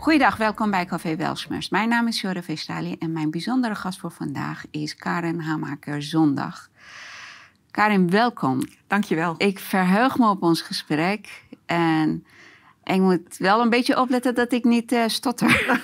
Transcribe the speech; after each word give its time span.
Goeiedag, 0.00 0.36
welkom 0.36 0.70
bij 0.70 0.84
Café 0.84 1.16
Welsmers. 1.16 1.68
Mijn 1.68 1.88
naam 1.88 2.06
is 2.06 2.20
Jorde 2.20 2.42
Vestali 2.42 2.96
en 2.98 3.12
mijn 3.12 3.30
bijzondere 3.30 3.74
gast 3.74 3.98
voor 3.98 4.10
vandaag 4.10 4.64
is 4.70 4.96
Karen 4.96 5.40
Hamaker 5.40 6.02
Zondag. 6.02 6.68
Karin, 7.70 8.10
welkom. 8.10 8.60
Dankjewel. 8.86 9.34
Ik 9.36 9.58
verheug 9.58 10.18
me 10.18 10.28
op 10.28 10.42
ons 10.42 10.62
gesprek 10.62 11.44
en 11.66 12.24
ik 12.84 13.00
moet 13.00 13.36
wel 13.36 13.60
een 13.60 13.70
beetje 13.70 14.00
opletten 14.00 14.34
dat 14.34 14.52
ik 14.52 14.64
niet 14.64 14.92
uh, 14.92 15.04
stotter. 15.06 15.80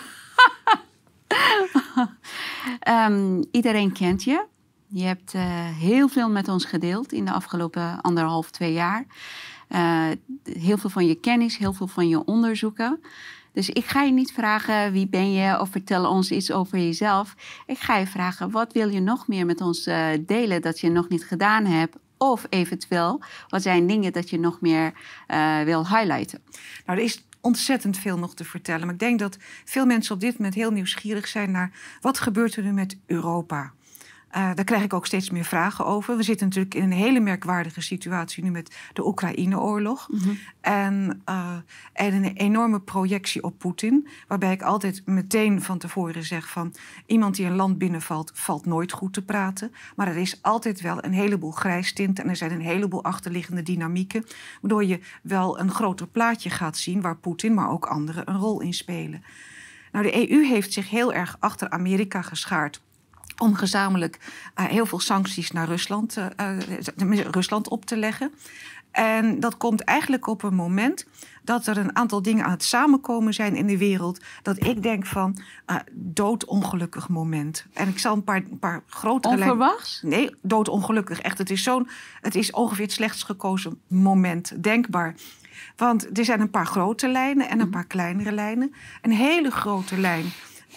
um, 2.88 3.44
iedereen 3.58 3.92
kent 3.92 4.24
je. 4.24 4.44
Je 4.86 5.04
hebt 5.04 5.34
uh, 5.34 5.42
heel 5.78 6.08
veel 6.08 6.30
met 6.30 6.48
ons 6.48 6.64
gedeeld 6.64 7.12
in 7.12 7.24
de 7.24 7.32
afgelopen 7.32 8.00
anderhalf, 8.00 8.50
twee 8.50 8.72
jaar. 8.72 9.06
Uh, 9.68 10.08
heel 10.42 10.78
veel 10.78 10.90
van 10.90 11.06
je 11.06 11.14
kennis, 11.14 11.56
heel 11.56 11.72
veel 11.72 11.86
van 11.86 12.08
je 12.08 12.24
onderzoeken. 12.24 13.00
Dus 13.56 13.70
ik 13.70 13.84
ga 13.84 14.02
je 14.02 14.12
niet 14.12 14.32
vragen 14.32 14.92
wie 14.92 15.08
ben 15.08 15.32
je 15.32 15.60
of 15.60 15.70
vertel 15.70 16.10
ons 16.10 16.30
iets 16.30 16.52
over 16.52 16.78
jezelf. 16.78 17.34
Ik 17.66 17.78
ga 17.78 17.96
je 17.96 18.06
vragen 18.06 18.50
wat 18.50 18.72
wil 18.72 18.88
je 18.88 19.00
nog 19.00 19.28
meer 19.28 19.46
met 19.46 19.60
ons 19.60 19.86
uh, 19.86 20.08
delen 20.20 20.62
dat 20.62 20.80
je 20.80 20.90
nog 20.90 21.08
niet 21.08 21.24
gedaan 21.24 21.64
hebt. 21.64 21.96
Of 22.18 22.46
eventueel, 22.48 23.22
wat 23.48 23.62
zijn 23.62 23.86
dingen 23.86 24.12
dat 24.12 24.30
je 24.30 24.38
nog 24.38 24.60
meer 24.60 24.92
uh, 25.28 25.60
wil 25.60 25.88
highlighten? 25.88 26.42
Nou, 26.86 26.98
er 26.98 27.04
is 27.04 27.24
ontzettend 27.40 27.98
veel 27.98 28.18
nog 28.18 28.34
te 28.34 28.44
vertellen. 28.44 28.84
Maar 28.84 28.94
ik 28.94 29.00
denk 29.00 29.18
dat 29.18 29.36
veel 29.64 29.86
mensen 29.86 30.14
op 30.14 30.20
dit 30.20 30.38
moment 30.38 30.54
heel 30.54 30.70
nieuwsgierig 30.70 31.28
zijn 31.28 31.50
naar 31.50 31.98
wat 32.00 32.18
gebeurt 32.18 32.56
er 32.56 32.62
nu 32.62 32.72
met 32.72 32.98
Europa. 33.06 33.72
Uh, 34.36 34.50
daar 34.54 34.64
krijg 34.64 34.82
ik 34.82 34.92
ook 34.92 35.06
steeds 35.06 35.30
meer 35.30 35.44
vragen 35.44 35.86
over. 35.86 36.16
We 36.16 36.22
zitten 36.22 36.46
natuurlijk 36.46 36.74
in 36.74 36.82
een 36.82 36.92
hele 36.92 37.20
merkwaardige 37.20 37.80
situatie 37.80 38.44
nu 38.44 38.50
met 38.50 38.76
de 38.92 39.06
Oekraïne-oorlog. 39.06 40.08
Mm 40.08 40.18
-hmm. 40.18 40.38
en, 40.60 41.22
uh, 41.28 41.56
en 41.92 42.14
een 42.14 42.36
enorme 42.36 42.80
projectie 42.80 43.42
op 43.42 43.58
Poetin. 43.58 44.08
Waarbij 44.28 44.52
ik 44.52 44.62
altijd 44.62 45.02
meteen 45.04 45.62
van 45.62 45.78
tevoren 45.78 46.24
zeg 46.24 46.48
van... 46.48 46.74
iemand 47.06 47.36
die 47.36 47.46
een 47.46 47.56
land 47.56 47.78
binnenvalt, 47.78 48.30
valt 48.34 48.66
nooit 48.66 48.92
goed 48.92 49.12
te 49.12 49.22
praten. 49.22 49.72
Maar 49.96 50.08
er 50.08 50.16
is 50.16 50.42
altijd 50.42 50.80
wel 50.80 51.04
een 51.04 51.12
heleboel 51.12 51.52
grijstinten... 51.52 52.24
en 52.24 52.30
er 52.30 52.36
zijn 52.36 52.52
een 52.52 52.60
heleboel 52.60 53.04
achterliggende 53.04 53.62
dynamieken... 53.62 54.24
waardoor 54.60 54.84
je 54.84 55.00
wel 55.22 55.60
een 55.60 55.70
groter 55.70 56.06
plaatje 56.06 56.50
gaat 56.50 56.76
zien... 56.76 57.00
waar 57.00 57.16
Poetin, 57.16 57.54
maar 57.54 57.70
ook 57.70 57.86
anderen 57.86 58.30
een 58.30 58.38
rol 58.38 58.60
in 58.60 58.74
spelen. 58.74 59.22
Nou, 59.92 60.04
de 60.04 60.30
EU 60.30 60.44
heeft 60.44 60.72
zich 60.72 60.90
heel 60.90 61.12
erg 61.12 61.36
achter 61.40 61.70
Amerika 61.70 62.22
geschaard 62.22 62.84
om 63.38 63.54
gezamenlijk 63.54 64.18
uh, 64.58 64.64
heel 64.64 64.86
veel 64.86 65.00
sancties 65.00 65.50
naar 65.50 65.68
Rusland, 65.68 66.16
uh, 66.40 66.58
Rusland 67.30 67.68
op 67.68 67.84
te 67.84 67.96
leggen. 67.96 68.32
En 68.96 69.40
dat 69.40 69.56
komt 69.56 69.80
eigenlijk 69.80 70.26
op 70.26 70.42
een 70.42 70.54
moment 70.54 71.06
dat 71.44 71.66
er 71.66 71.78
een 71.78 71.96
aantal 71.96 72.22
dingen 72.22 72.44
aan 72.44 72.50
het 72.50 72.62
samenkomen 72.62 73.34
zijn 73.34 73.56
in 73.56 73.66
de 73.66 73.78
wereld. 73.78 74.20
Dat 74.42 74.64
ik 74.64 74.82
denk 74.82 75.06
van 75.06 75.38
uh, 75.66 75.76
doodongelukkig 75.92 77.08
moment. 77.08 77.66
En 77.72 77.88
ik 77.88 77.98
zal 77.98 78.14
een 78.14 78.24
paar, 78.24 78.36
een 78.36 78.58
paar 78.58 78.82
grotere 78.88 79.34
Onverwachts? 79.34 80.00
Lijnen... 80.02 80.20
Nee, 80.20 80.36
doodongelukkig. 80.42 81.20
Echt, 81.20 81.38
het 81.38 81.50
is, 81.50 81.62
zo'n, 81.62 81.88
het 82.20 82.34
is 82.34 82.50
ongeveer 82.50 82.84
het 82.84 82.94
slechtst 82.94 83.24
gekozen 83.24 83.80
moment 83.86 84.62
denkbaar. 84.62 85.14
Want 85.76 86.18
er 86.18 86.24
zijn 86.24 86.40
een 86.40 86.50
paar 86.50 86.66
grote 86.66 87.08
lijnen 87.08 87.48
en 87.48 87.60
een 87.60 87.70
paar 87.70 87.86
kleinere 87.86 88.32
lijnen. 88.32 88.74
Een 89.02 89.12
hele 89.12 89.50
grote 89.50 89.98
lijn 89.98 90.24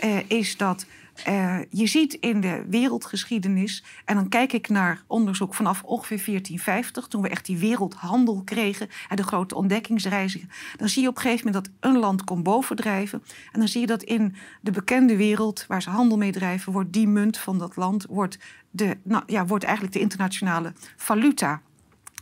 uh, 0.04 0.18
is 0.28 0.58
dat 0.58 0.86
uh, 1.28 1.58
je 1.70 1.88
ziet 1.88 2.14
in 2.14 2.42
de 2.42 2.66
wereldgeschiedenis, 2.70 3.84
en 4.06 4.16
dan 4.16 4.30
kijk 4.30 4.54
ik 4.54 4.70
naar 4.70 5.04
onderzoek 5.08 5.56
vanaf 5.56 5.84
ongeveer 5.84 6.18
1450, 6.18 7.08
toen 7.08 7.22
we 7.22 7.30
echt 7.30 7.46
die 7.46 7.58
wereldhandel 7.58 8.42
kregen 8.46 8.90
en 9.10 9.16
de 9.16 9.24
grote 9.24 9.56
ontdekkingsreizen, 9.56 10.50
dan 10.78 10.90
zie 10.90 11.02
je 11.02 11.08
op 11.08 11.16
een 11.16 11.22
gegeven 11.22 11.46
moment 11.46 11.66
dat 11.66 11.92
een 11.92 12.00
land 12.00 12.24
kon 12.24 12.44
bovendrijven. 12.44 13.24
En 13.52 13.60
dan 13.60 13.68
zie 13.68 13.82
je 13.82 13.88
dat 13.88 14.04
in 14.04 14.36
de 14.62 14.72
bekende 14.72 15.16
wereld, 15.16 15.66
waar 15.68 15.82
ze 15.82 15.90
handel 15.90 16.18
mee 16.18 16.32
drijven, 16.32 16.72
wordt 16.74 16.94
die 16.94 17.08
munt 17.08 17.38
van 17.38 17.58
dat 17.58 17.76
land 17.76 18.06
wordt 18.10 18.38
de, 18.72 18.98
nou, 19.04 19.24
ja, 19.26 19.46
wordt 19.46 19.64
eigenlijk 19.64 19.94
de 19.94 20.00
internationale 20.00 20.74
valuta. 20.96 21.62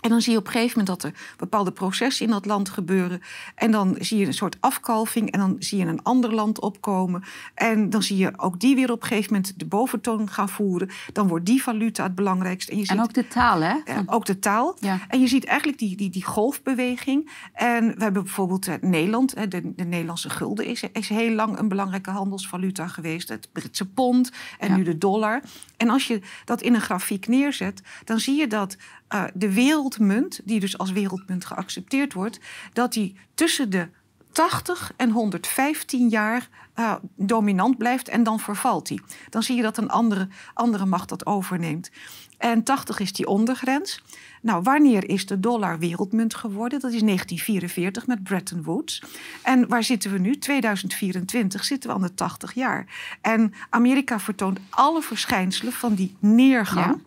En 0.02 0.10
dan 0.10 0.22
zie 0.22 0.32
je 0.32 0.38
op 0.38 0.46
een 0.46 0.52
gegeven 0.52 0.80
moment 0.80 1.02
dat 1.02 1.12
er 1.12 1.20
bepaalde 1.38 1.72
processen 1.72 2.26
in 2.26 2.32
dat 2.32 2.46
land 2.46 2.70
gebeuren. 2.70 3.22
En 3.56 3.72
dan 3.72 3.96
zie 4.00 4.18
je 4.18 4.26
een 4.26 4.34
soort 4.34 4.58
afkalving. 4.60 5.32
En 5.32 5.40
dan 5.40 5.56
zie 5.60 5.78
je 5.78 5.86
een 5.86 6.04
ander 6.04 6.34
land 6.34 6.60
opkomen. 6.60 7.24
En 7.54 7.90
dan 7.90 8.04
zie 8.04 8.18
je 8.18 8.34
ook 8.38 8.60
die 8.60 8.76
weer 8.76 8.92
op 8.92 9.02
een 9.02 9.08
gegeven 9.08 9.34
moment 9.34 9.60
de 9.60 9.66
boventoon 9.66 10.30
gaan 10.30 10.50
voeren. 10.50 10.90
Dan 11.14 11.28
wordt 11.28 11.46
die 11.46 11.64
valuta 11.64 12.04
het 12.04 12.16
belangrijkste. 12.16 12.72
En, 12.72 12.78
je 12.78 12.86
ziet, 12.86 12.98
en 12.98 13.04
ook 13.04 13.14
de 13.14 13.28
taal, 13.28 13.62
hè? 13.62 13.76
Ook 14.06 14.26
de 14.26 14.40
taal. 14.40 14.76
Ja. 14.80 15.00
En 15.08 15.20
je 15.20 15.28
ziet 15.28 15.46
eigenlijk 15.46 15.80
die, 15.80 15.98
die, 15.98 16.10
die 16.10 16.26
golfbeweging. 16.26 17.32
En 17.54 17.88
we 17.96 18.04
hebben 18.04 18.24
bijvoorbeeld 18.24 18.68
uh, 18.68 18.76
Nederland. 18.82 19.52
De, 19.52 19.74
de 19.76 19.84
Nederlandse 19.84 20.30
gulden 20.30 20.66
is, 20.66 20.84
is 20.92 21.10
heel 21.10 21.32
lang 21.32 21.60
een 21.60 21.68
belangrijke 21.68 22.12
handelsvaluta 22.12 22.88
geweest. 22.88 23.30
Het 23.30 23.50
Britse 23.52 23.86
pond 23.86 24.32
en 24.60 24.70
ja. 24.70 24.76
nu 24.76 24.84
de 24.84 24.98
dollar. 24.98 25.42
En 25.78 25.90
als 25.90 26.08
je 26.08 26.22
dat 26.46 26.62
in 26.62 26.74
een 26.74 26.82
grafiek 26.82 27.28
neerzet, 27.28 27.82
dan 28.04 28.20
zie 28.20 28.36
je 28.36 28.48
dat 28.48 28.78
uh, 29.14 29.24
de 29.34 29.54
wereldmunt, 29.54 30.40
die 30.44 30.60
dus 30.60 30.78
als 30.78 30.92
wereldmunt 30.92 31.46
geaccepteerd 31.46 32.14
wordt, 32.14 32.40
dat 32.74 32.94
die 32.94 33.16
tussen 33.34 33.70
de 33.70 33.88
80 34.32 34.92
en 34.96 35.10
115 35.10 36.10
jaar 36.10 36.50
uh, 36.76 36.96
dominant 37.16 37.78
blijft 37.78 38.08
en 38.08 38.24
dan 38.24 38.40
vervalt 38.40 38.88
die. 38.88 39.02
Dan 39.30 39.44
zie 39.44 39.56
je 39.56 39.62
dat 39.62 39.78
een 39.78 39.90
andere, 39.90 40.28
andere 40.54 40.86
macht 40.86 41.10
dat 41.10 41.26
overneemt. 41.26 41.92
En 42.38 42.64
80 42.64 43.00
is 43.00 43.14
die 43.14 43.28
ondergrens. 43.28 44.02
Nou, 44.42 44.62
wanneer 44.64 45.10
is 45.10 45.26
de 45.26 45.40
dollar 45.40 45.80
wereldmunt 45.80 46.36
geworden? 46.36 46.80
Dat 46.80 46.92
is 46.92 47.02
1944 47.02 48.08
met 48.08 48.24
Bretton 48.24 48.64
Woods. 48.64 49.04
En 49.44 49.68
waar 49.68 49.84
zitten 49.84 50.12
we 50.12 50.18
nu? 50.18 50.38
2024 50.38 51.64
zitten 51.64 51.90
we 51.90 51.96
aan 51.96 52.02
de 52.02 52.14
80 52.14 52.54
jaar. 52.54 52.86
En 53.22 53.54
Amerika 53.70 54.20
vertoont 54.20 54.60
alle 54.70 55.02
verschijnselen 55.02 55.74
van 55.74 55.94
die 55.94 56.16
neergang. 56.20 57.02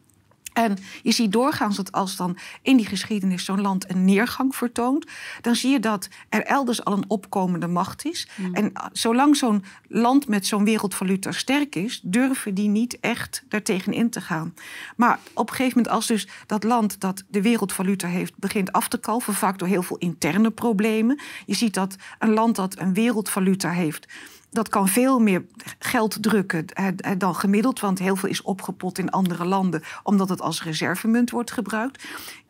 En 0.52 0.78
je 1.02 1.12
ziet 1.12 1.32
doorgaans 1.32 1.76
dat 1.76 1.92
als 1.92 2.16
dan 2.16 2.38
in 2.62 2.76
die 2.76 2.86
geschiedenis 2.86 3.44
zo'n 3.44 3.60
land 3.60 3.90
een 3.90 4.04
neergang 4.04 4.56
vertoont, 4.56 5.06
dan 5.40 5.54
zie 5.54 5.70
je 5.70 5.80
dat 5.80 6.08
er 6.28 6.44
elders 6.44 6.84
al 6.84 6.92
een 6.92 7.04
opkomende 7.08 7.66
macht 7.66 8.04
is. 8.04 8.28
Mm. 8.36 8.54
En 8.54 8.72
zolang 8.92 9.36
zo'n 9.36 9.64
land 9.88 10.28
met 10.28 10.46
zo'n 10.46 10.64
wereldvaluta 10.64 11.32
sterk 11.32 11.74
is, 11.74 12.00
durven 12.02 12.54
die 12.54 12.68
niet 12.68 13.00
echt 13.00 13.44
daartegen 13.48 13.92
in 13.92 14.10
te 14.10 14.20
gaan. 14.20 14.54
Maar 14.96 15.18
op 15.34 15.48
een 15.48 15.54
gegeven 15.54 15.76
moment, 15.76 15.94
als 15.94 16.06
dus 16.06 16.28
dat 16.46 16.64
land 16.64 17.00
dat 17.00 17.24
de 17.28 17.42
wereldvaluta 17.42 18.08
heeft, 18.08 18.38
begint 18.38 18.72
af 18.72 18.88
te 18.88 18.98
kalven, 18.98 19.34
vaak 19.34 19.58
door 19.58 19.68
heel 19.68 19.82
veel 19.82 19.98
interne 19.98 20.50
problemen. 20.50 21.20
Je 21.46 21.54
ziet 21.54 21.74
dat 21.74 21.96
een 22.18 22.32
land 22.32 22.56
dat 22.56 22.78
een 22.78 22.94
wereldvaluta 22.94 23.70
heeft 23.70 24.06
dat 24.50 24.68
kan 24.68 24.88
veel 24.88 25.18
meer 25.18 25.44
geld 25.78 26.22
drukken 26.22 26.64
dan 27.18 27.34
gemiddeld, 27.34 27.80
want 27.80 27.98
heel 27.98 28.16
veel 28.16 28.28
is 28.28 28.42
opgepot 28.42 28.98
in 28.98 29.10
andere 29.10 29.44
landen, 29.44 29.82
omdat 30.02 30.28
het 30.28 30.40
als 30.40 30.62
reservemunt 30.62 31.30
wordt 31.30 31.50
gebruikt. 31.50 32.04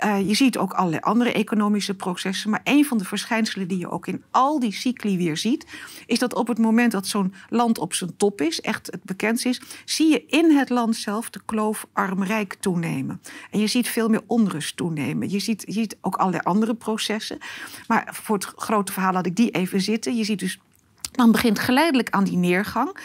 Uh, 0.04 0.28
je 0.28 0.34
ziet 0.34 0.58
ook 0.58 0.72
allerlei 0.72 1.02
andere 1.02 1.32
economische 1.32 1.94
processen, 1.94 2.50
maar 2.50 2.60
een 2.64 2.84
van 2.84 2.98
de 2.98 3.04
verschijnselen 3.04 3.68
die 3.68 3.78
je 3.78 3.90
ook 3.90 4.06
in 4.06 4.22
al 4.30 4.58
die 4.58 4.72
cycli 4.72 5.16
weer 5.16 5.36
ziet, 5.36 5.66
is 6.06 6.18
dat 6.18 6.34
op 6.34 6.48
het 6.48 6.58
moment 6.58 6.92
dat 6.92 7.06
zo'n 7.06 7.34
land 7.48 7.78
op 7.78 7.94
zijn 7.94 8.16
top 8.16 8.40
is, 8.40 8.60
echt 8.60 8.86
het 8.86 9.04
bekendst 9.04 9.46
is, 9.46 9.60
zie 9.84 10.10
je 10.10 10.24
in 10.26 10.56
het 10.56 10.68
land 10.68 10.96
zelf 10.96 11.30
de 11.30 11.40
kloof 11.44 11.86
arm-rijk 11.92 12.54
toenemen. 12.54 13.20
En 13.50 13.60
je 13.60 13.66
ziet 13.66 13.88
veel 13.88 14.08
meer 14.08 14.22
onrust 14.26 14.76
toenemen. 14.76 15.30
Je 15.30 15.38
ziet, 15.38 15.62
je 15.66 15.72
ziet 15.72 15.96
ook 16.00 16.16
allerlei 16.16 16.42
andere 16.44 16.74
processen. 16.74 17.38
Maar 17.86 18.08
voor 18.12 18.36
het 18.36 18.44
grote 18.44 18.92
verhaal 18.92 19.12
laat 19.12 19.26
ik 19.26 19.36
die 19.36 19.50
even 19.50 19.80
zitten. 19.80 20.16
Je 20.16 20.24
ziet 20.24 20.38
dus 20.38 20.58
dan 21.20 21.32
begint 21.32 21.58
geleidelijk 21.58 22.10
aan 22.10 22.24
die 22.24 22.36
neergang. 22.36 22.96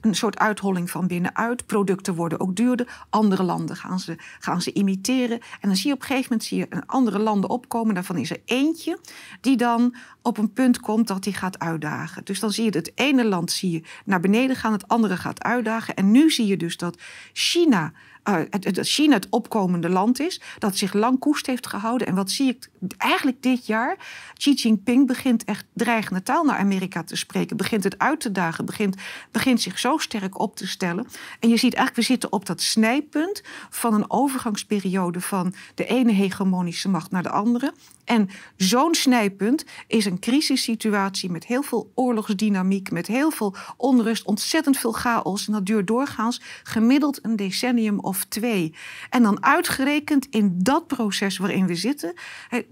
Een 0.00 0.14
soort 0.14 0.38
uitholling 0.38 0.90
van 0.90 1.06
binnenuit. 1.06 1.66
Producten 1.66 2.14
worden 2.14 2.40
ook 2.40 2.56
duurder. 2.56 3.04
Andere 3.10 3.42
landen 3.42 3.76
gaan 3.76 4.00
ze, 4.00 4.16
gaan 4.38 4.62
ze 4.62 4.72
imiteren. 4.72 5.40
En 5.60 5.68
dan 5.68 5.76
zie 5.76 5.86
je 5.86 5.94
op 5.94 6.00
een 6.00 6.06
gegeven 6.06 6.28
moment 6.30 6.48
zie 6.48 6.58
je 6.58 6.86
andere 6.86 7.18
landen 7.18 7.50
opkomen. 7.50 7.94
Daarvan 7.94 8.16
is 8.16 8.30
er 8.30 8.40
eentje 8.44 8.98
die 9.40 9.56
dan 9.56 9.94
op 10.22 10.38
een 10.38 10.52
punt 10.52 10.80
komt 10.80 11.08
dat 11.08 11.22
die 11.22 11.34
gaat 11.34 11.58
uitdagen. 11.58 12.24
Dus 12.24 12.40
dan 12.40 12.50
zie 12.50 12.64
je 12.64 12.70
het 12.70 12.92
ene 12.94 13.24
land 13.24 13.50
zie 13.50 13.70
je 13.70 13.82
naar 14.04 14.20
beneden 14.20 14.56
gaan, 14.56 14.72
het 14.72 14.88
andere 14.88 15.16
gaat 15.16 15.42
uitdagen. 15.42 15.94
En 15.94 16.10
nu 16.10 16.30
zie 16.30 16.46
je 16.46 16.56
dus 16.56 16.76
dat 16.76 16.98
China 17.32 17.92
uh, 18.28 18.40
dat 18.60 18.88
China 18.88 19.14
het 19.14 19.26
opkomende 19.30 19.88
land 19.88 20.20
is, 20.20 20.40
dat 20.58 20.76
zich 20.76 20.92
lang 20.92 21.18
koest 21.18 21.46
heeft 21.46 21.66
gehouden. 21.66 22.06
En 22.06 22.14
wat 22.14 22.30
zie 22.30 22.48
ik 22.48 22.68
eigenlijk 22.96 23.42
dit 23.42 23.66
jaar? 23.66 23.96
Xi 24.34 24.52
Jinping 24.52 25.06
begint 25.06 25.44
echt 25.44 25.66
dreigende 25.74 26.22
taal 26.22 26.44
naar 26.44 26.58
Amerika 26.58 27.02
te 27.02 27.16
spreken, 27.16 27.56
begint 27.56 27.84
het 27.84 27.98
uit 27.98 28.20
te 28.20 28.32
dagen, 28.32 28.64
begint, 28.64 28.96
begint 29.34 29.60
zich 29.60 29.78
zo 29.78 29.98
sterk 29.98 30.38
op 30.38 30.56
te 30.56 30.66
stellen. 30.66 31.06
En 31.40 31.48
je 31.48 31.56
ziet 31.56 31.74
eigenlijk, 31.74 32.06
we 32.06 32.12
zitten 32.12 32.32
op 32.32 32.46
dat 32.46 32.60
snijpunt 32.60 33.42
van 33.70 33.94
een 33.94 34.10
overgangsperiode 34.10 35.20
van 35.20 35.54
de 35.74 35.86
ene 35.86 36.12
hegemonische 36.12 36.88
macht 36.88 37.10
naar 37.10 37.22
de 37.22 37.30
andere. 37.30 37.72
En 38.04 38.28
zo'n 38.56 38.94
snijpunt 38.94 39.64
is 39.86 40.04
een 40.04 40.18
crisissituatie 40.18 41.30
met 41.30 41.46
heel 41.46 41.62
veel 41.62 41.90
oorlogsdynamiek, 41.94 42.90
met 42.90 43.06
heel 43.06 43.30
veel 43.30 43.54
onrust, 43.76 44.24
ontzettend 44.24 44.78
veel 44.78 44.92
chaos. 44.92 45.46
En 45.46 45.52
dat 45.52 45.66
duurt 45.66 45.86
doorgaans 45.86 46.40
gemiddeld 46.62 47.24
een 47.24 47.36
decennium 47.36 47.98
of 47.98 48.24
twee. 48.24 48.74
En 49.10 49.22
dan 49.22 49.44
uitgerekend 49.44 50.26
in 50.30 50.54
dat 50.58 50.86
proces 50.86 51.38
waarin 51.38 51.66
we 51.66 51.74
zitten, 51.74 52.14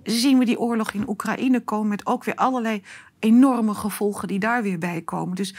zien 0.03 0.39
we 0.39 0.45
die 0.45 0.59
oorlog 0.59 0.93
in 0.93 1.09
Oekraïne 1.09 1.61
komen 1.61 1.89
met 1.89 2.07
ook 2.07 2.25
weer 2.25 2.35
allerlei 2.35 2.83
enorme 3.23 3.75
gevolgen 3.75 4.29
die 4.29 4.39
daar 4.39 4.63
weer 4.63 4.79
bij 4.79 5.03
komen. 5.03 5.37
Dus 5.37 5.55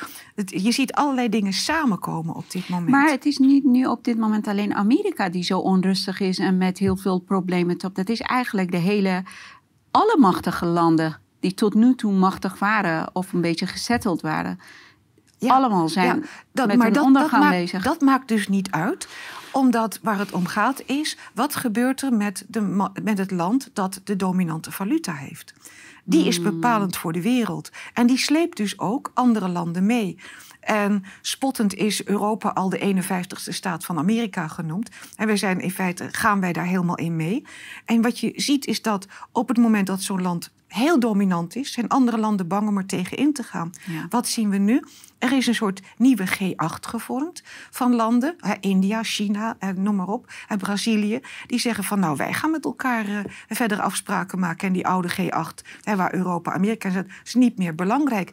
je 0.45 0.71
ziet 0.71 0.93
allerlei 0.93 1.29
dingen 1.29 1.53
samenkomen 1.53 2.35
op 2.35 2.51
dit 2.51 2.69
moment. 2.69 2.89
Maar 2.89 3.09
het 3.09 3.25
is 3.25 3.37
niet 3.37 3.63
nu 3.63 3.85
op 3.85 4.03
dit 4.03 4.17
moment 4.17 4.47
alleen 4.47 4.73
Amerika 4.73 5.29
die 5.29 5.43
zo 5.43 5.59
onrustig 5.59 6.19
is 6.19 6.39
en 6.39 6.57
met 6.57 6.77
heel 6.77 6.97
veel 6.97 7.19
problemen 7.19 7.77
top. 7.77 7.95
Dat 7.95 8.09
is 8.09 8.21
eigenlijk 8.21 8.71
de 8.71 8.77
hele, 8.77 9.23
alle 9.93 10.17
machtige 10.19 10.65
landen 10.65 11.19
die 11.39 11.53
tot 11.53 11.73
nu 11.73 11.95
toe 11.95 12.13
machtig 12.13 12.59
waren 12.59 13.09
of 13.13 13.33
een 13.33 13.41
beetje 13.41 13.67
gezetteld 13.67 14.21
waren. 14.21 14.59
Allemaal 15.39 15.89
zijn 15.89 16.25
dat, 16.51 16.67
met 16.67 16.77
maar 16.77 16.91
dat, 16.91 17.03
ondergang 17.03 17.43
dat 17.43 17.51
bezig. 17.51 17.73
Maakt, 17.73 17.85
dat 17.85 18.01
maakt 18.01 18.27
dus 18.27 18.47
niet 18.47 18.71
uit 18.71 19.07
omdat 19.51 19.99
waar 20.01 20.17
het 20.17 20.31
om 20.31 20.45
gaat 20.45 20.83
is, 20.85 21.17
wat 21.33 21.55
gebeurt 21.55 22.01
er 22.01 22.13
met, 22.13 22.45
de, 22.47 22.89
met 23.03 23.17
het 23.17 23.31
land 23.31 23.69
dat 23.73 24.01
de 24.03 24.15
dominante 24.15 24.71
valuta 24.71 25.13
heeft? 25.13 25.53
Die 26.03 26.27
is 26.27 26.35
hmm. 26.35 26.45
bepalend 26.45 26.97
voor 26.97 27.13
de 27.13 27.21
wereld. 27.21 27.69
En 27.93 28.07
die 28.07 28.17
sleept 28.17 28.57
dus 28.57 28.79
ook 28.79 29.11
andere 29.13 29.47
landen 29.47 29.85
mee. 29.85 30.17
En 30.65 31.03
spottend 31.21 31.73
is 31.73 32.05
Europa 32.05 32.49
al 32.49 32.69
de 32.69 33.03
51ste 33.03 33.53
staat 33.53 33.85
van 33.85 33.97
Amerika 33.97 34.47
genoemd. 34.47 34.89
En 35.15 35.27
wij 35.27 35.37
zijn 35.37 35.59
in 35.59 35.71
feite, 35.71 36.07
gaan 36.11 36.39
wij 36.39 36.53
daar 36.53 36.65
helemaal 36.65 36.97
in 36.97 37.15
mee. 37.15 37.45
En 37.85 38.01
wat 38.01 38.19
je 38.19 38.31
ziet 38.35 38.65
is 38.65 38.81
dat 38.81 39.07
op 39.31 39.47
het 39.47 39.57
moment 39.57 39.87
dat 39.87 40.01
zo'n 40.01 40.21
land 40.21 40.51
heel 40.73 40.99
dominant 40.99 41.55
is, 41.55 41.71
zijn 41.71 41.87
andere 41.87 42.17
landen 42.17 42.47
bang 42.47 42.67
om 42.67 42.77
er 42.77 42.85
tegen 42.85 43.17
in 43.17 43.33
te 43.33 43.43
gaan. 43.43 43.71
Wat 44.09 44.27
zien 44.27 44.49
we 44.49 44.57
nu? 44.57 44.83
Er 45.17 45.31
is 45.31 45.47
een 45.47 45.55
soort 45.55 45.81
nieuwe 45.97 46.27
G8 46.27 46.79
gevormd 46.79 47.43
van 47.69 47.95
landen, 47.95 48.35
India, 48.59 49.03
China, 49.03 49.57
noem 49.75 49.95
maar 49.95 50.07
op, 50.07 50.31
en 50.47 50.57
Brazilië, 50.57 51.19
die 51.47 51.59
zeggen 51.59 51.83
van 51.83 51.99
nou 51.99 52.15
wij 52.17 52.33
gaan 52.33 52.51
met 52.51 52.65
elkaar 52.65 53.09
uh, 53.09 53.19
verder 53.47 53.81
afspraken 53.81 54.39
maken 54.39 54.67
en 54.67 54.73
die 54.73 54.87
oude 54.87 55.11
G8, 55.11 55.67
waar 55.95 56.13
Europa, 56.13 56.53
Amerika 56.53 56.89
zit, 56.89 57.07
is 57.23 57.33
niet 57.33 57.57
meer 57.57 57.75
belangrijk. 57.75 58.31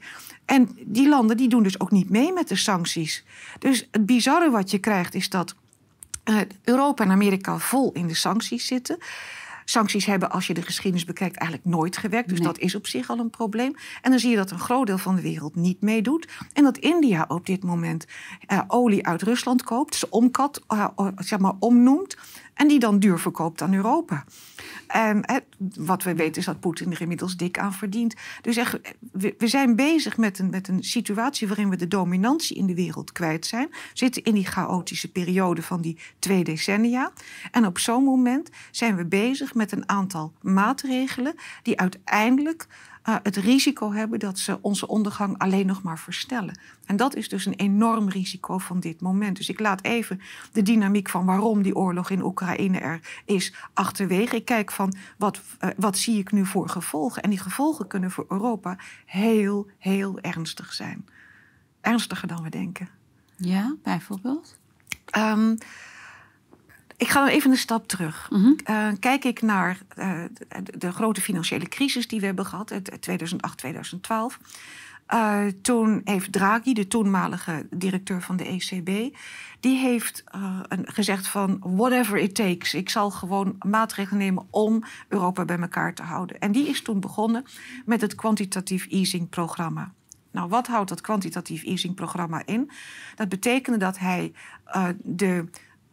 En 0.50 0.68
die 0.84 1.08
landen 1.08 1.36
die 1.36 1.48
doen 1.48 1.62
dus 1.62 1.80
ook 1.80 1.90
niet 1.90 2.10
mee 2.10 2.32
met 2.32 2.48
de 2.48 2.56
sancties. 2.56 3.24
Dus 3.58 3.88
het 3.90 4.06
bizarre 4.06 4.50
wat 4.50 4.70
je 4.70 4.78
krijgt 4.78 5.14
is 5.14 5.28
dat 5.28 5.54
uh, 6.24 6.40
Europa 6.64 7.04
en 7.04 7.10
Amerika 7.10 7.58
vol 7.58 7.92
in 7.92 8.06
de 8.06 8.14
sancties 8.14 8.66
zitten 8.66 8.98
sancties 9.70 10.06
hebben, 10.06 10.30
als 10.30 10.46
je 10.46 10.54
de 10.54 10.62
geschiedenis 10.62 11.04
bekijkt, 11.04 11.36
eigenlijk 11.36 11.70
nooit 11.70 11.96
gewerkt. 11.96 12.28
Dus 12.28 12.40
dat 12.40 12.58
is 12.58 12.74
op 12.74 12.86
zich 12.86 13.10
al 13.10 13.18
een 13.18 13.30
probleem. 13.30 13.74
En 14.02 14.10
dan 14.10 14.20
zie 14.20 14.30
je 14.30 14.36
dat 14.36 14.50
een 14.50 14.58
groot 14.58 14.86
deel 14.86 14.98
van 14.98 15.14
de 15.14 15.22
wereld 15.22 15.54
niet 15.54 15.80
meedoet. 15.80 16.28
En 16.52 16.64
dat 16.64 16.78
India 16.78 17.24
op 17.28 17.46
dit 17.46 17.62
moment 17.62 18.06
uh, 18.48 18.60
olie 18.66 19.06
uit 19.06 19.22
Rusland 19.22 19.62
koopt, 19.62 19.94
ze 19.94 20.10
omkat, 20.10 20.62
uh, 20.68 20.86
zeg 21.16 21.38
maar 21.38 21.54
omnoemt. 21.58 22.16
En 22.60 22.68
die 22.68 22.78
dan 22.78 22.98
duur 22.98 23.18
verkoopt 23.18 23.62
aan 23.62 23.74
Europa. 23.74 24.24
En 24.86 25.44
wat 25.78 26.02
we 26.02 26.14
weten 26.14 26.40
is 26.40 26.44
dat 26.44 26.60
Poetin 26.60 26.92
er 26.92 27.00
inmiddels 27.00 27.36
dik 27.36 27.58
aan 27.58 27.72
verdient. 27.72 28.14
Dus 28.42 28.56
echt, 28.56 28.78
we, 29.12 29.34
zijn 29.38 29.76
bezig 29.76 30.16
met 30.16 30.38
een, 30.38 30.50
met 30.50 30.68
een 30.68 30.82
situatie 30.82 31.48
waarin 31.48 31.70
we 31.70 31.76
de 31.76 31.88
dominantie 31.88 32.56
in 32.56 32.66
de 32.66 32.74
wereld 32.74 33.12
kwijt 33.12 33.46
zijn. 33.46 33.68
We 33.70 33.76
zitten 33.92 34.24
in 34.24 34.34
die 34.34 34.46
chaotische 34.46 35.10
periode 35.12 35.62
van 35.62 35.80
die 35.80 35.98
twee 36.18 36.44
decennia. 36.44 37.12
En 37.50 37.66
op 37.66 37.78
zo'n 37.78 38.04
moment 38.04 38.50
zijn 38.70 38.96
we 38.96 39.04
bezig 39.04 39.54
met 39.54 39.72
een 39.72 39.88
aantal 39.88 40.32
maatregelen 40.40 41.34
die 41.62 41.78
uiteindelijk 41.78 42.66
uh, 43.04 43.16
het 43.22 43.36
risico 43.36 43.92
hebben 43.92 44.18
dat 44.18 44.38
ze 44.38 44.58
onze 44.60 44.86
ondergang 44.86 45.38
alleen 45.38 45.66
nog 45.66 45.82
maar 45.82 45.98
verstellen. 45.98 46.58
En 46.84 46.96
dat 46.96 47.14
is 47.14 47.28
dus 47.28 47.46
een 47.46 47.54
enorm 47.54 48.08
risico 48.08 48.58
van 48.58 48.80
dit 48.80 49.00
moment. 49.00 49.36
Dus 49.36 49.48
ik 49.48 49.60
laat 49.60 49.84
even 49.84 50.20
de 50.52 50.62
dynamiek 50.62 51.08
van 51.08 51.24
waarom 51.24 51.62
die 51.62 51.76
oorlog 51.76 52.10
in 52.10 52.22
Oekraïne 52.22 52.78
er 52.78 53.00
is 53.24 53.54
achterwege. 53.74 54.36
Ik 54.36 54.44
kijk 54.44 54.72
van 54.72 54.94
wat, 55.18 55.40
uh, 55.60 55.70
wat 55.76 55.98
zie 55.98 56.18
ik 56.18 56.32
nu 56.32 56.46
voor 56.46 56.68
gevolgen. 56.68 57.22
En 57.22 57.30
die 57.30 57.38
gevolgen 57.38 57.86
kunnen 57.86 58.10
voor 58.10 58.26
Europa 58.28 58.76
heel, 59.06 59.70
heel 59.78 60.18
ernstig 60.20 60.72
zijn. 60.72 61.08
Ernstiger 61.80 62.28
dan 62.28 62.42
we 62.42 62.50
denken. 62.50 62.88
Ja, 63.36 63.76
bijvoorbeeld? 63.82 64.58
Um, 65.16 65.56
ik 67.00 67.08
ga 67.08 67.28
even 67.28 67.50
een 67.50 67.56
stap 67.56 67.88
terug. 67.88 68.28
Mhm. 68.30 68.52
Eh, 68.64 68.88
kijk 68.98 69.24
ik 69.24 69.42
naar 69.42 69.78
uh, 69.98 70.22
de, 70.62 70.78
de, 70.78 70.92
grote 70.92 71.20
financiële 71.20 71.68
crisis 71.68 72.08
die 72.08 72.20
we 72.20 72.26
hebben 72.26 72.46
gehad, 72.46 72.72
2008, 73.00 73.58
2012. 73.58 74.38
Uh, 75.14 75.46
toen 75.62 76.00
heeft 76.04 76.32
Draghi, 76.32 76.72
de 76.72 76.86
toenmalige 76.86 77.66
directeur 77.70 78.22
van 78.22 78.36
de 78.36 78.44
ECB, 78.44 79.16
die 79.60 79.76
heeft 79.78 80.24
gezegd 80.84 81.26
van 81.26 81.56
whatever 81.60 82.18
it 82.18 82.34
takes. 82.34 82.74
Ik 82.74 82.90
zal 82.90 83.10
gewoon 83.10 83.56
maatregelen 83.66 84.18
nemen 84.18 84.46
om 84.50 84.82
Europa 85.08 85.44
bij 85.44 85.58
elkaar 85.58 85.94
te 85.94 86.02
houden. 86.02 86.38
En 86.38 86.52
die 86.52 86.68
is 86.68 86.82
toen 86.82 87.00
begonnen 87.00 87.44
met 87.84 88.00
het 88.00 88.14
quantitatief 88.14 88.86
easing 88.86 89.28
programma. 89.28 89.92
Nou, 90.30 90.48
wat 90.48 90.66
houdt 90.66 90.88
dat 90.88 91.00
quantitatief 91.00 91.62
easing 91.64 91.94
programma 91.94 92.42
in? 92.44 92.70
Dat 93.14 93.28
betekende 93.28 93.78
dat 93.78 93.98
hij 93.98 94.32
de 95.02 95.44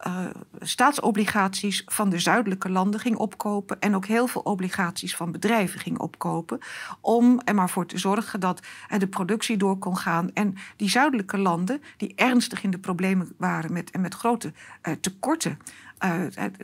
uh, 0.06 0.26
staatsobligaties 0.60 1.82
van 1.86 2.08
de 2.08 2.18
zuidelijke 2.18 2.70
landen 2.70 3.00
ging 3.00 3.16
opkopen. 3.16 3.80
En 3.80 3.94
ook 3.94 4.06
heel 4.06 4.26
veel 4.26 4.40
obligaties 4.42 5.16
van 5.16 5.32
bedrijven 5.32 5.80
ging 5.80 5.98
opkopen. 5.98 6.58
Om 7.00 7.40
er 7.44 7.54
maar 7.54 7.70
voor 7.70 7.86
te 7.86 7.98
zorgen 7.98 8.40
dat 8.40 8.62
uh, 8.92 8.98
de 8.98 9.06
productie 9.06 9.56
door 9.56 9.78
kon 9.78 9.96
gaan. 9.96 10.32
En 10.32 10.54
die 10.76 10.88
zuidelijke 10.88 11.38
landen, 11.38 11.82
die 11.96 12.12
ernstig 12.16 12.62
in 12.62 12.70
de 12.70 12.78
problemen 12.78 13.32
waren 13.36 13.72
met, 13.72 13.90
en 13.90 14.00
met 14.00 14.14
grote 14.14 14.52
uh, 14.82 14.94
tekorten. 15.00 15.58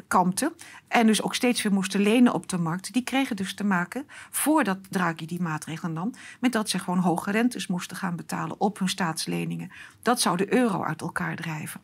kampten 0.08 0.52
en 0.88 1.06
dus 1.06 1.22
ook 1.22 1.34
steeds 1.34 1.62
weer 1.62 1.72
moesten 1.72 2.00
lenen 2.00 2.34
op 2.34 2.48
de 2.48 2.58
markt, 2.58 2.92
die 2.92 3.02
kregen 3.02 3.36
dus 3.36 3.54
te 3.54 3.64
maken, 3.64 4.06
voordat 4.30 4.78
Draghi 4.90 5.26
die 5.26 5.42
maatregelen 5.42 5.92
nam, 5.92 6.12
met 6.40 6.52
dat 6.52 6.68
ze 6.68 6.78
gewoon 6.78 6.98
hoge 6.98 7.30
rentes 7.30 7.66
moesten 7.66 7.96
gaan 7.96 8.16
betalen 8.16 8.60
op 8.60 8.78
hun 8.78 8.88
staatsleningen. 8.88 9.70
Dat 10.02 10.20
zou 10.20 10.36
de 10.36 10.52
euro 10.54 10.82
uit 10.82 11.00
elkaar 11.00 11.36
drijven. 11.36 11.80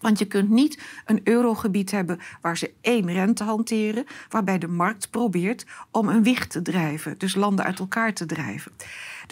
Want 0.00 0.18
je 0.18 0.24
kunt 0.24 0.50
niet 0.50 0.82
een 1.04 1.20
eurogebied 1.24 1.90
hebben 1.90 2.20
waar 2.40 2.56
ze 2.56 2.72
één 2.80 3.12
rente 3.12 3.44
hanteren, 3.44 4.04
waarbij 4.28 4.58
de 4.58 4.68
markt 4.68 5.10
probeert 5.10 5.66
om 5.90 6.08
een 6.08 6.22
wicht 6.22 6.50
te 6.50 6.62
drijven, 6.62 7.18
dus 7.18 7.34
landen 7.34 7.64
uit 7.64 7.78
elkaar 7.78 8.12
te 8.12 8.26
drijven. 8.26 8.72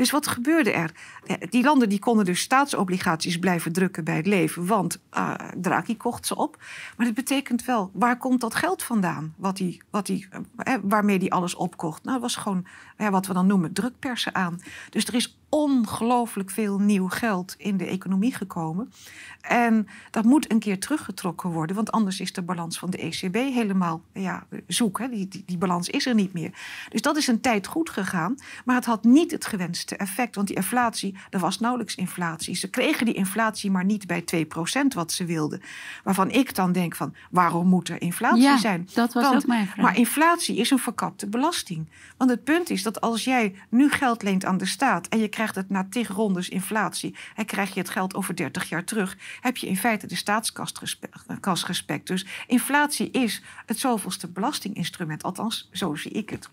Dus 0.02 0.10
wat 0.10 0.26
gebeurde 0.26 0.72
er? 0.72 0.93
Eh, 1.26 1.37
die 1.50 1.62
landen 1.64 1.88
die 1.88 1.99
konden 1.99 2.25
dus 2.25 2.40
staatsobligaties 2.40 3.38
blijven 3.38 3.72
drukken 3.72 4.04
bij 4.04 4.16
het 4.16 4.26
leven, 4.26 4.66
want 4.66 4.99
uh, 5.16 5.34
Draghi 5.56 5.96
kocht 5.96 6.26
ze 6.26 6.37
op. 6.37 6.56
Maar 6.96 7.06
dat 7.06 7.14
betekent 7.14 7.64
wel, 7.64 7.90
waar 7.93 8.19
komt 8.19 8.40
dat 8.40 8.54
geld 8.54 8.82
vandaan? 8.82 9.34
Wat 9.37 9.56
die, 9.56 9.82
wat 9.90 10.06
die, 10.06 10.28
eh, 10.56 10.75
waarmee 10.82 11.19
die 11.19 11.32
alles 11.32 11.54
opkocht? 11.54 12.04
Nou, 12.04 12.20
dat 12.20 12.22
was 12.22 12.43
gewoon 12.43 12.66
eh, 12.96 13.08
wat 13.08 13.26
we 13.26 13.32
dan 13.32 13.47
noemen 13.47 13.73
drukpersen 13.73 14.35
aan. 14.35 14.61
Dus 14.90 15.04
er 15.04 15.14
is 15.14 15.37
ongelooflijk 15.49 16.50
veel 16.50 16.78
nieuw 16.78 17.09
geld 17.09 17.54
in 17.59 17.76
de 17.76 17.87
economie 17.87 18.35
gekomen. 18.35 18.92
En 19.40 19.87
dat 20.11 20.25
moet 20.25 20.50
een 20.50 20.59
keer 20.59 20.80
teruggetrokken 20.80 21.50
worden, 21.50 21.76
want 21.76 21.92
anders 21.92 22.21
is 22.21 22.32
de 22.32 22.42
balans 22.42 22.78
van 22.78 22.90
de 22.90 22.99
ECB 22.99 23.35
helemaal 23.35 24.02
ja, 24.12 24.47
zoek. 24.66 24.99
Hè? 24.99 25.09
Die, 25.09 25.28
die, 25.28 25.42
die 25.47 25.59
balans 25.59 25.88
is 25.88 26.06
er 26.06 26.14
niet 26.14 26.32
meer. 26.32 26.52
Dus 26.88 27.02
dat 27.02 27.16
is 27.16 27.26
een 27.26 27.40
tijd 27.40 27.66
goed 27.66 27.90
gegaan, 27.90 28.37
maar 28.64 28.75
het 28.75 28.85
had 28.85 29.04
niet 29.04 29.30
het 29.30 29.47
gewenste 29.47 29.91
effect, 29.96 30.34
want 30.34 30.46
die 30.46 30.56
inflatie, 30.56 31.16
er 31.30 31.38
was 31.38 31.61
nauwelijks 31.61 31.94
inflatie. 31.94 32.54
Ze 32.54 32.70
kregen 32.70 33.06
die 33.06 33.14
inflatie 33.14 33.70
maar 33.70 33.84
niet 33.84 34.06
bij 34.06 34.25
2% 34.34 34.94
wat 34.94 35.12
ze 35.12 35.25
wilden. 35.25 35.62
Waarvan 36.04 36.30
ik 36.30 36.54
dan 36.54 36.72
denk 36.72 36.96
van, 36.96 37.14
waarom 37.30 37.66
moet 37.68 37.88
er 37.88 38.00
inflatie 38.00 38.42
ja, 38.42 38.58
zijn? 38.58 38.88
dat 38.94 39.12
was 39.12 39.34
ook 39.34 39.46
mijn 39.46 39.66
vraag. 39.66 39.84
Maar 39.84 39.96
inflatie 39.96 40.56
is 40.56 40.70
een 40.70 40.78
verkapte 40.78 41.28
belasting. 41.28 41.88
Want 42.16 42.30
het 42.30 42.44
punt 42.44 42.70
is 42.70 42.82
dat 42.82 43.00
als 43.00 43.25
jij 43.25 43.54
nu 43.68 43.90
geld 43.90 44.22
leent 44.22 44.44
aan 44.44 44.58
de 44.58 44.66
staat 44.66 45.08
en 45.08 45.18
je 45.18 45.28
krijgt 45.28 45.54
het 45.54 45.70
na 45.70 45.87
tig 45.90 46.08
rondes 46.08 46.49
inflatie 46.49 47.14
en 47.37 47.44
krijg 47.44 47.75
je 47.75 47.80
het 47.80 47.90
geld 47.90 48.14
over 48.14 48.37
30 48.37 48.68
jaar 48.68 48.84
terug, 48.84 49.16
heb 49.40 49.56
je 49.56 49.66
in 49.66 49.76
feite 49.76 50.06
de 50.06 50.16
staatskas 50.16 51.62
gespekt. 51.62 52.06
Dus 52.06 52.26
inflatie 52.46 53.11
is 53.11 53.42
het 53.66 53.78
zoveelste 53.78 54.28
belastinginstrument, 54.28 55.22
althans 55.22 55.68
zo 55.72 55.94
zie 55.94 56.11
ik 56.11 56.30
het. 56.30 56.50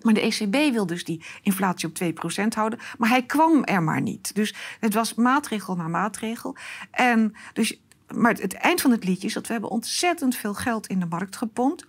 Maar 0.00 0.14
de 0.14 0.20
ECB 0.20 0.72
wil 0.72 0.86
dus 0.86 1.04
die 1.04 1.24
inflatie 1.42 1.88
op 1.88 1.98
2% 2.42 2.48
houden. 2.48 2.78
Maar 2.98 3.08
hij 3.08 3.22
kwam 3.22 3.64
er 3.64 3.82
maar 3.82 4.00
niet. 4.00 4.34
Dus 4.34 4.54
het 4.80 4.94
was 4.94 5.14
maatregel 5.14 5.76
na 5.76 5.88
maatregel. 5.88 6.56
En 6.90 7.34
dus, 7.52 7.80
maar 8.14 8.34
het, 8.34 8.54
eind 8.54 8.80
van 8.80 8.90
het 8.90 9.04
liedje 9.04 9.26
is 9.26 9.34
dat 9.34 9.46
we 9.46 9.52
hebben 9.52 9.70
ontzettend 9.70 10.36
veel 10.36 10.54
geld 10.54 10.86
in 10.86 11.00
de 11.00 11.06
markt 11.06 11.36
gepompt. 11.36 11.86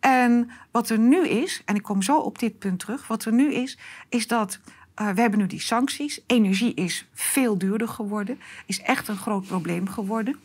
En 0.00 0.50
wat 0.70 0.88
er 0.88 0.98
nu 0.98 1.28
is, 1.28 1.62
en 1.64 1.74
ik 1.74 1.82
kom 1.82 2.02
zo 2.02 2.18
op 2.18 2.38
dit 2.38 2.58
punt 2.58 2.78
terug, 2.78 3.06
wat 3.06 3.24
er 3.24 3.32
nu 3.32 3.52
is, 3.52 3.78
is 4.08 4.26
dat 4.26 4.58
uh, 5.00 5.10
we 5.10 5.20
hebben 5.20 5.38
nu 5.38 5.46
die 5.46 5.60
sancties. 5.60 6.20
Energie 6.26 6.74
is 6.74 7.08
veel 7.12 7.58
duurder 7.58 7.88
geworden, 7.88 8.40
is 8.66 8.80
echt 8.80 9.08
een 9.08 9.16
groot 9.16 9.46
probleem 9.46 9.88
geworden. 9.88 10.36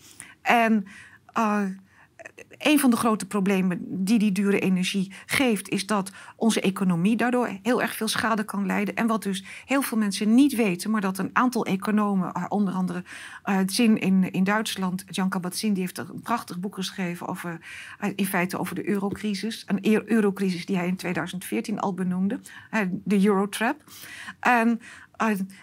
En 0.41 0.87
uh, 1.37 1.63
een 2.59 2.79
van 2.79 2.89
de 2.89 2.95
grote 2.95 3.25
problemen 3.25 3.79
die 4.05 4.19
die 4.19 4.31
dure 4.31 4.59
energie 4.59 5.11
geeft, 5.25 5.69
is 5.69 5.85
dat 5.85 6.11
onze 6.35 6.61
economie 6.61 7.15
daardoor 7.15 7.49
heel 7.63 7.81
erg 7.81 7.95
veel 7.95 8.07
schade 8.07 8.43
kan 8.43 8.65
leiden. 8.65 8.95
En 8.95 9.07
wat 9.07 9.23
dus 9.23 9.43
heel 9.65 9.81
veel 9.81 9.97
mensen 9.97 10.35
niet 10.35 10.55
weten, 10.55 10.91
maar 10.91 11.01
dat 11.01 11.17
een 11.17 11.29
aantal 11.33 11.65
economen, 11.65 12.31
eh, 12.31 12.45
onder 12.49 12.73
andere 12.73 13.03
uh, 13.45 13.57
Zin 13.65 13.99
in, 13.99 14.31
in 14.31 14.43
Duitsland, 14.43 15.03
Jan 15.09 15.29
Kabat-Zinn, 15.29 15.73
die 15.73 15.81
heeft 15.81 15.97
een 15.97 16.21
prachtig 16.21 16.59
boek 16.59 16.75
geschreven 16.75 17.27
over, 17.27 17.59
uh, 18.03 18.09
in 18.15 18.25
feite 18.25 18.59
over 18.59 18.75
de 18.75 18.87
eurocrisis. 18.89 19.63
Een 19.67 19.79
e-, 19.81 20.01
eurocrisis 20.05 20.65
die 20.65 20.77
hij 20.77 20.87
in 20.87 20.95
2014 20.95 21.79
al 21.79 21.93
benoemde, 21.93 22.39
de 23.03 23.25
Eurotrap. 23.25 23.83
En 24.39 24.81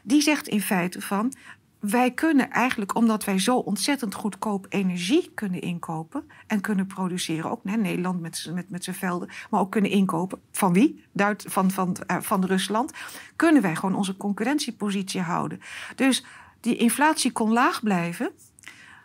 die 0.02 0.20
zegt 0.20 0.48
in 0.48 0.60
feite 0.60 1.00
van 1.00 1.32
wij 1.80 2.10
kunnen 2.10 2.50
eigenlijk, 2.50 2.94
omdat 2.94 3.24
wij 3.24 3.38
zo 3.38 3.56
ontzettend 3.56 4.14
goedkoop 4.14 4.66
energie 4.68 5.30
kunnen 5.34 5.60
inkopen 5.60 6.30
en 6.46 6.60
kunnen 6.60 6.86
produceren, 6.86 7.50
ook 7.50 7.64
Nederland 7.64 8.20
met, 8.20 8.50
met, 8.54 8.70
met 8.70 8.84
zijn 8.84 8.96
velden, 8.96 9.28
maar 9.50 9.60
ook 9.60 9.70
kunnen 9.70 9.90
inkopen. 9.90 10.40
Van 10.52 10.72
wie? 10.72 11.04
Duit, 11.12 11.44
van, 11.48 11.70
van, 11.70 11.96
uh, 12.10 12.16
van 12.20 12.44
Rusland. 12.44 12.92
Kunnen 13.36 13.62
wij 13.62 13.76
gewoon 13.76 13.94
onze 13.94 14.16
concurrentiepositie 14.16 15.20
houden. 15.20 15.60
Dus 15.96 16.24
die 16.60 16.76
inflatie 16.76 17.32
kon 17.32 17.52
laag 17.52 17.82
blijven 17.82 18.30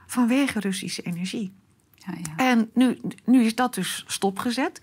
vanwege 0.08 0.60
Russische 0.60 1.01
energie. 1.01 1.54
Ja, 1.96 2.13
ja. 2.22 2.36
En 2.36 2.70
nu, 2.74 3.00
nu 3.25 3.44
is 3.44 3.56
dat 3.56 3.74
dus 3.74 4.04
stopgezet. 4.08 4.82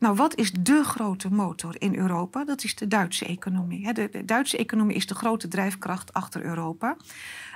Nou, 0.00 0.16
wat 0.16 0.36
is 0.36 0.52
de 0.52 0.84
grote 0.84 1.30
motor 1.32 1.74
in 1.78 1.96
Europa? 1.96 2.44
Dat 2.44 2.64
is 2.64 2.74
de 2.74 2.88
Duitse 2.88 3.24
economie. 3.24 3.92
De, 3.92 4.08
de, 4.08 4.24
Duitse 4.24 4.56
economie 4.56 4.96
is 4.96 5.06
de 5.06 5.14
grote 5.14 5.48
drijfkracht 5.48 6.12
achter 6.12 6.44
Europa. 6.44 6.96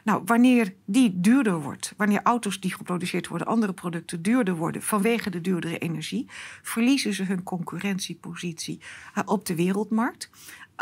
Nou, 0.04 0.22
wanneer 0.24 0.74
die 0.84 1.20
duurder 1.20 1.60
wordt, 1.60 1.94
wanneer 1.96 2.20
auto's 2.22 2.60
die 2.60 2.74
geproduceerd 2.74 3.28
worden, 3.28 3.46
andere 3.46 3.72
producten 3.72 4.22
duurder 4.22 4.54
worden 4.54 4.82
vanwege 4.82 5.30
de 5.30 5.40
duurdere 5.40 5.78
energie, 5.78 6.26
verliezen 6.62 7.14
ze 7.14 7.22
hun 7.22 7.42
concurrentiepositie 7.42 8.80
uh, 9.14 9.22
op 9.26 9.46
de 9.46 9.54
wereldmarkt. 9.54 10.30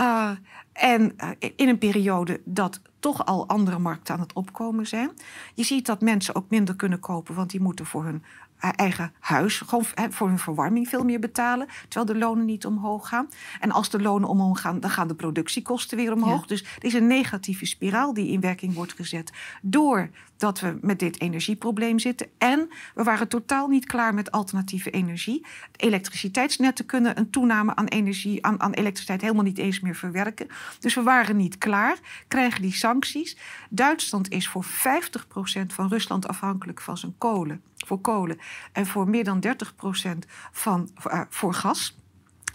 Uh, 0.01 0.31
en 0.73 1.15
uh, 1.17 1.51
in 1.57 1.69
een 1.69 1.79
periode 1.79 2.41
dat 2.45 2.81
toch 2.99 3.27
al 3.27 3.49
andere 3.49 3.79
markten 3.79 4.15
aan 4.15 4.21
het 4.21 4.33
opkomen 4.33 4.87
zijn. 4.87 5.11
Je 5.55 5.65
ziet 5.65 5.87
dat 5.87 6.01
mensen 6.01 6.35
ook 6.35 6.51
minder 6.51 6.77
kunnen 6.77 7.01
kopen, 7.01 7.35
want 7.35 7.51
die 7.51 7.61
moeten 7.61 7.87
voor 7.87 8.05
hun 8.05 8.23
eigen 8.71 9.13
huis, 9.21 9.59
gewoon 9.59 9.85
voor 10.11 10.29
hun 10.29 10.39
verwarming 10.39 10.89
veel 10.89 11.05
meer 11.05 11.21
betalen, 11.21 11.69
terwijl 11.89 12.13
de 12.13 12.25
lonen 12.25 12.45
niet 12.45 12.67
omhoog 12.67 13.09
gaan. 13.09 13.29
En 13.61 13.73
als 13.73 13.91
de 13.91 14.01
lonen 14.03 14.29
omhoog 14.29 14.61
gaan, 14.61 14.81
dan 14.81 14.91
gaan 14.91 15.09
de 15.09 15.15
productiekosten 15.15 15.97
weer 15.97 16.13
omhoog. 16.13 16.47
Dus 16.47 16.63
er 16.63 16.85
is 16.85 16.95
een 16.95 17.07
negatieve 17.07 17.67
spiraal 17.67 18.15
die 18.15 18.29
in 18.29 18.41
werking 18.41 18.75
wordt 18.75 18.93
gezet 18.93 19.33
doordat 19.63 20.61
we 20.61 20.79
met 20.81 20.99
dit 20.99 21.21
energieprobleem 21.21 21.99
zitten. 21.99 22.27
En 22.39 22.69
we 22.95 23.03
waren 23.03 23.29
totaal 23.29 23.69
niet 23.69 23.87
klaar 23.87 24.15
met 24.15 24.31
alternatieve 24.31 24.91
energie. 24.91 25.47
Elektriciteitsnetten 25.77 26.87
kunnen 26.87 27.19
een 27.19 27.31
toename 27.31 27.75
aan 27.75 27.87
energie, 27.87 28.47
aan, 28.47 28.61
aan 28.61 28.73
elektriciteit 28.73 29.21
helemaal 29.21 29.45
niet 29.45 29.59
eens 29.59 29.81
meer 29.81 29.95
verwerken. 29.95 30.47
Dus 30.81 30.95
we 30.95 31.03
waren 31.03 31.37
niet 31.37 31.59
klaar, 31.59 31.99
krijgen 32.29 32.63
die 32.63 32.75
sancties. 32.75 33.37
Duitsland 33.71 34.31
is 34.31 34.49
voor 34.49 34.65
50% 34.65 34.69
van 35.67 35.89
Rusland 35.89 36.29
afhankelijk 36.29 36.81
van 36.81 36.99
zijn 36.99 37.15
kolen 37.19 37.63
voor 37.87 38.01
kolen 38.01 38.39
en 38.73 38.87
voor 38.87 39.09
meer 39.09 39.25
dan 39.25 39.41
30 39.41 39.75
procent 39.75 40.27
van, 40.53 40.91
uh, 41.07 41.21
voor 41.29 41.55
gas. 41.55 41.97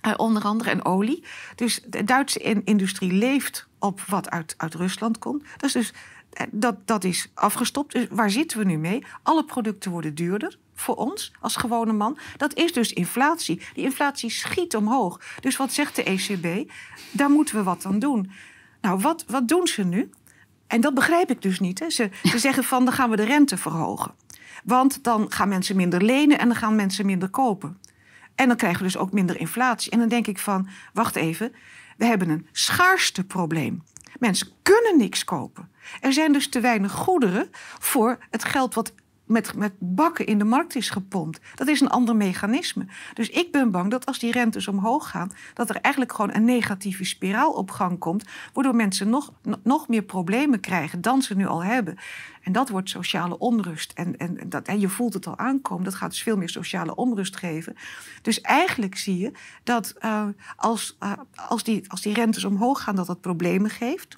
Uh, 0.06 0.14
onder 0.18 0.44
andere 0.44 0.70
en 0.70 0.86
olie. 0.86 1.24
Dus 1.56 1.82
de 1.88 2.04
Duitse 2.04 2.40
industrie 2.64 3.12
leeft 3.12 3.68
op 3.80 4.02
wat 4.02 4.30
uit, 4.30 4.54
uit 4.58 4.76
Rusland 4.76 5.20
komt. 5.20 5.44
Dat 5.58 5.64
is 5.64 5.72
dus 5.72 5.94
eh, 6.38 6.46
dat, 6.52 6.76
dat 6.88 7.04
is 7.04 7.32
afgestopt. 7.34 7.94
Dus 7.94 8.08
waar 8.10 8.32
zitten 8.32 8.58
we 8.58 8.64
nu 8.64 8.78
mee? 8.78 9.06
Alle 9.24 9.44
producten 9.44 9.92
worden 9.92 10.16
duurder 10.16 10.58
voor 10.76 10.96
ons 10.96 11.32
als 11.40 11.56
gewone 11.56 11.94
man. 11.94 12.18
Dat 12.38 12.56
is 12.56 12.74
dus 12.74 12.94
inflatie. 12.94 13.62
Die 13.74 13.84
inflatie 13.84 14.30
schiet 14.30 14.76
omhoog. 14.76 15.22
Dus 15.40 15.58
wat 15.58 15.72
zegt 15.72 15.96
de 15.96 16.04
ECB? 16.04 16.72
Daar 17.12 17.30
moeten 17.30 17.56
we 17.56 17.64
wat 17.64 17.86
aan 17.86 18.00
doen. 18.00 18.32
Nou, 18.82 19.00
wat, 19.00 19.26
wat 19.28 19.48
doen 19.48 19.68
ze 19.68 19.84
nu? 19.84 20.10
En 20.68 20.82
dat 20.82 20.94
begrijp 20.94 21.30
ik 21.30 21.42
dus 21.42 21.60
niet. 21.60 21.80
Hè. 21.80 21.90
Ze, 21.90 22.10
ze 22.24 22.40
zeggen 22.40 22.64
van 22.64 22.86
dan 22.86 22.94
gaan 22.94 23.10
we 23.10 23.16
de 23.16 23.24
rente 23.24 23.58
verhogen. 23.58 24.14
Want 24.68 25.04
dan 25.04 25.32
gaan 25.32 25.50
mensen 25.50 25.76
minder 25.76 26.04
lenen 26.04 26.40
en 26.40 26.48
dan 26.48 26.58
gaan 26.58 26.76
mensen 26.76 27.06
minder 27.06 27.30
kopen. 27.30 27.78
En 28.36 28.48
dan 28.48 28.58
krijgen 28.58 28.80
we 28.80 28.86
dus 28.86 28.98
ook 28.98 29.12
minder 29.12 29.40
inflatie. 29.40 29.92
En 29.92 30.00
dan 30.00 30.08
denk 30.08 30.28
ik 30.28 30.40
van, 30.40 30.68
wacht 30.94 31.16
even, 31.16 31.54
we 31.98 32.06
hebben 32.06 32.30
een 32.30 32.48
schaarste 32.52 33.24
probleem. 33.24 33.84
Mensen 34.20 34.48
kunnen 34.62 34.98
niks 34.98 35.24
kopen. 35.24 35.72
Er 36.00 36.14
zijn 36.14 36.34
dus 36.34 36.50
te 36.50 36.60
weinig 36.60 36.92
goederen 36.92 37.50
voor 37.80 38.18
het 38.30 38.44
geld 38.44 38.74
wat 38.74 38.94
met, 39.28 39.56
met 39.56 39.74
bakken 39.80 40.26
in 40.26 40.38
de 40.38 40.44
markt 40.44 40.76
is 40.76 40.90
gepompt. 40.90 41.40
Dat 41.56 41.68
is 41.68 41.82
een 41.82 41.90
ander 41.90 42.16
mechanisme. 42.16 42.86
Dus 43.14 43.30
ik 43.30 43.52
ben 43.52 43.72
bang 43.72 43.92
dat 43.92 44.06
als 44.06 44.20
die 44.20 44.32
rentes 44.32 44.68
omhoog 44.68 45.10
gaan, 45.10 45.32
dat 45.54 45.70
er 45.70 45.76
eigenlijk 45.76 46.14
gewoon 46.14 46.34
een 46.34 46.46
negatieve 46.46 47.04
spiraal 47.04 47.52
op 47.52 47.72
gang 47.72 48.00
komt, 48.00 48.24
waardoor 48.54 48.76
mensen 48.76 49.10
nog, 49.10 49.34
nog 49.64 49.88
meer 49.88 50.04
problemen 50.04 50.60
krijgen 50.60 51.02
dan 51.02 51.22
ze 51.22 51.36
nu 51.36 51.48
al 51.48 51.64
hebben. 51.64 51.98
En 52.42 52.52
dat 52.52 52.70
wordt 52.70 52.90
sociale 52.90 53.38
onrust. 53.38 53.92
En, 53.92 54.18
en, 54.18 54.40
dat, 54.50 54.68
en 54.68 54.80
je 54.80 54.90
voelt 54.90 55.14
het 55.14 55.28
al 55.28 55.38
aankomen. 55.38 55.84
Dat 55.84 55.96
gaat 55.96 56.10
dus 56.10 56.24
veel 56.24 56.38
meer 56.38 56.50
sociale 56.50 56.96
onrust 56.96 57.38
geven. 57.38 57.76
Dus 58.22 58.42
eigenlijk 58.42 58.98
zie 58.98 59.18
je 59.18 59.32
dat 59.64 59.96
uh, 60.02 60.26
als, 60.56 60.98
uh, 61.04 61.12
als, 61.36 61.64
die, 61.64 61.84
als 61.88 62.02
die 62.02 62.14
rentes 62.14 62.46
omhoog 62.46 62.84
gaan, 62.84 62.96
dat 62.96 63.08
dat 63.08 63.22
problemen 63.22 63.70
geeft. 63.70 64.18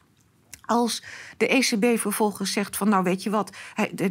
Als 0.70 1.04
de 1.38 1.48
ECB 1.48 2.00
vervolgens 2.00 2.52
zegt 2.52 2.78
van 2.78 2.90
nou 2.90 3.04
weet 3.04 3.24
je 3.24 3.30
wat, 3.30 3.58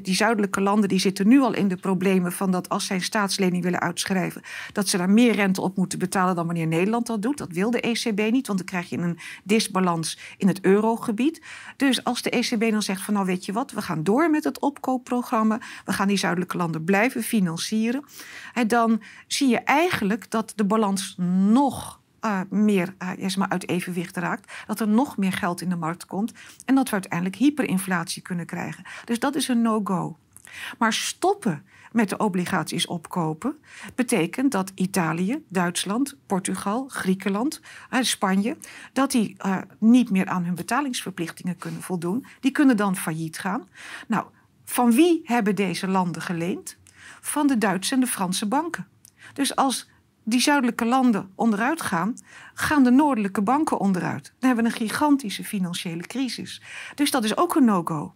die 0.03 0.15
zuidelijke 0.15 0.61
landen 0.61 0.89
die 0.89 0.99
zitten 0.99 1.29
nu 1.29 1.41
al 1.41 1.55
in 1.55 1.69
de 1.69 1.77
problemen 1.77 2.33
van 2.33 2.51
dat 2.51 2.69
als 2.69 2.87
zij 2.87 3.01
staatslening 3.01 3.63
willen 3.63 3.81
uitschrijven, 3.81 4.43
dat 4.73 4.89
ze 4.89 4.97
daar 4.97 5.11
meer 5.11 5.35
rente 5.35 5.61
op 5.61 5.77
moeten 5.77 5.99
betalen 5.99 6.35
dan 6.35 6.47
wanneer 6.47 6.67
Nederland 6.67 7.07
dat 7.07 7.23
doet. 7.23 7.39
Dat 7.39 7.53
wil 7.53 7.71
de 7.71 7.81
ECB 7.81 8.31
niet, 8.31 8.47
want 8.47 8.59
dan 8.59 8.69
krijg 8.69 8.89
je 8.89 8.99
een 8.99 9.19
disbalans 9.45 10.19
in 10.37 10.49
het 10.49 10.61
eurogebied. 10.61 11.43
Dus 11.77 12.05
als 12.05 12.23
de 12.23 12.31
ECB 12.31 12.71
dan 12.71 12.83
zegt 12.83 13.03
van 13.03 13.15
nou 13.15 13.27
weet 13.27 13.45
je 13.45 13.53
wat, 13.53 13.71
we 13.71 13.83
gaan 13.83 14.03
door 14.03 14.31
met 14.31 14.45
het 14.45 14.61
opkoopprogramma, 14.61 15.61
we 15.85 15.93
gaan 15.93 16.09
die 16.09 16.17
zuidelijke 16.17 16.57
landen 16.57 16.85
blijven 16.85 17.23
financieren, 17.23 18.05
dan 18.67 19.03
zie 19.27 19.49
je 19.49 19.59
eigenlijk 19.59 20.31
dat 20.31 20.53
de 20.57 20.65
balans 20.65 21.15
nog 21.51 22.01
uh, 22.29 22.41
meer 22.51 22.95
uh, 23.19 23.37
maar 23.37 23.49
uit 23.49 23.69
evenwicht 23.69 24.17
raakt. 24.17 24.53
Dat 24.67 24.81
er 24.81 24.89
nog 24.89 25.17
meer 25.17 25.33
geld 25.33 25.61
in 25.61 25.69
de 25.69 25.77
markt 25.77 26.07
komt. 26.07 26.33
En 26.65 26.75
dat 26.75 26.87
we 26.87 26.93
uiteindelijk 26.93 27.37
hyperinflatie 27.37 28.23
kunnen 28.23 28.47
krijgen. 28.47 28.85
Dus 29.05 29.19
dat 29.19 29.35
is 29.35 29.49
een 29.49 29.63
no-go. 29.63 30.19
Maar 30.79 30.93
stoppen 30.93 31.65
met 31.93 32.09
de 32.09 32.17
obligaties 32.17 32.87
opkopen 32.87 33.59
betekent 33.95 34.53
dat 34.53 34.73
Italië, 34.75 35.45
Duitsland, 35.49 36.17
Portugal, 36.27 36.89
Griekenland, 36.89 37.61
uh, 37.91 38.03
Spanje, 38.03 38.57
dat 38.93 39.11
die 39.11 39.37
niet 39.79 40.11
meer 40.11 40.27
aan 40.27 40.45
hun 40.45 40.55
betalingsverplichtingen 40.55 41.57
kunnen 41.57 41.83
voldoen. 41.83 42.27
Die 42.41 42.51
kunnen 42.51 42.77
dan 42.77 42.97
failliet 42.97 43.39
gaan. 43.39 43.69
Nou, 44.07 44.27
van 44.65 44.93
wie 44.93 45.21
hebben 45.25 45.55
deze 45.55 45.89
landen 45.89 46.23
geleend? 46.23 46.77
Van 47.21 47.47
de 47.47 47.59
Duitse 47.59 47.95
en 47.95 48.01
de 48.01 48.07
Franse 48.07 48.47
banken. 48.47 48.87
Dus 49.33 49.57
als 49.57 49.89
die 50.29 50.41
zuidelijke 50.41 50.85
landen 50.85 51.31
onderuit 51.35 51.83
gaan, 51.83 52.15
gaan 52.55 52.85
de 52.85 52.91
noordelijke 52.91 53.43
banken 53.43 53.79
onderuit. 53.79 54.33
Dan 54.39 54.49
hebben 54.49 54.65
we 54.65 54.71
een 54.71 54.89
gigantische 54.89 55.45
financiële 55.45 56.03
crisis. 56.03 56.63
Dus 56.95 57.11
dat 57.11 57.25
is 57.25 57.37
ook 57.37 57.55
een 57.55 57.65
no-go. 57.65 58.15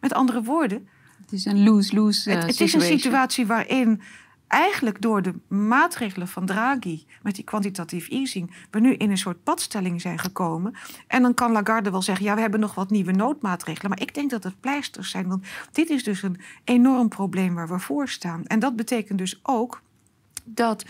Met 0.00 0.12
andere 0.12 0.42
woorden. 0.42 0.88
Het 1.20 1.32
is 1.32 1.44
een 1.44 1.62
lose-lose. 1.62 2.30
Uh, 2.30 2.42
het, 2.42 2.60
is 2.60 2.72
een 2.72 2.80
situatie 2.80 3.46
waarin 3.46 4.00
eigenlijk 4.46 5.00
door 5.00 5.22
de 5.22 5.34
maatregelen 5.48 6.28
van 6.28 6.46
Draghi 6.46 7.06
met 7.22 7.34
die 7.34 7.44
quantitatief 7.44 8.08
easing 8.08 8.54
we 8.70 8.80
nu 8.80 8.94
in 8.94 9.10
een 9.10 9.18
soort 9.18 9.42
padstelling 9.42 10.00
zijn 10.00 10.18
gekomen. 10.18 10.74
En 11.06 11.22
dan 11.22 11.34
kan 11.34 11.52
Lagarde 11.52 11.90
wel 11.90 12.02
zeggen: 12.02 12.24
ja, 12.24 12.34
we 12.34 12.40
hebben 12.40 12.60
nog 12.60 12.74
wat 12.74 12.90
nieuwe 12.90 13.12
noodmaatregelen. 13.12 13.90
Maar 13.90 14.00
ik 14.00 14.14
denk 14.14 14.30
dat 14.30 14.44
het 14.44 14.60
pleisters 14.60 15.10
zijn. 15.10 15.28
Want 15.28 15.46
dit 15.72 15.90
is 15.90 16.04
dus 16.04 16.22
een 16.22 16.40
enorm 16.64 17.08
probleem 17.08 17.54
waar 17.54 17.68
we 17.68 17.78
voor 17.78 18.08
staan. 18.08 18.44
En 18.44 18.58
dat 18.58 18.76
betekent 18.76 19.18
dus 19.18 19.40
ook 19.42 19.82
dat 20.44 20.84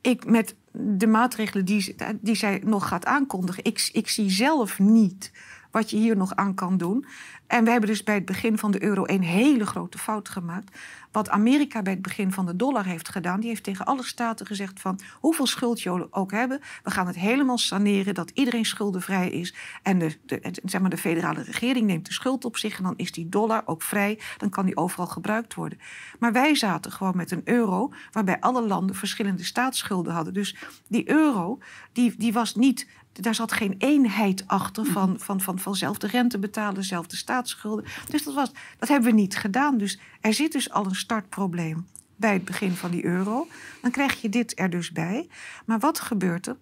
ik 0.00 0.24
met 0.24 0.54
de 0.72 1.06
maatregelen 1.06 1.64
die, 1.64 1.94
die 2.20 2.34
zij 2.34 2.62
nog 2.64 2.88
gaat 2.88 3.04
aankondigen, 3.04 3.64
ik, 3.64 3.88
ik 3.92 4.08
zie 4.08 4.30
zelf 4.30 4.78
niet 4.78 5.32
wat 5.70 5.90
je 5.90 5.96
hier 5.96 6.16
nog 6.16 6.34
aan 6.34 6.54
kan 6.54 6.76
doen. 6.76 7.06
En 7.46 7.64
we 7.64 7.70
hebben 7.70 7.88
dus 7.88 8.02
bij 8.02 8.14
het 8.14 8.24
begin 8.24 8.58
van 8.58 8.70
de 8.70 8.82
euro 8.82 9.02
een 9.06 9.22
hele 9.22 9.66
grote 9.66 9.98
fout 9.98 10.28
gemaakt. 10.28 10.78
Wat 11.12 11.30
Amerika 11.30 11.82
bij 11.82 11.92
het 11.92 12.02
begin 12.02 12.32
van 12.32 12.46
de 12.46 12.56
dollar 12.56 12.84
heeft 12.84 13.08
gedaan, 13.08 13.40
die 13.40 13.48
heeft 13.48 13.62
tegen 13.62 13.84
alle 13.84 14.02
staten 14.02 14.46
gezegd 14.46 14.80
van 14.80 15.00
hoeveel 15.20 15.46
schuld 15.46 15.80
jullie 15.80 16.12
ook 16.12 16.30
hebben, 16.30 16.60
we 16.82 16.90
gaan 16.90 17.06
het 17.06 17.16
helemaal 17.16 17.58
saneren, 17.58 18.14
dat 18.14 18.30
iedereen 18.34 18.64
schuldenvrij 18.64 19.30
is. 19.30 19.54
En 19.82 19.98
de, 19.98 20.16
de, 20.26 20.54
zeg 20.64 20.80
maar 20.80 20.90
de 20.90 20.96
federale 20.96 21.42
regering 21.42 21.86
neemt 21.86 22.06
de 22.06 22.12
schuld 22.12 22.44
op 22.44 22.56
zich 22.56 22.78
en 22.78 22.84
dan 22.84 22.94
is 22.96 23.12
die 23.12 23.28
dollar 23.28 23.62
ook 23.64 23.82
vrij, 23.82 24.18
dan 24.36 24.50
kan 24.50 24.66
die 24.66 24.76
overal 24.76 25.06
gebruikt 25.06 25.54
worden. 25.54 25.78
Maar 26.18 26.32
wij 26.32 26.54
zaten 26.54 26.92
gewoon 26.92 27.16
met 27.16 27.30
een 27.30 27.42
euro 27.44 27.92
waarbij 28.12 28.40
alle 28.40 28.66
landen 28.66 28.96
verschillende 28.96 29.44
staatsschulden 29.44 30.12
hadden. 30.12 30.34
Dus 30.34 30.56
die 30.88 31.10
euro, 31.10 31.58
die, 31.92 32.14
die 32.16 32.32
was 32.32 32.54
niet 32.54 32.86
daar 33.12 33.34
zat 33.34 33.52
geen 33.52 33.74
eenheid 33.78 34.44
achter 34.46 34.84
van, 34.84 35.18
van, 35.18 35.40
van, 35.40 35.58
van 35.58 35.74
zelf 35.74 35.98
de 35.98 36.06
rente 36.06 36.38
betalen, 36.38 36.84
zelf 36.84 37.06
de 37.06 37.16
staatsschulden. 37.16 37.84
Dus 38.08 38.24
dat, 38.24 38.34
was, 38.34 38.52
dat 38.78 38.88
hebben 38.88 39.10
we 39.10 39.16
niet 39.16 39.36
gedaan. 39.36 39.78
Dus 39.78 40.00
er 40.20 40.34
zit 40.34 40.52
dus 40.52 40.70
al 40.70 40.84
een 40.84 40.94
startprobleem. 40.94 41.86
bij 42.16 42.32
het 42.32 42.44
begin 42.44 42.72
van 42.72 42.90
die 42.90 43.04
euro. 43.04 43.46
Dan 43.82 43.90
krijg 43.90 44.20
je 44.20 44.28
dit 44.28 44.58
er 44.58 44.70
dus 44.70 44.92
bij. 44.92 45.28
Maar 45.64 45.78
wat 45.78 46.00
gebeurt 46.00 46.46
er 46.46 46.56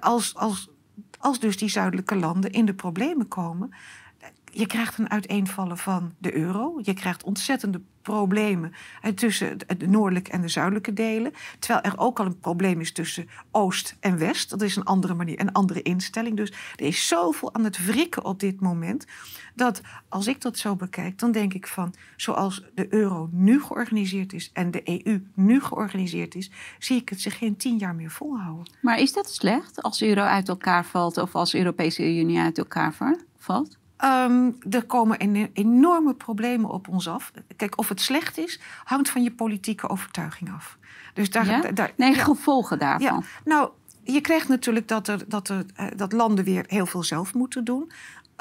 als, 0.00 0.34
als, 0.34 0.68
als 1.18 1.40
dus 1.40 1.56
die 1.56 1.68
zuidelijke 1.68 2.16
landen 2.16 2.50
in 2.50 2.64
de 2.64 2.74
problemen 2.74 3.28
komen? 3.28 3.74
Je 4.54 4.66
krijgt 4.66 4.98
een 4.98 5.10
uiteenvallen 5.10 5.78
van 5.78 6.14
de 6.18 6.36
euro. 6.36 6.80
Je 6.82 6.94
krijgt 6.94 7.24
ontzettende 7.24 7.80
problemen 8.02 8.72
tussen 9.14 9.58
de 9.58 9.88
noordelijke 9.88 10.30
en 10.30 10.40
de 10.40 10.48
zuidelijke 10.48 10.92
delen. 10.92 11.32
Terwijl 11.58 11.84
er 11.84 11.98
ook 11.98 12.18
al 12.18 12.26
een 12.26 12.38
probleem 12.38 12.80
is 12.80 12.92
tussen 12.92 13.28
Oost 13.50 13.96
en 14.00 14.18
West. 14.18 14.50
Dat 14.50 14.62
is 14.62 14.76
een 14.76 14.84
andere 14.84 15.14
manier, 15.14 15.40
een 15.40 15.52
andere 15.52 15.82
instelling. 15.82 16.36
Dus 16.36 16.52
er 16.76 16.86
is 16.86 17.08
zoveel 17.08 17.54
aan 17.54 17.64
het 17.64 17.86
wrikken 17.86 18.24
op 18.24 18.40
dit 18.40 18.60
moment. 18.60 19.06
Dat 19.54 19.80
als 20.08 20.26
ik 20.26 20.40
dat 20.40 20.58
zo 20.58 20.76
bekijk, 20.76 21.18
dan 21.18 21.32
denk 21.32 21.54
ik 21.54 21.66
van 21.66 21.94
zoals 22.16 22.64
de 22.74 22.94
euro 22.94 23.28
nu 23.32 23.62
georganiseerd 23.62 24.32
is 24.32 24.50
en 24.52 24.70
de 24.70 25.04
EU 25.04 25.26
nu 25.34 25.60
georganiseerd 25.60 26.34
is, 26.34 26.50
zie 26.78 27.00
ik 27.00 27.08
het 27.08 27.20
zich 27.20 27.38
geen 27.38 27.56
tien 27.56 27.78
jaar 27.78 27.94
meer 27.94 28.10
volhouden. 28.10 28.72
Maar 28.80 28.98
is 28.98 29.12
dat 29.12 29.30
slecht 29.30 29.82
als 29.82 29.98
de 29.98 30.08
euro 30.08 30.22
uit 30.22 30.48
elkaar 30.48 30.84
valt 30.84 31.16
of 31.16 31.34
als 31.34 31.50
de 31.50 31.58
Europese 31.58 32.18
Unie 32.18 32.38
uit 32.38 32.58
elkaar 32.58 33.20
valt? 33.38 33.80
Ehm, 34.02 34.50
er 34.70 34.84
komen 34.86 35.18
enorme 35.52 36.14
problemen 36.14 36.70
op 36.70 36.88
ons 36.88 37.08
af. 37.08 37.32
Kijk, 37.56 37.78
of 37.78 37.88
het 37.88 38.00
slecht 38.00 38.38
is, 38.38 38.60
hangt 38.84 39.10
van 39.10 39.22
je 39.22 39.32
politieke 39.32 39.88
overtuiging 39.88 40.52
af. 40.52 40.78
Dus 41.14 41.30
daar, 41.30 41.74
daar 41.74 41.92
nee, 41.96 42.14
gevolgen 42.14 42.78
daarvan. 42.78 43.16
Ja. 43.16 43.22
Nou, 43.44 43.70
je 44.02 44.20
krijgt 44.20 44.48
natuurlijk 44.48 44.88
dat, 44.88 45.08
er, 45.08 45.28
dat, 45.28 45.48
er, 45.48 45.64
eh, 45.74 45.86
dat 45.96 46.12
landen 46.12 46.44
weer 46.44 46.64
heel 46.66 46.86
veel 46.86 47.02
zelf 47.02 47.34
moeten 47.34 47.64
doen. 47.64 47.92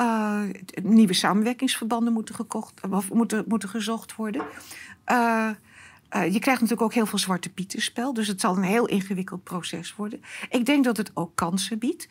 Uh, 0.01 0.41
nieuwe 0.84 1.13
samenwerkingsverbanden 1.13 2.13
moeten, 2.13 2.36
gekocht, 2.36 2.82
of 2.89 3.13
moeten, 3.13 3.44
moeten 3.48 3.70
gezocht 3.70 4.15
worden. 4.15 4.41
Uh, 5.12 5.50
je 6.10 6.39
krijgt 6.39 6.62
natuurlijk 6.62 6.82
ook 6.82 6.94
heel 6.94 7.06
veel 7.06 7.20
zwarte 7.20 7.50
pietenspel. 7.50 8.13
Dus 8.13 8.27
het 8.27 8.41
zal 8.41 8.58
een 8.58 8.63
heel 8.63 8.88
ingewikkeld 8.88 9.44
proces 9.44 9.96
worden. 9.96 10.22
Ik 10.50 10.65
denk 10.65 10.84
dat 10.84 10.98
het 10.98 11.12
ook 11.13 11.36
kansen 11.36 11.80
biedt. 11.80 12.08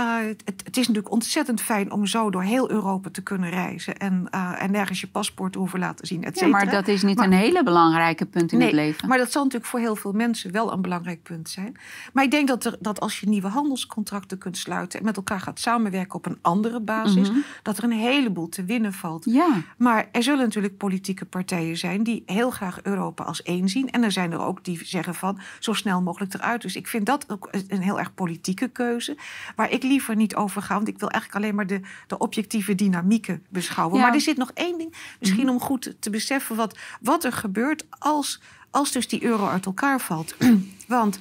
Uh, 0.00 0.16
het, 0.18 0.42
het, 0.64 0.76
is 0.76 0.86
natuurlijk 0.86 1.14
ontzettend 1.14 1.60
fijn 1.60 1.92
om 1.92 2.06
zo 2.06 2.30
door 2.30 2.42
heel 2.42 2.70
Europa 2.70 3.10
te 3.10 3.22
kunnen 3.22 3.50
reizen 3.50 3.96
en, 3.96 4.28
uh, 4.34 4.62
en 4.62 4.70
nergens 4.70 5.00
je 5.00 5.06
paspoort 5.06 5.52
te 5.52 5.58
hoeven 5.58 5.78
laten 5.78 6.06
zien, 6.06 6.24
et 6.24 6.38
Ja, 6.38 6.46
maar 6.46 6.70
dat 6.70 6.88
is 6.88 7.02
niet 7.02 7.20
een 7.20 7.32
hele 7.32 7.62
belangrijke 7.62 8.26
punt 8.26 8.52
in 8.52 8.58
nee, 8.58 8.66
het 8.66 8.76
leven. 8.76 9.08
Maar 9.08 9.18
dat 9.18 9.32
zal 9.32 9.42
natuurlijk 9.42 9.70
voor 9.70 9.80
heel 9.80 9.96
veel 9.96 10.12
mensen 10.12 10.52
wel 10.52 10.72
een 10.72 10.82
belangrijk 10.82 11.22
punt 11.22 11.48
zijn. 11.48 11.76
Maar 12.12 12.24
ik 12.24 12.30
denk 12.30 12.48
dat, 12.48 12.64
er, 12.64 12.76
dat 12.80 13.00
als 13.00 13.20
je 13.20 13.28
nieuwe 13.28 13.48
handelscontracten 13.48 14.38
kunt 14.38 14.56
sluiten 14.56 14.98
en 14.98 15.04
met 15.04 15.16
elkaar 15.16 15.40
gaat 15.40 15.60
samenwerken 15.60 16.14
op 16.14 16.26
een 16.26 16.38
andere 16.42 16.80
basis, 16.80 17.30
mhm. 17.30 17.38
dat 17.62 17.78
er 17.78 17.84
een 17.84 17.92
heleboel 17.92 18.48
te 18.48 18.64
winnen 18.64 18.92
valt. 18.92 19.24
Ja. 19.24 19.62
Maar 19.76 20.08
er 20.12 20.22
zullen 20.22 20.44
natuurlijk 20.44 20.76
politieke 20.76 21.24
partijen 21.24 21.76
zijn 21.76 22.02
die 22.02 22.22
heel 22.26 22.50
graag 22.50 22.82
Europa 22.82 23.24
als 23.24 23.42
één 23.42 23.68
zien. 23.68 23.90
En 23.90 24.02
er 24.02 24.12
zijn 24.12 24.32
er 24.32 24.40
ook 24.40 24.64
die 24.64 24.80
zeggen 24.84 25.14
van 25.14 25.38
zo 25.58 25.72
snel 25.72 26.02
mogelijk 26.02 26.34
eruit. 26.34 26.62
Dus 26.62 26.76
ik 26.76 26.86
vind 26.86 27.06
dat 27.06 27.24
ook 27.30 27.48
een 27.68 27.82
heel 27.82 27.98
erg 27.98 28.14
politieke 28.14 28.68
keuze. 28.68 29.16
Waar 29.56 29.70
ik 29.70 29.82
liever 29.84 30.16
niet 30.16 30.34
over 30.34 30.62
ga. 30.62 30.74
Want 30.74 30.88
ik 30.88 30.98
wil 30.98 31.10
eigenlijk 31.10 31.44
alleen 31.44 31.56
maar 31.56 31.66
de, 31.66 31.80
de 32.06 32.18
objectieve 32.18 32.74
dynamieken 32.74 33.42
beschouwen. 33.48 34.00
Maar 34.00 34.14
er 34.14 34.20
zit 34.20 34.36
nog 34.36 34.50
één 34.54 34.78
ding, 34.78 34.94
misschien 35.20 35.44
mhm. 35.44 35.54
om 35.54 35.60
goed 35.60 35.94
te 35.98 36.10
beseffen 36.10 36.56
wat, 36.56 36.78
wat 37.00 37.24
er 37.24 37.32
gebeurt 37.32 37.86
als, 37.98 38.40
als 38.70 38.92
dus 38.92 39.08
die 39.08 39.24
euro 39.24 39.46
uit 39.46 39.66
elkaar 39.66 40.00
valt. 40.00 40.36
want 40.86 41.20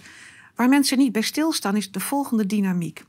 waar 0.56 0.70
mensen 0.70 0.98
niet 0.98 1.12
bij 1.12 1.22
stilstaan 1.22 1.76
is 1.76 1.92
de 1.92 2.00
volgende 2.00 2.46
dynamiek. 2.46 3.04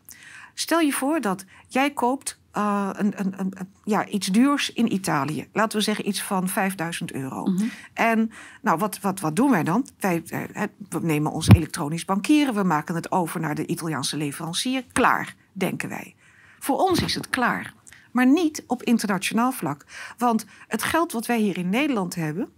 Stel 0.54 0.80
je 0.80 0.92
voor 0.92 1.20
dat 1.20 1.44
jij 1.68 1.90
koopt 1.90 2.38
uh, 2.56 2.90
een, 2.92 3.12
een, 3.16 3.34
een, 3.36 3.52
ja, 3.84 4.06
iets 4.06 4.26
duurs 4.26 4.72
in 4.72 4.92
Italië. 4.92 5.48
Laten 5.52 5.78
we 5.78 5.84
zeggen 5.84 6.08
iets 6.08 6.22
van 6.22 6.48
5000 6.48 7.12
euro. 7.12 7.44
Mhm. 7.44 7.64
En 7.92 8.30
nou, 8.60 8.78
wat, 8.78 9.00
wat, 9.00 9.20
wat 9.20 9.36
doen 9.36 9.50
wij 9.50 9.62
dan? 9.62 9.86
Wij 9.98 10.22
uh, 10.32 10.62
we 10.88 10.98
nemen 11.02 11.32
ons 11.32 11.48
elektronisch 11.48 12.04
bankieren, 12.04 12.54
we 12.54 12.62
maken 12.62 12.94
het 12.94 13.12
over 13.12 13.40
naar 13.40 13.54
de 13.54 13.66
Italiaanse 13.66 14.16
leverancier. 14.16 14.84
Klaar 14.92 15.34
denken 15.54 15.88
wij. 15.88 16.14
Voor 16.58 16.76
ons 16.76 17.02
is 17.02 17.14
het 17.14 17.30
klaar. 17.30 17.74
Maar 18.10 18.26
niet 18.26 18.64
op 18.66 18.82
internationaal 18.82 19.52
vlak. 19.52 19.84
Want 20.18 20.44
het 20.68 20.82
geld 20.82 21.12
wat 21.12 21.26
wij 21.26 21.38
hier 21.38 21.58
in 21.58 21.68
Nederland 21.68 22.14
hebben, 22.14 22.52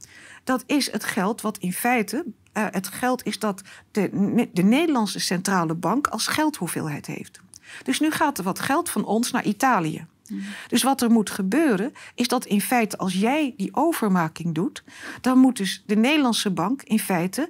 dat 0.45 0.63
is 0.67 0.93
het 0.93 1.05
geld 1.05 1.41
wat 1.41 1.59
in 1.59 1.73
feite. 1.73 2.25
Uh, 2.53 2.67
het 2.71 2.89
geld 2.89 3.25
is 3.25 3.39
dat 3.39 3.63
de, 3.91 4.49
de 4.53 4.63
Nederlandse 4.63 5.21
centrale 5.21 5.75
bank 5.75 6.07
als 6.07 6.27
geldhoeveelheid 6.27 7.07
heeft. 7.07 7.41
Dus 7.83 8.01
nu 8.01 8.11
gaat 8.11 8.39
er 8.39 8.45
wat 8.45 8.61
geld 8.61 8.91
van 8.91 9.05
ons 9.05 9.31
naar 9.31 9.45
Italië. 9.45 10.07
Mm. 10.29 10.43
Dus 10.69 10.83
wat 10.83 11.03
er 11.03 11.11
moet 11.11 11.31
gebeuren, 11.31 11.93
is 12.15 12.29
dat 12.29 12.45
in 12.45 12.61
feite 12.61 12.99
als 12.99 13.15
jij 13.15 13.55
die 13.57 13.75
overmaking 13.75 14.55
doet, 14.55 14.85
dan 15.21 15.39
moet 15.39 15.57
dus 15.57 15.83
de 15.87 15.97
Nederlandse 15.97 16.51
bank 16.51 16.83
in 16.83 16.99
feite 16.99 17.49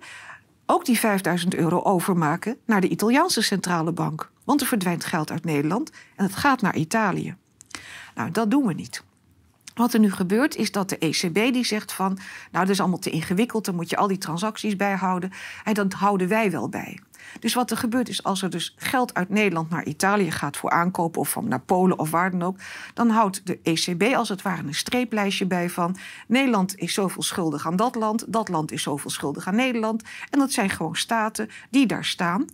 ook 0.67 0.85
die 0.85 0.99
5000 0.99 1.55
euro 1.55 1.83
overmaken 1.83 2.57
naar 2.65 2.81
de 2.81 2.89
Italiaanse 2.89 3.43
centrale 3.43 3.93
bank. 3.93 4.31
Want 4.47 4.61
er 4.61 4.67
verdwijnt 4.67 5.05
geld 5.05 5.31
uit 5.31 5.45
Nederland 5.45 5.91
en 6.17 6.25
het 6.25 6.35
gaat 6.35 6.63
naar 6.63 6.77
Italië. 6.77 7.37
Nou, 8.15 8.31
dat 8.31 8.51
doen 8.51 8.67
we 8.67 8.73
niet. 8.73 9.05
Wat 9.75 9.93
er 9.93 10.01
nu 10.01 10.13
gebeurt 10.13 10.57
is 10.57 10.73
dat 10.73 10.89
de 10.89 10.99
ECB 10.99 11.35
die 11.53 11.65
zegt 11.65 11.93
van... 11.93 12.19
nou, 12.51 12.65
dat 12.65 12.69
is 12.69 12.81
allemaal 12.81 12.99
te 12.99 13.11
ingewikkeld, 13.11 13.65
dan 13.65 13.75
moet 13.75 13.91
je 13.91 13.97
al 13.97 14.07
die 14.07 14.19
transacties 14.19 14.77
bijhouden. 14.77 15.33
En 15.65 15.75
dat 15.75 15.93
houden 15.93 16.29
wij 16.29 16.51
wel 16.51 16.69
bij. 16.69 17.01
Dus 17.41 17.55
wat 17.55 17.71
er 17.71 17.77
gebeurt 17.77 18.09
is, 18.09 18.23
als 18.23 18.43
er 18.43 18.51
dus 18.51 18.75
geld 18.77 19.15
uit 19.15 19.29
Nederland 19.29 19.71
naar 19.71 19.85
Italië 19.85 20.31
gaat 20.31 20.57
voor 20.57 20.71
aankopen... 20.71 21.21
of 21.21 21.31
van 21.31 21.49
naar 21.49 21.61
Polen 21.61 21.99
of 21.99 22.11
waar 22.11 22.31
dan 22.31 22.43
ook... 22.43 22.59
dan 22.95 23.09
houdt 23.09 23.47
de 23.47 23.59
ECB 23.63 24.03
als 24.15 24.29
het 24.29 24.43
ware 24.43 24.63
een 24.63 24.75
streeplijstje 24.75 25.47
bij 25.47 25.71
van... 25.71 25.97
Nederland 26.29 26.77
is 26.77 26.95
zoveel 26.95 27.23
schuldig 27.23 27.67
aan 27.67 27.77
dat 27.77 27.95
land, 27.95 28.33
dat 28.33 28.49
land 28.49 28.73
is 28.73 28.83
zoveel 28.83 29.11
schuldig 29.11 29.47
aan 29.47 29.57
Nederland. 29.57 30.03
En 30.31 30.39
dat 30.39 30.53
zijn 30.53 30.71
gewoon 30.71 30.97
staten 30.97 31.49
die 31.71 31.87
daar 31.87 32.05
staan... 32.05 32.47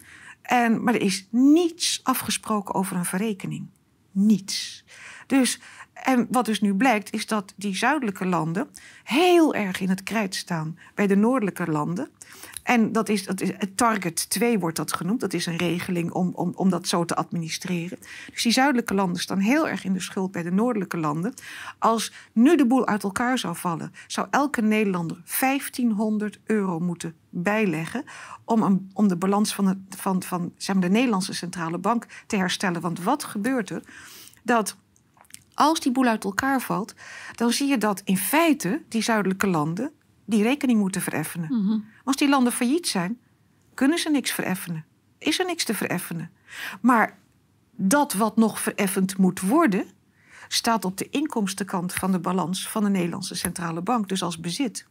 En, 0.43 0.83
maar 0.83 0.95
er 0.95 1.03
is 1.03 1.27
niets 1.31 2.01
afgesproken 2.03 2.75
over 2.75 2.97
een 2.97 3.05
verrekening. 3.05 3.67
Niets. 4.11 4.85
Dus, 5.27 5.61
en 5.93 6.27
wat 6.31 6.45
dus 6.45 6.61
nu 6.61 6.75
blijkt, 6.75 7.13
is 7.13 7.27
dat 7.27 7.53
die 7.57 7.77
zuidelijke 7.77 8.27
landen 8.27 8.69
heel 9.05 9.55
erg 9.55 9.81
in 9.81 9.89
het 9.89 10.03
krijt 10.03 10.35
staan 10.35 10.79
bij 10.95 11.07
de 11.07 11.17
noordelijke 11.17 11.71
landen. 11.71 12.09
En 12.63 12.93
dat 12.93 13.09
is, 13.09 13.25
dat 13.25 13.41
is 13.41 13.51
Target 13.75 14.31
2 14.31 14.59
wordt 14.59 14.77
dat 14.77 14.93
genoemd. 14.93 15.21
Dat 15.21 15.33
is 15.33 15.47
een 15.47 15.57
regeling 15.57 16.13
om, 16.13 16.33
om, 16.35 16.53
om 16.55 16.71
dat 16.71 16.89
zo 16.89 17.05
te 17.05 17.15
administreren. 17.15 17.99
Dus 18.33 18.43
die 18.43 18.53
zuidelijke 18.53 18.95
landen 18.95 19.23
staan 19.23 19.39
heel 19.39 19.69
erg 19.69 19.85
in 19.85 19.93
de 19.93 20.01
schuld 20.01 20.33
bij 20.33 20.43
de 20.43 20.53
noordelijke 20.53 20.99
landen. 20.99 21.35
Als 21.79 22.13
nu 22.33 22.57
de 22.57 22.67
boel 22.67 22.87
uit 22.87 23.03
elkaar 23.03 23.39
zou 23.39 23.57
vallen, 23.57 23.93
zou 24.07 24.27
elke 24.31 24.63
Nederlander 24.63 25.23
1500 25.41 26.41
euro 26.45 26.79
moeten 26.79 27.15
bijleggen 27.31 28.05
om, 28.45 28.89
om 28.93 29.09
de 29.09 29.17
balans 29.17 29.55
van, 29.55 29.87
van, 29.89 30.23
van 30.23 30.53
zeg 30.57 30.75
maar, 30.75 30.85
de 30.85 30.91
Nederlandse 30.91 31.35
centrale 31.35 31.79
bank 31.79 32.07
te 32.27 32.37
herstellen. 32.37 32.81
Want 32.81 33.03
wat 33.03 33.25
gebeurt 33.25 33.71
er? 33.71 33.83
Dat 34.43 34.77
als 35.55 35.81
die 35.81 35.93
boel 35.93 36.07
uit 36.07 36.25
elkaar 36.25 36.61
valt, 36.61 36.95
dan 37.35 37.51
zie 37.51 37.69
je 37.69 37.79
dat 37.79 38.01
in 38.05 38.17
feite 38.17 38.83
die 38.89 39.03
zuidelijke 39.03 39.47
landen 39.47 39.93
die 40.25 40.43
rekening 40.43 40.79
moeten 40.79 41.01
vereffenen. 41.01 41.49
Mhm. 41.51 41.79
Als 42.05 42.17
die 42.17 42.29
landen 42.29 42.53
failliet 42.53 42.89
zijn, 42.89 43.19
kunnen 43.75 43.99
ze 43.99 44.11
niks 44.11 44.33
vereffenen. 44.33 44.85
Is 45.19 45.39
er 45.39 45.47
niks 45.47 45.65
te 45.65 45.75
vereffenen. 45.75 46.31
Maar 46.81 47.19
dat 47.77 48.13
wat 48.13 48.37
nog 48.37 48.61
vereffend 48.61 49.19
moet 49.19 49.41
worden, 49.41 49.85
staat 50.49 50.85
op 50.85 50.99
de 50.99 51.09
inkomstenkant 51.11 51.93
van 51.95 52.13
de 52.13 52.19
balans 52.19 52.69
van 52.69 52.85
de 52.85 52.91
Nederlandse 52.91 53.35
Centrale 53.35 53.81
Bank, 53.81 54.09
dus 54.09 54.23
als 54.23 54.41
bezit. 54.41 54.87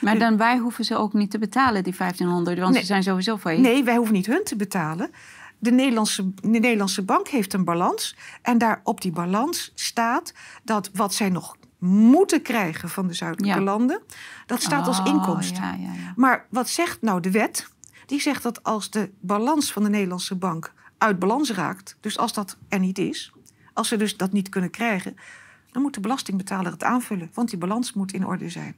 Maar 0.00 0.18
dan 0.18 0.36
wij 0.36 0.58
hoeven 0.58 0.84
ze 0.84 0.96
ook 0.96 1.12
niet 1.12 1.30
te 1.30 1.38
betalen, 1.38 1.82
die 1.82 1.94
1500, 1.96 2.58
want 2.58 2.76
ze 2.76 2.84
zijn 2.84 3.02
sowieso 3.02 3.36
failliet. 3.36 3.64
Nee, 3.64 3.84
wij 3.84 3.96
hoeven 3.96 4.14
niet 4.14 4.26
hun 4.26 4.44
te 4.44 4.56
betalen. 4.56 5.10
De 5.58 5.70
Nederlandse, 5.70 6.34
de 6.34 6.48
Nederlandse 6.48 7.02
bank 7.02 7.28
heeft 7.28 7.52
een 7.52 7.64
balans. 7.64 8.16
En 8.42 8.58
daar 8.58 8.80
op 8.82 9.00
die 9.00 9.12
balans 9.12 9.72
staat 9.74 10.32
dat 10.62 10.90
wat 10.92 11.14
zij 11.14 11.28
nog 11.28 11.56
moeten 11.86 12.42
krijgen 12.42 12.88
van 12.88 13.06
de 13.06 13.14
zuidelijke 13.14 13.60
landen. 13.60 14.02
Dat 14.46 14.62
staat 14.62 14.86
als 14.86 14.98
oh, 14.98 15.06
inkomsten. 15.06 15.62
Ja, 15.62 15.74
ja, 15.74 16.12
maar 16.16 16.46
wat 16.50 16.68
zegt 16.68 17.02
nou 17.02 17.20
de 17.20 17.30
wet? 17.30 17.72
Die 18.06 18.20
zegt 18.20 18.42
dat 18.42 18.62
als 18.62 18.90
de 18.90 19.10
balans 19.20 19.72
van 19.72 19.82
de 19.82 19.88
Nederlandse 19.88 20.34
bank 20.34 20.72
uit 20.98 21.18
balans 21.18 21.50
raakt, 21.50 21.96
dus 22.00 22.18
als 22.18 22.32
dat 22.32 22.56
er 22.68 22.78
niet 22.78 22.98
is, 22.98 23.32
als 23.72 23.88
ze 23.88 23.96
dus 23.96 24.16
dat 24.16 24.32
niet 24.32 24.48
kunnen 24.48 24.70
krijgen, 24.70 25.16
dan 25.70 25.82
moet 25.82 25.94
de 25.94 26.00
belastingbetaler 26.00 26.72
het 26.72 26.84
aanvullen, 26.84 27.30
want 27.34 27.50
die 27.50 27.58
balans 27.58 27.92
moet 27.92 28.12
in 28.12 28.26
orde 28.26 28.48
zijn. 28.48 28.76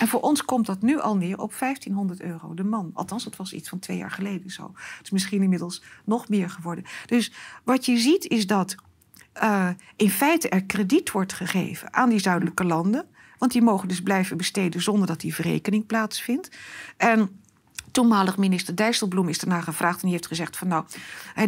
En 0.00 0.08
voor 0.08 0.20
ons 0.20 0.44
komt 0.44 0.66
dat 0.66 0.82
nu 0.82 1.00
al 1.00 1.16
neer 1.16 1.38
op 1.38 1.54
1500 1.58 2.20
euro 2.20 2.54
de 2.54 2.64
man. 2.64 2.90
Althans, 2.94 3.24
dat 3.24 3.36
was 3.36 3.52
iets 3.52 3.68
van 3.68 3.78
twee 3.78 3.96
jaar 3.96 4.10
geleden 4.10 4.50
zo. 4.50 4.72
Het 4.74 5.04
is 5.04 5.10
misschien 5.10 5.42
inmiddels 5.42 5.82
nog 6.04 6.28
meer 6.28 6.50
geworden. 6.50 6.84
Dus 7.06 7.32
wat 7.64 7.84
je 7.84 7.98
ziet 7.98 8.26
is 8.26 8.46
dat 8.46 8.74
uh, 9.42 9.68
in 9.96 10.10
feite 10.10 10.48
er 10.48 10.64
krediet 10.64 11.10
wordt 11.10 11.32
gegeven 11.32 11.94
aan 11.94 12.08
die 12.08 12.18
zuidelijke 12.18 12.64
landen. 12.64 13.06
Want 13.38 13.52
die 13.52 13.62
mogen 13.62 13.88
dus 13.88 14.02
blijven 14.02 14.36
besteden 14.36 14.82
zonder 14.82 15.06
dat 15.06 15.20
die 15.20 15.34
verrekening 15.34 15.86
plaatsvindt. 15.86 16.56
En 16.96 17.40
toenmalig 17.90 18.36
minister 18.36 18.74
Dijsselbloem 18.74 19.28
is 19.28 19.38
daarna 19.38 19.60
gevraagd 19.60 19.94
en 19.94 20.02
die 20.02 20.10
heeft 20.10 20.26
gezegd 20.26 20.56
van 20.56 20.68
nou, 20.68 20.84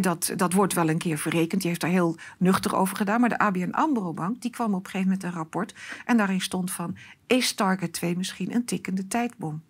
dat, 0.01 0.33
dat 0.35 0.53
wordt 0.53 0.73
wel 0.73 0.89
een 0.89 0.97
keer 0.97 1.17
verrekend. 1.17 1.61
Die 1.61 1.69
heeft 1.69 1.81
daar 1.81 1.89
heel 1.89 2.17
nuchter 2.37 2.75
over 2.75 2.97
gedaan. 2.97 3.19
Maar 3.19 3.29
de 3.29 3.37
ABN 3.37 3.71
AMRO 3.71 4.13
Bank 4.13 4.41
die 4.41 4.51
kwam 4.51 4.73
op 4.73 4.85
een 4.85 4.91
gegeven 4.91 5.11
moment 5.11 5.23
een 5.23 5.31
rapport 5.31 5.73
en 6.05 6.17
daarin 6.17 6.41
stond 6.41 6.71
van 6.71 6.97
is 7.27 7.53
Target 7.53 7.93
2 7.93 8.17
misschien 8.17 8.55
een 8.55 8.65
tikkende 8.65 9.07
tijdbom? 9.07 9.61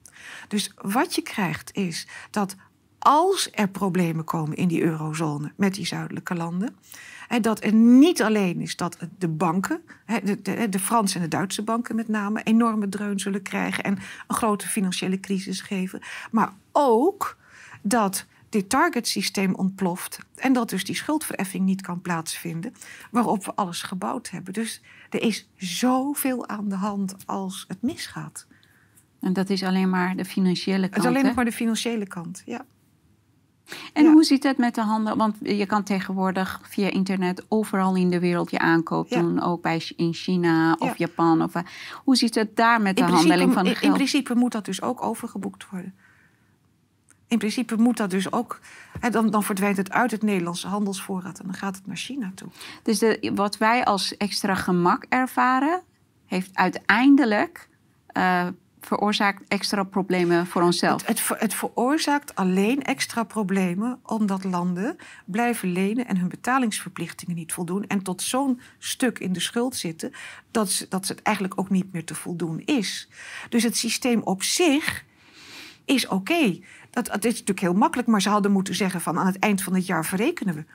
Dus 0.47 0.71
wat 0.75 1.15
je 1.15 1.21
krijgt 1.21 1.75
is 1.75 2.08
dat 2.32 2.56
als 2.99 3.49
er 3.51 3.69
problemen 3.69 4.23
komen 4.23 4.58
in 4.58 4.67
die 4.67 4.84
eurozone 4.84 5.53
met 5.56 5.73
die 5.73 5.86
zuidelijke 5.86 6.36
landen, 6.36 6.75
dat 7.42 7.63
het 7.63 7.74
niet 7.74 8.22
alleen 8.22 8.62
is 8.62 8.76
dat 8.76 8.98
de 9.18 9.28
banken, 9.28 9.82
de, 10.24 10.42
de, 10.42 10.70
de 10.70 10.80
Franse 10.80 11.16
en 11.16 11.22
de 11.22 11.28
Duitse 11.28 11.62
banken 11.62 11.96
met 11.96 12.08
name, 12.08 12.44
enorme 12.44 12.90
dreun 12.90 13.20
zullen 13.20 13.42
krijgen 13.42 13.84
en 13.84 13.98
een 14.28 14.36
grote 14.36 14.68
financiële 14.68 15.20
crisis 15.20 15.62
geven, 15.62 16.02
maar 16.32 16.54
ook 16.72 17.38
dat 17.82 18.26
dit 18.50 18.70
targetsysteem 18.70 19.56
ontploft 19.56 20.20
en 20.36 20.54
dat 20.54 20.70
dus 20.70 20.84
die 20.84 20.96
schuldvereffing 20.96 21.66
niet 21.66 21.82
kan 21.82 22.02
plaatsvinden 22.02 22.74
waarop 23.12 23.46
we 23.46 23.54
alles 23.56 23.82
gebouwd 23.82 24.30
hebben. 24.30 24.54
Dus 24.54 24.82
er 25.10 25.22
is 25.22 25.50
zoveel 25.56 26.48
aan 26.48 26.70
de 26.70 26.76
hand 26.76 27.16
als 27.26 27.66
het 27.68 27.82
misgaat. 27.82 28.48
En 29.20 29.34
dat 29.34 29.50
is 29.50 29.63
alleen 29.63 29.90
maar 29.90 30.16
de 30.16 30.26
financiële 30.26 30.82
kant. 30.82 30.94
Het 30.94 31.04
is 31.04 31.10
alleen 31.10 31.26
nog 31.26 31.36
maar 31.36 31.46
de 31.46 31.52
financiële 31.52 32.08
kant, 32.08 32.44
ja. 32.46 32.66
En 33.93 34.06
hoe 34.06 34.23
zit 34.23 34.43
het 34.43 34.58
met 34.58 34.75
de 34.75 34.82
handel? 34.82 35.15
Want 35.15 35.36
je 35.41 35.65
kan 35.65 35.84
tegenwoordig 35.84 36.60
via 36.63 36.89
internet 36.89 37.45
overal 37.47 37.95
in 37.95 38.10
de 38.10 38.19
wereld 38.19 38.51
je 38.51 38.60
aankoop 38.60 39.10
doen. 39.10 39.41
Ook 39.41 39.62
bij, 39.62 39.91
in 39.95 40.13
China 40.13 40.75
of 40.80 40.97
Japan. 40.97 41.43
Of, 41.43 41.53
hoe 42.03 42.15
zit 42.15 42.36
het 42.36 42.56
daar 42.56 42.82
met 42.82 42.97
de 42.97 43.03
handeling 43.03 43.53
van 43.53 43.65
geld? 43.65 43.82
In 43.82 43.93
principe 43.93 44.36
moet 44.36 44.51
dat 44.51 44.65
dus 44.65 44.82
ook 44.82 45.03
overgeboekt 45.03 45.69
worden. 45.69 45.93
In 47.27 47.38
principe 47.38 47.75
moet 47.75 47.97
dat 47.97 48.10
dus 48.10 48.32
ook. 48.32 48.60
Dan, 49.12 49.30
dan 49.30 49.43
verdwijnt 49.43 49.77
het 49.77 49.91
uit 49.91 50.12
het 50.12 50.21
Nederlandse 50.21 50.67
handelsvoorraad 50.67 51.39
en 51.39 51.45
dan 51.45 51.56
gaat 51.56 51.75
het 51.75 51.88
naar 51.88 51.95
China 51.95 52.32
toe. 52.36 52.47
Dus 52.84 52.99
de, 52.99 53.32
wat 53.36 53.58
wij 53.58 53.86
als 53.86 54.17
extra 54.17 54.56
gemak 54.56 55.06
ervaren, 55.10 55.82
heeft 56.25 56.56
uiteindelijk 56.56 57.69
uh, 58.17 58.47
veroorzaakt 58.88 59.43
extra 59.47 59.84
problemen 59.84 60.47
voor 60.47 60.62
onszelf. 60.62 61.06
Het, 61.06 61.28
het, 61.38 61.54
veroorzaakt 61.54 62.36
alleen 62.36 62.84
extra 62.84 63.23
problemen 63.23 64.00
omdat 64.04 64.43
landen 64.43 64.95
blijven 65.26 65.71
lenen 65.71 66.08
en 66.08 66.17
hun 66.17 66.30
betalingsverplichtingen 66.30 67.36
niet 67.36 67.54
voldoen. 67.54 67.88
En 67.88 68.02
tot 68.02 68.21
zo'n 68.21 68.60
stuk 68.78 69.19
in 69.19 69.34
de 69.34 69.39
schuld 69.39 69.76
zitten 69.76 70.12
dat, 70.52 70.71
ze, 70.71 70.88
dat 70.89 71.08
het 71.08 71.21
eigenlijk 71.21 71.60
ook 71.60 71.69
niet 71.69 71.91
meer 71.91 72.06
te 72.06 72.15
voldoen 72.15 72.62
is. 72.65 73.10
Dus 73.50 73.63
het 73.63 73.78
systeem 73.78 74.21
op 74.21 74.43
zich 74.43 75.06
is 75.86 76.08
oké. 76.08 76.60
Dat, 76.89 77.06
dat 77.06 77.26
is 77.26 77.32
natuurlijk 77.32 77.60
heel 77.60 77.73
makkelijk, 77.73 78.08
maar 78.08 78.21
ze 78.21 78.30
hadden 78.30 78.52
moeten 78.52 78.76
zeggen 78.76 79.02
van 79.02 79.17
aan 79.17 79.26
het 79.26 79.39
eind 79.39 79.63
van 79.63 79.73
het 79.76 79.86
jaar 79.86 80.06
verrekenen 80.06 80.56
we. 80.56 80.65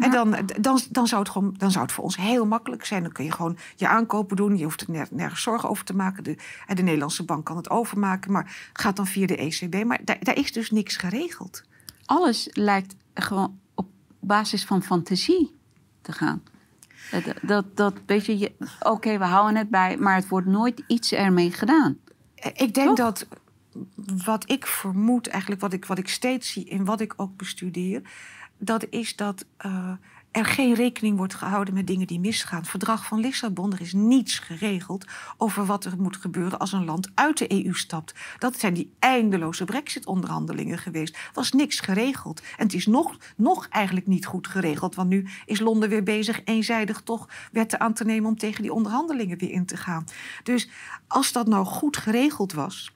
En 0.00 0.10
dan, 0.10 0.36
dan, 0.60 0.80
dan, 0.90 1.06
zou 1.06 1.22
het 1.22 1.30
gewoon, 1.30 1.54
dan 1.56 1.70
zou 1.70 1.84
het 1.84 1.92
voor 1.92 2.04
ons 2.04 2.16
heel 2.16 2.46
makkelijk 2.46 2.84
zijn. 2.84 3.02
Dan 3.02 3.12
kun 3.12 3.24
je 3.24 3.32
gewoon 3.32 3.56
je 3.76 3.88
aankopen 3.88 4.36
doen. 4.36 4.56
Je 4.56 4.64
hoeft 4.64 4.80
er 4.80 5.06
nergens 5.10 5.42
zorgen 5.42 5.68
over 5.68 5.84
te 5.84 5.96
maken. 5.96 6.24
De, 6.24 6.36
de 6.74 6.82
Nederlandse 6.82 7.24
bank 7.24 7.44
kan 7.44 7.56
het 7.56 7.70
overmaken, 7.70 8.32
maar 8.32 8.70
gaat 8.72 8.96
dan 8.96 9.06
via 9.06 9.26
de 9.26 9.36
ECB. 9.36 9.84
Maar 9.84 10.00
daar, 10.04 10.18
daar 10.20 10.36
is 10.36 10.52
dus 10.52 10.70
niks 10.70 10.96
geregeld. 10.96 11.62
Alles 12.04 12.48
lijkt 12.52 12.94
gewoon 13.14 13.58
op 13.74 13.86
basis 14.20 14.64
van 14.64 14.82
fantasie 14.82 15.54
te 16.02 16.12
gaan. 16.12 16.42
Dat, 17.10 17.22
dat, 17.42 17.76
dat 17.76 17.94
weet 18.06 18.26
je, 18.26 18.52
oké, 18.80 19.18
we 19.18 19.24
houden 19.24 19.56
het 19.56 19.70
bij, 19.70 19.96
maar 19.96 20.14
het 20.14 20.28
wordt 20.28 20.46
nooit 20.46 20.82
iets 20.86 21.12
ermee 21.12 21.50
gedaan. 21.50 21.98
Ik 22.54 22.74
denk 22.74 22.96
dat 22.96 23.26
wat 24.24 24.50
ik 24.50 24.66
vermoed, 24.66 25.26
eigenlijk 25.26 25.60
wat 25.60 25.72
ik, 25.72 25.84
wat 25.84 25.98
ik 25.98 26.08
steeds 26.08 26.52
zie 26.52 26.64
in 26.64 26.84
wat 26.84 27.00
ik 27.00 27.12
ook 27.16 27.36
bestudeer, 27.36 28.02
dat 28.60 28.86
is 28.90 29.16
dat 29.16 29.44
uh, 29.66 29.92
er 30.30 30.44
geen 30.44 30.74
rekening 30.74 31.16
wordt 31.16 31.34
gehouden 31.34 31.74
met 31.74 31.86
dingen 31.86 32.06
die 32.06 32.20
misgaan. 32.20 32.64
Verdrag 32.64 33.06
van 33.06 33.20
Lissabon, 33.20 33.72
er 33.72 33.80
is 33.80 33.92
niets 33.92 34.38
geregeld 34.38 35.06
over 35.36 35.66
wat 35.66 35.84
er 35.84 35.94
moet 35.98 36.16
gebeuren 36.16 36.58
als 36.58 36.72
een 36.72 36.84
land 36.84 37.10
uit 37.14 37.38
de 37.38 37.64
EU 37.64 37.74
stapt. 37.74 38.14
Dat 38.38 38.58
zijn 38.58 38.74
die 38.74 38.92
eindeloze 38.98 39.64
brexit-onderhandelingen 39.64 40.78
geweest. 40.78 41.14
Er 41.14 41.30
was 41.32 41.52
niks 41.52 41.80
geregeld. 41.80 42.40
En 42.40 42.64
het 42.64 42.74
is 42.74 42.86
nog, 42.86 43.16
nog 43.36 43.66
eigenlijk 43.68 44.06
niet 44.06 44.26
goed 44.26 44.46
geregeld, 44.46 44.94
want 44.94 45.08
nu 45.08 45.28
is 45.44 45.60
Londen 45.60 45.88
weer 45.88 46.02
bezig 46.02 46.44
eenzijdig 46.44 47.00
toch 47.00 47.28
wetten 47.52 47.80
aan 47.80 47.94
te 47.94 48.04
nemen 48.04 48.28
om 48.28 48.38
tegen 48.38 48.62
die 48.62 48.72
onderhandelingen 48.72 49.38
weer 49.38 49.50
in 49.50 49.66
te 49.66 49.76
gaan. 49.76 50.04
Dus 50.42 50.68
als 51.06 51.32
dat 51.32 51.46
nou 51.46 51.66
goed 51.66 51.96
geregeld 51.96 52.52
was, 52.52 52.92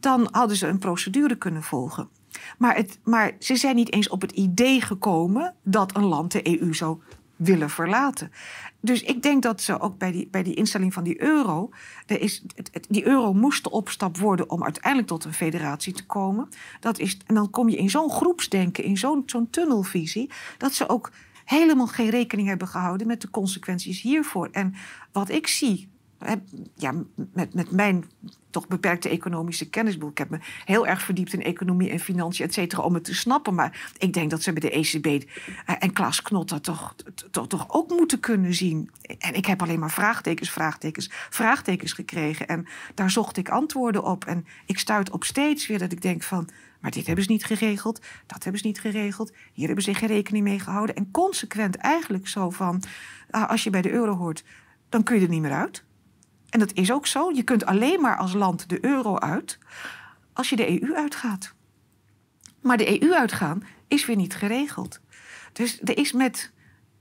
dan 0.00 0.28
hadden 0.30 0.56
ze 0.56 0.66
een 0.66 0.78
procedure 0.78 1.36
kunnen 1.36 1.62
volgen. 1.62 2.08
Maar, 2.58 2.76
het, 2.76 2.98
maar 3.04 3.32
ze 3.38 3.56
zijn 3.56 3.76
niet 3.76 3.92
eens 3.92 4.08
op 4.08 4.20
het 4.20 4.32
idee 4.32 4.80
gekomen 4.80 5.54
dat 5.62 5.96
een 5.96 6.04
land 6.04 6.32
de 6.32 6.60
EU 6.60 6.74
zou 6.74 6.98
willen 7.36 7.70
verlaten. 7.70 8.32
Dus 8.80 9.02
ik 9.02 9.22
denk 9.22 9.42
dat 9.42 9.60
ze 9.60 9.80
ook 9.80 9.98
bij 9.98 10.12
die, 10.12 10.28
bij 10.30 10.42
die 10.42 10.54
instelling 10.54 10.92
van 10.92 11.04
die 11.04 11.22
euro. 11.22 11.70
Er 12.06 12.20
is, 12.20 12.44
die 12.88 13.06
euro 13.06 13.32
moest 13.32 13.64
de 13.64 13.70
opstap 13.70 14.16
worden 14.16 14.50
om 14.50 14.64
uiteindelijk 14.64 15.08
tot 15.08 15.24
een 15.24 15.32
federatie 15.32 15.92
te 15.92 16.06
komen. 16.06 16.48
Dat 16.80 16.98
is, 16.98 17.18
en 17.26 17.34
dan 17.34 17.50
kom 17.50 17.68
je 17.68 17.76
in 17.76 17.90
zo'n 17.90 18.10
groepsdenken, 18.10 18.84
in 18.84 18.96
zo'n 18.96 19.22
zo'n 19.26 19.50
tunnelvisie. 19.50 20.30
dat 20.58 20.74
ze 20.74 20.88
ook 20.88 21.10
helemaal 21.44 21.86
geen 21.86 22.10
rekening 22.10 22.48
hebben 22.48 22.68
gehouden 22.68 23.06
met 23.06 23.20
de 23.20 23.30
consequenties 23.30 24.00
hiervoor. 24.00 24.48
En 24.52 24.74
wat 25.12 25.28
ik 25.28 25.46
zie 25.46 25.88
ja, 26.74 26.92
met, 27.32 27.54
met 27.54 27.70
mijn 27.70 28.04
toch 28.54 28.68
beperkte 28.68 29.08
economische 29.08 29.70
kennisboek. 29.70 30.10
Ik 30.10 30.18
heb 30.18 30.30
me 30.30 30.38
heel 30.64 30.86
erg 30.86 31.02
verdiept 31.02 31.32
in 31.32 31.42
economie 31.42 31.90
en 31.90 31.98
financiën, 31.98 32.46
et 32.46 32.54
cetera, 32.54 32.82
om 32.82 32.94
het 32.94 33.04
te 33.04 33.14
snappen. 33.14 33.54
Maar 33.54 33.92
ik 33.98 34.12
denk 34.12 34.30
dat 34.30 34.42
ze 34.42 34.52
bij 34.52 34.70
de 34.70 34.70
ECB 34.70 35.06
eh, 35.06 35.76
en 35.78 35.92
Klaas 35.92 36.22
Knot 36.22 36.62
toch, 36.64 36.94
toch, 37.30 37.46
toch 37.48 37.66
ook 37.68 37.90
moeten 37.90 38.20
kunnen 38.20 38.54
zien. 38.54 38.90
En 39.18 39.34
ik 39.34 39.46
heb 39.46 39.62
alleen 39.62 39.78
maar 39.78 39.90
vraagtekens, 39.90 40.50
vraagtekens, 40.50 41.10
vraagtekens 41.30 41.92
gekregen. 41.92 42.48
En 42.48 42.66
daar 42.94 43.10
zocht 43.10 43.36
ik 43.36 43.48
antwoorden 43.48 44.04
op. 44.04 44.24
En 44.24 44.46
ik 44.66 44.78
stuit 44.78 45.10
op 45.10 45.24
steeds 45.24 45.66
weer 45.66 45.78
dat 45.78 45.92
ik 45.92 46.02
denk 46.02 46.22
van... 46.22 46.48
Maar 46.80 46.92
dit 46.92 47.06
hebben 47.06 47.24
ze 47.24 47.30
niet 47.30 47.44
geregeld, 47.44 48.00
dat 48.26 48.42
hebben 48.42 48.60
ze 48.60 48.66
niet 48.66 48.80
geregeld. 48.80 49.32
Hier 49.52 49.66
hebben 49.66 49.84
ze 49.84 49.94
geen 49.94 50.08
rekening 50.08 50.44
mee 50.44 50.58
gehouden. 50.58 50.94
En 50.94 51.10
consequent 51.10 51.76
eigenlijk 51.76 52.28
zo 52.28 52.50
van, 52.50 52.82
ah, 53.30 53.50
als 53.50 53.64
je 53.64 53.70
bij 53.70 53.82
de 53.82 53.90
euro 53.90 54.16
hoort, 54.16 54.44
dan 54.88 55.02
kun 55.02 55.16
je 55.16 55.22
er 55.22 55.28
niet 55.28 55.40
meer 55.40 55.52
uit. 55.52 55.84
En 56.54 56.60
dat 56.60 56.72
is 56.72 56.92
ook 56.92 57.06
zo. 57.06 57.30
Je 57.32 57.42
kunt 57.42 57.66
alleen 57.66 58.00
maar 58.00 58.16
als 58.16 58.32
land 58.32 58.68
de 58.68 58.84
euro 58.84 59.18
uit 59.18 59.58
als 60.32 60.50
je 60.50 60.56
de 60.56 60.82
EU 60.82 60.94
uitgaat. 60.94 61.54
Maar 62.60 62.76
de 62.76 63.02
EU 63.02 63.12
uitgaan 63.12 63.62
is 63.88 64.06
weer 64.06 64.16
niet 64.16 64.34
geregeld. 64.34 65.00
Dus 65.52 65.80
er 65.80 65.98
is 65.98 66.12
met 66.12 66.52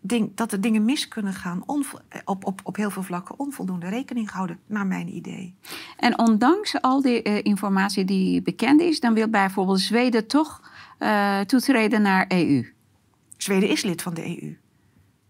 ding, 0.01 0.35
dat 0.35 0.51
er 0.51 0.61
dingen 0.61 0.85
mis 0.85 1.07
kunnen 1.07 1.33
gaan 1.33 1.63
op, 1.65 2.43
op, 2.43 2.61
op 2.63 2.75
heel 2.75 2.89
veel 2.89 3.03
vlakken 3.03 3.39
onvoldoende 3.39 3.89
rekening 3.89 4.29
gehouden, 4.29 4.59
naar 4.65 4.87
mijn 4.87 5.15
idee. 5.15 5.55
En 5.97 6.19
ondanks 6.19 6.81
al 6.81 7.01
die 7.01 7.27
uh, 7.27 7.39
informatie 7.43 8.05
die 8.05 8.41
bekend 8.41 8.81
is, 8.81 8.99
dan 8.99 9.13
wil 9.13 9.29
bijvoorbeeld 9.29 9.79
Zweden 9.79 10.27
toch 10.27 10.61
uh, 10.99 11.39
toetreden 11.39 12.01
naar 12.01 12.25
EU. 12.27 12.73
Zweden 13.37 13.69
is 13.69 13.83
lid 13.83 14.01
van 14.01 14.13
de 14.13 14.41
EU. 14.41 14.57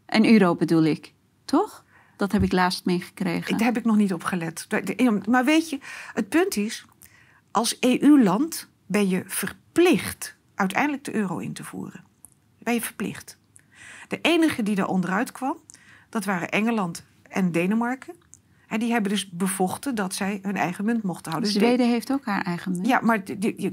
En 0.05 0.25
euro 0.25 0.55
bedoel 0.55 0.83
ik, 0.83 1.13
toch? 1.45 1.82
Dat 2.23 2.31
heb 2.31 2.43
ik 2.43 2.51
laatst 2.51 2.85
meegekregen. 2.85 3.57
Daar 3.57 3.67
heb 3.67 3.77
ik 3.77 3.85
nog 3.85 3.95
niet 3.95 4.13
op 4.13 4.23
gelet. 4.23 4.67
Maar 5.27 5.45
weet 5.45 5.69
je, 5.69 5.79
het 6.13 6.29
punt 6.29 6.55
is, 6.55 6.85
als 7.51 7.79
EU-land 7.79 8.69
ben 8.85 9.09
je 9.09 9.23
verplicht 9.27 10.35
uiteindelijk 10.55 11.03
de 11.03 11.15
euro 11.15 11.37
in 11.37 11.53
te 11.53 11.63
voeren. 11.63 12.03
Ben 12.59 12.73
je 12.73 12.81
verplicht. 12.81 13.37
De 14.07 14.19
enige 14.21 14.63
die 14.63 14.75
daar 14.75 14.87
onderuit 14.87 15.31
kwam, 15.31 15.57
dat 16.09 16.25
waren 16.25 16.49
Engeland 16.49 17.05
en 17.29 17.51
Denemarken. 17.51 18.15
En 18.67 18.79
die 18.79 18.91
hebben 18.91 19.11
dus 19.11 19.29
bevochten 19.29 19.95
dat 19.95 20.13
zij 20.13 20.39
hun 20.41 20.55
eigen 20.55 20.85
munt 20.85 21.03
mochten 21.03 21.31
houden. 21.31 21.53
Dus 21.53 21.61
Zweden 21.61 21.89
heeft 21.89 22.11
ook 22.11 22.25
haar 22.25 22.41
eigen 22.41 22.71
munt. 22.71 22.87
Ja, 22.87 22.99
maar 23.01 23.21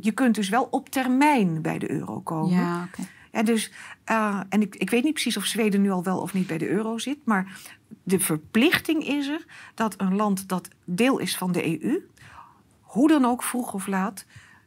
je 0.00 0.12
kunt 0.14 0.34
dus 0.34 0.48
wel 0.48 0.68
op 0.70 0.88
termijn 0.88 1.62
bij 1.62 1.78
de 1.78 1.90
euro 1.90 2.20
komen. 2.20 2.56
Ja, 2.56 2.88
oké. 2.88 3.08
Ja, 3.32 3.42
dus, 3.42 3.72
uh, 4.10 4.40
en 4.48 4.60
ik, 4.60 4.76
ik 4.76 4.90
weet 4.90 5.04
niet 5.04 5.12
precies 5.12 5.36
of 5.36 5.44
Zweden 5.44 5.80
nu 5.80 5.90
al 5.90 6.04
wel 6.04 6.20
of 6.20 6.34
niet 6.34 6.46
bij 6.46 6.58
de 6.58 6.68
euro 6.68 6.98
zit, 6.98 7.18
maar 7.24 7.58
de 8.02 8.20
verplichting 8.20 9.06
is 9.06 9.28
er 9.28 9.44
dat 9.74 9.94
een 9.96 10.16
land 10.16 10.48
dat 10.48 10.68
deel 10.84 11.18
is 11.18 11.36
van 11.36 11.52
de 11.52 11.82
EU, 11.82 12.00
hoe 12.80 13.08
dan 13.08 13.24
ook 13.24 13.42
vroeg 13.42 13.74
of 13.74 13.86
laat, 13.86 14.24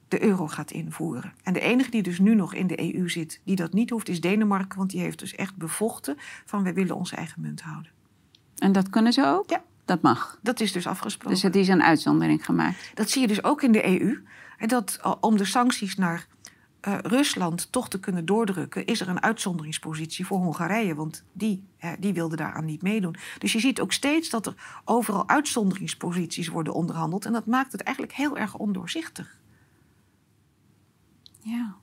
de 0.07 0.23
euro 0.23 0.47
gaat 0.47 0.71
invoeren. 0.71 1.33
En 1.43 1.53
de 1.53 1.59
enige 1.59 1.89
die 1.89 2.03
dus 2.03 2.19
nu 2.19 2.35
nog 2.35 2.53
in 2.53 2.67
de 2.67 2.95
EU 2.95 3.09
zit, 3.09 3.41
die 3.43 3.55
dat 3.55 3.73
niet 3.73 3.89
hoeft, 3.89 4.09
is 4.09 4.21
Denemarken, 4.21 4.77
want 4.77 4.89
die 4.89 5.01
heeft 5.01 5.19
dus 5.19 5.35
echt 5.35 5.55
bevochten 5.55 6.17
van 6.45 6.63
wij 6.63 6.73
willen 6.73 6.95
onze 6.95 7.15
eigen 7.15 7.41
munt 7.41 7.61
houden. 7.61 7.91
En 8.57 8.71
dat 8.71 8.89
kunnen 8.89 9.13
ze 9.13 9.25
ook? 9.25 9.49
Ja. 9.49 9.63
Dat 9.85 10.01
mag. 10.01 10.39
Dat 10.41 10.59
is 10.59 10.71
dus 10.71 10.87
afgesproken. 10.87 11.29
Dus 11.29 11.41
het 11.41 11.55
is 11.55 11.67
een 11.67 11.83
uitzondering 11.83 12.45
gemaakt. 12.45 12.91
Dat 12.93 13.09
zie 13.09 13.21
je 13.21 13.27
dus 13.27 13.43
ook 13.43 13.61
in 13.61 13.71
de 13.71 14.01
EU. 14.01 14.23
En 14.57 14.67
dat 14.67 14.99
om 15.19 15.37
de 15.37 15.45
sancties 15.45 15.95
naar 15.95 16.27
uh, 16.87 16.97
Rusland 17.01 17.71
toch 17.71 17.89
te 17.89 17.99
kunnen 17.99 18.25
doordrukken, 18.25 18.85
is 18.85 19.01
er 19.01 19.07
een 19.07 19.21
uitzonderingspositie 19.21 20.25
voor 20.25 20.37
Hongarije. 20.37 20.95
Want 20.95 21.23
die, 21.33 21.63
uh, 21.83 21.91
die 21.99 22.13
wilde 22.13 22.35
daaraan 22.35 22.65
niet 22.65 22.81
meedoen. 22.81 23.15
Dus 23.37 23.51
je 23.51 23.59
ziet 23.59 23.81
ook 23.81 23.93
steeds 23.93 24.29
dat 24.29 24.45
er 24.45 24.81
overal 24.85 25.29
uitzonderingsposities 25.29 26.47
worden 26.47 26.73
onderhandeld. 26.73 27.25
En 27.25 27.31
dat 27.31 27.45
maakt 27.45 27.71
het 27.71 27.81
eigenlijk 27.81 28.15
heel 28.15 28.37
erg 28.37 28.57
ondoorzichtig. 28.57 29.37
Ja. 31.39 31.75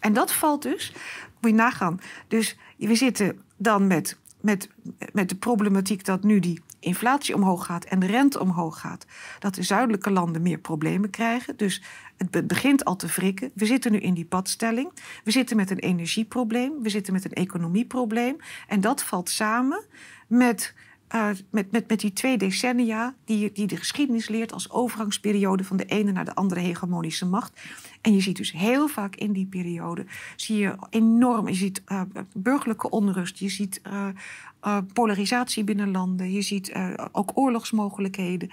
En 0.00 0.12
dat 0.12 0.32
valt 0.32 0.62
dus, 0.62 0.92
moet 1.40 1.50
je 1.50 1.56
nagaan. 1.56 2.00
Dus 2.28 2.58
we 2.76 2.94
zitten 2.94 3.42
dan 3.56 3.86
met, 3.86 4.18
met, 4.40 4.70
met 5.12 5.28
de 5.28 5.36
problematiek 5.36 6.04
dat 6.04 6.22
nu 6.22 6.40
die 6.40 6.62
inflatie 6.80 7.34
omhoog 7.34 7.66
gaat 7.66 7.84
en 7.84 7.98
de 7.98 8.06
rente 8.06 8.40
omhoog 8.40 8.80
gaat, 8.80 9.06
dat 9.38 9.54
de 9.54 9.62
zuidelijke 9.62 10.10
landen 10.10 10.42
meer 10.42 10.58
problemen 10.58 11.10
krijgen. 11.10 11.56
Dus 11.56 11.82
het 12.18 12.46
begint 12.46 12.84
al 12.84 12.96
te 12.96 13.06
wrikken. 13.06 13.50
We 13.54 13.66
zitten 13.66 13.92
nu 13.92 13.98
in 13.98 14.14
die 14.14 14.24
padstelling. 14.24 14.90
We 15.24 15.30
zitten 15.30 15.56
met 15.56 15.70
een 15.70 15.78
energieprobleem. 15.78 16.82
We 16.82 16.88
zitten 16.88 17.12
met 17.12 17.24
een 17.24 17.32
economieprobleem. 17.32 18.36
En 18.68 18.80
dat 18.80 19.02
valt 19.02 19.28
samen 19.28 19.84
met 20.26 20.74
uh, 21.14 21.28
met, 21.50 21.72
met, 21.72 21.88
met 21.88 22.00
die 22.00 22.12
twee 22.12 22.38
decennia 22.38 23.14
die, 23.24 23.52
die 23.52 23.66
de 23.66 23.76
geschiedenis 23.76 24.28
leert 24.28 24.52
als 24.52 24.70
overgangsperiode 24.70 25.64
van 25.64 25.76
de 25.76 25.84
ene 25.84 26.12
naar 26.12 26.24
de 26.24 26.34
andere 26.34 26.60
hegemonische 26.60 27.26
macht. 27.26 27.60
En 28.00 28.14
je 28.14 28.20
ziet 28.20 28.36
dus 28.36 28.52
heel 28.52 28.88
vaak 28.88 29.16
in 29.16 29.32
die 29.32 29.46
periode, 29.46 30.06
zie 30.36 30.56
je 30.56 30.76
enorm, 30.90 31.48
je 31.48 31.54
ziet 31.54 31.82
uh, 31.86 32.02
burgerlijke 32.34 32.90
onrust, 32.90 33.38
je 33.38 33.48
ziet 33.48 33.80
uh, 33.86 34.78
polarisatie 34.92 35.64
binnen 35.64 35.90
landen, 35.90 36.32
je 36.32 36.42
ziet 36.42 36.74
ook 37.12 37.30
oorlogsmogelijkheden, 37.34 38.50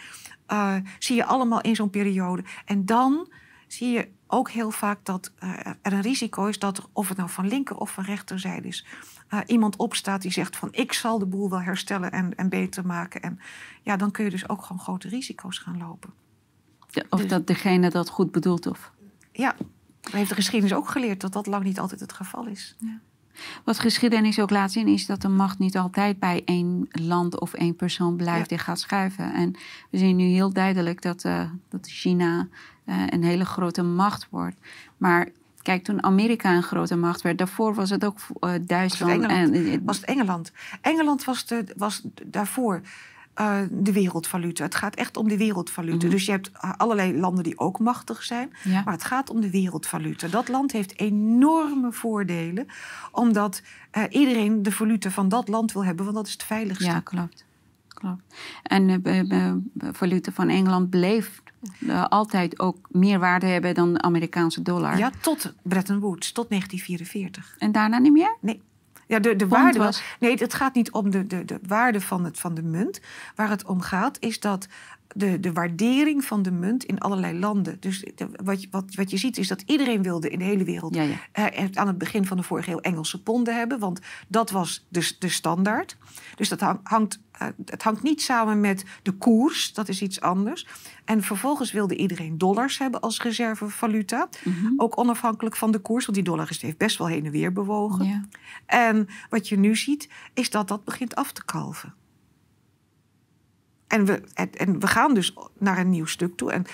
zie 1.00 1.16
je 1.16 1.26
allemaal 1.26 1.62
in 1.62 1.76
zo'n 1.76 1.90
periode. 1.90 2.44
En 2.66 2.86
dan 2.86 3.28
zie 3.68 3.92
je 3.92 4.08
ook 4.28 4.50
heel 4.50 4.72
vaak 4.72 5.00
dat 5.04 5.32
er 5.82 5.94
een 5.94 6.02
risico 6.02 6.46
is 6.46 6.60
dat 6.60 6.78
er, 6.78 6.84
of 6.92 7.08
het 7.08 7.18
nou 7.18 7.30
van 7.30 7.48
linker 7.48 7.78
of 7.78 7.92
van 7.92 8.04
rechterzijde 8.04 8.68
is, 8.68 8.86
uh, 9.30 9.40
iemand 9.46 9.76
opstaat 9.76 10.22
die 10.22 10.32
zegt 10.32 10.56
van 10.56 10.68
ik 10.72 10.94
zal 10.94 11.20
de 11.20 11.26
boel 11.26 11.50
wel 11.50 11.62
herstellen 11.62 12.12
en, 12.12 12.36
en 12.36 12.50
beter 12.50 12.86
maken. 12.86 13.22
En 13.22 13.40
ja, 13.82 13.96
dan 13.96 14.12
kun 14.12 14.24
je 14.24 14.30
dus 14.30 14.50
ook 14.50 14.62
gewoon 14.62 14.82
grote 14.82 15.08
risico's 15.08 15.58
gaan 15.58 15.78
lopen. 15.78 16.14
of 17.10 17.20
dus- 17.20 17.30
dat 17.30 17.48
degene 17.48 17.90
dat 17.90 18.10
goed 18.10 18.32
bedoelt 18.32 18.68
of? 18.68 18.92
Ja, 19.32 19.56
heeft 20.12 20.30
de 20.30 20.36
geschiedenis 20.36 20.78
ook 20.78 20.90
geleerd 20.90 21.22
dat 21.22 21.34
dat 21.34 21.48
lang 21.48 21.64
niet 21.64 21.80
altijd 21.80 22.00
het 22.00 22.14
geval 22.14 22.46
is. 22.46 22.76
Ja. 22.80 23.00
Wat 23.64 23.80
geschiedenis 23.80 24.40
ook 24.40 24.50
laat 24.50 24.72
zien 24.72 24.88
is 24.88 25.06
dat 25.06 25.22
de 25.22 25.28
macht 25.28 25.60
niet 25.60 25.78
altijd 25.78 26.20
bij 26.20 26.42
één 26.46 26.88
land 26.90 27.40
of 27.40 27.54
één 27.54 27.76
persoon 27.76 28.16
blijft 28.16 28.52
en 28.52 28.60
gaat 28.60 28.80
schuiven. 28.80 29.34
En 29.34 29.52
we 29.90 29.98
zien 29.98 30.16
nu 30.16 30.24
heel 30.24 30.54
duidelijk 30.54 31.02
dat, 31.02 31.24
uh, 31.24 31.50
dat 31.70 31.88
China 31.88 32.48
uh, 32.86 33.04
een 33.10 33.24
hele 33.24 33.46
grote 33.46 33.84
macht 33.84 34.28
wordt. 34.30 34.58
Maar 34.98 35.28
Kijk, 35.66 35.84
toen 35.84 36.04
Amerika 36.04 36.56
een 36.56 36.64
grote 36.64 36.96
macht 36.96 37.22
werd, 37.22 37.38
daarvoor 37.38 37.74
was 37.74 37.90
het 37.90 38.06
ook 38.06 38.18
uh, 38.18 38.52
Duitsland. 38.62 39.22
Was 39.22 39.22
het 39.22 39.32
Engeland? 39.32 39.68
En, 39.68 39.86
was 39.86 39.96
het 39.96 40.06
Engeland? 40.06 40.52
Engeland 40.82 41.24
was, 41.24 41.46
de, 41.46 41.66
was 41.78 42.02
daarvoor 42.26 42.82
uh, 43.42 43.58
de 43.72 43.92
wereldvaluta. 43.92 44.64
Het 44.64 44.76
gaat 44.76 44.96
echt 44.96 45.18
om 45.18 45.28
de 45.28 45.38
wereldvaluta. 45.38 46.06
Mhm. 46.06 46.10
Dus 46.10 46.26
je 46.26 46.32
hebt 46.32 46.52
allerlei 46.78 47.20
landen 47.20 47.44
die 47.44 47.60
ook 47.60 47.80
machtig 47.80 48.24
zijn. 48.24 48.54
Maar 48.64 48.94
het 48.94 49.04
gaat 49.04 49.30
om 49.30 49.42
de 49.42 49.50
wereldvaluta. 49.50 50.28
Dat 50.28 50.48
land 50.48 50.72
heeft 50.72 51.00
enorme 51.00 51.92
voordelen, 51.92 52.68
omdat 53.12 53.62
uh, 53.98 54.04
iedereen 54.10 54.64
de 54.64 54.72
valuta 54.72 55.10
van 55.10 55.30
dat 55.30 55.48
land 55.48 55.72
wil 55.72 55.86
hebben, 55.86 56.06
want 56.06 56.18
dat 56.18 56.28
is 56.28 56.34
het 56.34 56.44
veiligste. 56.44 56.86
Ja, 56.86 57.00
klopt. 57.00 57.45
Klopt. 58.06 58.36
En 58.64 59.02
de 59.02 59.94
valuta 59.94 60.32
van 60.32 60.50
Engeland 60.50 60.90
bleef 60.90 61.42
uh, 61.80 62.06
altijd 62.06 62.60
ook 62.60 62.78
meer 62.92 63.20
waarde 63.20 63.46
hebben 63.46 63.74
dan 63.74 63.94
de 63.94 64.02
Amerikaanse 64.02 64.62
dollar. 64.62 64.98
Ja, 64.98 65.12
tot 65.22 65.54
Bretton 65.62 66.00
Woods, 66.00 66.32
tot 66.32 66.50
1944. 66.50 67.56
En 67.60 67.72
daarna 67.72 67.98
niet 67.98 68.12
meer? 68.12 68.38
Nee. 68.42 68.62
Ja, 69.08 69.20
de, 69.20 69.36
de 69.36 69.48
waarde 69.48 69.80
was... 69.80 70.04
Nee, 70.20 70.36
het 70.36 70.54
gaat 70.54 70.74
niet 70.74 70.92
om 70.92 71.10
de, 71.10 71.28
de, 71.28 71.46
de 71.46 71.60
waarde 71.68 72.02
van, 72.02 72.26
het, 72.26 72.40
van 72.40 72.54
de 72.54 72.64
munt. 72.64 73.00
Waar 73.36 73.50
het 73.50 73.66
om 73.66 73.82
gaat 73.82 74.18
is 74.20 74.40
dat 74.40 74.68
de, 75.16 75.40
de 75.40 75.54
waardering 75.54 76.26
van 76.26 76.42
de 76.42 76.52
munt 76.52 76.84
in 76.84 77.00
allerlei 77.00 77.40
landen. 77.40 77.78
Dus 77.80 78.06
wat, 78.44 78.68
wat, 78.72 78.96
wat 78.96 79.10
je 79.10 79.18
ziet 79.18 79.38
is 79.38 79.48
dat 79.48 79.64
iedereen 79.66 80.02
wilde 80.02 80.30
in 80.30 80.40
de 80.40 80.46
hele 80.46 80.64
wereld... 80.64 80.96
Ja, 80.96 81.02
ja. 81.02 81.16
Eh, 81.32 81.66
aan 81.74 81.88
het 81.88 81.98
begin 81.98 82.26
van 82.26 82.38
de 82.38 82.44
vorige 82.44 82.72
eeuw 82.72 82.80
Engelse 82.80 83.24
ponden 83.24 83.56
hebben. 83.56 83.80
Want 83.80 84.00
dat 84.28 84.52
was 84.52 84.86
de, 84.90 85.16
de 85.20 85.30
standaard. 85.30 85.98
Dus 86.36 86.50
dat 86.50 86.62
hangt, 86.84 87.20
uh, 87.42 87.48
het 87.66 87.84
hangt 87.84 88.04
niet 88.04 88.22
samen 88.22 88.60
met 88.60 88.86
de 89.02 89.12
koers. 89.12 89.74
Dat 89.74 89.90
is 89.90 90.02
iets 90.02 90.22
anders. 90.22 90.68
En 91.06 91.22
vervolgens 91.22 91.72
wilde 91.72 91.96
iedereen 91.96 92.38
dollars 92.38 92.78
hebben 92.78 93.02
als 93.02 93.22
reservevaluta. 93.22 94.30
Mm 94.44 94.74
Ook 94.78 94.98
onafhankelijk 94.98 95.56
van 95.56 95.72
de 95.72 95.80
koers. 95.80 96.06
Want 96.06 96.18
die 96.18 96.28
dollar 96.28 96.50
heeft 96.60 96.78
best 96.78 96.98
wel 96.98 97.08
heen 97.08 97.26
en 97.26 97.32
weer 97.32 97.54
bewogen. 97.54 98.06
Ja. 98.06 98.26
En 98.66 99.08
wat 99.30 99.50
je 99.50 99.58
nu 99.58 99.76
ziet 99.76 100.10
is 100.34 100.50
dat 100.50 100.68
dat 100.68 100.84
begint 100.84 101.16
af 101.16 101.32
te 101.32 101.46
kalven. 101.46 101.94
En 103.88 104.06
we, 104.06 104.88
gaan 104.88 105.14
dus 105.14 105.36
naar 105.58 105.78
een 105.78 105.90
nieuw 105.90 106.06
stuk 106.06 106.38
toe. 106.38 106.52
En 106.52 106.66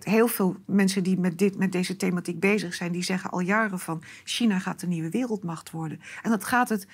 heel 0.00 0.28
veel 0.28 0.56
mensen 0.66 1.02
die 1.02 1.18
met, 1.18 1.38
dit, 1.38 1.58
met 1.58 1.72
deze 1.72 1.96
thematiek 1.96 2.40
bezig 2.40 2.74
zijn, 2.74 2.92
die 2.92 3.02
zeggen 3.02 3.30
al 3.30 3.40
jaren 3.40 3.78
van 3.78 4.02
China 4.24 4.58
gaat 4.58 4.80
de 4.80 4.86
nieuwe 4.86 5.10
wereldmacht 5.10 5.70
worden. 5.70 6.00
En 6.22 6.30
dat 6.30 6.44
gaat 6.44 6.68
het 6.68 6.86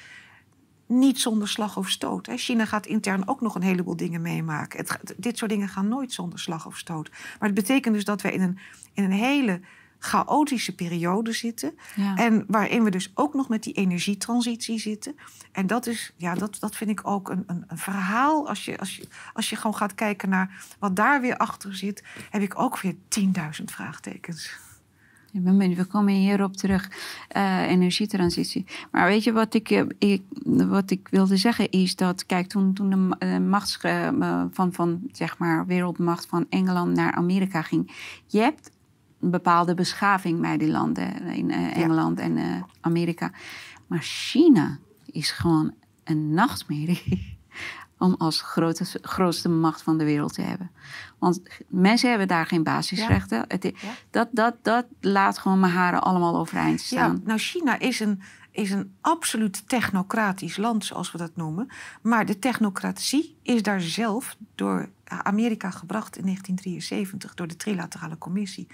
niet 0.86 1.20
zonder 1.20 1.48
slag 1.48 1.76
of 1.76 1.88
stoot. 1.88 2.28
China 2.34 2.64
gaat 2.64 2.86
intern 2.86 3.28
ook 3.28 3.40
nog 3.40 3.54
een 3.54 3.62
heleboel 3.62 3.96
dingen 3.96 4.22
meemaken. 4.22 4.86
Dit 5.16 5.38
soort 5.38 5.50
dingen 5.50 5.68
gaan 5.68 5.88
nooit 5.88 6.12
zonder 6.12 6.38
slag 6.38 6.66
of 6.66 6.78
stoot. 6.78 7.10
Maar 7.10 7.48
het 7.48 7.54
betekent 7.54 7.94
dus 7.94 8.04
dat 8.04 8.22
we 8.22 8.32
in 8.32 8.40
een, 8.40 8.58
in 8.92 9.04
een 9.04 9.12
hele 9.12 9.60
chaotische 10.06 10.74
periode 10.74 11.32
zitten. 11.32 11.74
En 12.16 12.44
waarin 12.48 12.84
we 12.84 12.90
dus 12.90 13.10
ook 13.14 13.34
nog 13.34 13.48
met 13.48 13.62
die 13.62 13.72
energietransitie 13.72 14.78
zitten. 14.78 15.16
En 15.52 15.66
dat 15.66 15.86
is, 15.86 16.12
ja, 16.16 16.34
dat, 16.34 16.56
dat 16.60 16.76
vind 16.76 16.90
ik 16.90 17.00
ook 17.06 17.28
een, 17.28 17.44
een, 17.46 17.64
een, 17.66 17.78
verhaal. 17.78 18.48
Als 18.48 18.64
je, 18.64 18.78
als, 18.78 18.96
je, 18.96 19.08
als 19.32 19.50
je 19.50 19.56
gewoon 19.56 19.76
gaat 19.76 19.94
kijken 19.94 20.28
naar 20.28 20.64
wat 20.78 20.96
daar 20.96 21.20
weer 21.20 21.36
achter 21.36 21.76
zit, 21.76 22.04
heb 22.30 22.42
ik 22.42 22.58
ook 22.58 22.80
weer 22.80 22.94
10.000 22.94 23.64
vraagtekens. 23.64 24.58
We 25.42 25.84
komen 25.84 26.14
hierop 26.14 26.56
terug, 26.56 26.90
uh, 27.36 27.70
energietransitie. 27.70 28.66
Maar 28.90 29.06
weet 29.06 29.24
je 29.24 29.32
wat 29.32 29.54
ik, 29.54 29.70
eh, 29.70 29.84
ik, 29.98 30.22
wat 30.44 30.90
ik 30.90 31.08
wilde 31.10 31.36
zeggen 31.36 31.70
is 31.70 31.96
dat, 31.96 32.26
kijk, 32.26 32.46
toen, 32.46 32.74
toen 32.74 32.90
de 32.90 33.26
uh, 33.26 33.38
macht 33.38 33.78
van, 34.52 34.72
van, 34.72 35.00
zeg 35.12 35.38
maar, 35.38 35.66
wereldmacht 35.66 36.26
van 36.26 36.46
Engeland 36.48 36.94
naar 36.94 37.12
Amerika 37.12 37.62
ging, 37.62 37.92
je 38.26 38.38
hebt 38.38 38.70
een 39.20 39.30
bepaalde 39.30 39.74
beschaving 39.74 40.40
bij 40.40 40.56
die 40.56 40.70
landen, 40.70 41.22
in 41.22 41.50
uh, 41.50 41.76
Engeland 41.76 42.18
en 42.18 42.36
uh, 42.36 42.62
Amerika. 42.80 43.30
Maar 43.86 44.02
China 44.02 44.78
is 45.06 45.30
gewoon 45.30 45.74
een 46.04 46.30
nachtmerrie 46.30 47.38
om 47.98 48.14
als 48.18 48.40
grote, 48.40 48.84
grootste 49.02 49.48
macht 49.48 49.82
van 49.82 49.98
de 49.98 50.04
wereld 50.04 50.34
te 50.34 50.42
hebben. 50.42 50.70
Want 51.18 51.42
mensen 51.68 52.08
hebben 52.08 52.28
daar 52.28 52.46
geen 52.46 52.62
basisrechten. 52.62 53.44
Het, 53.48 53.72
dat, 54.10 54.28
dat, 54.32 54.54
dat 54.62 54.86
laat 55.00 55.38
gewoon 55.38 55.60
mijn 55.60 55.72
haren 55.72 56.02
allemaal 56.02 56.36
overeind 56.36 56.80
staan. 56.80 57.12
Ja, 57.12 57.20
nou, 57.24 57.38
China 57.38 57.78
is 57.78 58.00
een, 58.00 58.22
is 58.50 58.70
een 58.70 58.94
absoluut 59.00 59.68
technocratisch 59.68 60.56
land, 60.56 60.84
zoals 60.84 61.12
we 61.12 61.18
dat 61.18 61.36
noemen. 61.36 61.68
Maar 62.02 62.26
de 62.26 62.38
technocratie 62.38 63.36
is 63.42 63.62
daar 63.62 63.80
zelf 63.80 64.36
door 64.54 64.88
Amerika 65.08 65.70
gebracht 65.70 66.16
in 66.16 66.22
1973 66.22 67.34
door 67.34 67.46
de 67.46 67.56
Trilaterale 67.56 68.18
Commissie. 68.18 68.66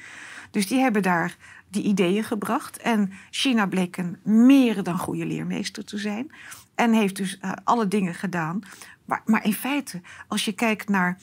Dus 0.51 0.67
die 0.67 0.79
hebben 0.79 1.03
daar 1.03 1.37
die 1.69 1.83
ideeën 1.83 2.25
gebracht. 2.25 2.79
En 2.79 3.13
China 3.31 3.67
bleek 3.67 3.97
een 3.97 4.19
meer 4.47 4.83
dan 4.83 4.99
goede 4.99 5.27
leermeester 5.27 5.85
te 5.85 5.99
zijn. 5.99 6.33
En 6.75 6.93
heeft 6.93 7.17
dus 7.17 7.39
uh, 7.45 7.53
alle 7.65 7.89
dingen 7.89 8.15
gedaan. 8.15 8.63
Maar, 9.05 9.23
maar 9.25 9.45
in 9.45 9.55
feite, 9.55 10.01
als 10.29 10.45
je 10.45 10.53
kijkt 10.53 10.89
naar 10.89 11.19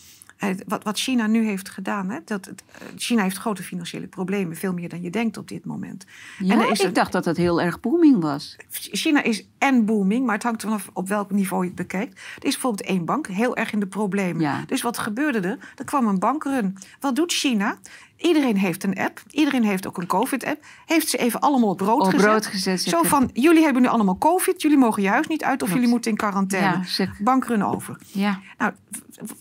wat, 0.67 0.83
wat 0.83 0.99
China 0.99 1.27
nu 1.27 1.45
heeft 1.45 1.69
gedaan. 1.69 2.09
Hè, 2.09 2.19
dat, 2.25 2.47
eh, 2.47 2.53
China 2.95 3.23
heeft 3.23 3.37
grote 3.37 3.63
financiële 3.63 4.07
problemen, 4.07 4.55
veel 4.57 4.73
meer 4.73 4.89
dan 4.89 5.01
je 5.01 5.09
denkt 5.09 5.37
op 5.37 5.47
dit 5.47 5.65
moment. 5.65 6.05
Ja, 6.39 6.53
en 6.53 6.69
is 6.69 6.79
ik 6.79 6.95
dacht 6.95 7.11
dat 7.11 7.25
het 7.25 7.37
heel 7.37 7.61
erg 7.61 7.79
booming 7.79 8.21
was. 8.21 8.55
China 8.69 9.23
is 9.23 9.45
en 9.57 9.85
booming, 9.85 10.25
maar 10.25 10.35
het 10.35 10.43
hangt 10.43 10.61
vanaf 10.61 10.89
op 10.93 11.07
welk 11.07 11.31
niveau 11.31 11.61
je 11.61 11.67
het 11.67 11.77
bekijkt. 11.77 12.13
Er 12.13 12.45
is 12.45 12.53
bijvoorbeeld 12.53 12.87
één 12.89 13.05
bank, 13.05 13.27
heel 13.27 13.55
erg 13.55 13.71
in 13.71 13.79
de 13.79 13.87
problemen. 13.87 14.41
Ja. 14.41 14.63
Dus 14.67 14.81
wat 14.81 14.97
gebeurde 14.97 15.39
er? 15.39 15.57
Er 15.75 15.85
kwam 15.85 16.07
een 16.07 16.19
bankrun. 16.19 16.77
Wat 16.99 17.15
doet 17.15 17.33
China? 17.33 17.77
Iedereen 18.17 18.57
heeft 18.57 18.83
een 18.83 18.97
app. 18.97 19.21
Iedereen 19.29 19.63
heeft 19.63 19.87
ook 19.87 19.97
een 19.97 20.07
COVID-app. 20.07 20.63
Heeft 20.85 21.09
ze 21.09 21.17
even 21.17 21.39
allemaal 21.39 21.69
op 21.69 21.77
brood, 21.77 22.01
op 22.01 22.05
gezet. 22.05 22.29
brood 22.29 22.45
gezet. 22.45 22.81
Zo 22.81 23.03
van, 23.03 23.29
jullie 23.33 23.63
hebben 23.63 23.81
nu 23.81 23.87
allemaal 23.87 24.17
COVID. 24.17 24.61
Jullie 24.61 24.77
mogen 24.77 25.03
je 25.03 25.09
huis 25.09 25.27
niet 25.27 25.43
uit 25.43 25.61
of 25.61 25.73
jullie 25.73 25.87
moeten 25.87 26.11
in 26.11 26.17
quarantaine. 26.17 26.83
Ja, 26.97 27.07
Bankrun 27.19 27.63
over. 27.63 27.97
Ja. 28.11 28.39
Nou, 28.57 28.73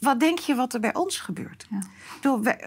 wat 0.00 0.20
denk 0.20 0.38
je 0.38 0.54
wat 0.54 0.74
er 0.74 0.80
bij 0.80 0.94
ons 0.94 1.18
gebeurt? 1.18 1.66
Ja. 1.70 1.80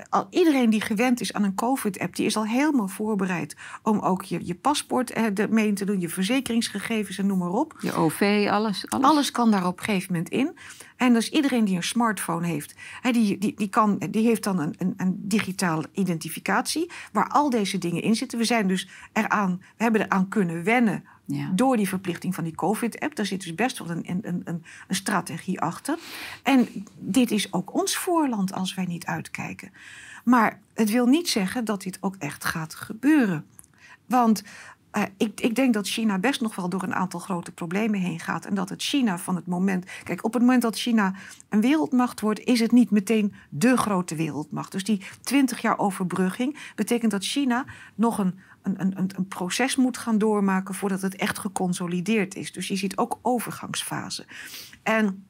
Al, 0.10 0.28
iedereen 0.30 0.69
die 0.69 0.82
gewend 0.82 1.21
is 1.21 1.34
aan 1.34 1.43
een 1.43 1.56
COVID-app... 1.56 2.15
die 2.15 2.26
is 2.26 2.38
al 2.38 2.45
helemaal 2.45 2.88
voorbereid 2.88 3.56
om 3.84 4.00
ook 4.00 4.24
je, 4.24 4.45
je 4.45 4.56
paspoort 4.56 5.12
eh, 5.12 5.47
mee 5.50 5.74
te 5.74 5.86
doen... 5.86 6.00
je 6.00 6.10
verzekeringsgegevens 6.10 7.17
en 7.17 7.26
noem 7.26 7.38
maar 7.38 7.52
op. 7.52 7.78
Je 7.80 7.93
OV, 7.93 8.47
alles. 8.52 8.86
Alles, 8.89 9.06
alles 9.06 9.32
kan 9.32 9.52
daar 9.52 9.67
op 9.67 9.78
een 9.78 9.86
gegeven 9.86 10.13
moment 10.13 10.30
in. 10.30 10.58
En 11.02 11.13
dus 11.13 11.30
iedereen 11.30 11.65
die 11.65 11.76
een 11.76 11.84
smartphone 11.84 12.47
heeft, 12.47 12.76
die, 13.12 13.38
die, 13.38 13.54
die, 13.56 13.69
kan, 13.69 13.97
die 14.10 14.26
heeft 14.28 14.43
dan 14.43 14.60
een, 14.60 14.76
een, 14.78 14.93
een 14.97 15.15
digitale 15.17 15.86
identificatie 15.93 16.91
waar 17.12 17.28
al 17.28 17.50
deze 17.50 17.78
dingen 17.78 18.02
in 18.02 18.15
zitten. 18.15 18.38
We 18.38 18.45
zijn 18.45 18.67
dus 18.67 18.88
eraan, 19.13 19.62
we 19.78 19.84
hebben 19.84 20.02
eraan 20.02 20.28
kunnen 20.28 20.63
wennen 20.63 21.04
door 21.56 21.78
die 21.78 21.88
verplichting 21.88 22.36
van 22.36 22.44
die 22.44 22.56
COVID-app. 22.56 23.15
Daar 23.15 23.26
zit 23.26 23.44
dus 23.44 23.56
best 23.56 23.78
wel 23.78 23.89
een, 23.89 24.04
een, 24.10 24.20
een, 24.24 24.44
een 24.46 24.96
strategie 24.96 25.60
achter. 25.60 25.98
En 26.44 26.67
dit 27.00 27.32
is 27.32 27.54
ook 27.54 27.74
ons 27.74 27.98
voorland 27.98 28.54
als 28.54 28.74
wij 28.74 28.86
niet 28.86 29.06
uitkijken. 29.06 29.72
Maar 30.24 30.60
het 30.74 30.91
wil 30.91 31.06
niet 31.06 31.30
zeggen 31.30 31.65
dat 31.65 31.82
dit 31.82 31.98
ook 32.02 32.15
echt 32.15 32.46
gaat 32.46 32.76
gebeuren. 32.76 33.46
Want 34.06 34.44
uh, 34.98 35.04
ik, 35.17 35.41
ik, 35.41 35.56
denk 35.56 35.74
dat 35.74 35.88
China 35.88 36.20
best 36.20 36.41
nog 36.41 36.56
wel 36.56 36.70
door 36.70 36.84
een 36.84 36.96
aantal 36.96 37.20
grote 37.20 37.52
problemen 37.52 38.00
heen 38.00 38.20
gaat. 38.20 38.46
En 38.46 38.54
dat 38.54 38.70
het 38.70 38.82
China 38.84 39.17
van 39.17 39.36
het 39.36 39.48
moment. 39.48 39.86
Kijk, 40.04 40.24
op 40.24 40.34
het 40.34 40.41
moment 40.41 40.62
dat 40.62 40.78
China 40.78 41.13
een 41.50 41.62
wereldmacht 41.62 42.22
wordt, 42.22 42.39
is 42.39 42.60
het 42.60 42.72
niet 42.72 42.91
meteen 42.91 43.34
de 43.50 43.78
grote 43.78 44.15
wereldmacht. 44.15 44.72
Dus 44.72 44.84
die 44.84 45.02
20 45.22 45.62
jaar 45.62 45.78
overbrugging 45.78 46.58
betekent 46.76 47.12
dat 47.12 47.26
China 47.26 47.65
nog 47.96 48.17
een, 48.17 48.39
een, 48.63 48.97
een, 48.97 49.28
proces 49.28 49.76
moet 49.76 49.97
gaan 49.97 50.17
doormaken 50.17 50.76
voordat 50.76 51.02
het 51.02 51.15
echt 51.15 51.39
geconsolideerd 51.39 52.36
is. 52.36 52.52
Dus 52.52 52.67
je 52.67 52.76
ziet 52.76 52.97
ook 52.97 53.19
overgangsfase. 53.21 54.26
En 54.84 55.26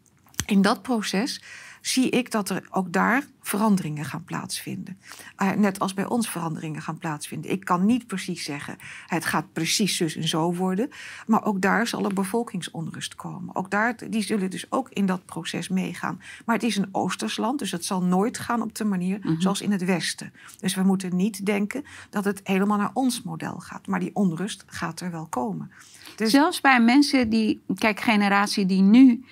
in 0.45 0.61
dat 0.61 0.81
proces 0.81 1.41
zie 1.81 2.09
ik 2.09 2.31
dat 2.31 2.49
er 2.49 2.67
ook 2.69 2.93
daar 2.93 3.23
veranderingen 3.41 4.05
gaan 4.05 4.23
plaatsvinden. 4.23 4.97
Uh, 5.41 5.51
net 5.51 5.79
als 5.79 5.93
bij 5.93 6.05
ons 6.05 6.29
veranderingen 6.29 6.81
gaan 6.81 6.97
plaatsvinden. 6.97 7.51
Ik 7.51 7.65
kan 7.65 7.85
niet 7.85 8.07
precies 8.07 8.43
zeggen, 8.43 8.77
het 9.07 9.25
gaat 9.25 9.53
precies 9.53 9.97
zus 9.97 10.15
en 10.15 10.27
zo 10.27 10.53
worden. 10.53 10.89
Maar 11.27 11.45
ook 11.45 11.61
daar 11.61 11.87
zal 11.87 12.05
er 12.05 12.13
bevolkingsonrust 12.13 13.15
komen. 13.15 13.55
Ook 13.55 13.69
daar, 13.69 14.09
die 14.09 14.21
zullen 14.21 14.49
dus 14.49 14.65
ook 14.69 14.89
in 14.89 15.05
dat 15.05 15.25
proces 15.25 15.69
meegaan. 15.69 16.21
Maar 16.45 16.55
het 16.55 16.63
is 16.63 16.77
een 16.77 16.89
Oostersland, 16.91 17.59
dus 17.59 17.71
het 17.71 17.85
zal 17.85 18.03
nooit 18.03 18.37
gaan 18.37 18.61
op 18.61 18.75
de 18.75 18.85
manier 18.85 19.19
mhm. 19.21 19.39
zoals 19.39 19.61
in 19.61 19.71
het 19.71 19.85
Westen. 19.85 20.33
Dus 20.59 20.75
we 20.75 20.83
moeten 20.83 21.15
niet 21.15 21.45
denken 21.45 21.85
dat 22.09 22.23
het 22.23 22.41
helemaal 22.43 22.77
naar 22.77 22.91
ons 22.93 23.21
model 23.21 23.59
gaat. 23.59 23.87
Maar 23.87 23.99
die 23.99 24.15
onrust 24.15 24.63
gaat 24.67 24.99
er 24.99 25.11
wel 25.11 25.27
komen. 25.29 25.71
Dus... 26.15 26.31
Zelfs 26.31 26.61
bij 26.61 26.81
mensen 26.81 27.29
die, 27.29 27.61
kijk, 27.75 27.99
generatie 27.99 28.65
die 28.65 28.81
nu 28.81 29.25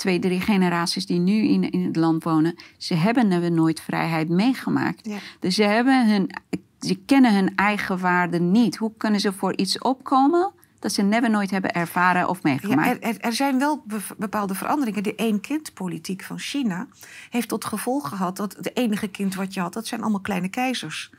twee, 0.00 0.18
drie 0.18 0.40
generaties 0.40 1.06
die 1.06 1.18
nu 1.18 1.48
in, 1.48 1.70
in 1.70 1.84
het 1.84 1.96
land 1.96 2.24
wonen, 2.24 2.54
ze 2.76 2.94
hebben 2.94 3.40
we 3.40 3.48
nooit 3.48 3.80
vrijheid 3.80 4.28
meegemaakt. 4.28 5.08
Dus 5.40 5.54
ze, 5.54 5.62
hebben 5.62 6.08
hun, 6.10 6.30
ze 6.78 6.94
kennen 7.06 7.34
hun 7.34 7.56
eigen 7.56 7.98
waarde 7.98 8.40
niet. 8.40 8.76
Hoe 8.76 8.92
kunnen 8.96 9.20
ze 9.20 9.32
voor 9.32 9.56
iets 9.56 9.78
opkomen 9.78 10.52
dat 10.78 10.92
ze 10.92 11.02
never 11.02 11.30
nooit 11.30 11.50
hebben 11.50 11.72
ervaren 11.72 12.28
of 12.28 12.42
meegemaakt? 12.42 13.02
Ja, 13.02 13.08
er, 13.08 13.20
er, 13.20 13.32
zijn 13.32 13.58
wel 13.58 13.84
bepaalde 14.16 14.54
veranderingen. 14.54 15.02
De 15.02 15.14
één-kind-politiek 15.14 16.22
van 16.22 16.38
China 16.38 16.86
heeft 17.30 17.48
tot 17.48 17.64
gevolg 17.64 18.08
gehad 18.08 18.36
dat 18.36 18.56
het 18.56 18.76
enige 18.76 19.08
kind 19.08 19.34
wat 19.34 19.54
je 19.54 19.60
had, 19.60 19.72
dat 19.72 19.86
zijn 19.86 20.00
allemaal 20.00 20.20
kleine 20.20 20.48
keizers. 20.48 21.10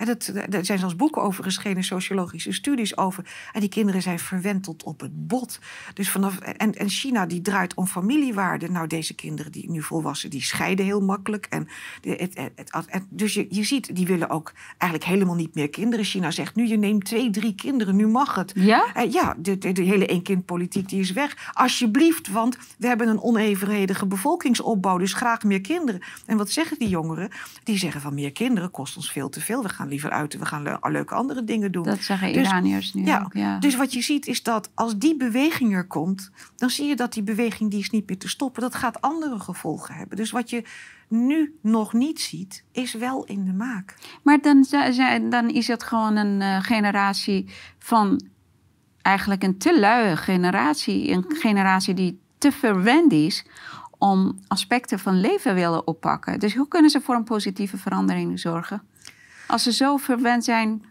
En 0.00 0.06
dat, 0.06 0.32
er 0.50 0.64
zijn 0.64 0.78
zelfs 0.78 0.96
boeken 0.96 1.22
over 1.22 1.44
geschreven, 1.44 1.84
sociologische 1.84 2.52
studies 2.52 2.96
over. 2.96 3.24
En 3.52 3.60
die 3.60 3.68
kinderen 3.68 4.02
zijn 4.02 4.18
verwenteld 4.18 4.82
op 4.82 5.00
het 5.00 5.26
bot. 5.26 5.58
Dus 5.94 6.10
vanaf, 6.10 6.38
en, 6.38 6.74
en 6.74 6.88
China 6.88 7.26
die 7.26 7.40
draait 7.40 7.74
om 7.74 7.86
familiewaarden. 7.86 8.72
Nou, 8.72 8.86
deze 8.86 9.14
kinderen 9.14 9.52
die 9.52 9.70
nu 9.70 9.82
volwassen, 9.82 10.30
die 10.30 10.42
scheiden 10.42 10.84
heel 10.84 11.00
makkelijk. 11.00 11.46
En 11.50 11.68
het, 12.00 12.50
het, 12.64 13.04
dus 13.08 13.34
je, 13.34 13.46
je 13.48 13.64
ziet, 13.64 13.96
die 13.96 14.06
willen 14.06 14.30
ook 14.30 14.52
eigenlijk 14.78 15.10
helemaal 15.10 15.34
niet 15.34 15.54
meer 15.54 15.70
kinderen. 15.70 16.04
China 16.04 16.30
zegt 16.30 16.54
nu, 16.54 16.66
je 16.66 16.76
neemt 16.76 17.04
twee, 17.04 17.30
drie 17.30 17.54
kinderen, 17.54 17.96
nu 17.96 18.06
mag 18.06 18.34
het. 18.34 18.52
Ja? 18.54 18.86
Uh, 18.96 19.12
ja, 19.12 19.34
de, 19.38 19.58
de, 19.58 19.72
de 19.72 19.82
hele 19.82 20.06
één-kind-politiek 20.06 20.88
die 20.88 21.00
is 21.00 21.12
weg. 21.12 21.50
Alsjeblieft, 21.52 22.28
want 22.28 22.56
we 22.78 22.86
hebben 22.86 23.08
een 23.08 23.22
onevenredige 23.22 24.06
bevolkingsopbouw. 24.06 24.98
Dus 24.98 25.12
graag 25.12 25.42
meer 25.42 25.60
kinderen. 25.60 26.00
En 26.26 26.36
wat 26.36 26.50
zeggen 26.50 26.78
die 26.78 26.88
jongeren? 26.88 27.30
Die 27.62 27.78
zeggen 27.78 28.00
van 28.00 28.14
meer 28.14 28.32
kinderen 28.32 28.70
kost 28.70 28.96
ons 28.96 29.12
veel 29.12 29.28
te 29.28 29.40
veel. 29.40 29.62
We 29.62 29.68
gaan 29.68 29.88
liever 29.90 30.10
uit. 30.10 30.38
We 30.38 30.46
gaan 30.46 30.78
leuke 30.82 31.14
andere 31.14 31.44
dingen 31.44 31.72
doen. 31.72 31.82
Dat 31.82 32.02
zeggen 32.02 32.32
dus, 32.32 32.46
Iraniërs 32.46 32.94
nu 32.94 33.04
ja, 33.04 33.22
ook, 33.24 33.32
ja. 33.32 33.58
Dus 33.58 33.76
wat 33.76 33.92
je 33.92 34.00
ziet 34.00 34.26
is 34.26 34.42
dat 34.42 34.70
als 34.74 34.98
die 34.98 35.16
beweging 35.16 35.74
er 35.74 35.86
komt... 35.86 36.30
dan 36.56 36.70
zie 36.70 36.86
je 36.86 36.96
dat 36.96 37.12
die 37.12 37.22
beweging 37.22 37.70
die 37.70 37.80
is 37.80 37.90
niet 37.90 38.08
meer 38.08 38.18
te 38.18 38.28
stoppen. 38.28 38.62
Dat 38.62 38.74
gaat 38.74 39.00
andere 39.00 39.38
gevolgen 39.38 39.94
hebben. 39.94 40.16
Dus 40.16 40.30
wat 40.30 40.50
je 40.50 40.64
nu 41.08 41.58
nog 41.62 41.92
niet 41.92 42.20
ziet, 42.20 42.64
is 42.72 42.94
wel 42.94 43.24
in 43.24 43.44
de 43.44 43.52
maak. 43.52 43.94
Maar 44.22 44.40
dan, 44.40 44.66
dan 45.30 45.48
is 45.48 45.66
het 45.66 45.82
gewoon 45.82 46.16
een 46.16 46.40
uh, 46.40 46.62
generatie 46.62 47.48
van... 47.78 48.20
eigenlijk 49.02 49.42
een 49.42 49.58
te 49.58 49.80
luie 49.80 50.16
generatie. 50.16 51.10
Een 51.10 51.24
generatie 51.28 51.94
die 51.94 52.20
te 52.38 52.52
verwend 52.52 53.12
is 53.12 53.46
om 53.98 54.38
aspecten 54.48 54.98
van 54.98 55.20
leven 55.20 55.54
willen 55.54 55.86
oppakken. 55.86 56.38
Dus 56.38 56.54
hoe 56.54 56.68
kunnen 56.68 56.90
ze 56.90 57.00
voor 57.00 57.14
een 57.14 57.24
positieve 57.24 57.76
verandering 57.76 58.40
zorgen? 58.40 58.82
Als 59.50 59.62
ze 59.62 59.72
zo 59.72 59.96
verwend 59.96 60.44
zijn 60.44 60.84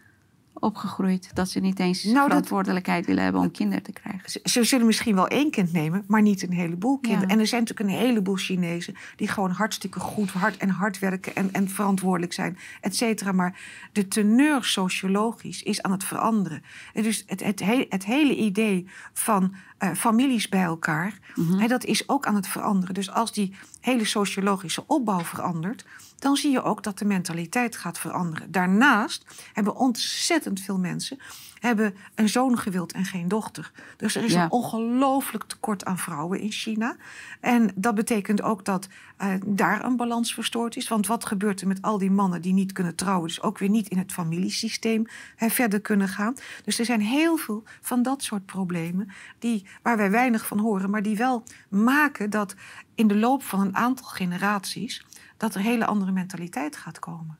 opgegroeid 0.54 1.30
dat 1.34 1.50
ze 1.50 1.60
niet 1.60 1.80
eens 1.80 2.04
nou, 2.04 2.28
verantwoordelijkheid 2.28 3.06
willen 3.06 3.24
hebben 3.24 3.42
om 3.42 3.52
kinderen 3.52 3.84
te 3.84 3.92
krijgen. 3.92 4.42
Ze, 4.44 4.64
zullen 4.64 4.86
misschien 4.86 5.16
wel 5.16 5.28
één 5.28 5.52
kind 5.52 5.72
nemen, 5.72 6.04
maar 6.08 6.22
niet 6.22 6.44
een 6.44 6.54
heleboel 6.54 6.98
kinderen. 6.98 7.30
En 7.30 7.40
er 7.40 7.48
zijn 7.48 7.62
natuurlijk 7.62 7.90
een 7.90 8.06
heleboel 8.06 8.36
Chinezen 8.36 8.96
die 9.16 9.28
gewoon 9.28 9.52
hartstikke 9.52 10.00
goed 10.00 10.32
hard 10.32 10.58
en 10.58 10.70
hard 10.70 11.00
werken 11.00 11.36
en, 11.36 11.52
en 11.52 11.70
verantwoordelijk 11.70 12.34
zijn, 12.34 12.58
et 12.82 12.96
cetera. 12.96 13.32
Maar 13.32 13.60
de 13.92 14.08
teneur 14.08 14.64
sociologisch 14.64 15.64
is 15.64 15.82
aan 15.82 15.92
het 15.92 16.04
veranderen. 16.04 16.64
En 16.94 17.04
dus 17.04 17.24
het, 17.28 17.44
het, 17.44 17.64
het 17.90 18.06
hele 18.06 18.36
idee 18.36 18.88
van 19.14 19.56
uh, 19.80 19.94
families 19.94 20.50
bij 20.50 20.64
elkaar, 20.64 21.20
mm 21.36 21.68
dat 21.68 21.86
is 21.86 22.10
ook 22.10 22.26
aan 22.26 22.36
het 22.36 22.48
veranderen. 22.48 22.94
Dus 22.94 23.12
als 23.12 23.34
die 23.34 23.56
hele 23.82 24.06
sociologische 24.06 24.84
opbouw 24.88 25.20
verandert, 25.20 25.86
dan 26.20 26.36
zie 26.36 26.52
je 26.52 26.64
ook 26.64 26.84
dat 26.84 26.98
de 26.98 27.06
mentaliteit 27.06 27.76
gaat 27.76 28.00
veranderen. 28.00 28.52
Daarnaast 28.52 29.26
hebben 29.54 29.76
ontzettend 29.76 30.60
veel 30.60 30.78
mensen 30.78 31.20
hebben 31.60 31.96
een 32.16 32.30
zoon 32.30 32.58
gewild 32.58 32.92
en 32.92 33.06
geen 33.06 33.28
dochter. 33.28 33.72
Dus 33.98 34.16
er 34.16 34.24
is 34.24 34.34
een 34.34 34.52
ongelooflijk 34.52 35.44
tekort 35.44 35.86
aan 35.86 35.98
vrouwen 35.98 36.40
in 36.40 36.52
China. 36.52 36.96
En 37.40 37.72
dat 37.76 37.96
betekent 37.96 38.42
ook 38.42 38.66
dat 38.66 38.88
uh, 39.22 39.34
daar 39.46 39.86
een 39.86 39.96
balans 39.96 40.34
verstoord 40.34 40.76
is. 40.76 40.88
Want 40.88 41.08
wat 41.08 41.26
gebeurt 41.26 41.62
er 41.62 41.68
met 41.68 41.82
al 41.82 41.98
die 41.98 42.12
mannen 42.12 42.42
die 42.42 42.54
niet 42.54 42.72
kunnen 42.72 42.96
trouwen, 42.96 43.28
dus 43.28 43.42
ook 43.42 43.58
weer 43.58 43.70
niet 43.70 43.88
in 43.88 43.98
het 43.98 44.12
familiesysteem 44.12 45.06
verder 45.38 45.82
kunnen 45.82 46.08
gaan? 46.08 46.36
Dus 46.64 46.80
er 46.80 46.86
zijn 46.86 47.02
heel 47.02 47.38
veel 47.38 47.64
van 47.82 48.02
dat 48.02 48.24
soort 48.24 48.46
problemen 48.46 49.10
die, 49.40 49.66
waar 49.82 49.98
wij 49.98 50.12
weinig 50.12 50.48
van 50.48 50.60
horen, 50.60 50.90
maar 50.90 51.04
die 51.04 51.18
wel 51.18 51.44
maken 51.70 52.30
dat 52.30 52.56
in 52.96 53.08
de 53.08 53.16
loop 53.16 53.44
van 53.44 53.60
een 53.60 53.76
aantal 53.76 54.06
generaties 54.06 55.06
dat 55.40 55.56
er 55.56 55.62
hele 55.62 55.86
andere 55.86 56.12
mentaliteit 56.12 56.76
gaat 56.76 57.00
komen. 57.00 57.38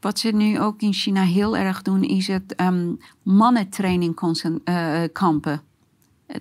Wat 0.00 0.18
ze 0.18 0.28
nu 0.28 0.60
ook 0.60 0.80
in 0.80 0.92
China 0.92 1.22
heel 1.22 1.56
erg 1.56 1.82
doen, 1.82 2.02
is 2.02 2.26
het 2.26 2.60
um, 2.60 2.98
mannentraining 3.22 4.20
uh, 4.64 5.02
kampen. 5.12 5.62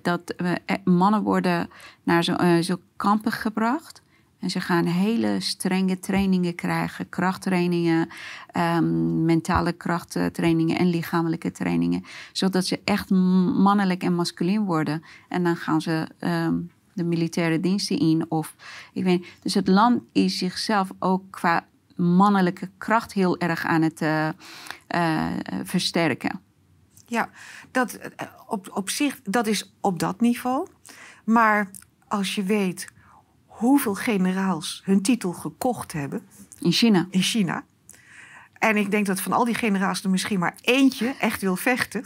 Dat 0.02 0.34
uh, 0.38 0.52
mannen 0.84 1.24
worden 1.24 1.70
naar 2.04 2.24
zo'n 2.24 2.64
zo 2.64 2.76
kampen 2.96 3.32
gebracht. 3.32 4.02
En 4.40 4.50
ze 4.50 4.62
gaan 4.62 4.86
hele 4.86 5.40
strenge 5.40 6.00
trainingen 6.00 6.56
krijgen. 6.56 7.10
Krachttrainingen, 7.10 8.10
um, 8.58 9.26
mentale 9.26 9.72
krachttrainingen 9.72 10.78
en 10.78 10.90
lichamelijke 10.90 11.52
trainingen. 11.52 12.04
Zodat 12.32 12.66
ze 12.66 12.82
echt 12.84 13.10
mannelijk 13.10 14.04
en 14.04 14.16
masculin 14.16 14.64
worden. 14.66 15.04
En 15.28 15.44
dan 15.44 15.56
gaan 15.56 15.82
ze 15.82 16.08
um, 16.20 16.72
de 17.00 17.06
militaire 17.06 17.60
diensten 17.60 18.00
in. 18.00 18.26
Of, 18.32 18.56
ik 18.94 19.04
weet, 19.04 19.28
dus 19.42 19.54
het 19.54 19.68
land 19.68 20.02
is 20.12 20.38
zichzelf 20.38 20.90
ook 21.00 21.24
qua 21.30 21.66
mannelijke 21.96 22.70
kracht 22.78 23.14
heel 23.14 23.40
erg 23.40 23.66
aan 23.66 23.82
het 23.82 24.02
uh, 24.02 24.30
uh, 24.96 25.26
versterken. 25.64 26.42
Ja, 27.06 27.30
dat, 27.72 27.94
eh, 27.94 28.28
op, 28.48 28.70
op 28.74 28.90
zich, 28.90 29.20
dat 29.24 29.48
is 29.48 29.74
op 29.82 30.00
dat 30.00 30.22
niveau. 30.22 30.68
Maar 31.26 31.72
als 32.08 32.36
je 32.36 32.44
weet 32.44 32.88
hoeveel 33.46 33.96
generaals 33.96 34.82
hun 34.86 35.02
titel 35.02 35.34
gekocht 35.34 35.92
hebben. 35.92 36.28
In 36.60 36.72
China. 36.72 37.08
In 37.10 37.22
China. 37.22 37.64
En 38.60 38.78
ik 38.78 38.92
denk 38.92 39.06
dat 39.06 39.22
van 39.22 39.34
al 39.34 39.46
die 39.46 39.54
generaties 39.54 40.04
er 40.04 40.10
misschien 40.10 40.40
maar 40.40 40.56
eentje 40.62 41.16
echt 41.20 41.42
wil 41.42 41.56
vechten. 41.56 42.06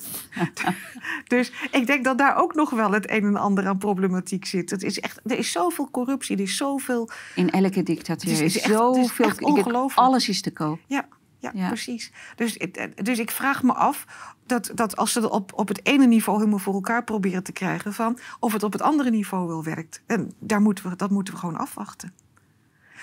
dus 1.27 1.51
ik 1.71 1.87
denk 1.87 2.03
dat 2.03 2.17
daar 2.17 2.35
ook 2.35 2.55
nog 2.55 2.69
wel 2.69 2.91
het 2.91 3.09
een 3.09 3.25
en 3.25 3.35
ander 3.35 3.67
aan 3.67 3.77
problematiek 3.77 4.45
zit. 4.45 4.69
Het 4.69 4.83
is 4.83 4.99
echt, 4.99 5.19
er 5.23 5.37
is 5.37 5.51
zoveel 5.51 5.91
corruptie, 5.91 6.35
er 6.35 6.43
is 6.43 6.57
zoveel... 6.57 7.09
In 7.35 7.49
elke 7.49 7.83
dictatuur 7.83 8.31
is, 8.31 8.55
is, 8.55 8.61
zoveel... 8.61 9.31
Ongelooflijk. 9.39 10.07
Alles 10.07 10.29
is 10.29 10.41
te 10.41 10.51
koop. 10.51 10.79
Ja, 10.87 11.07
ja, 11.39 11.67
precies. 11.67 12.11
Dus, 12.35 12.57
dus 12.95 13.19
ik 13.19 13.31
vraag 13.31 13.63
me 13.63 13.73
af 13.73 14.05
dat, 14.45 14.71
dat 14.75 14.95
als 14.95 15.11
ze 15.11 15.19
het 15.19 15.29
op, 15.29 15.53
op 15.55 15.67
het 15.67 15.85
ene 15.85 16.05
niveau 16.05 16.37
helemaal 16.37 16.59
voor 16.59 16.73
elkaar 16.73 17.03
proberen 17.03 17.43
te 17.43 17.51
krijgen... 17.51 17.93
Van 17.93 18.17
of 18.39 18.53
het 18.53 18.63
op 18.63 18.71
het 18.71 18.81
andere 18.81 19.09
niveau 19.09 19.47
wel 19.47 19.63
werkt. 19.63 20.01
En 20.05 20.33
daar 20.39 20.61
moeten 20.61 20.89
we, 20.89 20.95
dat 20.95 21.09
moeten 21.09 21.33
we 21.33 21.39
gewoon 21.39 21.57
afwachten. 21.57 22.13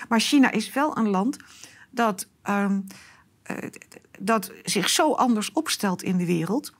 Maar 0.09 0.19
China 0.19 0.51
is 0.51 0.73
wel 0.73 0.97
een 0.97 1.09
land 1.09 1.37
dat... 1.89 2.27
Ehm, 2.41 2.73
eh, 2.73 2.95
dat 4.19 4.51
zich 4.63 4.89
zo 4.89 5.13
anders 5.13 5.51
opstelt 5.51 6.03
in 6.03 6.17
de 6.17 6.25
wereld, 6.25 6.73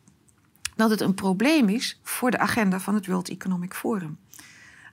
dat 0.75 0.89
het 0.89 1.01
een 1.01 1.13
probleem 1.13 1.69
is 1.69 1.99
voor 2.03 2.31
de 2.31 2.37
agenda 2.37 2.79
van 2.79 2.95
het 2.95 3.07
World 3.07 3.29
Economic 3.29 3.73
Forum. 3.73 4.17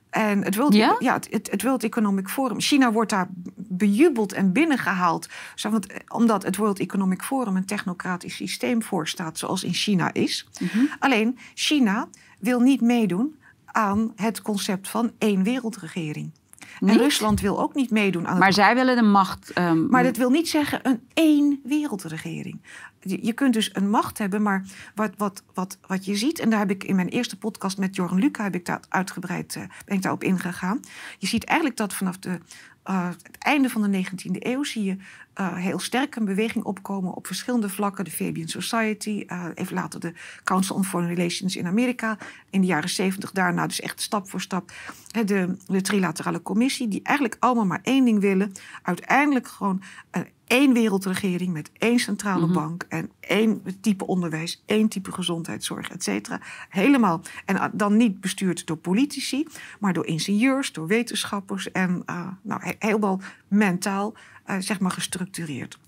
En 0.09 0.43
het 0.43 0.55
World, 0.55 0.73
ja? 0.73 0.95
ja 0.99 1.13
het, 1.13 1.47
het, 1.51 1.63
World 1.63 1.83
Economic 1.83 2.29
Forum. 2.29 2.61
China 2.61 2.91
wordt 2.91 3.09
daar 3.09 3.27
bejubeld 3.55 4.33
en 4.33 4.51
binnengehaald. 4.51 5.29
Zo, 5.55 5.79
omdat 6.07 6.43
het 6.43 6.55
World 6.55 6.79
Economic 6.79 7.21
Forum 7.21 7.55
een 7.55 7.65
technocratisch 7.65 8.35
systeem 8.35 8.83
voorstaat, 8.83 9.37
zoals 9.37 9.63
in 9.63 9.73
China 9.73 10.13
is. 10.13 10.47
Mhm. 10.59 10.85
Alleen 10.99 11.37
China 11.53 12.07
wil 12.39 12.59
niet 12.59 12.81
meedoen 12.81 13.35
aan 13.65 14.11
het 14.15 14.41
concept 14.41 14.89
van 14.89 15.11
één 15.17 15.43
wereldregering. 15.43 16.31
En 16.79 16.97
Rusland 16.97 17.41
wil 17.41 17.59
ook 17.59 17.75
niet 17.75 17.91
meedoen 17.91 18.27
aan 18.27 18.37
Maar 18.37 18.53
zij 18.53 18.75
willen 18.75 18.95
de 18.95 19.01
macht. 19.01 19.57
Um... 19.57 19.87
Maar 19.89 20.03
dat 20.03 20.17
wil 20.17 20.29
niet 20.29 20.49
zeggen 20.49 20.79
een 20.83 21.01
één 21.13 21.59
wereldregering. 21.63 22.61
je 23.01 23.33
kunt 23.33 23.53
dus 23.53 23.69
een 23.73 23.89
macht 23.89 24.17
hebben, 24.17 24.41
maar 24.41 24.65
wat, 24.95 25.11
wat, 25.17 25.43
wat, 25.53 25.77
wat 25.87 26.05
je 26.05 26.15
ziet, 26.15 26.39
en 26.39 26.49
daar 26.49 26.59
heb 26.59 26.69
ik 26.69 26.83
in 26.83 26.95
mijn 26.95 27.07
eerste 27.07 27.37
podcast 27.37 27.77
met 27.77 27.95
Jorn 27.95 28.19
Luca 28.19 28.43
heb 28.43 28.55
ik 28.55 28.65
daar 28.65 28.79
uitgebreid 28.89 29.55
uh, 29.55 29.63
ben 29.85 29.95
ik 29.95 30.01
daarop 30.01 30.23
ingegaan. 30.23 30.79
Je 31.17 31.27
ziet 31.27 31.43
eigenlijk 31.43 31.77
dat 31.77 31.93
vanaf 31.93 32.17
de, 32.17 32.39
uh, 32.89 33.07
het 33.07 33.37
einde 33.37 33.69
van 33.69 33.91
de 33.91 34.05
19e 34.05 34.31
eeuw 34.31 34.63
zie 34.63 34.83
je 34.83 34.95
uh, 35.39 35.55
heel 35.55 35.79
sterk 35.79 36.15
een 36.15 36.25
beweging 36.25 36.63
opkomen 36.63 37.13
op 37.13 37.27
verschillende 37.27 37.69
vlakken. 37.69 38.05
De 38.05 38.11
Fabian 38.11 38.47
Society, 38.47 39.25
even 39.53 39.73
later 39.75 39.99
de 39.99 40.13
Council 40.43 40.75
on 40.75 40.83
Foreign 40.83 41.15
Relations 41.15 41.55
in 41.55 41.67
Amerika. 41.67 42.17
In 42.49 42.61
de 42.61 42.67
jaren 42.67 42.89
70 42.89 43.31
daarna 43.31 43.67
dus 43.67 43.79
echt 43.79 44.01
stap 44.01 44.29
voor 44.29 44.41
stap 44.41 44.71
de, 45.25 45.57
de 45.65 45.81
Trilaterale 45.81 46.41
Commissie, 46.41 46.87
die 46.87 47.03
eigenlijk 47.03 47.37
allemaal 47.39 47.65
maar 47.65 47.81
één 47.83 48.05
ding 48.05 48.19
willen. 48.19 48.51
Uiteindelijk 48.81 49.47
gewoon 49.47 49.81
één 50.49 50.73
wereldregering 50.73 51.53
met 51.53 51.71
één 51.77 51.99
centrale 51.99 52.45
mhm. 52.45 52.53
bank 52.53 52.85
en 52.87 53.11
één 53.19 53.61
type 53.81 54.07
onderwijs, 54.07 54.63
één 54.65 54.87
type 54.87 55.11
gezondheidszorg, 55.11 55.89
et 55.89 56.03
cetera. 56.03 56.41
Helemaal. 56.69 57.21
En 57.45 57.59
ah, 57.59 57.71
dan 57.73 57.97
niet 57.97 58.21
bestuurd 58.21 58.67
door 58.67 58.77
politici, 58.77 59.47
maar 59.79 59.93
door 59.93 60.05
ingenieurs, 60.05 60.71
door 60.71 60.87
wetenschappers 60.87 61.71
en 61.71 62.03
uh, 62.05 62.27
nou, 62.41 62.73
helemaal 62.79 63.21
mentaal, 63.47 64.13
uh, 64.49 64.55
zeg 64.59 64.79
maar, 64.79 64.91
gestructureerd. 64.91 65.79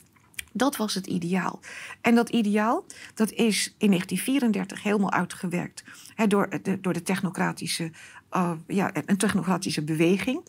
Dat 0.51 0.77
was 0.77 0.93
het 0.93 1.07
ideaal. 1.07 1.59
En 2.01 2.15
dat 2.15 2.29
ideaal 2.29 2.85
dat 3.13 3.31
is 3.31 3.75
in 3.77 3.87
1934 3.87 4.83
helemaal 4.83 5.11
uitgewerkt 5.11 5.83
door, 6.27 6.49
de, 6.61 6.79
door 6.81 6.93
de 6.93 7.03
technocratische, 7.03 7.91
uh, 8.31 8.51
ja, 8.67 8.91
een 9.05 9.17
technocratische 9.17 9.83
beweging 9.83 10.43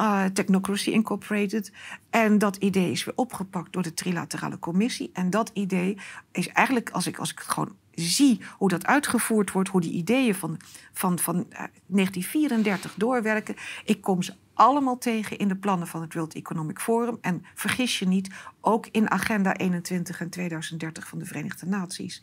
uh, 0.00 0.24
Technocracy 0.24 0.90
Incorporated. 0.90 1.72
En 2.10 2.38
dat 2.38 2.56
idee 2.56 2.90
is 2.90 3.04
weer 3.04 3.16
opgepakt 3.16 3.72
door 3.72 3.82
de 3.82 3.94
Trilaterale 3.94 4.58
Commissie. 4.58 5.10
En 5.12 5.30
dat 5.30 5.50
idee 5.52 5.98
is 6.32 6.48
eigenlijk, 6.48 6.90
als 6.90 7.06
ik, 7.06 7.18
als 7.18 7.30
ik 7.30 7.40
gewoon 7.40 7.76
zie 7.90 8.40
hoe 8.56 8.68
dat 8.68 8.86
uitgevoerd 8.86 9.52
wordt, 9.52 9.68
hoe 9.68 9.80
die 9.80 9.92
ideeën 9.92 10.34
van, 10.34 10.56
van, 10.92 11.18
van 11.18 11.46
1934 11.86 12.90
eh, 12.90 12.98
doorwerken, 12.98 13.54
ik 13.84 14.00
kom 14.00 14.22
ze 14.22 14.34
allemaal 14.54 14.98
tegen 14.98 15.38
in 15.38 15.48
de 15.48 15.56
plannen 15.56 15.88
van 15.88 16.00
het 16.00 16.14
World 16.14 16.34
Economic 16.34 16.78
Forum. 16.78 17.18
En 17.20 17.44
vergis 17.54 17.98
je 17.98 18.06
niet, 18.06 18.30
ook 18.60 18.86
in 18.86 19.10
Agenda 19.10 19.56
21 19.56 20.20
en 20.20 20.30
2030 20.30 21.08
van 21.08 21.18
de 21.18 21.24
Verenigde 21.24 21.66
Naties. 21.66 22.22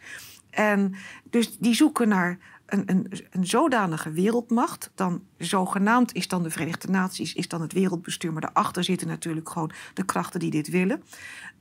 En 0.49 0.95
dus 1.30 1.57
die 1.57 1.73
zoeken 1.73 2.07
naar 2.07 2.38
een, 2.66 2.84
een, 2.86 3.11
een 3.32 3.47
zodanige 3.47 4.11
wereldmacht, 4.11 4.91
dan 4.95 5.22
zogenaamd 5.38 6.13
is 6.13 6.28
dan 6.28 6.43
de 6.43 6.49
Verenigde 6.49 6.88
Naties, 6.88 7.34
is 7.34 7.47
dan 7.47 7.61
het 7.61 7.74
wereldbestuur, 7.74 8.32
maar 8.32 8.41
daarachter 8.41 8.84
zitten 8.84 9.07
natuurlijk 9.07 9.49
gewoon 9.49 9.72
de 9.93 10.05
krachten 10.05 10.39
die 10.39 10.51
dit 10.51 10.70
willen. 10.70 11.03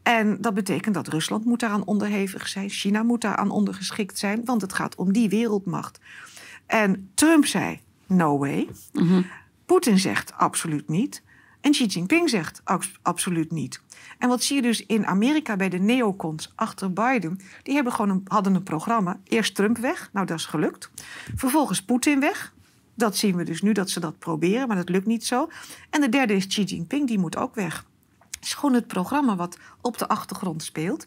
En 0.03 0.41
dat 0.41 0.55
betekent 0.55 0.95
dat 0.95 1.09
Rusland 1.09 1.45
moet 1.45 1.61
daaraan 1.61 1.85
onderhevig 1.85 2.49
zijn, 2.49 2.69
China 2.69 3.03
moet 3.03 3.21
daaraan 3.21 3.51
ondergeschikt 3.51 4.19
zijn, 4.19 4.45
want 4.45 4.61
het 4.61 4.73
gaat 4.73 4.95
om 4.95 5.13
die 5.13 5.29
wereldmacht. 5.29 6.01
En 6.67 7.11
Trump 7.15 7.47
zei, 7.47 7.81
no 8.07 8.39
way. 8.39 8.69
Mm 8.93 9.27
Poetin 9.67 9.99
zegt 9.99 10.33
absoluut 10.33 10.89
niet. 10.89 11.23
En 11.65 11.71
Xi 11.71 11.87
Jinping 11.87 12.31
zegt 12.31 12.63
absoluut 13.03 13.51
niet. 13.51 13.81
En 14.19 14.29
wat 14.29 14.43
zie 14.43 14.57
je 14.57 14.63
dus 14.63 14.87
in 14.87 15.07
Amerika 15.07 15.57
bij 15.57 15.69
de 15.69 15.79
neocons 15.79 16.53
achter 16.55 16.93
Biden? 16.93 17.41
Die 17.63 17.75
hebben 17.75 17.93
gewoon 17.93 18.11
een, 18.11 18.23
hadden 18.25 18.55
een 18.55 18.63
programma. 18.63 19.21
Eerst 19.25 19.55
Trump 19.55 19.79
weg, 19.79 20.11
nou 20.13 20.27
dat 20.27 20.39
is 20.39 20.45
gelukt. 20.45 20.91
Vervolgens 21.35 21.83
Poetin 21.83 22.21
weg. 22.21 22.53
Dat 22.95 23.17
zien 23.17 23.37
we 23.37 23.45
dus 23.45 23.63
nu 23.63 23.73
dat 23.73 23.91
ze 23.91 24.01
dat 24.01 24.19
proberen, 24.19 24.67
maar 24.69 24.77
dat 24.77 24.89
lukt 24.89 25.07
niet 25.07 25.27
zo. 25.27 25.49
En 25.91 26.01
de 26.01 26.09
derde 26.09 26.35
is 26.35 26.47
Xi 26.47 26.63
Jinping, 26.63 27.07
die 27.07 27.19
moet 27.19 27.37
ook 27.37 27.55
weg. 27.55 27.87
Het 28.31 28.45
is 28.45 28.55
gewoon 28.55 28.75
het 28.75 28.87
programma 28.87 29.37
wat 29.37 29.59
op 29.81 29.99
de 29.99 30.09
achtergrond 30.09 30.63
speelt. 30.63 31.07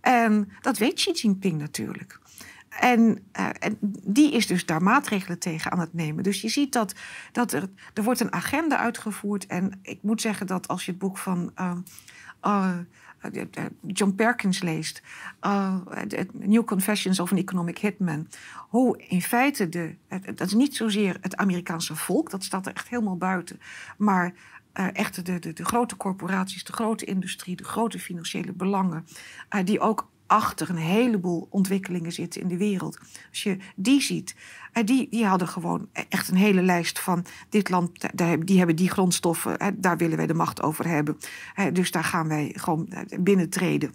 En 0.00 0.52
dat 0.60 0.78
weet 0.78 0.94
Xi 0.94 1.12
Jinping 1.12 1.58
natuurlijk. 1.58 2.20
En, 2.78 3.00
uh, 3.38 3.48
en, 3.58 3.78
die 4.04 4.32
is 4.32 4.46
dus 4.46 4.66
daar 4.66 4.82
maatregelen 4.82 5.38
tegen 5.38 5.72
aan 5.72 5.80
het 5.80 5.94
nemen. 5.94 6.22
Dus 6.22 6.40
je 6.40 6.48
ziet 6.48 6.72
dat, 6.72 6.94
dat 7.32 7.52
er, 7.52 7.70
er 7.94 8.02
wordt 8.02 8.20
een 8.20 8.32
agenda 8.32 8.78
uitgevoerd. 8.78 9.46
En 9.46 9.78
ik 9.82 9.98
moet 10.02 10.20
zeggen 10.20 10.46
dat 10.46 10.68
als 10.68 10.84
je 10.84 10.90
het 10.90 11.00
boek 11.00 11.18
van 11.18 11.52
uh, 11.60 11.76
uh, 12.46 12.76
John 13.86 14.14
Perkins 14.14 14.62
leest, 14.62 15.02
New 16.32 16.64
Confessions 16.64 17.20
of 17.20 17.30
an 17.30 17.38
Economic 17.38 17.78
Hitman, 17.78 18.28
hoe 18.68 19.04
in 19.08 19.22
feite 19.22 19.68
de, 19.68 19.94
dat 20.34 20.46
is 20.46 20.54
niet 20.54 20.76
zozeer 20.76 21.16
het 21.20 21.36
Amerikaanse 21.36 21.96
volk, 21.96 22.30
dat 22.30 22.44
staat 22.44 22.66
er 22.66 22.74
echt 22.74 22.88
helemaal 22.88 23.16
buiten, 23.16 23.60
maar 23.96 24.34
echt 24.72 25.26
de, 25.26 25.38
de, 25.38 25.52
de, 25.52 25.64
grote 25.64 25.96
corporaties, 25.96 26.64
de 26.64 26.72
grote 26.72 27.04
industrie, 27.04 27.56
de 27.56 27.64
grote 27.64 27.98
financiële 27.98 28.52
belangen, 28.52 29.04
die 29.64 29.80
ook 29.80 30.08
achter 30.28 30.70
een 30.70 30.76
heleboel 30.76 31.46
ontwikkelingen 31.50 32.12
zitten 32.12 32.40
in 32.40 32.48
de 32.48 32.56
wereld. 32.56 32.98
Als 33.28 33.42
je 33.42 33.56
die 33.76 34.00
ziet, 34.00 34.34
eh, 34.72 34.84
die, 34.84 35.08
die 35.10 35.26
hadden 35.26 35.48
gewoon 35.48 35.88
echt 36.08 36.28
een 36.28 36.36
hele 36.36 36.62
lijst 36.62 36.98
van 36.98 37.24
dit 37.48 37.70
land, 37.70 37.90
die 38.44 38.58
hebben 38.58 38.76
die 38.76 38.90
grondstoffen, 38.90 39.76
daar 39.76 39.96
willen 39.96 40.16
wij 40.16 40.26
de 40.26 40.34
macht 40.34 40.62
over 40.62 40.88
hebben. 40.88 41.18
Dus 41.72 41.90
daar 41.90 42.04
gaan 42.04 42.28
wij 42.28 42.52
gewoon 42.54 42.88
eh, 42.88 43.18
binnentreden. 43.20 43.94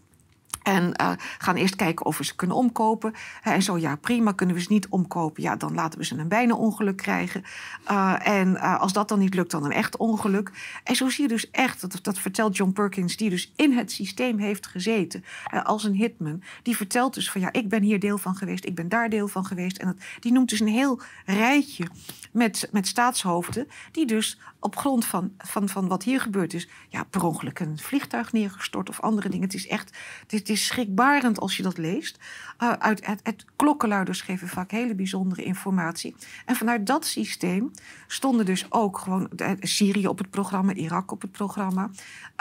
En 0.64 0.94
uh, 1.02 1.12
gaan 1.38 1.56
eerst 1.56 1.76
kijken 1.76 2.06
of 2.06 2.18
we 2.18 2.26
ze 2.26 2.36
kunnen 2.36 2.58
omkopen. 2.58 3.14
En 3.42 3.62
zo, 3.62 3.78
ja, 3.78 3.96
prima, 3.96 4.32
kunnen 4.32 4.56
we 4.56 4.62
ze 4.62 4.72
niet 4.72 4.88
omkopen. 4.88 5.44
Ja, 5.44 5.56
dan 5.56 5.74
laten 5.74 6.00
we 6.00 6.06
ze 6.06 6.18
een 6.18 6.28
bijna 6.28 6.56
ongeluk 6.56 6.98
krijgen. 6.98 7.44
Uh, 7.92 8.28
en 8.28 8.48
uh, 8.48 8.80
als 8.80 8.94
dat 8.94 9.08
dan 9.08 9.20
niet 9.20 9.34
lukt, 9.34 9.52
dan 9.52 9.66
een 9.66 9.72
echt 9.72 9.98
ongeluk. 9.98 10.52
En 10.84 10.96
zo 10.96 11.10
zie 11.10 11.22
je 11.22 11.28
dus 11.28 11.50
echt, 11.52 11.82
dat, 11.82 12.00
dat 12.02 12.20
vertelt 12.20 12.58
John 12.58 12.72
Perkins, 12.72 13.18
die 13.18 13.30
dus 13.30 13.52
in 13.56 13.72
het 13.72 13.92
systeem 13.92 14.38
heeft 14.38 14.68
gezeten. 14.68 15.24
als 15.64 15.84
een 15.84 15.96
hitman. 15.96 16.44
Die 16.62 16.76
vertelt 16.76 17.14
dus 17.14 17.32
van, 17.32 17.42
ja, 17.42 17.52
ik 17.52 17.70
ben 17.70 17.84
hier 17.84 18.00
deel 18.00 18.18
van 18.18 18.36
geweest. 18.36 18.66
Ik 18.66 18.76
ben 18.76 18.90
daar 18.90 19.10
deel 19.10 19.28
van 19.28 19.46
geweest. 19.46 19.78
En 19.78 19.88
dat, 19.88 19.96
die 20.20 20.32
noemt 20.32 20.50
dus 20.50 20.60
een 20.60 20.68
heel 20.68 21.02
rijtje 21.26 21.88
met, 22.32 22.70
met 22.72 22.88
staatshoofden. 22.88 23.68
Die 23.92 24.06
dus 24.06 24.40
op 24.60 24.76
grond 24.76 25.06
van, 25.06 25.32
van, 25.38 25.70
van 25.70 25.88
wat 25.88 26.04
hier 26.04 26.22
gebeurd 26.22 26.54
is, 26.54 26.68
ja, 26.90 27.04
per 27.04 27.24
ongeluk 27.24 27.60
een 27.60 27.78
vliegtuig 27.78 28.32
neergestort 28.32 28.90
of 28.90 29.00
andere 29.00 29.30
dingen. 29.30 29.46
Het 29.46 29.54
is 29.54 29.68
echt, 29.68 29.98
het 30.28 30.50
schrikbarend 30.56 31.40
als 31.40 31.58
je 31.58 31.64
dat 31.64 31.78
leest. 31.78 32.20
Uh, 32.60 32.72
uit, 32.72 33.06
het, 33.24 33.46
klokkenluiders 33.56 34.22
geven 34.22 34.48
vaak 34.48 34.72
hele 34.72 34.96
bijzondere 34.96 35.44
informatie. 35.44 36.16
En 36.46 36.56
vanuit 36.56 36.88
dat 36.88 37.06
systeem 37.06 37.72
stonden 38.08 38.46
dus 38.46 38.66
ook 38.70 38.98
gewoon 38.98 39.30
Syrië 39.60 40.08
op 40.08 40.18
het 40.18 40.30
programma, 40.30 40.74
Irak 40.74 41.12
op 41.12 41.22
het 41.22 41.32
programma. 41.32 41.90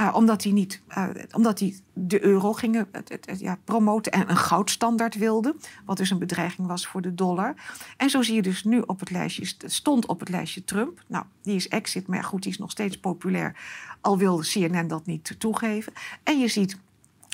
Uh, 0.00 0.14
omdat 0.14 0.42
die 0.42 0.52
niet, 0.52 0.82
omdat 1.32 1.58
die 1.58 1.82
de 1.92 2.24
euro 2.24 2.52
gingen 2.52 2.88
ja, 3.38 3.58
promoten 3.64 4.12
en 4.12 4.30
een 4.30 4.36
goudstandaard 4.36 5.14
wilden. 5.14 5.56
Wat 5.84 5.96
dus 5.96 6.10
een 6.10 6.18
bedreiging 6.18 6.66
was 6.66 6.86
voor 6.86 7.02
de 7.02 7.14
dollar. 7.14 7.54
En 7.96 8.10
zo 8.10 8.22
zie 8.22 8.34
je 8.34 8.42
dus 8.42 8.64
nu 8.64 8.80
op 8.86 9.00
het 9.00 9.10
lijstje, 9.10 9.54
stond 9.64 10.06
op 10.06 10.20
het 10.20 10.28
lijstje 10.28 10.64
Trump. 10.64 11.04
Nou, 11.06 11.24
die 11.42 11.54
is 11.54 11.68
exit, 11.68 12.06
maar 12.06 12.24
goed, 12.24 12.42
die 12.42 12.52
is 12.52 12.58
nog 12.58 12.70
steeds 12.70 12.98
populair. 12.98 13.56
Al 14.00 14.18
wil 14.18 14.38
CNN 14.38 14.86
dat 14.86 15.06
niet 15.06 15.34
toegeven. 15.38 15.92
En 16.22 16.38
je 16.38 16.48
ziet 16.48 16.78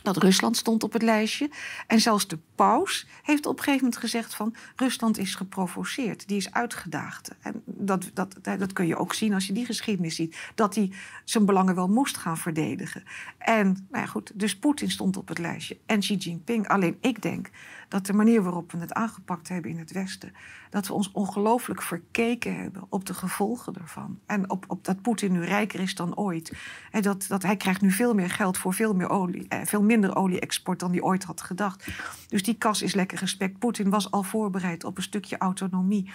dat 0.03 0.17
Rusland 0.17 0.57
stond 0.57 0.83
op 0.83 0.93
het 0.93 1.03
lijstje. 1.03 1.51
En 1.87 2.01
zelfs 2.01 2.27
de 2.29 2.39
paus 2.59 3.07
heeft 3.23 3.47
op 3.47 3.57
een 3.57 3.65
gegeven 3.65 3.85
moment 3.85 4.01
gezegd 4.01 4.35
van... 4.35 4.55
Rusland 4.77 5.19
is 5.19 5.35
geprovoceerd, 5.35 6.29
die 6.29 6.37
is 6.37 6.53
uitgedaagd. 6.53 7.35
En 7.41 7.63
dat, 7.65 8.11
dat, 8.15 8.37
dat 8.43 8.73
kun 8.73 8.87
je 8.87 8.97
ook 8.97 9.15
zien 9.15 9.35
als 9.35 9.47
je 9.47 9.53
die 9.53 9.65
geschiedenis 9.65 10.15
ziet. 10.15 10.39
Dat 10.55 10.75
hij 10.75 10.93
zijn 11.25 11.45
belangen 11.45 11.75
wel 11.75 11.89
moest 11.89 12.17
gaan 12.17 12.39
verdedigen. 12.39 13.03
En 13.39 13.87
nou 13.91 14.07
goed, 14.07 14.33
dus 14.35 14.59
Poetin 14.59 14.91
stond 14.91 15.17
op 15.17 15.29
het 15.29 15.39
lijstje. 15.39 15.79
En 15.87 16.01
Xi 16.01 16.17
Jinping. 16.17 16.69
Alleen 16.69 16.99
ik 17.01 17.23
denk 17.23 17.51
dat 17.89 18.07
de 18.07 18.13
manier 18.13 18.43
waarop 18.43 18.73
we 18.73 18.79
het 18.79 18.93
aangepakt 18.93 19.49
hebben 19.49 19.71
in 19.71 19.79
het 19.79 19.93
Westen, 19.93 20.33
dat 20.71 20.87
we 20.87 20.93
ons 20.93 21.13
ongelooflijk 21.13 21.83
verkeken 21.83 22.57
hebben 22.57 22.87
op 22.89 23.07
de 23.07 23.15
gevolgen 23.15 23.75
ervan. 23.75 24.19
En 24.27 24.51
op, 24.51 24.65
op 24.69 24.85
dat 24.85 25.03
Poetin 25.03 25.33
nu 25.33 25.45
rijker 25.45 25.81
is 25.81 25.95
dan 25.95 26.17
ooit. 26.17 26.53
En 26.91 27.03
dat, 27.03 27.25
dat 27.29 27.43
hij 27.43 27.57
krijgt 27.57 27.81
nu 27.81 27.91
veel 27.91 28.15
meer 28.15 28.31
geld 28.31 28.59
voor 28.59 28.75
veel, 28.75 28.95
meer 28.95 29.09
olie, 29.09 29.49
eh, 29.49 29.61
veel 29.65 29.83
minder 29.83 30.17
olie-export 30.17 30.81
dan 30.81 30.91
hij 30.91 31.01
ooit 31.01 31.25
had 31.25 31.41
gedacht. 31.41 31.87
Dus 32.29 32.43
die 32.49 32.59
kas 32.59 32.83
is 32.83 32.95
lekker 32.95 33.19
gespekt. 33.19 33.59
Poetin 33.59 33.91
was 33.91 34.11
al 34.11 34.23
voorbereid 34.23 34.85
op 34.85 34.97
een 34.97 35.03
stukje 35.03 35.39
autonomie. 35.39 36.11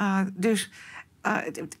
Uh, 0.00 0.20
dus 0.32 0.70
uh, 1.26 1.36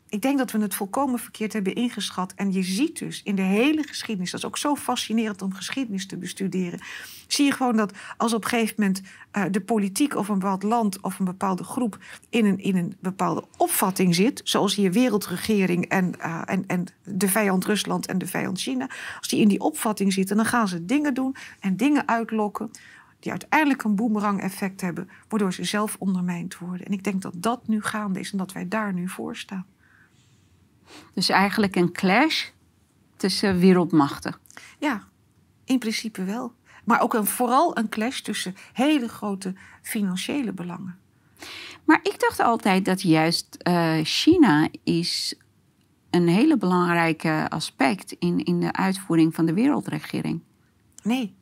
ik 0.08 0.22
denk 0.22 0.38
dat 0.38 0.50
we 0.50 0.58
het 0.58 0.74
volkomen 0.74 1.18
verkeerd 1.18 1.52
hebben 1.52 1.74
ingeschat. 1.74 2.32
En 2.36 2.52
je 2.52 2.62
ziet 2.62 2.98
dus 2.98 3.22
in 3.22 3.34
de 3.34 3.42
hele 3.42 3.82
geschiedenis, 3.82 4.30
dat 4.30 4.40
is 4.40 4.46
ook 4.46 4.58
zo 4.58 4.76
fascinerend 4.76 5.42
om 5.42 5.52
geschiedenis 5.52 6.06
te 6.06 6.16
bestuderen, 6.16 6.80
zie 7.26 7.44
je 7.44 7.52
gewoon 7.52 7.76
dat 7.76 7.92
als 8.16 8.32
op 8.32 8.42
een 8.44 8.48
gegeven 8.48 8.74
moment 8.78 9.02
uh, 9.36 9.44
de 9.50 9.60
politiek 9.60 10.16
of 10.16 10.28
een 10.28 10.38
bepaald 10.38 10.62
land 10.62 11.00
of 11.00 11.18
een 11.18 11.24
bepaalde 11.24 11.64
groep 11.64 11.98
in 12.28 12.44
een, 12.44 12.58
in 12.58 12.76
een 12.76 12.96
bepaalde 13.00 13.44
opvatting 13.56 14.14
zit, 14.14 14.40
zoals 14.44 14.74
hier 14.74 14.92
wereldregering 14.92 15.88
en, 15.88 16.20
en, 16.44 16.64
en 16.66 16.86
de 17.04 17.28
vijand 17.28 17.64
Rusland 17.64 18.06
en 18.06 18.18
de 18.18 18.26
vijand 18.26 18.60
China, 18.60 18.90
als 19.18 19.28
die 19.28 19.40
in 19.40 19.48
die 19.48 19.60
opvatting 19.60 20.12
zitten, 20.12 20.36
dan 20.36 20.46
gaan 20.46 20.68
ze 20.68 20.84
dingen 20.84 21.14
doen 21.14 21.36
en 21.60 21.76
dingen 21.76 22.08
uitlokken 22.08 22.70
die 23.20 23.30
uiteindelijk 23.30 23.82
een 23.82 23.94
boemerang-effect 23.94 24.80
hebben, 24.80 25.10
waardoor 25.28 25.52
ze 25.52 25.64
zelf 25.64 25.96
ondermijnd 25.98 26.58
worden. 26.58 26.86
En 26.86 26.92
ik 26.92 27.04
denk 27.04 27.22
dat 27.22 27.34
dat 27.36 27.68
nu 27.68 27.82
gaande 27.82 28.20
is 28.20 28.32
en 28.32 28.38
dat 28.38 28.52
wij 28.52 28.68
daar 28.68 28.92
nu 28.92 29.08
voor 29.08 29.36
staan. 29.36 29.66
Dus 31.14 31.28
eigenlijk 31.28 31.76
een 31.76 31.92
clash 31.92 32.48
tussen 33.16 33.58
wereldmachten. 33.58 34.34
Ja, 34.78 35.08
in 35.64 35.78
principe 35.78 36.24
wel. 36.24 36.52
maar 36.84 37.00
ook 37.00 37.14
een, 37.14 37.26
vooral 37.26 37.78
een 37.78 37.88
clash 37.88 38.20
tussen 38.20 38.54
hele 38.72 39.08
grote 39.08 39.54
financiële 39.82 40.52
belangen. 40.52 40.98
Maar 41.84 42.00
ik 42.02 42.20
dacht 42.20 42.40
altijd 42.40 42.84
dat 42.84 43.02
juist 43.02 43.56
uh, 43.68 43.98
China 44.02 44.68
is 44.84 45.34
een 46.10 46.28
hele 46.28 46.56
belangrijke 46.56 47.46
aspect 47.48 48.12
in, 48.12 48.44
in 48.44 48.60
de 48.60 48.72
uitvoering 48.72 49.34
van 49.34 49.46
de 49.46 49.54
wereldregering. 49.54 50.40
Nee, 51.02 51.34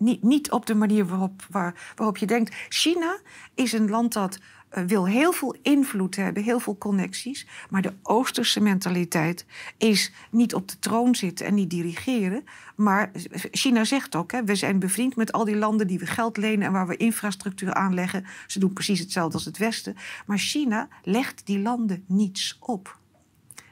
niet, 0.00 0.22
niet 0.22 0.50
op 0.50 0.66
de 0.66 0.74
manier 0.74 1.06
waarop, 1.06 1.46
waar, 1.50 1.92
waarop 1.94 2.16
je 2.16 2.26
denkt. 2.26 2.54
China 2.68 3.18
is 3.54 3.72
een 3.72 3.90
land 3.90 4.12
dat 4.12 4.38
uh, 4.78 4.84
wil 4.84 5.06
heel 5.06 5.32
veel 5.32 5.56
invloed 5.62 6.16
hebben, 6.16 6.42
heel 6.42 6.60
veel 6.60 6.78
connecties. 6.78 7.46
Maar 7.70 7.82
de 7.82 7.92
Oosterse 8.02 8.60
mentaliteit 8.60 9.46
is 9.78 10.12
niet 10.30 10.54
op 10.54 10.68
de 10.68 10.78
troon 10.78 11.14
zitten 11.14 11.46
en 11.46 11.54
niet 11.54 11.70
dirigeren. 11.70 12.44
Maar 12.76 13.10
China 13.50 13.84
zegt 13.84 14.16
ook, 14.16 14.32
hè, 14.32 14.44
we 14.44 14.54
zijn 14.54 14.78
bevriend 14.78 15.16
met 15.16 15.32
al 15.32 15.44
die 15.44 15.56
landen 15.56 15.86
die 15.86 15.98
we 15.98 16.06
geld 16.06 16.36
lenen 16.36 16.66
en 16.66 16.72
waar 16.72 16.86
we 16.86 16.96
infrastructuur 16.96 17.74
aanleggen. 17.74 18.24
Ze 18.46 18.58
doen 18.58 18.72
precies 18.72 18.98
hetzelfde 18.98 19.34
als 19.34 19.44
het 19.44 19.58
Westen. 19.58 19.96
Maar 20.26 20.38
China 20.38 20.88
legt 21.02 21.46
die 21.46 21.58
landen 21.58 22.04
niets 22.06 22.56
op. 22.60 22.98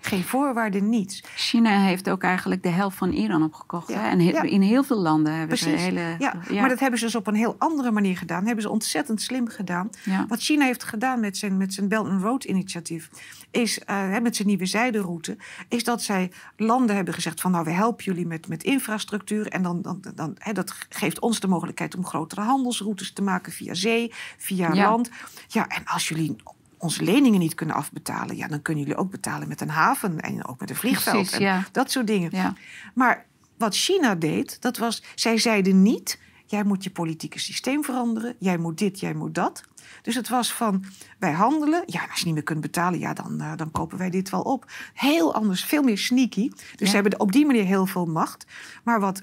Geen 0.01 0.25
voorwaarden, 0.25 0.89
niets. 0.89 1.23
China 1.35 1.81
heeft 1.81 2.11
ook 2.11 2.23
eigenlijk 2.23 2.63
de 2.63 2.69
helft 2.69 2.97
van 2.97 3.13
Iran 3.13 3.43
opgekocht. 3.43 3.89
hè? 3.89 4.09
En 4.09 4.21
in 4.51 4.61
heel 4.61 4.85
veel 4.85 4.99
landen 4.99 5.33
hebben 5.33 5.59
Precies. 5.59 5.81
ze 5.81 5.87
hele... 5.87 6.17
Ja. 6.19 6.61
maar 6.61 6.69
dat 6.69 6.81
hebben 6.81 6.99
ze 6.99 7.05
dus 7.05 7.15
op 7.15 7.27
een 7.27 7.35
heel 7.35 7.55
andere 7.59 7.91
manier 7.91 8.17
gedaan. 8.17 8.37
Dat 8.39 8.47
hebben 8.47 8.65
ze 8.65 8.71
ontzettend 8.71 9.23
slim 9.23 9.49
gedaan. 9.49 9.91
Wat 10.29 10.41
China 10.41 10.65
heeft 10.65 10.85
gedaan 10.85 11.21
met 11.21 11.37
zijn, 11.37 11.57
met 11.57 11.75
zijn 11.75 11.89
Belt 11.89 12.09
and 12.09 12.23
Road 12.23 12.45
initiatief... 12.45 13.11
is 13.51 13.81
uh, 13.91 14.19
met 14.19 14.37
zijn 14.37 14.49
nieuwe 14.49 14.67
zijderoute... 14.67 15.37
is 15.69 15.85
dat 15.85 16.03
zij 16.03 16.31
landen 16.57 16.97
hebben 16.97 17.15
gezegd 17.15 17.41
van... 17.41 17.51
nou, 17.51 17.65
we 17.65 17.71
helpen 17.71 18.05
jullie 18.05 18.27
met, 18.27 18.49
met 18.49 18.63
infrastructuur... 18.63 19.49
en 19.49 19.63
dan, 19.63 19.83
dan, 19.83 20.05
dan, 20.15 20.35
hè, 20.39 20.53
dat 20.53 20.75
geeft 20.89 21.21
ons 21.21 21.41
de 21.41 21.49
mogelijkheid 21.49 21.97
om 21.97 22.07
grotere 22.07 22.41
handelsroutes 22.41 23.13
te 23.13 23.23
maken... 23.23 23.53
via 23.53 23.75
zee, 23.75 24.13
via 24.37 24.75
land. 24.75 25.11
Ja, 25.49 25.67
en 25.67 25.85
als 25.85 26.09
jullie 26.09 26.37
onze 26.79 27.03
leningen 27.05 27.41
niet 27.41 27.55
kunnen 27.55 27.77
afbetalen, 27.77 28.37
ja, 28.37 28.49
dan 28.49 28.63
kunnen 28.63 28.85
jullie 28.85 28.99
ook 28.99 29.11
betalen 29.11 29.49
met 29.49 29.61
een 29.61 29.69
haven 29.71 30.21
en 30.21 30.47
ook 30.47 30.61
met 30.61 30.71
een 30.71 30.77
vliegveld. 30.77 31.15
Precies, 31.23 31.39
ja. 31.39 31.65
Dat 31.73 31.91
soort 31.91 32.07
dingen. 32.07 32.31
Ja. 32.33 32.55
Maar 32.95 33.27
wat 33.57 33.77
China 33.77 34.15
deed, 34.15 34.61
dat 34.63 34.77
was, 34.77 35.03
zij 35.15 35.39
zeiden 35.39 35.83
niet, 35.83 36.19
jij 36.47 36.65
moet 36.65 36.85
je 36.85 36.91
politieke 36.91 37.39
systeem 37.39 37.85
veranderen, 37.85 38.35
jij 38.39 38.57
moet 38.59 38.79
dit, 38.79 39.01
jij 39.01 39.15
moet 39.15 39.35
dat. 39.35 39.63
Dus 40.03 40.15
het 40.15 40.29
was 40.29 40.53
van, 40.53 40.85
wij 41.19 41.33
handelen, 41.33 41.83
ja, 41.87 42.07
als 42.11 42.19
je 42.19 42.25
niet 42.25 42.35
meer 42.35 42.43
kunt 42.43 42.61
betalen, 42.61 42.99
ja, 42.99 43.13
dan, 43.13 43.43
uh, 43.43 43.53
dan 43.57 43.71
kopen 43.71 43.99
wij 43.99 44.11
dit 44.11 44.31
wel 44.31 44.43
op. 44.43 44.71
Heel 44.95 45.35
anders, 45.35 45.65
veel 45.65 45.83
meer 45.83 45.99
sneaky. 45.99 46.49
Dus 46.49 46.61
Ja. 46.77 46.87
ze 46.87 46.95
hebben 46.95 47.21
op 47.21 47.33
die 47.33 47.47
manier 47.47 47.65
heel 47.65 47.87
veel 47.87 48.07
macht. 48.07 48.47
Maar 48.85 49.01
wat 49.01 49.23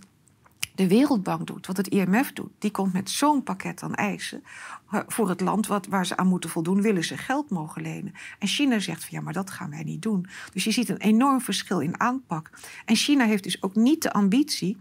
de 0.75 0.87
Wereldbank 0.87 1.47
doet, 1.47 1.67
wat 1.67 1.77
het 1.77 1.87
IMF 1.87 2.33
doet, 2.33 2.51
die 2.59 2.71
komt 2.71 2.93
met 2.93 3.09
zo'n 3.09 3.43
pakket 3.43 3.83
aan 3.83 3.93
eisen 3.93 4.43
eh, 4.91 4.99
voor 5.07 5.29
het 5.29 5.41
land 5.41 5.67
wat, 5.67 5.87
waar 5.87 6.05
ze 6.05 6.17
aan 6.17 6.27
moeten 6.27 6.49
voldoen, 6.49 6.81
willen 6.81 7.03
ze 7.03 7.17
geld 7.17 7.49
mogen 7.49 7.81
lenen. 7.81 8.13
En 8.39 8.47
China 8.47 8.79
zegt 8.79 9.05
van 9.05 9.17
ja, 9.17 9.21
maar 9.21 9.33
dat 9.33 9.49
gaan 9.49 9.69
wij 9.69 9.83
niet 9.83 10.01
doen. 10.01 10.27
Dus 10.53 10.63
je 10.63 10.71
ziet 10.71 10.89
een 10.89 10.97
enorm 10.97 11.41
verschil 11.41 11.79
in 11.79 11.99
aanpak. 11.99 12.49
En 12.85 12.95
China 12.95 13.25
heeft 13.25 13.43
dus 13.43 13.63
ook 13.63 13.75
niet 13.75 14.01
de 14.01 14.13
ambitie 14.13 14.77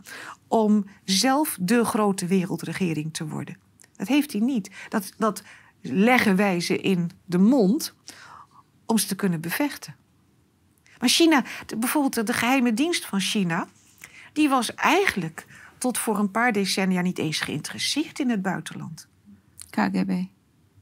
om 0.48 0.84
zelf 1.04 1.56
de 1.60 1.84
grote 1.84 2.26
wereldregering 2.26 3.14
te 3.14 3.26
worden. 3.26 3.56
Dat 3.96 4.08
heeft 4.08 4.32
hij 4.32 4.40
niet. 4.40 4.70
Dat, 4.88 5.12
dat 5.16 5.42
leggen 5.80 6.36
wij 6.36 6.60
ze 6.60 6.78
in 6.78 7.10
de 7.24 7.38
mond 7.38 7.94
om 8.86 8.98
ze 8.98 9.06
te 9.06 9.14
kunnen 9.14 9.40
bevechten. 9.40 9.96
Maar 10.98 11.08
China, 11.08 11.44
bijvoorbeeld 11.78 12.26
de 12.26 12.32
geheime 12.32 12.74
dienst 12.74 13.06
van 13.06 13.20
China, 13.20 13.68
die 14.32 14.48
was 14.48 14.74
eigenlijk 14.74 15.46
tot 15.84 15.98
voor 15.98 16.18
een 16.18 16.30
paar 16.30 16.52
decennia 16.52 17.00
niet 17.00 17.18
eens 17.18 17.40
geïnteresseerd 17.40 18.18
in 18.18 18.30
het 18.30 18.42
buitenland. 18.42 19.08
KGB. 19.70 20.24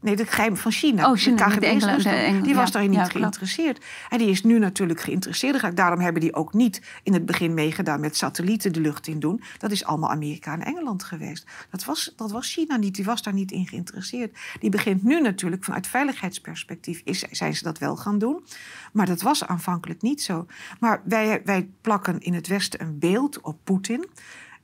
Nee, 0.00 0.16
de 0.16 0.26
geheim 0.26 0.56
van 0.56 0.72
China. 0.72 1.10
Oh, 1.10 1.16
China, 1.16 1.48
de 1.48 1.54
KGB 1.54 1.62
is 1.62 1.84
dus 1.84 2.04
die 2.42 2.54
was 2.54 2.66
ja, 2.66 2.72
daarin 2.72 2.90
niet 2.90 2.98
ja, 2.98 3.04
geïnteresseerd. 3.04 3.84
En 4.08 4.18
die 4.18 4.28
is 4.28 4.42
nu 4.42 4.58
natuurlijk 4.58 5.00
geïnteresseerd. 5.00 5.76
Daarom 5.76 6.00
hebben 6.00 6.20
die 6.20 6.34
ook 6.34 6.52
niet 6.52 6.82
in 7.02 7.12
het 7.12 7.26
begin 7.26 7.54
meegedaan 7.54 8.00
met 8.00 8.16
satellieten 8.16 8.72
de 8.72 8.80
lucht 8.80 9.06
in 9.06 9.20
doen. 9.20 9.42
Dat 9.58 9.70
is 9.70 9.84
allemaal 9.84 10.10
Amerika 10.10 10.52
en 10.52 10.64
Engeland 10.64 11.04
geweest. 11.04 11.46
Dat 11.70 11.84
was, 11.84 12.12
dat 12.16 12.30
was 12.30 12.52
China 12.52 12.76
niet. 12.76 12.94
Die 12.94 13.04
was 13.04 13.22
daar 13.22 13.34
niet 13.34 13.52
in 13.52 13.66
geïnteresseerd. 13.66 14.38
Die 14.60 14.70
begint 14.70 15.02
nu 15.02 15.20
natuurlijk 15.20 15.64
vanuit 15.64 15.86
veiligheidsperspectief 15.86 17.00
is, 17.04 17.20
zijn 17.20 17.54
ze 17.54 17.64
dat 17.64 17.78
wel 17.78 17.96
gaan 17.96 18.18
doen. 18.18 18.44
Maar 18.92 19.06
dat 19.06 19.22
was 19.22 19.46
aanvankelijk 19.46 20.02
niet 20.02 20.22
zo. 20.22 20.46
Maar 20.80 21.02
wij, 21.04 21.42
wij 21.44 21.68
plakken 21.80 22.20
in 22.20 22.34
het 22.34 22.46
Westen 22.46 22.80
een 22.80 22.98
beeld 22.98 23.40
op 23.40 23.58
Poetin. 23.64 24.06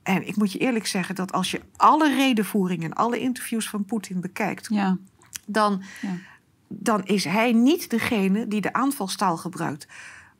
En 0.03 0.27
ik 0.27 0.35
moet 0.35 0.51
je 0.51 0.59
eerlijk 0.59 0.87
zeggen 0.87 1.15
dat 1.15 1.31
als 1.31 1.51
je 1.51 1.61
alle 1.75 2.15
redenvoeringen 2.15 2.85
en 2.85 2.97
alle 2.97 3.19
interviews 3.19 3.69
van 3.69 3.85
Poetin 3.85 4.21
bekijkt, 4.21 4.67
Ja. 4.69 4.97
dan, 5.45 5.81
Ja. 6.01 6.15
dan 6.67 7.03
is 7.05 7.23
hij 7.23 7.51
niet 7.53 7.89
degene 7.89 8.47
die 8.47 8.61
de 8.61 8.73
aanvalstaal 8.73 9.37
gebruikt. 9.37 9.87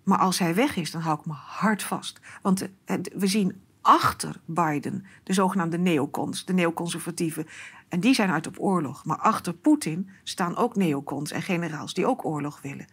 Maar 0.03 0.17
als 0.19 0.39
hij 0.39 0.55
weg 0.55 0.75
is, 0.75 0.91
dan 0.91 1.01
hou 1.01 1.19
ik 1.19 1.25
me 1.25 1.33
hard 1.33 1.83
vast. 1.83 2.19
Want 2.41 2.67
eh, 2.85 2.95
we 3.15 3.27
zien 3.27 3.61
achter 3.81 4.35
Biden 4.45 5.05
de 5.23 5.33
zogenaamde 5.33 5.77
neocons, 5.77 6.45
de 6.45 6.53
neoconservatieven. 6.53 7.47
En 7.89 7.99
die 7.99 8.13
zijn 8.13 8.29
uit 8.29 8.47
op 8.47 8.55
oorlog. 8.59 9.05
Maar 9.05 9.17
achter 9.17 9.53
Poetin 9.53 10.09
staan 10.23 10.55
ook 10.55 10.75
neocons 10.75 11.31
en 11.31 11.41
generaals 11.41 11.93
die 11.93 12.05
ook 12.05 12.25
oorlog 12.25 12.61
willen. 12.61 12.85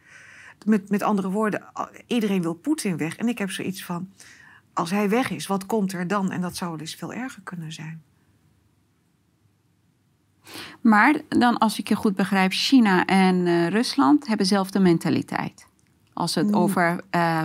Met, 0.65 0.89
met 0.89 1.03
andere 1.03 1.31
woorden, 1.31 1.63
iedereen 2.07 2.43
wil 2.43 2.55
Poetin 2.55 2.97
weg. 2.97 3.17
En 3.17 3.29
ik 3.29 3.39
heb 3.39 3.51
zoiets 3.51 3.85
van, 3.85 4.11
als 4.77 4.91
hij 4.91 5.09
weg 5.09 5.31
is, 5.31 5.47
wat 5.47 5.67
komt 5.67 5.93
er 5.93 6.07
dan? 6.07 6.31
En 6.31 6.41
dat 6.41 6.57
zou 6.57 6.71
wel 6.71 6.81
eens 6.81 6.95
veel 6.95 7.13
erger 7.13 7.43
kunnen 7.43 7.73
zijn. 7.73 8.03
Maar 10.81 11.21
dan, 11.29 11.59
als 11.59 11.79
ik 11.79 11.89
je 11.89 11.95
goed 11.95 12.17
begrijp, 12.17 12.53
China 12.53 13.05
en 13.05 13.47
eh, 13.47 13.69
Rusland 13.69 14.27
hebben 14.27 14.47
dezelfde 14.47 14.79
mentaliteit. 14.79 15.67
Als 16.13 16.35
het 16.35 16.47
Mm. 16.47 16.55
over 16.55 17.01
eh, 17.11 17.43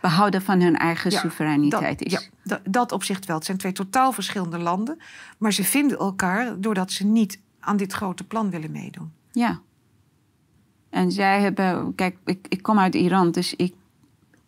behouden 0.00 0.42
van 0.42 0.60
hun 0.60 0.76
eigen 0.76 1.10
Ja, 1.10 1.18
soevereiniteit 1.18 1.98
dat, 1.98 2.06
is. 2.06 2.12
Ja, 2.12 2.20
dat, 2.44 2.60
dat 2.64 2.92
op 2.92 3.04
zich 3.04 3.26
wel. 3.26 3.36
Het 3.36 3.44
zijn 3.44 3.58
twee 3.58 3.72
totaal 3.72 4.12
verschillende 4.12 4.58
landen. 4.58 4.98
Maar 5.38 5.52
ze 5.52 5.64
vinden 5.64 5.98
elkaar 5.98 6.60
doordat 6.60 6.92
ze 6.92 7.04
niet 7.04 7.40
aan 7.60 7.76
dit 7.76 7.92
grote 7.92 8.24
plan 8.24 8.50
willen 8.50 8.70
meedoen. 8.70 9.12
Ja. 9.32 9.60
En 10.90 11.12
zij 11.12 11.40
hebben, 11.40 11.94
kijk, 11.94 12.16
ik, 12.24 12.46
ik 12.48 12.62
kom 12.62 12.78
uit 12.78 12.94
Iran, 12.94 13.30
dus 13.30 13.54
ik 13.54 13.74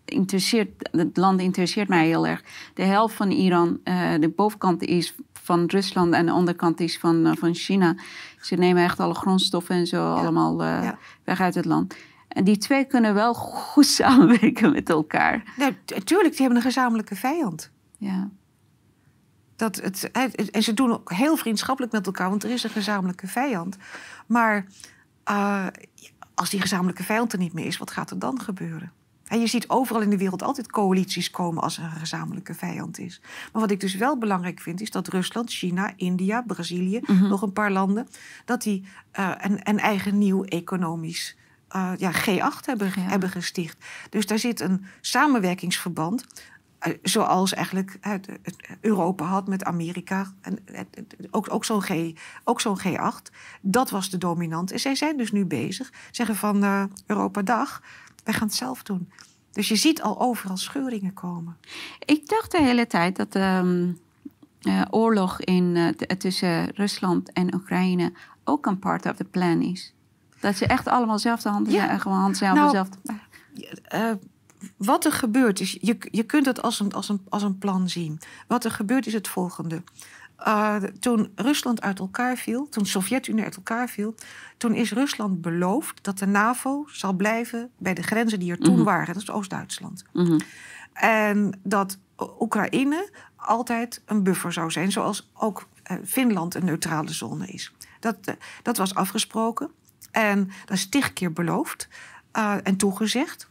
interesseert, 0.05 0.88
het 0.92 1.16
land 1.16 1.40
interesseert 1.40 1.88
mij 1.88 2.07
heel 2.07 2.26
erg. 2.26 2.42
De 2.74 2.82
helft 2.82 3.14
van 3.14 3.30
Iran, 3.30 3.80
eh, 3.84 4.14
de 4.20 4.28
bovenkant 4.28 4.82
is 4.82 5.14
van 5.32 5.64
Rusland 5.66 6.14
en 6.14 6.26
de 6.26 6.32
onderkant 6.32 6.80
is 6.80 6.98
van, 6.98 7.26
eh, 7.26 7.32
van 7.36 7.55
China. 7.55 7.96
Ze 8.40 8.55
nemen 8.55 8.84
echt 8.84 9.00
alle 9.00 9.14
grondstoffen 9.14 9.76
en 9.76 9.86
zo 9.86 10.14
allemaal 10.14 10.62
eh, 10.62 10.82
ja. 10.82 10.98
weg 11.24 11.40
uit 11.40 11.55
het 11.55 11.64
land. 11.64 11.96
En 12.28 12.44
die 12.44 12.59
twee 12.59 12.84
kunnen 12.84 13.14
wel 13.14 13.34
goed 13.34 13.86
samenwerken 14.00 14.72
met 14.72 14.90
elkaar. 14.90 15.55
T- 15.84 16.07
tuurlijk, 16.07 16.30
die 16.30 16.40
hebben 16.40 16.57
een 16.57 16.62
gezamenlijke 16.62 17.16
vijand. 17.16 17.70
Ja. 17.98 18.30
Dat 19.57 19.76
het, 19.76 20.11
en 20.50 20.62
ze 20.62 20.74
doen 20.74 20.92
ook 20.92 21.12
heel 21.12 21.36
vriendschappelijk 21.36 21.92
met 21.92 22.07
elkaar, 22.07 22.28
want 22.30 22.44
er 22.44 22.50
is 22.50 22.64
een 22.64 22.70
gezamenlijke 22.70 23.26
vijand. 23.26 23.76
Maar 24.26 24.66
als 26.34 26.50
die 26.50 26.61
gezamenlijke 26.61 27.02
vijand 27.02 27.32
er 27.32 27.38
niet 27.38 27.52
meer 27.52 27.66
is, 27.66 27.78
wat 27.78 27.90
gaat 27.90 28.11
er 28.11 28.18
dan 28.18 28.40
gebeuren? 28.40 28.92
En 29.35 29.41
je 29.41 29.47
ziet 29.47 29.68
overal 29.68 30.03
in 30.03 30.11
de 30.11 30.16
wereld 30.16 30.43
altijd 30.43 30.70
coalities 30.70 31.30
komen 31.30 31.62
als 31.62 31.78
er 31.78 31.85
een 31.85 31.91
gezamenlijke 31.91 32.55
vijand 32.55 32.99
is. 32.99 33.20
Maar 33.53 33.62
wat 33.62 33.70
ik 33.70 33.80
dus 33.80 33.95
wel 33.95 34.18
belangrijk 34.18 34.61
vind, 34.61 34.80
is 34.80 34.91
dat 34.91 35.09
Rusland, 35.09 35.51
China, 35.51 35.93
India, 35.97 36.43
Brazilië, 36.47 37.01
Mhm. 37.07 37.28
nog 37.28 37.43
een 37.43 37.53
paar 37.53 37.70
landen, 37.72 38.09
dat 38.45 38.62
die 38.62 38.85
eh, 39.11 39.30
een, 39.39 39.59
een 39.68 39.78
eigen 39.78 40.18
nieuw 40.18 40.45
economisch 40.45 41.37
eh, 41.68 41.93
ja, 41.97 42.12
G8 42.12 42.64
hebben, 42.66 42.93
Ja. 42.97 43.01
hebben 43.01 43.28
gesticht. 43.30 43.85
Dus 44.11 44.26
daar 44.26 44.39
zit 44.39 44.61
een 44.61 44.85
samenwerkingsverband. 45.01 46.24
eh, 46.78 46.93
Zoals 47.03 47.55
eigenlijk 47.55 47.99
Europa 48.80 49.24
had 49.24 49.49
met 49.49 49.64
Amerika. 49.64 50.32
En 50.41 50.59
ook, 51.30 51.53
ook 51.53 51.64
zo'n 51.64 51.82
G, 51.82 52.12
ook 52.45 52.61
zo'n 52.61 52.78
G8. 52.80 53.30
Dat 53.61 53.91
was 53.91 54.11
de 54.11 54.18
dominant. 54.18 54.72
En 54.72 54.80
zij 54.80 54.95
zijn 54.95 55.16
dus 55.16 55.32
nu 55.32 55.45
bezig. 55.45 55.93
Zeggen 56.11 56.37
van 56.37 56.62
eh, 56.64 56.85
Europa, 57.07 57.43
dag, 57.43 57.82
wij 58.25 58.35
gaan 58.35 58.47
het 58.47 58.57
zelf 58.57 58.83
doen. 58.83 59.11
Dus 59.53 59.68
je 59.68 59.77
ziet 59.77 60.03
al 60.03 60.20
overal 60.20 60.57
scheuringen 60.57 61.12
komen. 61.14 61.57
Ik 61.99 62.29
dacht 62.29 62.51
de 62.51 62.62
hele 62.62 62.87
tijd 62.87 63.16
dat 63.16 63.33
de 63.33 63.39
ehm, 63.39 63.93
eh, 64.61 64.83
oorlog 64.91 65.41
in, 65.41 65.77
eh, 65.77 66.16
tussen 66.16 66.70
Rusland 66.70 67.33
en 67.33 67.55
Oekraïne 67.55 68.12
ook 68.45 68.66
een 68.66 68.79
part 68.79 69.07
of 69.07 69.16
the 69.16 69.25
plan 69.25 69.62
is. 69.62 69.95
Dat 70.41 70.57
ze 70.57 70.66
echt 70.66 70.89
allemaal 70.89 71.18
zelf 71.18 71.43
de 71.43 71.49
handen 71.49 71.72
Ja. 71.72 71.99
gewoon 71.99 72.18
hand 72.18 72.37
zijn 72.37 72.55
Nou, 72.55 72.70
zelf. 72.70 72.89
Eh, 73.85 74.11
wat 74.77 75.05
er 75.05 75.12
gebeurt 75.12 75.61
is, 75.61 75.79
je, 75.81 75.97
je 76.11 76.22
kunt 76.22 76.47
het 76.47 76.62
als 76.62 76.81
een, 76.81 76.93
als, 76.93 77.09
een, 77.09 77.20
als 77.29 77.43
een 77.43 77.59
plan 77.59 77.89
zien. 77.89 78.20
Wat 78.47 78.64
er 78.64 78.70
gebeurt 78.70 79.07
is 79.07 79.12
het 79.12 79.29
volgende. 79.29 79.83
Eh, 80.37 80.76
toen 80.76 81.32
Rusland 81.35 81.80
uit 81.82 81.99
elkaar 81.99 82.37
viel, 82.37 82.68
toen 82.68 82.82
de 82.82 82.89
Sovjet-Unie 82.89 83.45
uit 83.45 83.57
elkaar 83.57 83.89
viel, 83.89 84.14
toen 84.57 84.74
is 84.74 84.93
Rusland 84.93 85.41
beloofd 85.41 86.05
dat 86.05 86.18
de 86.18 86.26
NAVO 86.26 86.85
zal 86.89 87.12
blijven 87.12 87.70
bij 87.78 87.95
de 87.95 88.03
grenzen 88.03 88.39
die 88.39 88.51
er 88.51 88.59
toen 88.59 88.74
Mhm. 88.74 88.85
waren. 88.85 89.14
Dat 89.14 89.22
is 89.22 89.30
Oost-Duitsland. 89.30 90.05
Mhm. 90.12 90.39
En 90.93 91.61
dat 91.62 91.99
Oekraïne 92.39 93.11
altijd 93.37 94.03
een 94.07 94.22
buffer 94.22 94.53
zou 94.53 94.70
zijn, 94.70 94.93
zoals 94.93 95.30
ook 95.35 95.68
uh, 95.91 95.97
Finland 96.05 96.55
een 96.55 96.64
neutrale 96.64 97.12
zone 97.12 97.47
is. 97.47 97.72
Dat, 98.01 98.16
uh, 98.28 98.35
dat 98.62 98.76
was 98.76 98.95
afgesproken 98.95 99.70
en 100.11 100.51
dat 100.64 100.76
is 100.76 100.89
tig 100.89 101.12
keer 101.12 101.32
beloofd 101.32 101.89
en 102.62 102.76
toegezegd. 102.76 103.49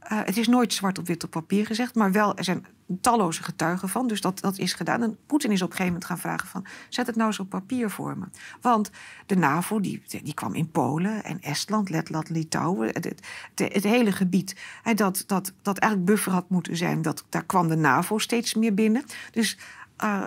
het 0.00 0.36
is 0.36 0.48
nooit 0.48 0.72
zwart 0.72 0.98
op 0.98 1.06
wit 1.06 1.24
op 1.24 1.30
papier 1.30 1.66
gezegd, 1.66 1.94
maar 1.94 2.12
wel 2.12 2.36
er 2.36 2.44
zijn 2.44 2.66
talloze 3.00 3.42
getuigen 3.42 3.88
van. 3.88 4.06
Dus 4.06 4.20
dat, 4.20 4.40
dat 4.40 4.58
is 4.58 4.72
gedaan. 4.72 5.02
En 5.02 5.16
Poetin 5.26 5.50
is 5.50 5.62
op 5.62 5.70
een 5.70 5.76
gegeven 5.76 5.92
moment 5.92 6.10
gaan 6.10 6.18
vragen 6.18 6.48
van... 6.48 6.66
zet 6.88 7.06
het 7.06 7.16
nou 7.16 7.28
eens 7.28 7.38
op 7.38 7.48
papier 7.48 7.90
voor 7.90 8.18
me. 8.18 8.26
Want 8.60 8.90
de 9.26 9.36
NAVO 9.36 9.80
die, 9.80 10.02
die 10.22 10.34
kwam 10.34 10.54
in 10.54 10.70
Polen 10.70 11.24
en 11.24 11.40
Estland, 11.40 11.90
Letland, 11.90 12.28
Litouwen... 12.28 12.88
het, 13.54 13.84
hele 13.84 14.12
gebied 14.12 14.56
dat, 14.94 15.24
dat, 15.26 15.52
dat 15.62 15.78
eigenlijk 15.78 16.10
buffer 16.12 16.32
had 16.32 16.48
moeten 16.48 16.76
zijn... 16.76 17.02
Dat, 17.02 17.24
daar 17.28 17.44
kwam 17.44 17.68
de 17.68 17.76
NAVO 17.76 18.18
steeds 18.18 18.54
meer 18.54 18.74
binnen. 18.74 19.04
Dus 19.30 19.58
uh, 20.04 20.22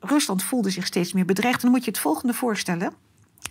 Rusland 0.00 0.42
voelde 0.42 0.70
zich 0.70 0.86
steeds 0.86 1.12
meer 1.12 1.24
bedreigd. 1.24 1.56
En 1.56 1.62
dan 1.62 1.70
moet 1.70 1.84
je 1.84 1.90
het 1.90 2.00
volgende 2.00 2.34
voorstellen... 2.34 2.92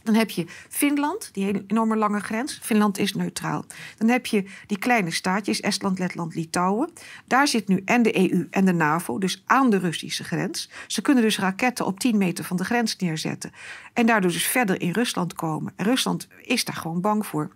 Dan 0.04 0.16
heb 0.16 0.30
je 0.30 0.46
Finland, 0.70 1.30
die 1.34 1.64
enorme 1.68 1.96
lange 1.96 2.20
grens. 2.20 2.60
Finland 2.62 2.98
is 2.98 3.14
neutraal. 3.14 3.66
Dan 3.98 4.08
heb 4.08 4.26
je 4.26 4.46
die 4.68 4.78
kleine 4.78 5.12
staatjes, 5.12 5.60
Estland, 5.60 6.00
Letland, 6.00 6.36
Litouwen. 6.36 6.90
Daar 7.26 7.48
zit 7.48 7.68
nu 7.68 7.82
en 7.86 8.02
de 8.02 8.32
EU 8.32 8.48
en 8.50 8.66
de 8.66 8.74
NAVO, 8.74 9.18
dus 9.18 9.44
aan 9.46 9.70
de 9.70 9.78
Russische 9.78 10.24
grens. 10.24 10.70
Ze 10.88 11.02
kunnen 11.02 11.24
dus 11.24 11.40
raketten 11.40 11.86
op 11.86 12.00
10 12.00 12.18
meter 12.18 12.44
van 12.44 12.58
de 12.58 12.66
grens 12.66 12.96
neerzetten. 12.96 13.52
En 13.94 14.06
daardoor 14.06 14.32
dus 14.32 14.48
verder 14.48 14.82
in 14.82 14.92
Rusland 14.92 15.34
komen. 15.34 15.74
En 15.76 15.86
Rusland 15.86 16.28
is 16.42 16.66
daar 16.66 16.76
gewoon 16.76 17.02
bang 17.02 17.26
voor. 17.26 17.52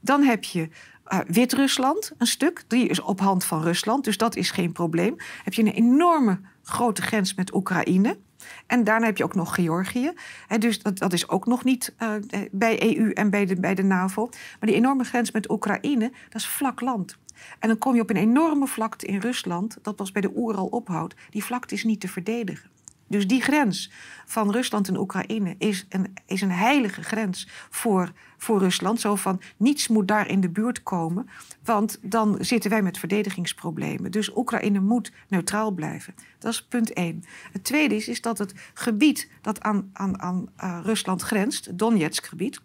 Dan 0.00 0.22
heb 0.22 0.44
je 0.44 0.68
uh, 1.08 1.18
Wit-Rusland, 1.26 2.12
een 2.18 2.26
stuk. 2.26 2.64
Die 2.68 2.88
is 2.88 3.00
op 3.00 3.20
hand 3.20 3.44
van 3.44 3.62
Rusland, 3.62 4.04
dus 4.04 4.16
dat 4.16 4.36
is 4.36 4.50
geen 4.50 4.72
probleem. 4.72 5.16
Heb 5.44 5.54
je 5.54 5.62
een 5.62 5.72
enorme 5.72 6.40
grote 6.62 7.02
grens 7.02 7.34
met 7.34 7.54
Oekraïne. 7.54 8.18
En 8.66 8.84
daarna 8.84 9.06
heb 9.06 9.16
je 9.16 9.24
ook 9.24 9.34
nog 9.34 9.54
Georgië. 9.54 10.12
Dus 10.58 10.82
dat, 10.82 10.98
dat 10.98 11.12
is 11.12 11.28
ook 11.28 11.46
nog 11.46 11.64
niet 11.64 11.94
uh, 11.98 12.12
bij 12.50 12.96
EU 12.96 13.10
en 13.10 13.30
bij 13.30 13.46
de, 13.46 13.60
bij 13.60 13.74
de 13.74 13.84
NAVO. 13.84 14.28
Maar 14.30 14.68
die 14.68 14.74
enorme 14.74 15.04
grens 15.04 15.30
met 15.30 15.50
Oekraïne, 15.50 16.12
dat 16.28 16.40
is 16.40 16.46
vlak 16.46 16.80
land. 16.80 17.16
En 17.58 17.68
dan 17.68 17.78
kom 17.78 17.94
je 17.94 18.00
op 18.00 18.10
een 18.10 18.16
enorme 18.16 18.66
vlakte 18.66 19.06
in 19.06 19.18
Rusland, 19.18 19.78
dat 19.82 19.98
was 19.98 20.12
bij 20.12 20.22
de 20.22 20.32
Oeral 20.36 20.66
ophoudt. 20.66 21.14
Die 21.30 21.44
vlakte 21.44 21.74
is 21.74 21.84
niet 21.84 22.00
te 22.00 22.08
verdedigen. 22.08 22.70
Dus 23.12 23.26
die 23.26 23.42
grens 23.42 23.90
van 24.26 24.50
Rusland 24.50 24.88
en 24.88 24.96
Oekraïne 24.96 25.54
is 25.58 25.86
een, 25.88 26.14
is 26.26 26.40
een 26.40 26.50
heilige 26.50 27.02
grens 27.02 27.48
voor, 27.70 28.12
voor 28.36 28.58
Rusland. 28.58 29.00
Zo 29.00 29.14
van 29.14 29.40
niets 29.56 29.88
moet 29.88 30.08
daar 30.08 30.28
in 30.28 30.40
de 30.40 30.48
buurt 30.48 30.82
komen, 30.82 31.28
want 31.64 31.98
dan 32.02 32.36
zitten 32.40 32.70
wij 32.70 32.82
met 32.82 32.98
verdedigingsproblemen. 32.98 34.10
Dus 34.10 34.36
Oekraïne 34.36 34.80
moet 34.80 35.12
neutraal 35.28 35.70
blijven. 35.70 36.14
Dat 36.38 36.52
is 36.52 36.62
punt 36.62 36.92
één. 36.92 37.24
Het 37.52 37.64
tweede 37.64 37.94
is, 37.94 38.08
is 38.08 38.20
dat 38.20 38.38
het 38.38 38.54
gebied 38.74 39.30
dat 39.40 39.60
aan, 39.60 39.90
aan, 39.92 40.20
aan 40.20 40.48
uh, 40.64 40.78
Rusland 40.82 41.22
grenst, 41.22 41.64
het 41.64 41.78
Donetsk-gebied, 41.78 42.60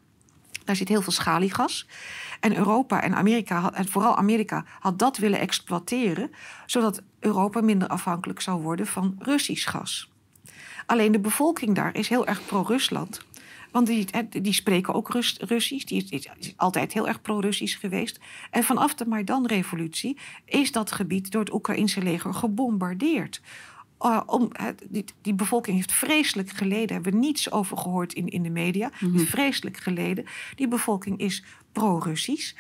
daar 0.64 0.76
zit 0.76 0.88
heel 0.88 1.02
veel 1.02 1.14
schaliegas. 1.14 1.88
En 2.40 2.58
Europa 2.58 3.02
en 3.02 3.16
Amerika, 3.16 3.74
en 3.74 3.88
vooral 3.88 4.18
Amerika, 4.18 4.66
had 4.80 5.00
dat 5.00 5.18
willen 5.18 5.40
exploiteren, 5.40 6.32
zodat 6.66 7.02
Europa 7.20 7.62
minder 7.62 7.88
afhankelijk 7.88 8.42
zou 8.42 8.62
worden 8.62 8.88
van 8.88 9.16
Russisch 9.20 9.70
gas. 9.70 10.16
Alleen 10.88 11.12
de 11.12 11.20
bevolking 11.20 11.76
daar 11.76 11.96
is 11.96 12.08
heel 12.08 12.28
erg 12.28 12.46
pro-Rusland. 12.46 13.26
Want 13.72 13.88
die, 13.88 14.08
die 14.42 14.54
spreken 14.54 14.94
ook 14.94 15.10
Rus, 15.10 15.38
Russisch. 15.40 15.86
Die 15.86 16.04
is, 16.10 16.28
is, 16.40 16.54
altijd 16.56 16.94
heel 16.94 17.08
erg 17.08 17.22
pro-Russisch 17.22 17.80
geweest. 17.80 18.20
En 18.52 18.64
vanaf 18.64 18.94
de 18.94 19.06
Maidan-revolutie 19.06 20.18
is 20.46 20.72
dat 20.72 20.92
gebied 20.92 21.32
door 21.32 21.42
het 21.42 21.54
Oekraïnse 21.54 22.02
leger 22.02 22.34
gebombardeerd. 22.34 23.42
Uh, 24.02 24.22
om, 24.26 24.52
die, 24.90 25.06
die, 25.22 25.34
bevolking 25.34 25.76
heeft 25.76 25.92
vreselijk 25.92 26.50
geleden. 26.50 26.94
Hebben 26.94 27.14
we 27.14 27.20
niets 27.20 27.52
over 27.52 27.78
gehoord 27.78 28.14
in, 28.14 28.28
in 28.28 28.44
de 28.44 28.50
media. 28.50 28.92
Mm 29.00 29.20
Vreselijk 29.20 29.78
geleden. 29.78 30.26
Die 30.56 30.68
bevolking 30.68 31.20
is 31.20 31.44
pro-Russisch. 31.72 32.54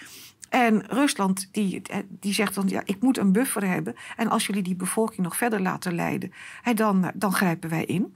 En 0.49 0.85
Rusland 0.87 1.47
die, 1.51 1.81
die 2.19 2.33
zegt 2.33 2.55
dan, 2.55 2.67
ja, 2.67 2.81
ik 2.85 3.01
moet 3.01 3.17
een 3.17 3.31
buffer 3.31 3.67
hebben. 3.67 3.95
En 4.15 4.27
als 4.27 4.47
jullie 4.47 4.63
die 4.63 4.75
bevolking 4.75 5.19
nog 5.19 5.37
verder 5.37 5.61
laten 5.61 5.95
leiden, 5.95 6.31
dan, 6.75 7.11
dan 7.13 7.33
grijpen 7.33 7.69
wij 7.69 7.85
in. 7.85 8.15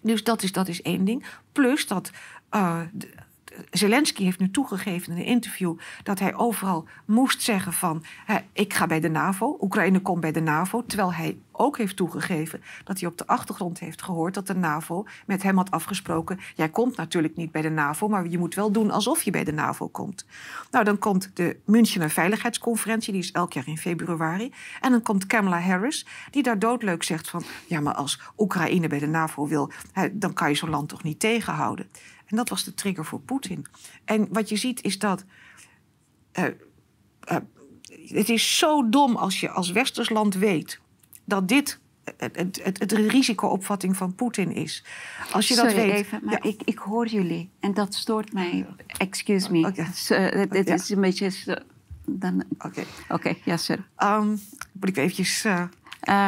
Dus 0.00 0.24
dat 0.24 0.42
is, 0.42 0.52
dat 0.52 0.68
is 0.68 0.82
één 0.82 1.04
ding. 1.04 1.24
Plus 1.52 1.86
dat 1.86 2.10
uh, 2.54 2.80
Zelensky 3.70 4.24
heeft 4.24 4.38
nu 4.38 4.50
toegegeven 4.50 5.12
in 5.12 5.18
een 5.18 5.24
interview 5.24 5.78
dat 6.02 6.18
hij 6.18 6.34
overal 6.34 6.86
moest 7.04 7.42
zeggen 7.42 7.72
van 7.72 8.04
ik 8.52 8.74
ga 8.74 8.86
bij 8.86 9.00
de 9.00 9.10
NAVO, 9.10 9.56
Oekraïne 9.60 10.00
komt 10.00 10.20
bij 10.20 10.32
de 10.32 10.40
NAVO, 10.40 10.84
terwijl 10.86 11.12
hij 11.12 11.36
ook 11.52 11.78
heeft 11.78 11.96
toegegeven 11.96 12.62
dat 12.84 13.00
hij 13.00 13.08
op 13.08 13.18
de 13.18 13.26
achtergrond 13.26 13.78
heeft 13.78 14.02
gehoord 14.02 14.34
dat 14.34 14.46
de 14.46 14.54
NAVO 14.54 15.06
met 15.26 15.42
hem 15.42 15.56
had 15.56 15.70
afgesproken, 15.70 16.40
jij 16.54 16.68
komt 16.68 16.96
natuurlijk 16.96 17.36
niet 17.36 17.52
bij 17.52 17.62
de 17.62 17.70
NAVO, 17.70 18.08
maar 18.08 18.28
je 18.28 18.38
moet 18.38 18.54
wel 18.54 18.72
doen 18.72 18.90
alsof 18.90 19.22
je 19.22 19.30
bij 19.30 19.44
de 19.44 19.52
NAVO 19.52 19.88
komt. 19.88 20.26
Nou, 20.70 20.84
dan 20.84 20.98
komt 20.98 21.30
de 21.34 21.56
Münchener 21.64 22.10
Veiligheidsconferentie, 22.10 23.12
die 23.12 23.22
is 23.22 23.32
elk 23.32 23.52
jaar 23.52 23.68
in 23.68 23.78
februari, 23.78 24.52
en 24.80 24.90
dan 24.90 25.02
komt 25.02 25.26
Kamala 25.26 25.60
Harris, 25.60 26.06
die 26.30 26.42
daar 26.42 26.58
doodleuk 26.58 27.02
zegt 27.02 27.30
van 27.30 27.42
ja, 27.66 27.80
maar 27.80 27.94
als 27.94 28.20
Oekraïne 28.38 28.88
bij 28.88 28.98
de 28.98 29.06
NAVO 29.06 29.46
wil, 29.46 29.70
dan 30.12 30.32
kan 30.32 30.48
je 30.48 30.54
zo'n 30.54 30.70
land 30.70 30.88
toch 30.88 31.02
niet 31.02 31.20
tegenhouden. 31.20 31.86
En 32.32 32.38
dat 32.38 32.48
was 32.48 32.64
de 32.64 32.74
trigger 32.74 33.04
voor 33.04 33.20
Poetin. 33.20 33.66
En 34.04 34.28
wat 34.30 34.48
je 34.48 34.56
ziet 34.56 34.82
is 34.82 34.98
dat. 34.98 35.24
Uh, 36.38 36.44
uh, 36.44 37.36
het 38.06 38.28
is 38.28 38.58
zo 38.58 38.88
dom 38.88 39.16
als 39.16 39.40
je 39.40 39.50
als 39.50 39.70
westers 39.70 40.10
land 40.10 40.34
weet 40.34 40.80
dat 41.24 41.48
dit 41.48 41.80
het, 42.16 42.36
het, 42.36 42.60
het, 42.62 42.80
het 42.80 42.92
risicoopvatting 42.92 43.96
van 43.96 44.14
Poetin 44.14 44.52
is. 44.52 44.84
Als 45.32 45.48
je 45.48 45.54
Sorry, 45.54 45.74
dat 45.74 45.84
weet. 45.84 45.94
Even, 45.94 46.20
maar 46.24 46.40
ja. 46.42 46.50
ik, 46.50 46.62
ik 46.64 46.78
hoor 46.78 47.06
jullie 47.06 47.50
en 47.60 47.74
dat 47.74 47.94
stoort 47.94 48.32
mij. 48.32 48.66
Excuse 48.86 49.52
me. 49.52 49.66
Okay. 49.66 49.86
So, 49.94 50.14
het, 50.14 50.70
is 50.70 50.90
een 50.90 51.00
beetje. 51.00 51.62
Dan... 52.04 52.44
Oké. 52.58 52.84
Okay. 53.08 53.42
Ja, 53.44 53.56
sir. 53.56 53.84
Um, 53.98 54.40
moet 54.72 54.88
ik 54.88 54.96
eventjes. 54.96 55.44
Uh... 55.44 55.66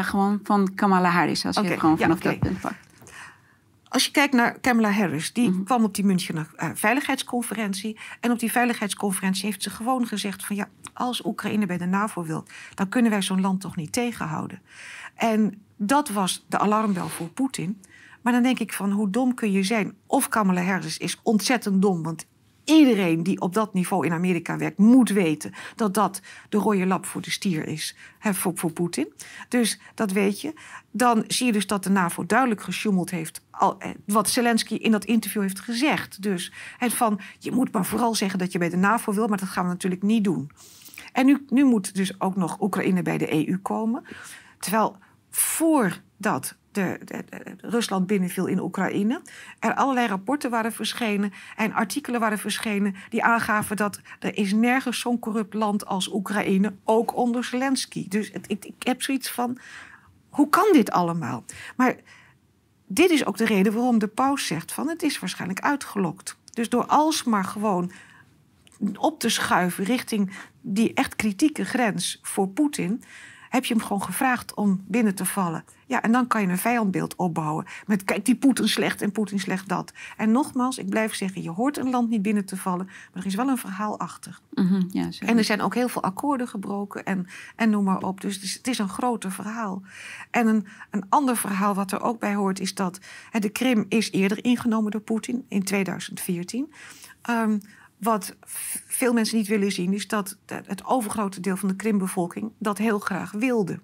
gewoon 0.03 0.41
van 0.43 0.75
Kamala 0.75 1.09
Harris, 1.09 1.47
als 1.47 1.57
je 1.57 1.63
het 1.63 1.81
gewoon 1.81 1.99
vanaf 1.99 2.21
dat 2.21 2.39
punt 2.39 2.61
pakt. 2.61 2.84
Als 3.95 4.05
je 4.05 4.11
kijkt 4.11 4.35
naar 4.35 4.59
Kamala 4.61 4.91
Harris, 4.91 5.33
die 5.33 5.49
mm 5.49 5.55
-hmm. 5.55 5.65
kwam 5.65 5.85
op 5.85 5.95
die 5.95 6.05
Münchener 6.05 6.51
uh, 6.57 6.71
Veiligheidsconferentie. 6.75 7.99
En 8.21 8.31
op 8.31 8.39
die 8.39 8.53
Veiligheidsconferentie 8.53 9.45
heeft 9.45 9.63
ze 9.63 9.71
gewoon 9.71 10.07
gezegd: 10.07 10.45
van 10.45 10.57
ja, 10.57 10.69
als 10.93 11.25
Oekraïne 11.25 11.67
bij 11.67 11.79
de 11.79 11.87
NAVO 11.87 12.25
wil, 12.25 12.45
dan 12.75 12.89
kunnen 12.89 13.11
wij 13.11 13.23
zo'n 13.23 13.41
land 13.41 13.61
toch 13.61 13.77
niet 13.77 13.93
tegenhouden. 13.93 14.63
En 15.15 15.63
dat 15.77 16.09
was 16.09 16.45
de 16.49 16.59
alarmbel 16.59 17.09
voor 17.09 17.29
Poetin. 17.29 17.81
Maar 18.23 18.33
dan 18.33 18.43
denk 18.43 18.59
ik 18.59 18.73
van 18.73 18.91
hoe 18.91 19.11
dom 19.11 19.35
kun 19.35 19.53
je 19.53 19.63
zijn? 19.63 19.95
Of 20.07 20.29
Kamala 20.29 20.63
Harris 20.63 20.99
is 20.99 21.21
ontzettend 21.23 21.83
dom, 21.83 22.03
want 22.03 22.27
Iedereen 22.65 23.23
die 23.23 23.41
op 23.41 23.55
dat 23.55 23.75
niveau 23.75 24.07
in 24.07 24.13
Amerika 24.13 24.57
werkt, 24.57 24.79
moet 24.79 25.11
weten 25.11 25.53
dat 25.77 25.95
dat 25.95 26.21
de 26.49 26.59
rode 26.59 26.87
lap 26.87 27.07
voor 27.07 27.21
de 27.21 27.31
stier 27.31 27.67
is 27.67 27.97
hè, 28.19 28.35
voor, 28.35 28.53
voor 28.55 28.73
Poetin. 28.73 29.13
Dus 29.49 29.81
dat 29.95 30.13
weet 30.13 30.41
je. 30.41 30.53
Dan 30.91 31.25
zie 31.27 31.47
je 31.47 31.53
dus 31.53 31.67
dat 31.67 31.85
de 31.85 31.91
NAVO 31.91 32.27
duidelijk 32.27 32.63
gesjoemeld 32.63 33.11
heeft. 33.11 33.41
Al, 33.51 33.79
eh, 33.79 33.91
wat 34.07 34.29
Zelensky 34.29 34.75
in 34.75 34.91
dat 34.91 35.05
interview 35.05 35.43
heeft 35.43 35.61
gezegd. 35.61 36.23
Dus 36.23 36.53
van 36.79 37.21
je 37.39 37.53
moet 37.53 37.73
maar 37.73 37.87
vooral 37.87 38.15
zeggen 38.15 38.39
dat 38.39 38.53
je 38.53 38.59
bij 38.59 38.69
de 38.69 38.77
NAVO 38.77 39.13
wil, 39.13 39.27
maar 39.27 39.39
dat 39.39 39.49
gaan 39.49 39.65
we 39.65 39.71
natuurlijk 39.71 40.03
niet 40.03 40.25
doen. 40.25 40.51
En 41.13 41.27
nu, 41.27 41.45
nu 41.49 41.65
moet 41.65 41.95
dus 41.95 42.21
ook 42.21 42.37
nog 42.37 42.61
Oekraïne 42.61 43.03
bij 43.03 43.19
de 43.19 43.49
EU 43.49 43.59
komen. 43.59 44.05
Terwijl 44.59 44.97
voordat 45.31 46.57
de, 46.75 46.99
Rusland 47.61 48.07
binnenviel 48.07 48.47
in 48.47 48.61
Oekraïne. 48.61 49.21
Er 49.59 49.75
allerlei 49.75 50.07
rapporten 50.07 50.51
waren 50.51 50.73
verschenen 50.73 51.33
en 51.57 51.73
artikelen 51.73 52.21
waren 52.21 52.39
verschenen 52.39 52.95
die 53.09 53.25
aangaven 53.25 53.77
dat 53.77 54.01
er 54.19 54.37
is 54.37 54.53
nergens 54.53 55.01
zo'n 55.01 55.19
corrupt 55.19 55.55
land 55.55 55.87
als 55.87 56.13
Oekraïne, 56.13 56.75
ook 56.85 57.17
onder 57.17 57.45
Zelensky. 57.45 58.09
Dus 58.09 58.31
ik, 58.31 58.65
ik 58.65 58.83
heb 58.87 59.03
zoiets 59.03 59.31
van, 59.31 59.59
hoe 60.29 60.49
kan 60.49 60.69
dit 60.73 60.91
allemaal? 60.91 61.45
Maar 61.77 61.97
dit 62.87 63.11
is 63.11 63.27
ook 63.27 63.37
de 63.37 63.45
reden 63.45 63.73
waarom 63.73 63.99
de 63.99 64.09
paus 64.09 64.47
zegt 64.47 64.73
van 64.73 64.89
het 64.89 65.03
is 65.03 65.19
waarschijnlijk 65.19 65.61
uitgelokt. 65.61 66.37
Dus 66.53 66.69
door 66.69 66.87
alsmaar 66.87 67.45
gewoon 67.45 67.91
op 68.97 69.21
te 69.21 69.29
schuiven 69.29 69.85
richting 69.85 70.31
die 70.61 70.95
echt 70.95 71.17
kritieke 71.17 71.65
grens 71.65 72.19
voor 72.23 72.49
Poetin, 72.49 73.03
heb 73.55 73.65
je 73.65 73.75
hem 73.75 73.83
gewoon 73.83 74.03
gevraagd 74.03 74.55
om 74.55 74.85
binnen 74.87 75.15
te 75.15 75.25
vallen. 75.25 75.65
Ja, 75.87 76.03
en 76.03 76.13
dan 76.13 76.27
kan 76.27 76.41
je 76.43 76.49
een 76.49 76.59
vijandbeeld 76.59 77.17
opbouwen. 77.17 77.65
Met 77.87 78.05
kijk, 78.05 78.25
die 78.25 78.37
Poetin 78.37 78.69
slecht 78.69 79.03
en 79.03 79.13
Poetin 79.13 79.41
slecht 79.41 79.69
dat. 79.69 79.93
En 80.17 80.31
nogmaals, 80.33 80.79
ik 80.79 80.89
blijf 80.89 81.15
zeggen, 81.15 81.43
je 81.43 81.51
hoort 81.51 81.79
een 81.79 81.91
land 81.91 82.11
niet 82.11 82.23
binnen 82.23 82.45
te 82.45 82.57
vallen, 82.57 82.87
maar 82.87 83.23
er 83.23 83.27
is 83.27 83.35
wel 83.35 83.49
een 83.49 83.59
verhaal 83.59 83.99
achter. 83.99 84.41
Mm 84.51 84.67
-hmm, 84.67 84.89
ja, 84.91 85.09
en 85.19 85.39
er 85.39 85.45
zijn 85.45 85.61
ook 85.61 85.75
heel 85.75 85.89
veel 85.89 86.03
akkoorden 86.03 86.49
gebroken 86.49 87.05
en, 87.05 87.27
en 87.57 87.71
noem 87.71 87.85
maar 87.85 88.03
op. 88.03 88.21
Dus 88.21 88.35
het 88.35 88.45
is, 88.45 88.55
het 88.55 88.69
is 88.69 88.79
een 88.79 88.89
groter 88.89 89.33
verhaal. 89.33 89.83
En 90.31 90.47
een, 90.47 90.67
een 90.91 91.05
ander 91.09 91.37
verhaal 91.37 91.75
wat 91.75 91.93
er 91.93 92.03
ook 92.03 92.19
bij 92.19 92.35
hoort, 92.35 92.61
is 92.61 92.75
dat 92.75 92.99
hè, 93.31 93.39
de 93.39 93.49
Krim 93.49 93.85
is 93.89 94.11
eerder 94.11 94.45
ingenomen 94.45 94.91
door 94.91 95.01
Poetin 95.01 95.45
in 95.49 95.63
2014. 95.63 96.73
Um, 97.31 97.61
wat 98.05 98.37
veel 98.87 99.13
mensen 99.13 99.37
niet 99.37 99.49
willen 99.49 99.73
zien, 99.73 99.93
is 99.93 100.09
dat 100.09 100.37
het 100.47 100.85
overgrote 100.85 101.41
deel 101.41 101.57
van 101.57 101.69
de 101.69 101.77
Krimbevolking 101.77 102.53
dat 102.59 102.79
heel 102.79 102.99
graag 102.99 103.31
wilde. 103.31 103.79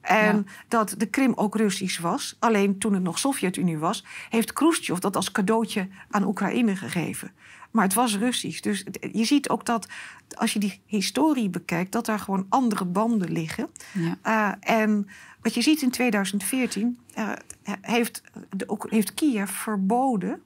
En 0.00 0.46
dat 0.68 0.94
de 0.98 1.06
Krim 1.06 1.32
ook 1.34 1.56
Russisch 1.56 2.00
was. 2.00 2.36
Alleen 2.38 2.78
toen 2.78 2.94
het 2.94 3.02
nog 3.02 3.18
Sovjet-Unie 3.18 3.78
was, 3.78 4.04
heeft 4.28 4.52
Khrushchev 4.52 4.98
dat 4.98 5.16
als 5.16 5.32
cadeautje 5.32 5.88
aan 6.10 6.26
Oekraïne 6.26 6.76
gegeven. 6.76 7.32
Maar 7.70 7.84
het 7.84 7.94
was 7.94 8.16
Russisch. 8.16 8.60
Dus 8.60 8.84
je 9.12 9.24
ziet 9.24 9.48
ook 9.48 9.64
dat 9.64 9.86
als 10.34 10.52
je 10.52 10.58
die 10.58 10.80
historie 10.86 11.50
bekijkt, 11.50 11.92
dat 11.92 12.06
daar 12.06 12.18
gewoon 12.18 12.46
andere 12.48 12.84
banden 12.84 13.32
liggen. 13.32 13.68
Ja. 13.92 14.58
Uh, 14.60 14.76
en 14.78 15.08
wat 15.42 15.54
je 15.54 15.62
ziet 15.62 15.82
in 15.82 15.90
2014, 15.90 16.98
uh, 17.18 17.32
heeft, 17.80 18.22
de, 18.56 18.86
heeft 18.88 19.14
Kiev 19.14 19.50
verboden 19.50 20.42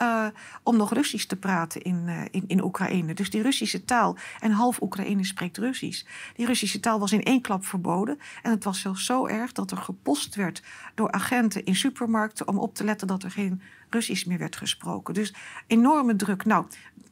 uh, 0.00 0.26
om 0.62 0.76
nog 0.76 0.92
Russisch 0.92 1.26
te 1.26 1.36
praten 1.36 1.82
in, 1.82 2.02
uh, 2.06 2.22
in, 2.30 2.44
in 2.46 2.64
Oekraïne. 2.64 3.14
Dus 3.14 3.30
die 3.30 3.42
Russische 3.42 3.84
taal, 3.84 4.16
en 4.40 4.50
half 4.50 4.82
Oekraïne 4.82 5.24
spreekt 5.24 5.58
Russisch. 5.58 6.04
Die 6.34 6.46
Russische 6.46 6.80
taal 6.80 6.98
was 6.98 7.12
in 7.12 7.22
één 7.22 7.40
klap 7.40 7.64
verboden. 7.64 8.18
En 8.42 8.50
het 8.50 8.64
was 8.64 8.80
zelfs 8.80 9.04
zo 9.04 9.26
erg 9.26 9.52
dat 9.52 9.70
er 9.70 9.76
gepost 9.76 10.34
werd 10.34 10.62
door 10.94 11.10
agenten 11.10 11.64
in 11.64 11.76
supermarkten 11.76 12.48
om 12.48 12.58
op 12.58 12.74
te 12.74 12.84
letten 12.84 13.06
dat 13.06 13.22
er 13.22 13.30
geen 13.30 13.62
Russisch 13.90 14.24
meer 14.24 14.38
werd 14.38 14.56
gesproken. 14.56 15.14
Dus 15.14 15.34
enorme 15.66 16.16
druk. 16.16 16.44
Nou, 16.44 16.66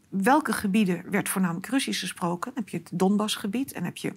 welke 0.09 0.53
gebieden 0.53 1.11
werd 1.11 1.28
voornamelijk 1.28 1.66
Russisch 1.66 2.01
gesproken? 2.01 2.55
Dan 2.55 2.62
heb 2.62 2.72
je 2.72 2.78
het 2.78 2.91
Donbassgebied 2.93 3.72
en 3.72 3.85
heb 3.85 3.97
je 3.97 4.12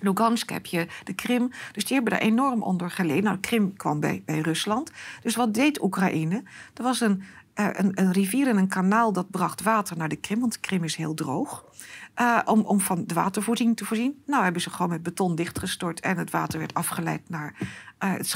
Lugansk 0.00 0.50
heb 0.50 0.66
je 0.66 0.86
de 1.04 1.14
Krim. 1.14 1.50
Dus 1.72 1.84
die 1.84 1.94
hebben 1.94 2.12
daar 2.12 2.22
enorm 2.22 2.62
onder 2.62 2.90
geleden. 2.90 3.24
Nou, 3.24 3.38
Krim 3.38 3.76
kwam 3.76 4.00
bij, 4.00 4.22
bij 4.24 4.40
Rusland. 4.40 4.90
Dus 5.22 5.36
wat 5.36 5.54
deed 5.54 5.82
Oekraïne? 5.82 6.42
Er 6.74 6.82
was 6.82 7.00
een 7.00 7.22
uh, 7.60 7.66
een, 7.72 7.90
een, 7.94 8.12
rivier 8.12 8.48
en 8.48 8.56
een 8.56 8.68
kanaal 8.68 9.12
dat 9.12 9.30
bracht 9.30 9.62
water 9.62 9.96
naar 9.96 10.08
de 10.08 10.16
Krim, 10.16 10.40
want 10.40 10.52
de 10.52 10.60
Krim 10.60 10.84
is 10.84 10.96
heel 10.96 11.14
droog. 11.14 11.64
Uh, 12.20 12.38
om, 12.44 12.60
om 12.60 12.80
van 12.80 13.04
de 13.06 13.14
watervoorziening 13.14 13.76
te 13.76 13.84
voorzien. 13.84 14.22
Nou 14.26 14.42
hebben 14.42 14.62
ze 14.62 14.70
gewoon 14.70 14.90
met 14.90 15.02
beton 15.02 15.34
dichtgestort 15.34 16.00
en 16.00 16.16
het 16.16 16.30
water 16.30 16.58
werd 16.58 16.74
afgeleid 16.74 17.28
naar 17.28 17.54
uh, 18.04 18.12
het 18.12 18.28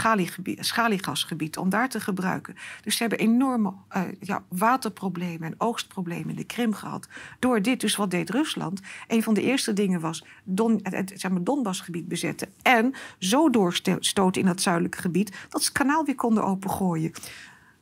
schaliegasgebied 0.61 1.57
om 1.57 1.69
daar 1.69 1.89
te 1.89 2.01
gebruiken. 2.01 2.55
Dus 2.81 2.97
ze 2.97 3.03
hebben 3.03 3.19
enorme 3.19 3.73
ja, 4.21 4.43
waterproblemen 4.49 5.49
en 5.49 5.55
oogstproblemen 5.59 6.31
in 6.31 6.37
de 6.37 6.45
Krim 6.45 6.75
gehad. 6.75 7.09
Door 7.39 7.63
dit, 7.63 7.81
dus 7.81 7.97
wat 7.97 8.11
deed 8.11 8.31
Rusland? 8.31 8.81
Een 9.09 9.23
van 9.23 9.35
de 9.35 9.43
eerste 9.43 9.73
dingen 9.73 10.01
was 10.01 10.25
Don, 10.45 10.81
het, 10.83 10.95
het 10.95 11.21
zeg 11.21 11.31
maar 11.31 11.45
Donbassgebied 11.45 12.09
bezetten. 12.09 12.49
En 12.63 12.95
zo 13.19 13.51
doorstoten 13.51 14.41
in 14.41 14.47
dat 14.47 14.61
zuidelijke 14.61 15.01
gebied 15.01 15.47
dat 15.49 15.63
ze 15.63 15.69
het 15.69 15.79
kanaal 15.79 16.05
weer 16.05 16.15
konden 16.15 16.45
opengooien. 16.45 17.13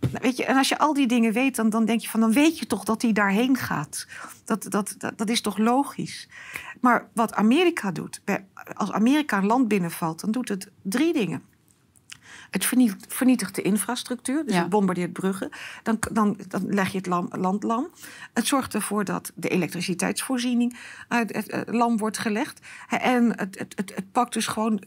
Weet 0.00 0.36
je, 0.36 0.44
en 0.44 0.56
als 0.56 0.68
je 0.68 0.78
al 0.78 0.94
die 0.94 1.06
dingen 1.06 1.32
weet, 1.32 1.56
dan, 1.56 1.70
dan 1.70 1.84
denk 1.84 2.00
je 2.00 2.08
van 2.08 2.20
dan 2.20 2.32
weet 2.32 2.58
je 2.58 2.66
toch 2.66 2.84
dat 2.84 3.02
hij 3.02 3.12
daarheen 3.12 3.56
gaat. 3.56 4.06
Dat, 4.44 4.66
dat, 4.68 4.94
dat, 4.98 5.18
dat 5.18 5.28
is 5.28 5.40
toch 5.40 5.58
logisch. 5.58 6.28
Maar 6.80 7.08
wat 7.14 7.34
Amerika 7.34 7.90
doet, 7.90 8.20
als 8.74 8.92
Amerika 8.92 9.38
een 9.38 9.46
land 9.46 9.68
binnenvalt, 9.68 10.20
dan 10.20 10.30
doet 10.30 10.48
het 10.48 10.70
drie 10.82 11.12
dingen. 11.12 11.42
Het 12.50 12.66
vernietigt 13.08 13.54
de 13.54 13.62
infrastructuur, 13.62 14.46
dus 14.46 14.56
het 14.56 14.68
bombardeert 14.68 15.12
bruggen. 15.12 15.50
Dan, 15.82 15.98
dan, 16.12 16.38
dan 16.48 16.66
leg 16.66 16.92
je 16.92 16.98
het 16.98 17.06
land 17.36 17.62
lam. 17.62 17.88
Het 18.32 18.46
zorgt 18.46 18.74
ervoor 18.74 19.04
dat 19.04 19.32
de 19.34 19.48
elektriciteitsvoorziening 19.48 20.76
het 21.08 21.64
lam 21.66 21.96
wordt 21.96 22.18
gelegd. 22.18 22.60
En 22.88 23.38
het, 23.38 23.58
het, 23.58 23.72
het, 23.76 23.92
het 23.94 24.12
pakt 24.12 24.32
dus 24.32 24.46
gewoon... 24.46 24.82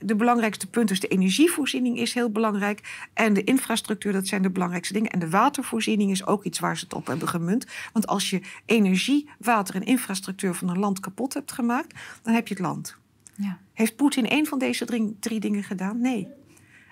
de 0.00 0.16
belangrijkste 0.16 0.66
punt 0.66 0.90
is 0.90 1.00
de 1.00 1.08
energievoorziening 1.08 1.98
is 1.98 2.14
heel 2.14 2.30
belangrijk. 2.30 3.08
En 3.12 3.32
de 3.32 3.44
infrastructuur, 3.44 4.12
dat 4.12 4.26
zijn 4.26 4.42
de 4.42 4.50
belangrijkste 4.50 4.94
dingen. 4.94 5.10
En 5.10 5.18
de 5.18 5.30
watervoorziening 5.30 6.10
is 6.10 6.26
ook 6.26 6.44
iets 6.44 6.58
waar 6.58 6.76
ze 6.76 6.84
het 6.84 6.94
op 6.94 7.06
hebben 7.06 7.28
gemunt. 7.28 7.66
Want 7.92 8.06
als 8.06 8.30
je 8.30 8.40
energie, 8.66 9.28
water 9.38 9.74
en 9.74 9.82
infrastructuur 9.82 10.54
van 10.54 10.68
een 10.68 10.78
land 10.78 11.00
kapot 11.00 11.34
hebt 11.34 11.52
gemaakt... 11.52 11.94
dan 12.22 12.34
heb 12.34 12.48
je 12.48 12.54
het 12.54 12.62
land. 12.62 12.96
Ja. 13.36 13.58
Heeft 13.72 13.96
Poetin 13.96 14.26
een 14.28 14.46
van 14.46 14.58
deze 14.58 14.84
drie, 14.84 15.16
drie 15.20 15.40
dingen 15.40 15.62
gedaan? 15.62 16.00
Nee. 16.00 16.28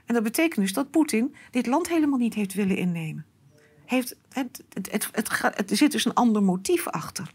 En 0.06 0.14
dat 0.14 0.22
betekent 0.22 0.60
dus 0.60 0.72
dat 0.72 0.90
Poetin 0.90 1.34
dit 1.50 1.66
land 1.66 1.88
helemaal 1.88 2.18
niet 2.18 2.34
heeft 2.34 2.54
willen 2.54 2.76
innemen. 2.76 3.24
Heeft, 3.84 4.16
het, 4.28 4.62
het, 4.72 5.08
het, 5.12 5.70
er 5.70 5.76
zit 5.76 5.92
dus 5.92 6.04
een 6.04 6.14
ander 6.14 6.42
motief 6.42 6.88
achter. 6.88 7.32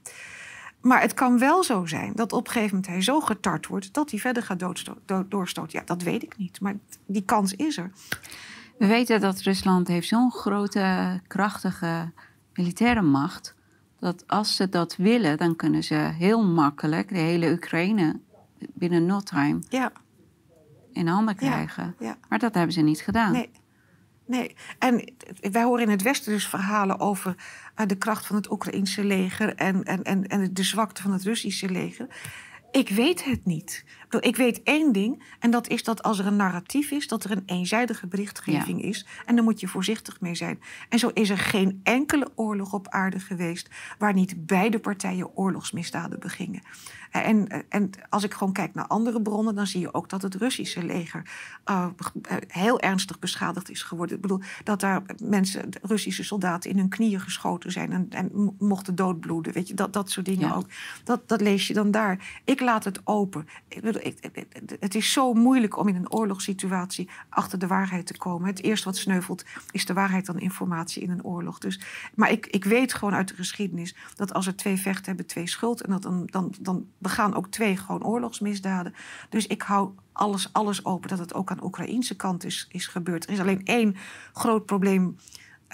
Maar 0.82 1.02
het 1.02 1.14
kan 1.14 1.40
wel 1.40 1.64
zo 1.64 1.86
zijn 1.86 2.14
dat 2.16 2.34
op 2.34 2.46
een 2.46 2.52
gegeven 2.52 2.76
moment 2.76 2.94
hij 2.94 3.02
zo 3.02 3.20
getart 3.20 3.68
wordt 3.68 3.94
dat 3.94 4.12
hij 4.12 4.20
verder 4.20 4.44
gaat 4.44 4.60
doorstoten. 5.30 5.80
Ja, 5.80 5.86
dat 5.86 6.02
weet 6.02 6.24
ik 6.24 6.38
niet, 6.38 6.62
maar 6.62 6.76
die 7.06 7.24
kans 7.24 7.54
is 7.54 7.78
er. 7.78 7.92
We 8.78 8.88
weten 8.88 9.22
dat 9.22 9.42
Rusland 9.42 9.88
heeft 9.88 10.08
zo'n 10.08 10.32
grote, 10.32 11.20
krachtige 11.28 12.12
militaire 12.54 13.02
macht. 13.02 13.56
Dat 14.00 14.24
als 14.28 14.56
ze 14.56 14.70
dat 14.70 14.96
willen, 14.96 15.38
dan 15.38 15.56
kunnen 15.56 15.84
ze 15.84 15.96
heel 15.96 16.44
makkelijk 16.46 17.10
de 17.10 17.18
hele 17.18 17.52
Oekraïne 17.52 18.20
binnen 18.74 19.06
no 19.06 19.20
time 19.20 19.60
ja 19.70 19.92
in 20.98 21.08
handen 21.08 21.36
krijgen. 21.36 21.96
Ja, 22.00 22.18
Maar 22.30 22.40
dat 22.40 22.54
hebben 22.54 22.74
ze 22.74 22.82
niet 22.82 23.02
gedaan. 23.02 23.32
Nee. 23.32 23.50
Nee, 24.26 24.56
en 24.80 25.14
wij 25.52 25.64
horen 25.64 25.84
in 25.84 25.90
het 25.90 26.02
Westen 26.02 26.32
dus 26.32 26.48
verhalen 26.48 27.00
over 27.00 27.36
uh, 27.76 27.86
de 27.86 27.96
kracht 27.96 28.26
van 28.26 28.36
het 28.36 28.52
Oekraïnse 28.52 29.04
leger 29.04 29.56
en, 29.56 29.84
en, 29.84 30.04
en, 30.04 30.28
en 30.28 30.54
de 30.54 30.64
zwakte 30.64 31.02
van 31.02 31.12
het 31.12 31.24
Russische 31.24 31.70
leger. 31.70 32.08
Ik 32.72 32.90
weet 32.90 33.24
het 33.24 33.46
niet. 33.46 33.86
Ik 34.20 34.36
weet 34.36 34.64
één 34.64 34.92
ding, 34.92 35.24
en 35.40 35.52
dat 35.52 35.68
is 35.68 35.84
dat 35.84 36.04
als 36.04 36.20
er 36.20 36.26
een 36.26 36.36
narratief 36.36 36.92
is, 36.92 37.08
dat 37.08 37.24
er 37.24 37.32
een 37.32 37.44
eenzijdige 37.46 38.08
berichtgeving 38.08 38.82
is. 38.82 39.06
En 39.26 39.36
daar 39.36 39.44
moet 39.44 39.60
je 39.60 39.68
voorzichtig 39.68 40.22
mee 40.22 40.36
zijn. 40.36 40.60
En 40.90 41.00
zo 41.00 41.10
is 41.14 41.30
er 41.30 41.38
geen 41.38 41.80
enkele 41.84 42.30
oorlog 42.36 42.74
op 42.74 42.88
aarde 42.88 43.20
geweest 43.20 43.70
waar 43.98 44.14
niet 44.14 44.46
beide 44.46 44.80
partijen 44.80 45.36
oorlogsmisdaden 45.36 46.20
begingen. 46.20 46.62
En, 47.12 47.66
en 47.70 47.90
als 48.10 48.24
ik 48.24 48.34
gewoon 48.34 48.54
kijk 48.54 48.74
naar 48.74 48.88
andere 48.88 49.22
bronnen, 49.22 49.56
dan 49.56 49.68
zie 49.68 49.80
je 49.80 49.94
ook 49.94 50.10
dat 50.10 50.22
het 50.22 50.36
Russische 50.36 50.84
leger 50.84 51.30
uh, 51.70 51.88
heel 52.48 52.80
ernstig 52.80 53.20
beschadigd 53.20 53.70
is 53.70 53.84
geworden. 53.84 54.16
Ik 54.16 54.22
bedoel, 54.22 54.42
dat 54.64 54.80
daar 54.80 55.02
mensen, 55.24 55.70
Russische 55.82 56.24
soldaten, 56.24 56.70
in 56.70 56.78
hun 56.78 56.90
knieën 56.90 57.20
geschoten 57.20 57.72
zijn 57.72 57.92
en, 57.92 58.08
en 58.10 58.56
mochten 58.60 58.96
doodbloeden. 58.96 59.54
Weet 59.54 59.68
je, 59.68 59.74
dat, 59.74 59.94
dat 59.94 60.10
soort 60.10 60.26
dingen 60.26 60.56
ook. 60.56 60.66
Dat, 61.04 61.28
dat 61.30 61.42
lees 61.42 61.68
je 61.68 61.74
dan 61.74 61.92
daar. 61.92 62.42
Ik 62.46 62.60
laat 62.60 62.84
het 62.84 63.02
open. 63.04 63.48
Ik 63.68 63.82
bedoel, 63.82 64.06
ik, 64.06 64.32
het 64.80 64.96
is 64.96 65.12
zo 65.12 65.34
moeilijk 65.34 65.78
om 65.78 65.88
in 65.88 65.96
een 65.96 66.12
oorlogssituatie 66.12 67.10
achter 67.30 67.60
de 67.60 67.68
waarheid 67.68 68.06
te 68.06 68.18
komen. 68.18 68.48
Het 68.48 68.64
eerste 68.64 68.86
wat 68.86 68.98
sneuvelt 68.98 69.46
is 69.72 69.86
de 69.86 69.94
waarheid 69.94 70.26
dan 70.26 70.40
informatie 70.40 71.04
in 71.04 71.10
een 71.10 71.24
oorlog. 71.24 71.60
Dus, 71.60 71.80
maar 72.16 72.32
ik, 72.32 72.48
ik 72.48 72.64
weet 72.64 72.94
gewoon 72.94 73.14
uit 73.14 73.28
de 73.28 73.36
geschiedenis 73.36 73.96
dat 74.16 74.34
als 74.34 74.48
er 74.48 74.56
twee 74.56 74.78
vechten 74.78 75.06
hebben, 75.06 75.26
twee 75.26 75.48
schuld. 75.48 75.82
En 75.82 75.92
dat 75.92 76.02
dan, 76.02 76.26
dan, 76.26 76.54
dan 76.60 76.86
begaan 76.98 77.36
ook 77.36 77.48
twee 77.48 77.78
gewoon 77.78 78.04
oorlogsmisdaden. 78.04 78.94
Dus 79.30 79.48
ik 79.48 79.62
hou 79.62 79.92
alles, 80.12 80.54
alles 80.54 80.86
open 80.86 81.10
dat 81.10 81.20
het 81.20 81.34
ook 81.34 81.52
aan 81.52 81.58
de 81.58 81.64
Oekraïnse 81.64 82.16
kant 82.16 82.44
is, 82.44 82.68
is 82.72 82.88
gebeurd. 82.88 83.26
Er 83.26 83.34
is 83.34 83.40
alleen 83.40 83.66
één 83.66 83.96
groot 84.34 84.66
probleem. 84.66 85.18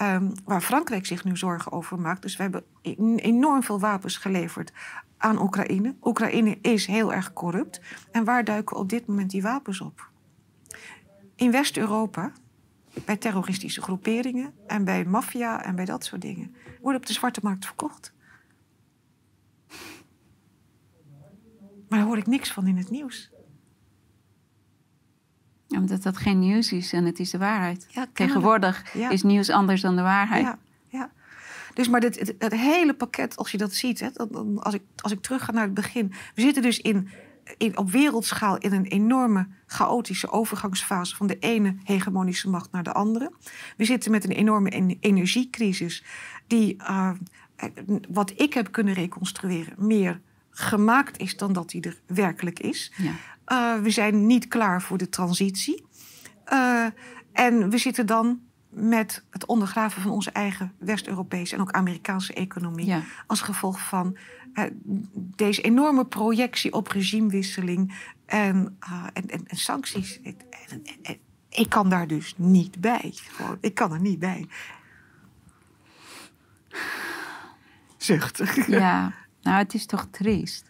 Um, 0.02 0.32
waar 0.44 0.60
Frankrijk 0.60 1.06
zich 1.06 1.24
nu 1.24 1.36
zorgen 1.36 1.72
over 1.72 2.00
maakt. 2.00 2.22
Dus 2.22 2.36
we 2.36 2.42
hebben 2.42 2.64
enorm 3.16 3.62
veel 3.62 3.80
wapens 3.80 4.16
geleverd 4.16 4.72
aan 5.16 5.42
Oekraïne. 5.42 5.94
Oekraïne 6.02 6.58
is 6.60 6.86
heel 6.86 7.12
erg 7.12 7.32
corrupt. 7.32 7.80
En 8.10 8.24
waar 8.24 8.44
duiken 8.44 8.76
op 8.76 8.88
dit 8.88 9.06
moment 9.06 9.30
die 9.30 9.42
wapens 9.42 9.80
op? 9.80 10.10
In 11.36 11.50
West-Europa, 11.50 12.32
bij 13.04 13.16
terroristische 13.16 13.82
groeperingen 13.82 14.52
en 14.66 14.84
bij 14.84 15.04
maffia 15.04 15.64
en 15.64 15.74
bij 15.74 15.84
dat 15.84 16.04
soort 16.04 16.20
dingen, 16.20 16.54
worden 16.80 17.00
op 17.00 17.06
de 17.06 17.12
zwarte 17.12 17.40
markt 17.42 17.66
verkocht. 17.66 18.13
Maar 21.88 21.98
daar 21.98 22.08
hoor 22.08 22.18
ik 22.18 22.26
niks 22.26 22.52
van 22.52 22.66
in 22.66 22.76
het 22.76 22.90
nieuws. 22.90 23.30
Ja, 25.66 25.78
omdat 25.78 26.02
dat 26.02 26.16
geen 26.16 26.38
nieuws 26.38 26.72
is 26.72 26.92
en 26.92 27.04
het 27.04 27.18
is 27.18 27.30
de 27.30 27.38
waarheid. 27.38 27.86
Tegenwoordig 28.12 28.94
is 28.94 29.22
nieuws 29.22 29.50
anders 29.50 29.80
dan 29.80 29.96
de 29.96 30.02
waarheid. 30.02 30.44
Ja, 30.44 30.58
ja. 30.88 31.10
Dus 31.74 31.88
maar 31.88 32.00
dit, 32.00 32.34
het, 32.38 32.54
hele 32.54 32.94
pakket, 32.94 33.36
als 33.36 33.50
je 33.50 33.58
dat 33.58 33.72
ziet, 33.72 34.00
hè, 34.00 34.08
als, 34.58 34.74
ik, 34.74 34.82
als 34.96 35.12
ik 35.12 35.20
terug 35.20 35.44
ga 35.44 35.52
naar 35.52 35.64
het 35.64 35.74
begin. 35.74 36.12
We 36.34 36.40
zitten 36.40 36.62
dus 36.62 36.80
in, 36.80 37.08
in, 37.56 37.78
op 37.78 37.90
wereldschaal 37.90 38.58
in 38.58 38.72
een 38.72 38.86
enorme 38.86 39.46
chaotische 39.66 40.30
overgangsfase 40.30 41.16
van 41.16 41.26
de 41.26 41.38
ene 41.38 41.76
hegemonische 41.84 42.50
macht 42.50 42.72
naar 42.72 42.82
de 42.82 42.92
andere. 42.92 43.32
We 43.76 43.84
zitten 43.84 44.10
met 44.10 44.24
een 44.24 44.30
enorme 44.30 44.96
energiecrisis 45.00 46.04
die, 46.46 46.76
uh, 46.80 47.10
wat 48.08 48.32
ik 48.40 48.54
heb 48.54 48.72
kunnen 48.72 48.94
reconstrueren, 48.94 49.74
meer 49.86 50.20
gemaakt 50.54 51.18
is 51.18 51.36
dan 51.36 51.52
dat 51.52 51.72
hij 51.72 51.80
er 51.80 52.00
werkelijk 52.06 52.58
is. 52.58 52.92
Ja. 52.96 53.12
Uh, 53.48 53.82
we 53.82 53.90
zijn 53.90 54.26
niet 54.26 54.48
klaar 54.48 54.82
voor 54.82 54.98
de 54.98 55.08
transitie. 55.08 55.84
Uh, 56.52 56.86
en 57.32 57.70
we 57.70 57.78
zitten 57.78 58.06
dan 58.06 58.40
met 58.68 59.24
het 59.30 59.46
ondergraven 59.46 60.02
van 60.02 60.10
onze 60.10 60.30
eigen 60.30 60.72
West-Europese 60.78 61.54
en 61.54 61.60
ook 61.60 61.70
Amerikaanse 61.70 62.34
economie. 62.34 62.94
Als 63.26 63.40
gevolg 63.40 63.80
van 63.80 64.16
uh, 64.54 64.64
deze 65.14 65.62
enorme 65.62 66.06
projectie 66.06 66.72
op 66.72 66.88
regimewisseling 66.88 67.94
en, 68.26 68.76
en, 69.12 69.30
en, 69.30 69.46
en, 69.46 69.56
sancties. 69.56 70.20
ik 71.48 71.68
kan 71.68 71.88
daar 71.88 72.06
dus 72.06 72.34
niet 72.36 72.80
bij. 72.80 73.12
Gewoon, 73.14 73.58
ik 73.60 73.74
kan 73.74 73.92
er 73.92 74.00
niet 74.00 74.18
bij. 74.18 74.48
Zuchtig. 77.96 78.66
Ja. 78.66 79.12
Nou, 79.44 79.58
het 79.58 79.74
is 79.74 79.86
toch 79.86 80.06
triest. 80.10 80.64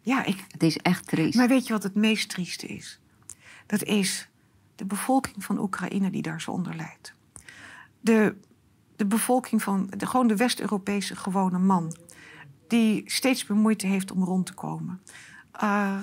Ja, 0.00 0.24
ik, 0.24 0.44
het 0.48 0.62
is 0.62 0.76
echt 0.76 1.06
triest. 1.06 1.36
Maar 1.36 1.48
weet 1.48 1.66
je 1.66 1.72
wat 1.72 1.82
het 1.82 1.94
meest 1.94 2.28
trieste 2.28 2.66
is? 2.66 3.00
Dat 3.66 3.82
is 3.82 4.28
de 4.74 4.84
bevolking 4.84 5.44
van 5.44 5.58
Oekraïne 5.58 6.10
die 6.10 6.22
daar 6.22 6.40
zo 6.40 6.50
onder 6.50 6.76
lijdt. 6.76 7.14
De, 8.00 8.36
de 8.96 9.06
bevolking 9.06 9.62
van 9.62 9.90
de, 9.96 10.06
gewoon 10.06 10.26
de 10.26 10.36
West-Europese 10.36 11.16
gewone 11.16 11.58
man. 11.58 11.96
Die 12.68 13.02
steeds 13.06 13.46
meer 13.46 13.58
moeite 13.58 13.86
heeft 13.86 14.10
om 14.10 14.24
rond 14.24 14.46
te 14.46 14.54
komen. 14.54 15.00
Uh, 15.62 15.98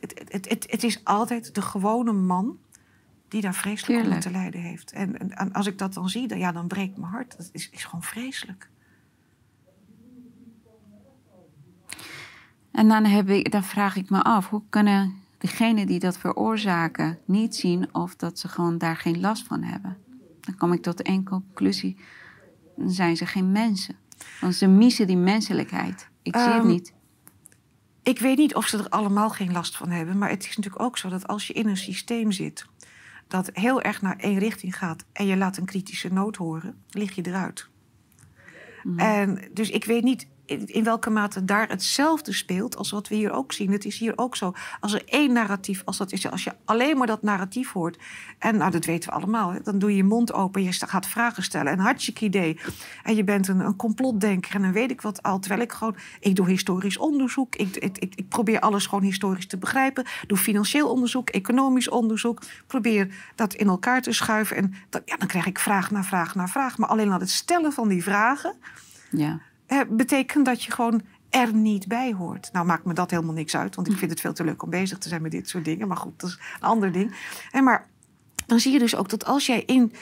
het, 0.00 0.22
het, 0.28 0.48
het, 0.48 0.66
het, 0.70 0.84
is 0.84 1.04
altijd 1.04 1.54
de 1.54 1.62
gewone 1.62 2.12
man 2.12 2.58
die 3.28 3.40
daar 3.40 3.54
vreselijk 3.54 4.02
onder 4.02 4.20
te 4.20 4.30
lijden 4.30 4.60
heeft. 4.60 4.92
En, 4.92 5.36
en, 5.36 5.52
als 5.52 5.66
ik 5.66 5.78
dat 5.78 5.94
dan 5.94 6.08
zie, 6.08 6.28
dan, 6.28 6.38
ja, 6.38 6.52
dan 6.52 6.66
breekt 6.66 6.96
mijn 6.96 7.12
hart. 7.12 7.36
Dat 7.36 7.48
is, 7.52 7.70
is 7.70 7.84
gewoon 7.84 8.02
vreselijk. 8.02 8.70
En 12.76 12.88
dan, 12.88 13.04
heb 13.04 13.28
ik, 13.28 13.50
dan 13.52 13.64
vraag 13.64 13.96
ik 13.96 14.10
me 14.10 14.22
af, 14.22 14.48
hoe 14.48 14.62
kunnen 14.68 15.14
degenen 15.38 15.86
die 15.86 15.98
dat 15.98 16.18
veroorzaken 16.18 17.18
niet 17.24 17.56
zien 17.56 17.94
of 17.94 18.16
dat 18.16 18.38
ze 18.38 18.48
gewoon 18.48 18.78
daar 18.78 18.96
geen 18.96 19.20
last 19.20 19.46
van 19.46 19.62
hebben? 19.62 19.96
Dan 20.40 20.56
kom 20.56 20.72
ik 20.72 20.82
tot 20.82 21.02
één 21.02 21.24
conclusie. 21.24 21.96
Dan 22.76 22.90
zijn 22.90 23.16
ze 23.16 23.26
geen 23.26 23.52
mensen. 23.52 23.96
Want 24.40 24.54
ze 24.54 24.66
missen 24.66 25.06
die 25.06 25.16
menselijkheid. 25.16 26.08
Ik 26.22 26.36
zie 26.36 26.44
het 26.44 26.54
ehm, 26.54 26.66
niet. 26.66 26.92
Ik 28.02 28.18
weet 28.18 28.36
niet 28.36 28.54
of 28.54 28.66
ze 28.66 28.78
er 28.78 28.88
allemaal 28.88 29.30
geen 29.30 29.52
last 29.52 29.76
van 29.76 29.90
hebben. 29.90 30.18
Maar 30.18 30.30
het 30.30 30.46
is 30.46 30.56
natuurlijk 30.56 30.84
ook 30.84 30.98
zo 30.98 31.08
dat 31.08 31.26
als 31.26 31.46
je 31.46 31.52
in 31.52 31.66
een 31.66 31.76
systeem 31.76 32.32
zit 32.32 32.66
dat 33.28 33.50
heel 33.52 33.82
erg 33.82 34.02
naar 34.02 34.16
één 34.16 34.38
richting 34.38 34.76
gaat 34.76 35.04
en 35.12 35.26
je 35.26 35.36
laat 35.36 35.56
een 35.56 35.64
kritische 35.64 36.12
noot 36.12 36.36
horen, 36.36 36.82
lig 36.90 37.14
je 37.14 37.22
eruit. 37.26 37.68
Mm. 38.82 38.98
En 38.98 39.48
dus 39.52 39.70
ik 39.70 39.84
weet 39.84 40.02
niet 40.02 40.26
in, 40.46 40.84
welke 40.84 41.10
mate 41.10 41.44
daar 41.44 41.68
hetzelfde 41.68 42.32
speelt 42.32 42.76
als 42.76 42.90
wat 42.90 43.08
we 43.08 43.14
hier 43.14 43.32
ook 43.32 43.52
zien. 43.52 43.72
Het 43.72 43.84
is 43.84 43.98
hier 43.98 44.12
ook 44.16 44.36
zo. 44.36 44.52
Als 44.80 44.92
er 44.92 45.02
één 45.04 45.32
narratief, 45.32 45.82
als, 45.84 45.96
dat 45.96 46.12
is, 46.12 46.30
als 46.30 46.44
je 46.44 46.52
alleen 46.64 46.98
maar 46.98 47.06
dat 47.06 47.22
narratief 47.22 47.72
hoort. 47.72 47.98
En 48.38 48.56
nou, 48.56 48.70
dat 48.70 48.84
weten 48.84 49.10
we 49.10 49.16
allemaal. 49.16 49.50
Hè, 49.52 49.60
dan 49.62 49.78
doe 49.78 49.90
je 49.90 49.96
je 49.96 50.04
mond 50.04 50.32
open, 50.32 50.62
je 50.62 50.72
gaat 50.72 51.06
vragen 51.06 51.42
stellen. 51.42 51.72
Een 51.72 51.78
hartstikke 51.78 52.24
idee. 52.24 52.60
En 53.02 53.16
je 53.16 53.24
bent 53.24 53.48
een, 53.48 53.60
een 53.60 53.76
complotdenker 53.76 54.54
en 54.54 54.62
dan 54.62 54.72
weet 54.72 54.90
ik 54.90 55.00
wat 55.00 55.22
al. 55.22 55.38
Terwijl 55.38 55.62
ik 55.62 55.72
gewoon, 55.72 55.96
ik 56.20 56.36
doe 56.36 56.48
historisch 56.48 56.98
onderzoek. 56.98 57.56
Ik, 57.56 57.76
ik, 57.76 57.98
ik, 57.98 58.28
probeer 58.28 58.60
alles 58.60 58.86
gewoon 58.86 59.04
historisch 59.04 59.46
te 59.46 59.58
begrijpen. 59.58 60.04
Doe 60.26 60.38
financieel 60.38 60.90
onderzoek, 60.90 61.30
economisch 61.30 61.88
onderzoek. 61.88 62.42
Probeer 62.66 63.14
dat 63.34 63.54
in 63.54 63.66
elkaar 63.66 64.02
te 64.02 64.12
schuiven. 64.12 64.56
En 64.56 64.74
ja, 65.04 65.16
dan 65.16 65.28
krijg 65.28 65.46
ik 65.46 65.58
vraag 65.58 65.90
na 65.90 66.02
vraag 66.02 66.34
na 66.34 66.48
vraag. 66.48 66.78
Maar 66.78 66.88
alleen 66.88 67.12
al 67.12 67.20
het 67.20 67.30
stellen 67.30 67.72
van 67.72 67.88
die 67.88 68.02
vragen. 68.02 68.54
Ja 69.10 69.40
eh, 69.66 69.80
betekent 69.90 70.44
dat 70.44 70.62
je 70.62 70.70
gewoon 70.70 71.02
er 71.30 71.54
niet 71.54 71.88
bij 71.88 72.12
hoort. 72.12 72.48
Nou 72.52 72.66
maakt 72.66 72.84
me 72.84 72.94
dat 72.94 73.10
helemaal 73.10 73.34
niks 73.34 73.56
uit, 73.56 73.74
want 73.74 73.88
ik 73.88 73.96
vind 73.96 74.10
het 74.10 74.20
veel 74.20 74.32
te 74.32 74.44
leuk 74.44 74.62
om 74.62 74.70
bezig 74.70 74.98
te 74.98 75.08
zijn 75.08 75.22
met 75.22 75.30
dit 75.30 75.48
soort 75.48 75.64
dingen. 75.64 75.88
Maar 75.88 75.96
goed, 75.96 76.20
dat 76.20 76.30
is 76.30 76.38
een 76.60 76.68
ander 76.68 76.92
ding. 76.92 77.14
En 77.50 77.64
maar 77.64 77.88
dan 78.46 78.60
zie 78.60 78.72
je 78.72 78.78
dus 78.78 78.96
ook 78.96 79.08
dat 79.08 79.24
als 79.24 79.46
jij 79.46 79.62
in, 79.62 79.92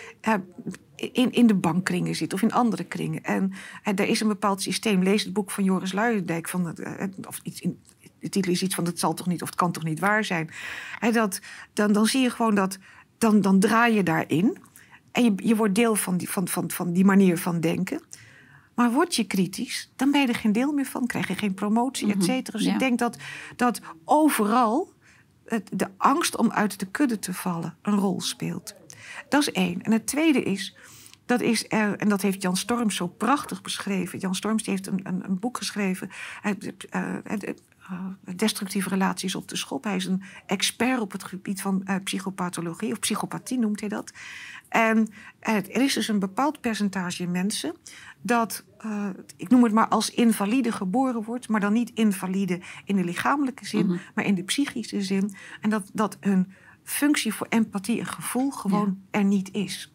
in, 0.97 1.33
in 1.33 1.47
de 1.47 1.55
bankkringen 1.55 2.15
zit 2.15 2.33
of 2.33 2.43
in 2.43 2.53
andere 2.53 2.85
kringen 2.85 3.23
en 3.23 3.53
er 3.83 4.09
is 4.09 4.21
een 4.21 4.29
bepaald 4.29 4.63
systeem, 4.63 5.03
lees 5.03 5.25
het 5.25 5.33
boek 5.33 5.51
van 5.51 5.65
Joris 5.65 5.93
Luijendijk, 5.93 6.49
van, 6.49 6.75
uh, 6.81 7.05
of 7.29 7.41
iets 7.43 7.61
in, 7.61 7.81
de 8.21 8.29
titel 8.29 8.53
is 8.53 8.63
iets 8.63 8.75
van 8.75 8.85
het 8.85 8.99
zal 8.99 9.15
toch 9.15 9.27
niet 9.27 9.43
of 9.43 9.49
het 9.49 9.57
kan 9.57 9.73
toch 9.73 9.85
niet 9.85 10.01
waar 10.01 10.25
zijn. 10.25 10.51
He, 10.99 11.11
dat, 11.11 11.41
dan, 11.73 11.93
dan 11.93 12.07
zie 12.07 12.23
je 12.23 12.31
gewoon 12.31 12.55
dat, 12.55 12.79
dan, 13.19 13.41
dan 13.41 13.61
draai 13.61 13.95
je 13.95 14.03
daarin 14.03 14.59
en 15.13 15.25
je, 15.25 15.33
je 15.37 15.57
wordt 15.57 15.75
deel 15.75 15.95
van 15.95 16.17
die, 16.17 16.31
van, 16.31 16.49
van, 16.49 16.71
van 16.71 16.93
die 16.93 17.05
manier 17.05 17.39
van 17.39 17.61
denken. 17.61 18.01
Maar 18.75 18.93
word 18.93 19.15
je 19.15 19.25
kritisch, 19.25 19.91
dan 19.97 20.11
ben 20.11 20.21
je 20.21 20.27
er 20.27 20.35
geen 20.35 20.53
deel 20.53 20.73
meer 20.73 20.85
van. 20.85 21.07
Krijg 21.07 21.29
je 21.29 21.35
geen 21.35 21.55
promotie, 21.55 22.09
et 22.09 22.15
mhm. 22.15 22.25
cetera. 22.25 22.59
Dus 22.59 22.67
ik 22.67 22.79
denk 22.79 22.99
dat, 22.99 23.17
dat 23.57 23.81
overal 24.05 24.93
het, 25.45 25.71
de 25.73 25.89
angst 25.97 26.37
om 26.37 26.51
uit 26.51 26.79
de 26.79 26.87
kudde 26.87 27.19
te 27.19 27.35
vallen 27.35 27.77
een 27.83 27.99
rol 27.99 28.21
speelt. 28.21 28.75
Dat 29.29 29.41
is 29.41 29.53
één. 29.53 29.83
En 29.83 29.93
het 29.93 30.07
tweede 30.07 30.43
is, 30.43 30.77
dat 31.27 31.41
is 31.41 31.65
er, 31.69 31.97
en 31.97 32.09
dat 32.09 32.23
heeft 32.23 32.43
Jan 32.43 32.57
Storms 32.57 32.97
zo 32.97 33.07
prachtig 33.07 33.63
beschreven. 33.63 34.19
Jan 34.19 34.35
Storms 34.35 34.67
heeft 34.67 34.87
een, 34.87 35.01
een, 35.03 35.25
een 35.25 35.39
boek 35.39 35.57
geschreven. 35.57 36.11
Uh, 37.91 38.35
destructieve 38.37 38.89
relaties 38.89 39.35
op 39.35 39.49
de 39.49 39.57
schop. 39.57 39.85
Hij 39.85 39.97
is 39.97 40.05
een 40.05 40.23
expert 40.47 41.01
op 41.01 41.13
het 41.13 41.25
gebied 41.25 41.63
van 41.63 41.83
uh, 41.85 41.97
psychopathologie, 42.05 42.93
of 42.93 42.99
psychopathie 42.99 43.59
noemt 43.59 43.81
hij 43.81 43.89
dat. 43.89 44.13
En 44.69 45.09
er 45.41 45.83
is 45.83 45.95
dus 45.95 46.09
een 46.09 46.19
bepaald 46.19 46.61
percentage 46.61 47.27
mensen 47.27 47.75
dat, 48.27 48.65
uh, 48.85 49.09
ik 49.37 49.49
noem 49.49 49.65
het 49.65 49.73
maar 49.73 49.89
als 49.89 50.11
invalide 50.11 50.73
geboren 50.73 51.23
wordt, 51.23 51.49
maar 51.49 51.61
dan 51.61 51.73
niet 51.73 51.91
invalide 51.95 52.61
in 52.85 52.97
de 52.97 53.05
lichamelijke 53.05 53.67
zin, 53.67 53.87
mhm. 53.87 53.97
maar 54.15 54.25
in 54.25 54.35
de 54.35 54.43
psychische 54.43 55.03
zin. 55.03 55.35
En 55.61 55.71
dat, 55.71 55.91
dat 55.93 56.17
hun 56.21 56.53
functie 56.83 57.35
voor 57.35 57.47
empathie 57.51 57.99
en 57.99 58.07
gevoel 58.07 58.51
gewoon 58.51 58.99
er 59.11 59.25
niet 59.25 59.53
is. 59.53 59.93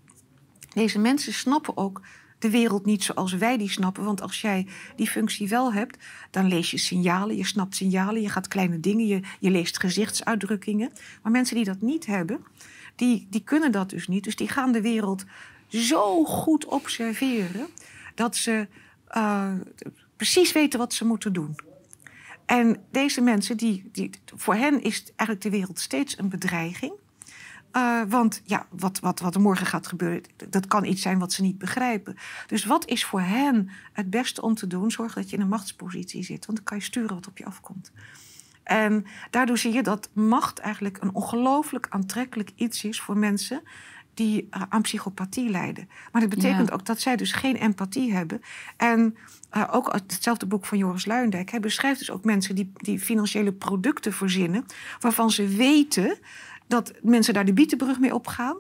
Deze 0.74 1.00
mensen 1.00 1.34
snappen 1.34 1.78
ook 1.78 2.02
de 2.40 2.50
wereld 2.50 2.86
niet 2.86 3.04
zoals 3.04 3.34
wij 3.34 3.58
die 3.58 3.70
snappen. 3.70 4.04
Want 4.04 4.22
als 4.22 4.42
jij 4.42 4.68
die 4.96 5.10
functie 5.10 5.48
wel 5.48 5.74
hebt, 5.74 5.98
dan 6.32 6.48
lees 6.48 6.72
je 6.72 6.78
signalen, 6.78 7.38
je 7.38 7.46
snapt 7.46 7.76
signalen, 7.76 8.22
je 8.22 8.30
gaat 8.30 8.48
kleine 8.48 8.80
dingen, 8.80 9.08
je, 9.08 9.22
je 9.40 9.50
leest 9.50 9.80
gezichtsuitdrukkingen. 9.80 10.92
Maar 11.22 11.32
mensen 11.32 11.56
die 11.56 11.66
dat 11.66 11.82
niet 11.82 12.06
hebben, 12.06 12.46
die, 12.96 13.28
die 13.30 13.44
kunnen 13.44 13.72
dat 13.72 13.90
dus 13.90 14.08
niet. 14.08 14.24
Dus 14.24 14.36
die 14.36 14.48
gaan 14.48 14.72
de 14.72 14.82
wereld 14.82 15.26
zo 15.68 16.24
goed 16.24 16.66
observeren 16.66 17.68
dat 18.20 18.36
ze 18.36 18.68
uh, 19.12 19.54
precies 20.16 20.52
weten 20.52 20.80
wat 20.80 20.94
ze 20.94 21.06
moeten 21.06 21.34
doen. 21.34 21.56
En 22.46 22.84
deze 22.92 23.22
mensen, 23.22 23.58
die, 23.58 23.90
die, 23.92 24.10
voor 24.36 24.56
hen 24.56 24.82
is 24.82 25.04
eigenlijk 25.04 25.42
de 25.42 25.50
wereld 25.50 25.80
steeds 25.80 26.18
een 26.18 26.30
bedreiging. 26.30 26.94
Uh, 27.74 28.02
want 28.08 28.42
ja, 28.46 28.68
wat, 28.70 29.00
wat, 29.00 29.20
wat 29.20 29.36
er 29.36 29.42
morgen 29.42 29.66
gaat 29.66 29.88
gebeuren, 29.88 30.24
dat 30.50 30.68
kan 30.68 30.86
iets 30.86 31.02
zijn 31.02 31.20
wat 31.20 31.34
ze 31.34 31.42
niet 31.42 31.58
begrijpen. 31.58 32.16
Dus 32.48 32.66
wat 32.66 32.88
is 32.88 33.06
voor 33.06 33.22
hen 33.22 33.70
het 33.94 34.10
beste 34.10 34.42
om 34.42 34.56
te 34.56 34.68
doen? 34.68 34.92
Zorg 34.92 35.14
dat 35.14 35.30
je 35.30 35.36
in 35.36 35.42
een 35.42 35.48
machtspositie 35.48 36.24
zit, 36.24 36.46
want 36.46 36.58
dan 36.58 36.68
kan 36.68 36.78
je 36.78 36.84
sturen 36.84 37.16
wat 37.16 37.28
op 37.28 37.38
je 37.38 37.46
afkomt. 37.46 37.92
En 38.64 39.06
daardoor 39.30 39.58
zie 39.58 39.74
je 39.74 39.84
dat 39.84 40.10
macht 40.14 40.60
eigenlijk 40.60 40.98
een 41.02 41.14
ongelooflijk 41.14 41.88
aantrekkelijk 41.90 42.52
iets 42.56 42.84
is 42.84 43.02
voor 43.02 43.18
mensen 43.18 43.62
die 44.20 44.48
uh, 44.52 44.62
aan 44.70 44.82
psychopathie 44.82 45.50
lijden. 45.50 45.90
Maar 46.12 46.22
dat 46.22 46.30
betekent 46.30 46.72
ook 46.72 46.86
dat 46.86 47.02
zij 47.02 47.16
dus 47.16 47.32
geen 47.32 47.56
empathie 47.56 48.14
hebben. 48.14 48.42
En 48.78 49.18
uh, 49.58 49.68
ook 49.72 49.94
hetzelfde 49.94 50.46
boek 50.46 50.66
van 50.66 50.78
Joris 50.78 51.06
Luijendijk 51.06 51.52
hij 51.52 51.60
beschrijft 51.60 52.00
dus 52.00 52.12
ook 52.12 52.24
mensen 52.24 52.56
die, 52.56 52.72
die 52.76 53.00
financiële 53.00 53.54
producten 53.54 54.14
verzinnen, 54.14 54.66
waarvan 55.00 55.32
ze 55.32 55.48
weten 55.48 56.18
dat 56.68 56.94
mensen 57.02 57.34
daar 57.34 57.46
de 57.46 57.54
bietenbrug 57.54 58.00
mee 58.00 58.14
opgaan. 58.14 58.58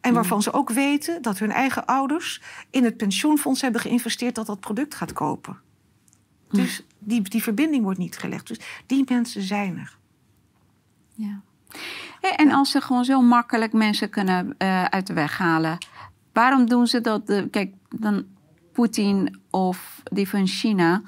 En 0.00 0.08
mm. 0.08 0.14
waarvan 0.14 0.42
ze 0.42 0.52
ook 0.52 0.70
weten 0.70 1.22
dat 1.22 1.38
hun 1.38 1.52
eigen 1.52 1.86
ouders 1.86 2.42
in 2.70 2.84
het 2.84 2.96
pensioenfonds 2.96 3.60
hebben 3.60 3.80
geïnvesteerd 3.80 4.34
dat 4.34 4.46
dat 4.46 4.60
product 4.60 4.94
gaat 4.94 5.12
kopen. 5.12 5.60
Mm. 6.50 6.58
Dus 6.58 6.86
die, 6.98 7.22
die 7.22 7.42
verbinding 7.42 7.82
wordt 7.82 7.98
niet 7.98 8.18
gelegd. 8.18 8.46
Dus 8.46 8.60
die 8.86 9.04
mensen 9.08 9.42
zijn 9.42 9.78
er. 9.78 9.98
Ja. 11.14 11.42
En 12.36 12.52
als 12.52 12.70
ze 12.70 12.80
gewoon 12.80 13.04
zo 13.04 13.20
makkelijk 13.20 13.72
mensen 13.72 14.10
kunnen 14.10 14.54
uh, 14.58 14.84
uit 14.84 15.06
de 15.06 15.12
weg 15.12 15.38
halen, 15.38 15.78
waarom 16.32 16.68
doen 16.68 16.86
ze 16.86 17.00
dat? 17.00 17.30
Uh, 17.30 17.42
kijk, 17.50 17.74
dan 17.88 18.24
Poetin 18.72 19.40
of 19.50 20.00
die 20.04 20.28
van 20.28 20.46
China, 20.46 21.02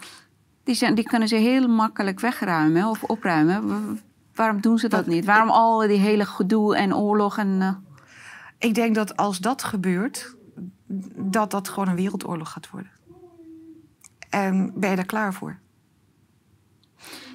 die, 0.64 0.74
zijn, 0.74 0.94
die 0.94 1.04
kunnen 1.04 1.28
ze 1.28 1.36
heel 1.36 1.68
makkelijk 1.68 2.20
wegruimen 2.20 2.86
of 2.86 3.02
opruimen. 3.02 4.00
Waarom 4.34 4.60
doen 4.60 4.78
ze 4.78 4.88
dat, 4.88 5.06
niet? 5.06 5.24
Waarom 5.24 5.50
al 5.50 5.78
die 5.78 5.98
hele 5.98 6.24
gedoe 6.24 6.76
en 6.76 6.94
oorlog? 6.94 7.38
En, 7.38 7.48
uh... 7.48 7.68
Ik 8.58 8.74
denk 8.74 8.94
dat 8.94 9.16
als 9.16 9.38
dat 9.38 9.64
gebeurt, 9.64 10.36
dat 11.16 11.50
dat 11.50 11.68
gewoon 11.68 11.88
een 11.88 11.96
wereldoorlog 11.96 12.50
gaat 12.50 12.70
worden. 12.70 12.90
En 14.30 14.72
ben 14.74 14.90
je 14.90 14.96
daar 14.96 15.04
klaar 15.04 15.34
voor? 15.34 15.58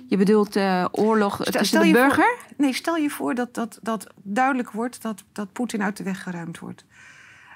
Je 0.09 0.17
bedoelt 0.17 0.55
uh, 0.55 0.85
oorlog 0.91 1.33
stel, 1.33 1.51
tussen 1.51 1.81
de 1.81 1.91
burger? 1.91 2.37
nee, 2.57 2.73
stel 2.73 2.95
je 2.95 3.09
voor 3.09 3.35
dat, 3.35 3.53
dat, 3.53 3.79
dat 3.81 4.07
duidelijk 4.23 4.71
wordt 4.71 5.01
dat, 5.01 5.23
dat 5.31 5.51
Poetin 5.51 5.83
uit 5.83 5.97
de 5.97 6.03
weg 6.03 6.23
geruimd 6.23 6.59
wordt. 6.59 6.85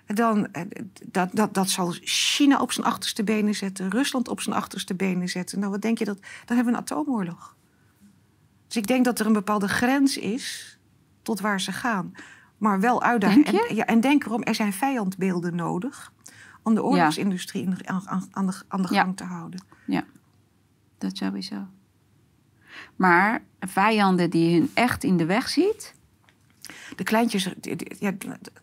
Dan, 0.05 0.51
eh, 0.51 0.63
dat, 1.07 1.29
dat, 1.31 1.53
dat 1.53 1.69
zal 1.69 1.93
China 2.01 2.59
op 2.59 2.71
zijn 2.71 2.85
achterste 2.85 3.23
benen 3.23 3.55
zetten, 3.55 3.89
Rusland 3.89 4.27
op 4.27 4.41
zijn 4.41 4.55
achterste 4.55 4.95
benen 4.95 5.29
zetten. 5.29 5.59
Nou, 5.59 5.71
wat 5.71 5.81
denk 5.81 5.97
je 5.97 6.05
dat? 6.05 6.19
Dan 6.45 6.55
hebben 6.55 6.65
we 6.65 6.79
een 6.79 6.85
atoomoorlog. 6.85 7.55
Dus 8.67 8.75
ik 8.75 8.87
denk 8.87 9.05
dat 9.05 9.19
er 9.19 9.25
een 9.25 9.33
bepaalde 9.33 9.67
grens 9.67 10.17
is 10.17 10.77
tot 11.21 11.39
waar 11.39 11.61
ze 11.61 11.71
gaan. 11.71 12.11
Maar 12.57 12.79
wel 12.79 13.03
uitdagen. 13.03 13.43
En, 13.43 13.75
ja, 13.75 13.85
en 13.85 13.99
denk 13.99 14.25
erom, 14.25 14.43
er 14.43 14.55
zijn 14.55 14.73
vijandbeelden 14.73 15.55
nodig 15.55 16.11
om 16.63 16.75
de 16.75 16.83
oorlogsindustrie 16.83 17.69
aan, 17.85 18.27
aan, 18.31 18.45
de, 18.45 18.53
aan 18.67 18.81
de 18.81 18.87
gang 18.87 19.17
te 19.17 19.23
houden. 19.23 19.63
Ja, 19.85 20.03
dat 20.97 21.17
sowieso. 21.17 21.67
Maar 22.95 23.43
vijanden 23.59 24.29
die 24.29 24.53
hun 24.59 24.71
echt 24.73 25.03
in 25.03 25.17
de 25.17 25.25
weg 25.25 25.49
ziet. 25.49 25.93
De 26.95 27.03
kleintjes, 27.03 27.53
ja, 27.99 28.13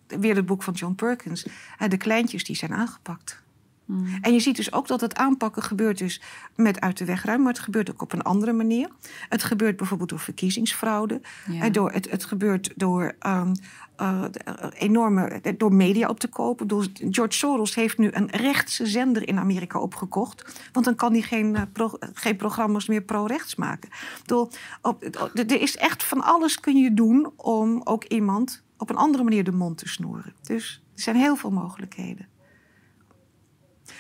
weer 0.07 0.37
het 0.37 0.47
boek 0.47 0.63
van 0.63 0.75
John 0.75 0.95
Perkins. 0.95 1.47
De 1.89 1.97
kleintjes 1.97 2.45
die 2.45 2.57
zijn 2.57 2.75
aangepakt. 2.75 3.43
Mm. 3.91 4.19
En 4.21 4.33
je 4.33 4.41
ziet 4.41 4.57
dus 4.57 4.73
ook 4.73 4.87
dat 4.87 5.01
het 5.01 5.15
aanpakken 5.15 5.63
gebeurt 5.63 5.99
dus 5.99 6.21
met 6.57 6.81
uit 6.81 6.99
de 6.99 7.05
weg 7.05 7.25
ruimen, 7.25 7.45
maar 7.45 7.55
het 7.55 7.63
gebeurt 7.63 7.91
ook 7.91 8.03
op 8.03 8.13
een 8.13 8.23
andere 8.23 8.53
manier. 8.53 8.89
Het 9.29 9.43
gebeurt 9.43 9.77
bijvoorbeeld 9.77 10.09
door 10.09 10.19
verkiezingsfraude. 10.19 11.21
Ja. 11.51 11.69
Door, 11.69 11.93
het, 11.93 12.11
het 12.11 12.25
gebeurt 12.25 12.73
door 12.77 13.15
um, 13.27 13.53
uh, 14.01 14.25
enorme, 14.73 15.41
door 15.57 15.75
media 15.75 16.09
op 16.09 16.21
te 16.21 16.29
kopen. 16.29 16.67
Door 16.67 16.87
George 16.95 17.37
Soros 17.37 17.75
heeft 17.75 17.99
nu 17.99 18.09
een 18.13 18.31
rechtse 18.31 18.87
zender 18.87 19.29
in 19.29 19.39
Amerika 19.39 19.79
opgekocht. 19.79 20.69
Want 20.73 20.85
dan 20.85 20.95
kan 20.95 21.13
hij 21.13 21.23
geen, 21.23 21.55
uh, 21.55 21.63
pro, 21.73 21.91
geen 22.15 22.37
programma's 22.37 22.87
meer 22.87 23.03
pro-rechts 23.03 23.55
maken. 23.55 23.91
Door, 24.25 24.49
op, 24.83 25.05
er 25.35 25.61
is 25.61 25.77
echt 25.77 26.05
van 26.05 26.21
alles 26.21 26.61
kun 26.61 26.77
je 26.77 26.95
doen 26.95 27.33
om 27.37 27.81
ook 27.85 28.05
iemand 28.05 28.63
op 28.77 28.91
een 28.91 28.97
andere 28.97 29.25
manier 29.25 29.45
de 29.45 29.53
mond 29.53 29.79
te 29.79 29.89
snoeren. 29.89 30.35
Dus 30.43 30.83
er 30.95 31.03
zijn 31.03 31.17
heel 31.17 31.37
veel 31.37 31.51
mogelijkheden. 31.51 32.29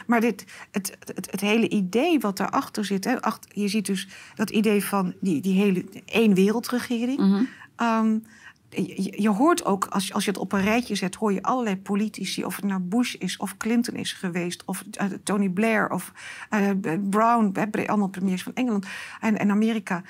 Maar 0.07 0.21
dit, 0.21 0.45
het, 0.71 0.97
het, 1.15 1.31
het, 1.31 1.41
hele 1.41 1.69
idee 1.69 2.19
wat 2.19 2.37
daarachter 2.37 2.85
zit, 2.85 3.05
hè, 3.05 3.23
achter, 3.23 3.51
je 3.55 3.69
ziet 3.69 3.87
dus 3.87 4.09
dat 4.35 4.51
idee 4.51 4.85
van 4.85 5.15
die, 5.21 5.41
die 5.41 5.61
hele 5.61 5.85
één 6.05 6.35
wereldregering. 6.35 7.19
Mm 7.19 7.33
-hmm. 7.77 8.23
Je, 8.71 9.29
hoort 9.29 9.65
ook, 9.65 9.85
als 9.85 10.13
als 10.13 10.25
je 10.25 10.31
het 10.31 10.41
op 10.41 10.53
een 10.53 10.63
rijtje 10.63 10.95
zet, 10.95 11.15
hoor 11.15 11.33
je 11.33 11.43
allerlei 11.43 11.77
politici, 11.77 12.45
of 12.45 12.57
het 12.57 12.65
nou 12.65 12.81
Bush 12.81 13.15
is, 13.15 13.37
of 13.37 13.57
Clinton 13.57 13.95
is 13.95 14.13
geweest, 14.13 14.63
of 14.65 14.85
uh, 15.01 15.07
Tony 15.23 15.49
Blair, 15.49 15.91
of 15.91 16.13
uh, 16.51 16.71
Brown, 17.11 17.53
allemaal 17.87 18.09
premiers 18.09 18.43
van 18.43 18.55
Engeland 18.55 18.87
en, 19.21 19.39
en 19.39 19.51
Amerika, 19.51 20.03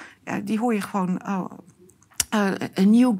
die 0.44 0.58
hoor 0.58 0.74
je 0.74 0.80
gewoon. 0.80 1.26
Oh, 1.26 1.44
een 2.74 2.90
new, 2.90 3.14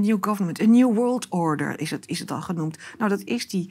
new 0.00 0.16
government, 0.20 0.60
a 0.60 0.66
new 0.66 0.94
world 0.94 1.28
order 1.28 1.80
is 1.80 1.90
het, 1.90 2.08
is 2.08 2.18
het 2.18 2.30
al 2.30 2.42
genoemd. 2.42 2.78
Nou, 2.98 3.10
dat 3.10 3.22
is 3.22 3.48
die 3.48 3.70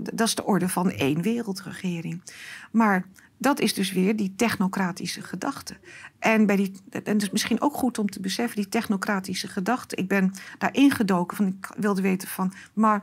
dat 0.00 0.26
is 0.26 0.34
de 0.34 0.44
orde 0.44 0.68
van 0.68 0.90
één 0.90 1.22
wereldregering. 1.22 2.22
Maar 2.70 3.06
dat 3.36 3.60
is 3.60 3.74
dus 3.74 3.92
weer 3.92 4.16
die 4.16 4.34
technocratische 4.36 5.22
gedachte. 5.22 5.76
En, 6.18 6.46
bij 6.46 6.56
die, 6.56 6.72
en 6.90 7.02
het 7.12 7.22
is 7.22 7.30
misschien 7.30 7.60
ook 7.60 7.74
goed 7.74 7.98
om 7.98 8.08
te 8.08 8.20
beseffen, 8.20 8.56
die 8.56 8.68
technocratische 8.68 9.48
gedachte. 9.48 9.96
Ik 9.96 10.08
ben 10.08 10.32
daar 10.58 10.74
ingedoken, 10.74 11.36
van 11.36 11.46
ik 11.46 11.72
wilde 11.76 12.02
weten 12.02 12.28
van, 12.28 12.52
maar 12.72 13.02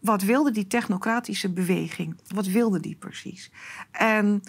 wat 0.00 0.22
wilde 0.22 0.50
die 0.50 0.66
technocratische 0.66 1.52
beweging? 1.52 2.16
Wat 2.34 2.46
wilde 2.46 2.80
die 2.80 2.96
precies? 2.96 3.50
En 3.90 4.42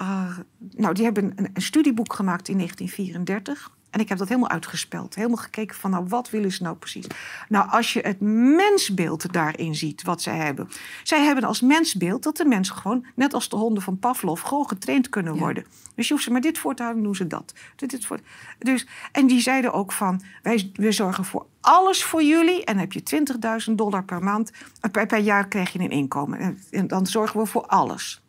uh, 0.00 0.38
nou, 0.76 0.94
die 0.94 1.04
hebben 1.04 1.32
een 1.36 1.62
studieboek 1.62 2.12
gemaakt 2.12 2.48
in 2.48 2.56
1934. 2.56 3.76
En 3.98 4.04
ik 4.04 4.10
heb 4.10 4.18
dat 4.18 4.28
helemaal 4.28 4.50
uitgespeld. 4.50 5.14
Helemaal 5.14 5.36
gekeken 5.36 5.76
van, 5.76 5.90
nou, 5.90 6.04
wat 6.08 6.30
willen 6.30 6.52
ze 6.52 6.62
nou 6.62 6.76
precies? 6.76 7.06
Nou, 7.48 7.70
als 7.70 7.92
je 7.92 8.00
het 8.00 8.20
mensbeeld 8.20 9.32
daarin 9.32 9.74
ziet, 9.74 10.02
wat 10.02 10.22
zij 10.22 10.36
hebben. 10.36 10.68
Zij 11.02 11.24
hebben 11.24 11.44
als 11.44 11.60
mensbeeld 11.60 12.22
dat 12.22 12.36
de 12.36 12.44
mensen 12.44 12.76
gewoon, 12.76 13.06
net 13.14 13.34
als 13.34 13.48
de 13.48 13.56
honden 13.56 13.82
van 13.82 13.98
Pavlov, 13.98 14.42
gewoon 14.42 14.68
getraind 14.68 15.08
kunnen 15.08 15.36
worden. 15.36 15.64
Dus 15.94 16.06
je 16.06 16.12
hoeft 16.12 16.24
ze 16.24 16.32
maar 16.32 16.40
dit 16.40 16.58
voor 16.58 16.74
te 16.74 16.82
houden, 16.82 17.04
doen 17.04 17.14
ze 17.14 17.26
dat. 17.26 17.52
Dit, 17.76 17.90
dit 17.90 18.06
voor... 18.06 18.18
dus, 18.58 18.86
en 19.12 19.26
die 19.26 19.40
zeiden 19.40 19.72
ook 19.72 19.92
van, 19.92 20.22
wij, 20.42 20.70
we 20.74 20.92
zorgen 20.92 21.24
voor 21.24 21.46
alles 21.60 22.04
voor 22.04 22.22
jullie. 22.22 22.64
En 22.64 22.76
dan 22.76 22.88
heb 22.88 22.92
je 22.92 23.66
20.000 23.68 23.74
dollar 23.74 24.04
per 24.04 24.22
maand, 24.22 24.50
per, 24.90 25.06
per 25.06 25.18
jaar 25.18 25.48
krijg 25.48 25.72
je 25.72 25.78
een 25.78 25.90
inkomen. 25.90 26.58
En 26.70 26.86
dan 26.86 27.06
zorgen 27.06 27.40
we 27.40 27.46
voor 27.46 27.66
alles 27.66 28.22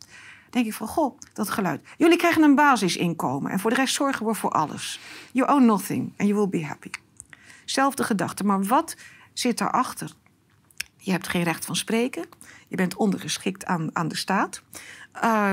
denk 0.50 0.66
ik 0.66 0.74
van, 0.74 0.86
goh, 0.86 1.18
dat 1.32 1.50
geluid. 1.50 1.80
Jullie 1.96 2.16
krijgen 2.16 2.42
een 2.42 2.54
basisinkomen 2.54 3.50
en 3.50 3.60
voor 3.60 3.70
de 3.70 3.76
rest 3.76 3.94
zorgen 3.94 4.26
we 4.26 4.34
voor 4.34 4.50
alles. 4.50 5.00
You 5.32 5.52
own 5.52 5.64
nothing 5.64 6.12
and 6.16 6.28
you 6.28 6.34
will 6.34 6.60
be 6.60 6.66
happy. 6.66 6.90
Zelfde 7.64 8.04
gedachte, 8.04 8.44
maar 8.44 8.64
wat 8.64 8.96
zit 9.32 9.58
daarachter? 9.58 10.12
Je 10.96 11.10
hebt 11.10 11.28
geen 11.28 11.42
recht 11.42 11.64
van 11.64 11.76
spreken. 11.76 12.24
Je 12.68 12.76
bent 12.76 12.96
ondergeschikt 12.96 13.64
aan, 13.64 13.90
aan 13.92 14.08
de 14.08 14.16
staat. 14.16 14.62
Uh, 15.24 15.52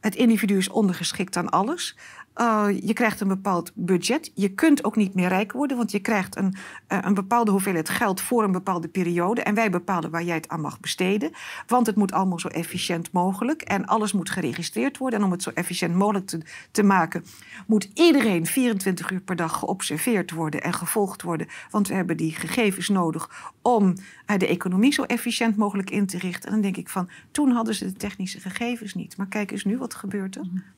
het 0.00 0.14
individu 0.14 0.56
is 0.56 0.68
ondergeschikt 0.68 1.36
aan 1.36 1.50
alles. 1.50 1.96
Uh, 2.40 2.66
je 2.80 2.92
krijgt 2.92 3.20
een 3.20 3.28
bepaald 3.28 3.72
budget. 3.74 4.30
Je 4.34 4.48
kunt 4.48 4.84
ook 4.84 4.96
niet 4.96 5.14
meer 5.14 5.28
rijk 5.28 5.52
worden, 5.52 5.76
want 5.76 5.90
je 5.90 6.00
krijgt 6.00 6.36
een, 6.36 6.54
uh, 6.88 6.98
een 7.00 7.14
bepaalde 7.14 7.50
hoeveelheid 7.50 7.88
geld 7.88 8.20
voor 8.20 8.44
een 8.44 8.52
bepaalde 8.52 8.88
periode. 8.88 9.42
En 9.42 9.54
wij 9.54 9.70
bepalen 9.70 10.10
waar 10.10 10.22
jij 10.22 10.34
het 10.34 10.48
aan 10.48 10.60
mag 10.60 10.80
besteden. 10.80 11.30
Want 11.66 11.86
het 11.86 11.96
moet 11.96 12.12
allemaal 12.12 12.38
zo 12.38 12.48
efficiënt 12.48 13.12
mogelijk. 13.12 13.62
En 13.62 13.86
alles 13.86 14.12
moet 14.12 14.30
geregistreerd 14.30 14.98
worden. 14.98 15.18
En 15.18 15.24
om 15.24 15.30
het 15.30 15.42
zo 15.42 15.50
efficiënt 15.50 15.94
mogelijk 15.94 16.26
te, 16.26 16.40
te 16.70 16.82
maken, 16.82 17.24
moet 17.66 17.90
iedereen 17.94 18.46
24 18.46 19.10
uur 19.10 19.20
per 19.20 19.36
dag 19.36 19.58
geobserveerd 19.58 20.30
worden 20.30 20.62
en 20.62 20.72
gevolgd 20.72 21.22
worden. 21.22 21.46
Want 21.70 21.88
we 21.88 21.94
hebben 21.94 22.16
die 22.16 22.32
gegevens 22.32 22.88
nodig 22.88 23.52
om 23.62 23.84
uh, 23.86 24.36
de 24.36 24.46
economie 24.46 24.92
zo 24.92 25.02
efficiënt 25.02 25.56
mogelijk 25.56 25.90
in 25.90 26.06
te 26.06 26.18
richten. 26.18 26.46
En 26.46 26.52
dan 26.52 26.62
denk 26.62 26.76
ik 26.76 26.88
van, 26.88 27.08
toen 27.30 27.50
hadden 27.50 27.74
ze 27.74 27.84
de 27.84 27.92
technische 27.92 28.40
gegevens 28.40 28.94
niet. 28.94 29.16
Maar 29.16 29.28
kijk 29.28 29.50
eens 29.50 29.64
nu, 29.64 29.78
wat 29.78 29.94
gebeurt 29.94 30.36
er? 30.36 30.76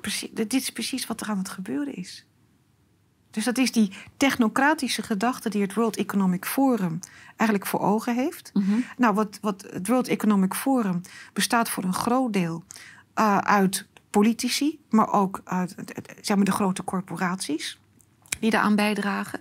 Precies, 0.00 0.30
dit 0.32 0.54
is 0.54 0.70
precies 0.70 1.06
wat 1.06 1.20
er 1.20 1.28
aan 1.28 1.38
het 1.38 1.48
gebeuren 1.48 1.94
is. 1.94 2.24
Dus 3.30 3.44
dat 3.44 3.58
is 3.58 3.72
die 3.72 3.92
technocratische 4.16 5.02
gedachte 5.02 5.48
die 5.48 5.62
het 5.62 5.74
World 5.74 5.96
Economic 5.96 6.44
Forum 6.44 6.98
eigenlijk 7.36 7.70
voor 7.70 7.80
ogen 7.80 8.14
heeft. 8.14 8.50
Mhm. 8.54 8.78
Nou, 8.96 9.14
wat, 9.14 9.38
wat 9.40 9.66
het 9.70 9.86
World 9.86 10.08
Economic 10.08 10.54
Forum 10.54 11.00
bestaat 11.32 11.70
voor 11.70 11.84
een 11.84 11.94
groot 11.94 12.32
deel 12.32 12.64
uh, 13.18 13.38
uit 13.38 13.86
politici, 14.10 14.80
maar 14.88 15.12
ook 15.12 15.40
uit 15.44 15.74
zeg 16.20 16.36
maar, 16.36 16.44
de 16.44 16.52
grote 16.52 16.84
corporaties 16.84 17.80
die 18.40 18.50
daaraan 18.50 18.76
bijdragen. 18.76 19.40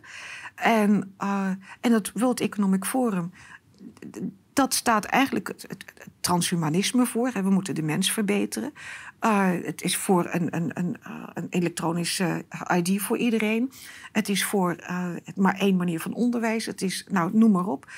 En, 0.56 1.16
uh, 1.22 1.50
en 1.82 1.92
het 1.92 2.12
World 2.14 2.40
Economic 2.40 2.86
Forum 2.86 3.32
dat 4.54 4.74
staat 4.74 5.06
eigenlijk 5.06 5.48
het, 5.48 5.66
het, 5.68 5.86
transhumanisme 6.20 7.06
voor. 7.06 7.32
We 7.32 7.50
moeten 7.50 7.76
de 7.76 7.82
mens 7.82 8.12
verbeteren. 8.12 8.74
Uh, 9.22 9.50
het 9.64 9.82
is 9.82 9.98
voor 9.98 10.28
een, 10.30 10.56
een, 10.56 10.72
een, 10.74 10.98
uh, 11.08 11.24
een 11.34 11.48
elektronische 11.50 12.46
ID 12.76 13.02
voor 13.02 13.18
iedereen. 13.18 13.72
Het 14.12 14.30
is 14.30 14.46
voor 14.46 14.76
uh, 14.90 15.10
maar 15.36 15.58
één 15.58 15.76
manier 15.76 16.00
van 16.00 16.14
onderwijs. 16.14 16.66
Het 16.66 16.82
is, 16.82 17.06
nou, 17.10 17.38
noem 17.38 17.52
maar 17.52 17.68
op. 17.68 17.92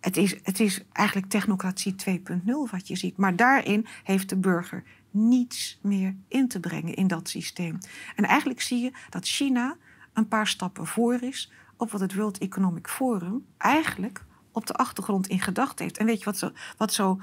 Het 0.00 0.16
is, 0.16 0.36
het 0.42 0.60
is 0.60 0.84
eigenlijk 0.92 1.28
technocratie 1.28 1.94
2.0 2.10 2.44
wat 2.70 2.88
je 2.88 2.96
ziet. 2.96 3.16
Maar 3.16 3.36
daarin 3.36 3.86
heeft 4.04 4.28
de 4.28 4.36
burger 4.36 4.82
niets 5.10 5.78
meer 5.82 6.16
in 6.28 6.48
te 6.48 6.60
brengen 6.60 6.94
in 6.94 7.06
dat 7.06 7.28
systeem. 7.28 7.78
En 8.16 8.24
eigenlijk 8.24 8.60
zie 8.60 8.82
je 8.82 8.92
dat 9.10 9.26
China 9.26 9.76
een 10.12 10.28
paar 10.28 10.46
stappen 10.46 10.86
voor 10.86 11.22
is 11.22 11.52
op 11.76 11.90
wat 11.90 12.00
het 12.00 12.14
World 12.14 12.38
Economic 12.38 12.88
Forum 12.88 13.46
eigenlijk 13.58 14.24
op 14.52 14.66
de 14.66 14.74
achtergrond 14.74 15.26
in 15.26 15.40
gedachten 15.40 15.84
heeft. 15.84 15.98
En 15.98 16.06
weet 16.06 16.18
je 16.18 16.24
wat, 16.24 16.38
zo, 16.38 16.50
wat, 16.76 16.92
zo, 16.92 17.18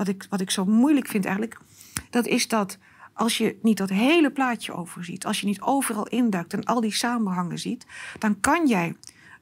wat, 0.00 0.08
ik, 0.08 0.26
wat 0.30 0.40
ik 0.40 0.50
zo 0.50 0.64
moeilijk 0.64 1.08
vind 1.08 1.24
eigenlijk? 1.24 1.58
Dat 2.10 2.26
is 2.26 2.48
dat 2.48 2.78
als 3.12 3.38
je 3.38 3.56
niet 3.62 3.76
dat 3.76 3.88
hele 3.88 4.30
plaatje 4.30 4.72
overziet, 4.72 5.26
als 5.26 5.40
je 5.40 5.46
niet 5.46 5.60
overal 5.60 6.06
induikt 6.06 6.52
en 6.52 6.64
al 6.64 6.80
die 6.80 6.94
samenhangen 6.94 7.58
ziet, 7.58 7.86
dan 8.18 8.40
kan 8.40 8.66
jij 8.66 8.96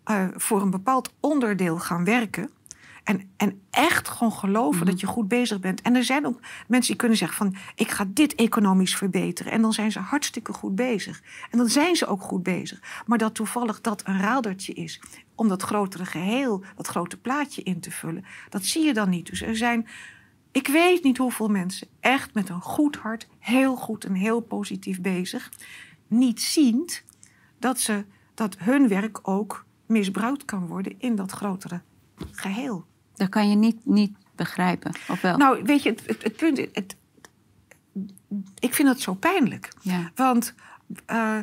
uh, 0.06 0.24
voor 0.34 0.62
een 0.62 0.70
bepaald 0.70 1.12
onderdeel 1.20 1.78
gaan 1.78 2.04
werken. 2.04 2.50
En, 3.04 3.30
en 3.36 3.60
echt 3.70 4.08
gewoon 4.08 4.32
geloven 4.32 4.86
dat 4.86 4.94
mhm. 4.94 5.06
je 5.06 5.12
goed 5.12 5.28
bezig 5.28 5.60
bent. 5.60 5.82
En 5.82 5.94
er 5.94 6.04
zijn 6.04 6.26
ook 6.26 6.40
mensen 6.66 6.90
die 6.90 7.00
kunnen 7.00 7.18
zeggen 7.18 7.36
van... 7.36 7.56
ik 7.74 7.90
ga 7.90 8.04
dit 8.08 8.34
economisch 8.34 8.96
verbeteren. 8.96 9.52
En 9.52 9.62
dan 9.62 9.72
zijn 9.72 9.92
ze 9.92 9.98
hartstikke 9.98 10.52
goed 10.52 10.74
bezig. 10.74 11.22
En 11.50 11.58
dan 11.58 11.68
zijn 11.68 11.96
ze 11.96 12.06
ook 12.06 12.22
goed 12.22 12.42
bezig. 12.42 13.02
Maar 13.06 13.18
dat 13.18 13.34
toevallig 13.34 13.80
dat 13.80 14.06
een 14.06 14.20
radertje 14.20 14.72
is... 14.72 15.00
om 15.34 15.48
dat 15.48 15.62
grotere 15.62 16.04
geheel, 16.04 16.64
dat 16.76 16.86
grote 16.86 17.16
plaatje 17.16 17.62
in 17.62 17.80
te 17.80 17.90
vullen... 17.90 18.24
dat 18.48 18.64
zie 18.64 18.84
je 18.84 18.94
dan 18.94 19.08
niet. 19.08 19.26
Dus 19.26 19.42
er 19.42 19.56
zijn... 19.56 19.86
Ik 20.52 20.68
weet 20.68 21.02
niet 21.02 21.18
hoeveel 21.18 21.48
mensen 21.48 21.88
echt 22.00 22.34
met 22.34 22.48
een 22.48 22.60
goed 22.60 22.96
hart... 22.96 23.28
heel 23.38 23.76
goed 23.76 24.04
en 24.04 24.14
heel 24.14 24.40
positief 24.40 25.00
bezig... 25.00 25.52
niet 26.06 26.42
ziend 26.42 27.04
dat, 27.58 27.80
ze, 27.80 28.04
dat 28.34 28.56
hun 28.58 28.88
werk 28.88 29.28
ook 29.28 29.64
misbruikt 29.86 30.44
kan 30.44 30.66
worden... 30.66 30.94
in 30.98 31.14
dat 31.14 31.30
grotere 31.30 31.80
geheel. 32.32 32.84
Dat 33.14 33.28
kan 33.28 33.50
je 33.50 33.56
niet, 33.56 33.86
niet 33.86 34.16
begrijpen, 34.34 34.92
of 35.08 35.20
wel? 35.20 35.36
Nou, 35.36 35.62
weet 35.62 35.82
je, 35.82 35.90
het, 35.90 36.22
het, 36.22 36.36
punt... 36.36 36.58
Het, 36.72 36.96
ik 38.58 38.74
vind 38.74 38.88
dat 38.88 39.00
zo 39.00 39.14
pijnlijk. 39.14 39.72
Ja. 39.80 40.10
Want 40.14 40.54
uh, 41.10 41.38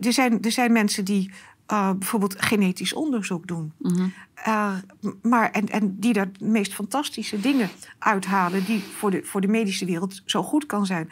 er, 0.00 0.12
zijn, 0.12 0.42
er 0.42 0.52
zijn 0.52 0.72
mensen 0.72 1.04
die 1.04 1.30
uh, 1.72 1.92
bijvoorbeeld 1.92 2.42
genetisch 2.42 2.92
onderzoek 2.92 3.46
doen. 3.46 3.72
Mm 3.78 3.94
-hmm. 3.94 4.12
uh, 4.46 4.74
maar, 5.22 5.50
en, 5.50 5.68
en 5.68 5.96
die 5.98 6.12
daar 6.12 6.32
de 6.32 6.44
meest 6.44 6.74
fantastische 6.74 7.40
dingen 7.40 7.68
uithalen... 7.98 8.64
die 8.64 8.82
voor 8.82 9.10
de, 9.10 9.24
voor 9.24 9.40
de 9.40 9.48
medische 9.48 9.84
wereld 9.84 10.22
zo 10.24 10.42
goed 10.42 10.66
kan 10.66 10.86
zijn... 10.86 11.10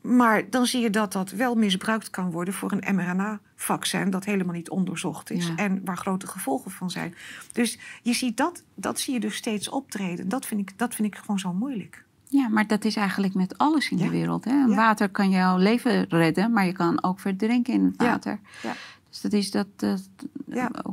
Maar 0.00 0.50
dan 0.50 0.66
zie 0.66 0.80
je 0.80 0.90
dat 0.90 1.12
dat 1.12 1.30
wel 1.30 1.54
misbruikt 1.54 2.10
kan 2.10 2.30
worden 2.30 2.54
voor 2.54 2.72
een 2.72 2.94
mRNA-vaccin 2.94 4.10
dat 4.10 4.24
helemaal 4.24 4.54
niet 4.54 4.70
onderzocht 4.70 5.30
is 5.30 5.52
en 5.56 5.80
waar 5.84 5.96
grote 5.96 6.26
gevolgen 6.26 6.70
van 6.70 6.90
zijn. 6.90 7.14
Dus 7.52 7.78
je 8.02 8.12
ziet 8.12 8.36
dat, 8.36 8.62
dat 8.74 9.00
zie 9.00 9.14
je 9.14 9.20
dus 9.20 9.36
steeds 9.36 9.68
optreden. 9.68 10.28
Dat 10.28 10.46
vind 10.46 10.60
ik, 10.60 10.78
dat 10.78 10.94
vind 10.94 11.08
ik 11.14 11.20
gewoon 11.20 11.38
zo 11.38 11.52
moeilijk. 11.52 12.04
Ja, 12.28 12.48
maar 12.48 12.66
dat 12.66 12.84
is 12.84 12.96
eigenlijk 12.96 13.34
met 13.34 13.58
alles 13.58 13.90
in 13.90 13.96
de 13.96 14.10
wereld. 14.10 14.44
Hè? 14.44 14.74
Water 14.74 15.08
kan 15.08 15.30
jouw 15.30 15.56
leven 15.56 16.08
redden, 16.08 16.52
maar 16.52 16.66
je 16.66 16.72
kan 16.72 17.02
ook 17.02 17.20
verdrinken 17.20 17.74
in 17.74 17.84
het 17.84 17.96
water. 17.96 18.40
Ja. 18.62 18.72
Dus 19.10 19.20
dat 19.20 19.32
is 19.32 19.50
dat, 19.50 19.66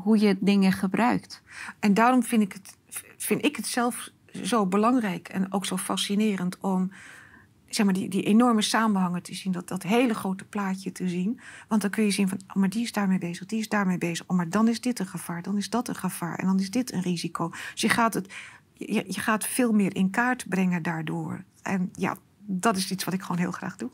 hoe 0.04 0.20
je 0.20 0.38
dingen 0.40 0.72
gebruikt. 0.72 1.42
En 1.80 1.94
daarom 1.94 2.24
vind 2.24 2.42
ik 2.42 2.54
het, 2.54 2.78
vind 3.18 3.46
ik 3.46 3.56
het 3.56 3.66
zelf 3.66 4.10
zo 4.44 4.66
belangrijk 4.66 5.30
en 5.30 5.54
ook 5.54 5.66
zo 5.66 5.78
fascinerend 5.78 6.58
om 6.60 6.92
zeg 7.70 7.86
maar, 7.86 7.94
die, 7.94 8.10
die 8.10 8.24
enorme 8.24 8.62
samenhangen 8.62 9.24
te 9.24 9.36
zien, 9.36 9.52
dat, 9.52 9.68
dat 9.68 9.84
hele 9.84 10.14
grote 10.14 10.46
plaatje 10.46 10.92
te 10.92 11.10
zien. 11.10 11.40
Want 11.68 11.82
dan 11.82 11.90
kun 11.90 12.04
je 12.04 12.12
zien 12.12 12.30
van, 12.30 12.40
oh, 12.48 12.56
maar 12.56 12.70
die 12.70 12.84
is 12.84 12.92
daarmee 12.92 13.18
bezig, 13.18 13.46
die 13.46 13.60
is 13.60 13.70
daarmee 13.70 13.98
bezig. 13.98 14.28
Oh, 14.28 14.38
maar 14.38 14.50
dan 14.50 14.68
is 14.68 14.82
dit 14.82 15.00
een 15.00 15.08
gevaar, 15.08 15.42
dan 15.42 15.58
is 15.58 15.70
dat 15.70 15.88
een 15.88 15.96
gevaar 15.96 16.40
en 16.40 16.46
dan 16.46 16.60
is 16.60 16.72
dit 16.72 16.94
een 16.94 17.02
risico. 17.02 17.50
Dus 17.50 17.82
je 17.82 17.90
gaat, 17.90 18.14
het, 18.14 18.34
je, 18.74 19.04
je 19.08 19.20
gaat 19.20 19.46
veel 19.48 19.72
meer 19.72 19.96
in 19.96 20.10
kaart 20.10 20.46
brengen 20.50 20.84
daardoor. 20.84 21.44
En 21.62 21.90
ja, 21.94 22.18
dat 22.46 22.78
is 22.78 22.92
iets 22.92 23.04
wat 23.04 23.14
ik 23.14 23.22
gewoon 23.22 23.38
heel 23.38 23.52
graag 23.52 23.76
doe. 23.76 23.90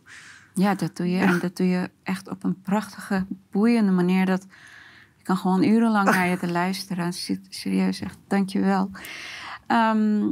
Ja, 0.53 0.75
dat 0.75 0.95
doe 0.97 1.09
je. 1.09 1.19
En 1.19 1.39
dat 1.39 1.57
doe 1.57 1.67
je 1.67 1.89
echt 2.03 2.29
op 2.29 2.43
een 2.43 2.61
prachtige, 2.61 3.25
boeiende 3.51 3.91
manier. 3.91 4.25
Dat 4.25 4.43
ik 5.17 5.23
kan 5.23 5.37
gewoon 5.37 5.63
urenlang 5.63 6.09
naar 6.09 6.27
je 6.27 6.37
te 6.37 6.51
luisteren. 6.61 7.13
Serieus, 7.49 7.99
echt, 7.99 8.17
dank 8.27 8.49
je 8.49 8.59
wel. 8.59 8.91
Ehm, 9.67 10.29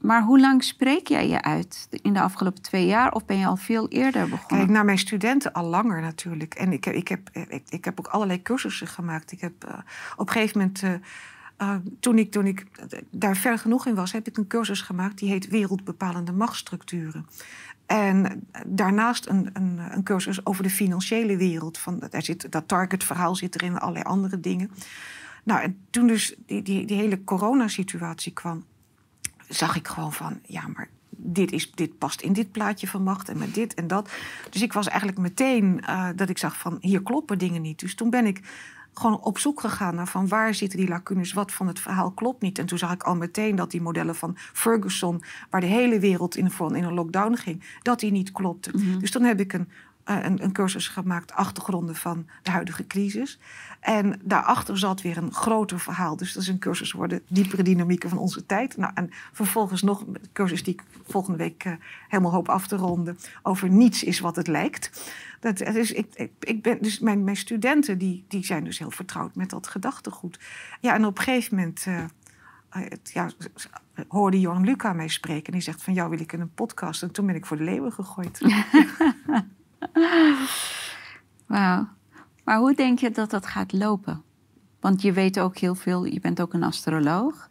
maar 0.00 0.22
hoe 0.22 0.40
lang 0.40 0.64
spreek 0.64 1.08
jij 1.08 1.28
je 1.28 1.42
uit 1.42 1.88
in 1.90 2.12
de 2.12 2.20
afgelopen 2.20 2.62
twee 2.62 2.86
jaar? 2.86 3.12
Of 3.12 3.24
ben 3.24 3.38
je 3.38 3.46
al 3.46 3.56
veel 3.56 3.88
eerder 3.88 4.28
begonnen? 4.28 4.58
Kijk, 4.58 4.68
naar 4.68 4.84
mijn 4.84 4.98
studenten 4.98 5.52
al 5.52 5.64
langer 5.64 6.00
natuurlijk. 6.00 6.54
En 6.54 6.72
ik, 6.72 6.86
ik, 6.86 7.08
heb, 7.08 7.30
ik, 7.32 7.62
ik 7.68 7.84
heb 7.84 7.98
ook 7.98 8.06
allerlei 8.06 8.42
cursussen 8.42 8.86
gemaakt. 8.86 9.32
Ik 9.32 9.40
heb 9.40 9.64
uh, 9.68 9.78
op 10.16 10.26
een 10.26 10.32
gegeven 10.32 10.58
moment... 10.58 10.82
Uh, 10.82 10.90
uh, 11.62 11.74
toen, 12.00 12.18
ik, 12.18 12.30
toen 12.30 12.46
ik 12.46 12.66
daar 13.10 13.36
ver 13.36 13.58
genoeg 13.58 13.86
in 13.86 13.94
was, 13.94 14.12
heb 14.12 14.26
ik 14.26 14.36
een 14.36 14.46
cursus 14.46 14.80
gemaakt 14.80 15.18
die 15.18 15.30
heet 15.30 15.48
Wereldbepalende 15.48 16.32
machtsstructuren. 16.32 17.26
En 17.86 18.46
daarnaast 18.66 19.26
een, 19.26 19.50
een, 19.52 19.80
een, 19.90 20.02
cursus 20.02 20.46
over 20.46 20.62
de 20.62 20.70
financiële 20.70 21.36
wereld. 21.36 21.78
Van, 21.78 22.02
daar 22.10 22.22
zit, 22.22 22.52
dat 22.52 22.68
targetverhaal 22.68 23.34
zit 23.34 23.54
erin 23.54 23.72
en 23.72 23.80
allerlei 23.80 24.04
andere 24.04 24.40
dingen. 24.40 24.70
Nou, 25.44 25.62
en 25.62 25.78
toen 25.90 26.06
dus 26.06 26.34
die, 26.46 26.62
die, 26.62 26.86
die 26.86 26.96
hele 26.96 27.24
coronasituatie 27.24 28.32
kwam, 28.32 28.64
zag 29.48 29.76
ik 29.76 29.88
gewoon 29.88 30.12
van, 30.12 30.40
ja, 30.42 30.68
maar 30.74 30.88
dit, 31.10 31.52
is, 31.52 31.70
dit 31.70 31.98
past 31.98 32.20
in 32.20 32.32
dit 32.32 32.52
plaatje 32.52 32.86
van 32.86 33.02
macht 33.02 33.28
en 33.28 33.38
met 33.38 33.54
dit 33.54 33.74
en 33.74 33.86
dat. 33.86 34.10
Dus 34.50 34.62
ik 34.62 34.72
was 34.72 34.88
eigenlijk 34.88 35.18
meteen 35.18 35.82
uh, 35.88 36.08
dat 36.16 36.28
ik 36.28 36.38
zag 36.38 36.58
van, 36.58 36.78
hier 36.80 37.02
kloppen 37.02 37.38
dingen 37.38 37.62
niet. 37.62 37.78
Dus 37.78 37.94
toen 37.94 38.10
ben 38.10 38.26
ik 38.26 38.40
gewoon 38.98 39.20
op 39.20 39.38
zoek 39.38 39.60
gegaan 39.60 39.94
naar 39.94 40.08
van 40.08 40.28
waar 40.28 40.54
zitten 40.54 40.78
die 40.78 40.88
lacunes, 40.88 41.32
wat 41.32 41.52
van 41.52 41.66
het 41.66 41.80
verhaal 41.80 42.10
klopt 42.10 42.42
niet. 42.42 42.58
En 42.58 42.66
toen 42.66 42.78
zag 42.78 42.92
ik 42.92 43.02
al 43.02 43.16
meteen 43.16 43.56
dat 43.56 43.70
die 43.70 43.82
modellen 43.82 44.14
van 44.14 44.36
Ferguson, 44.36 45.22
waar 45.50 45.60
de 45.60 45.66
hele 45.66 45.98
wereld 45.98 46.36
in, 46.36 46.50
in 46.58 46.84
een 46.84 46.94
lockdown 46.94 47.34
ging, 47.34 47.62
dat 47.82 48.00
die 48.00 48.10
niet 48.10 48.32
klopten. 48.32 48.72
Mhm. 48.76 48.98
Dus 48.98 49.10
toen 49.10 49.22
heb 49.22 49.40
ik 49.40 49.52
een, 49.52 49.68
eh, 50.04 50.22
een, 50.22 50.42
een, 50.42 50.52
cursus 50.52 50.88
gemaakt, 50.88 51.32
achtergronden 51.32 51.94
van 51.94 52.26
de 52.42 52.50
huidige 52.50 52.86
crisis. 52.86 53.38
En 53.80 54.20
daarachter 54.24 54.78
zat 54.78 55.02
weer 55.02 55.16
een 55.16 55.32
groter 55.32 55.80
verhaal. 55.80 56.16
Dus 56.16 56.32
dat 56.32 56.42
is 56.42 56.48
een 56.48 56.58
cursus 56.58 56.90
voor 56.90 57.08
de 57.08 57.22
diepere 57.28 57.62
dynamieken 57.62 58.08
van 58.08 58.18
onze 58.18 58.46
tijd. 58.46 58.76
Nou, 58.76 58.92
en 58.94 59.10
vervolgens 59.32 59.82
nog 59.82 60.00
een 60.00 60.16
cursus 60.32 60.62
die 60.62 60.74
ik 60.74 60.82
volgende 61.06 61.38
week 61.38 61.64
uh, 61.64 61.72
helemaal 62.08 62.32
hoop 62.32 62.48
af 62.48 62.66
te 62.66 62.76
ronden 62.76 63.18
over 63.42 63.68
niets 63.68 64.04
is 64.04 64.20
wat 64.20 64.36
het 64.36 64.46
lijkt. 64.46 65.12
Dat, 65.40 65.56
dus 65.56 65.92
ik, 65.92 66.14
ik, 66.14 66.32
ik, 66.40 66.62
ben, 66.62 66.82
dus 66.82 66.98
mijn, 66.98 67.24
mijn 67.24 67.36
studenten 67.36 67.98
die, 67.98 68.24
die 68.28 68.44
zijn 68.44 68.64
dus 68.64 68.78
heel 68.78 68.90
vertrouwd 68.90 69.34
met 69.34 69.50
dat 69.50 69.66
gedachtegoed. 69.66 70.38
Ja, 70.80 70.94
en 70.94 71.04
op 71.04 71.18
een 71.18 71.24
gegeven 71.24 71.56
moment 71.56 71.86
uh, 71.86 72.04
ja, 73.02 73.30
hoorde 74.08 74.40
Johan 74.40 74.64
Luca 74.64 74.92
mij 74.92 75.08
spreken. 75.08 75.46
En 75.46 75.52
die 75.52 75.60
zegt 75.60 75.82
van 75.82 75.94
jou 75.94 76.10
wil 76.10 76.20
ik 76.20 76.32
in 76.32 76.40
een 76.40 76.54
podcast. 76.54 77.02
En 77.02 77.10
toen 77.10 77.26
ben 77.26 77.34
ik 77.34 77.46
voor 77.46 77.56
de 77.56 77.64
leeuwen 77.64 77.92
gegooid. 77.92 78.40
Wauw. 81.46 81.88
Maar 82.44 82.58
hoe 82.58 82.74
denk 82.74 82.98
je 82.98 83.10
dat 83.10 83.30
dat 83.30 83.46
gaat 83.46 83.72
lopen? 83.72 84.22
Want 84.80 85.02
je 85.02 85.12
weet 85.12 85.40
ook 85.40 85.58
heel 85.58 85.74
veel, 85.74 86.04
je 86.04 86.20
bent 86.20 86.40
ook 86.40 86.52
een 86.52 86.62
astroloog. 86.62 87.48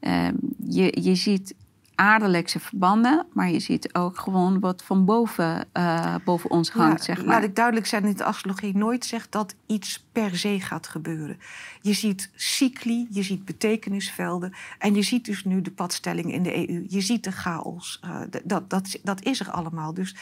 Uh, 0.00 0.28
je, 0.68 1.02
je 1.02 1.14
ziet 1.14 1.54
aardelijkse 1.94 2.60
verbanden, 2.60 3.26
maar 3.32 3.50
je 3.50 3.58
ziet 3.58 3.94
ook 3.94 4.18
gewoon 4.18 4.60
wat 4.60 4.82
van 4.82 5.04
boven, 5.04 5.68
uh, 5.74 6.14
boven 6.24 6.50
ons 6.50 6.70
hangt. 6.70 7.04
zeg 7.04 7.16
maar. 7.16 7.26
Laat 7.26 7.42
ik 7.42 7.56
duidelijk 7.56 7.86
zijn 7.86 8.02
dat 8.02 8.18
de 8.18 8.24
astrologie 8.24 8.76
nooit 8.76 9.04
zegt 9.04 9.32
dat 9.32 9.54
iets 9.66 10.04
per 10.12 10.36
se 10.36 10.60
gaat 10.60 10.88
gebeuren. 10.88 11.38
Je 11.80 11.92
ziet 11.92 12.30
cycli, 12.34 13.06
je 13.10 13.22
ziet 13.22 13.44
betekenisvelden 13.44 14.52
en 14.78 14.94
je 14.94 15.02
ziet 15.02 15.24
dus 15.24 15.44
nu 15.44 15.62
de 15.62 15.70
padstelling 15.70 16.32
in 16.32 16.42
de 16.42 16.68
EU. 16.68 16.84
Je 16.88 17.00
ziet 17.00 17.24
de 17.24 17.32
chaos. 17.32 18.00
Uh, 18.04 18.20
dat, 18.44 18.70
dat, 18.70 18.98
dat 19.02 19.22
is 19.22 19.40
er 19.40 19.50
allemaal. 19.50 19.94
Dus, 19.94 20.16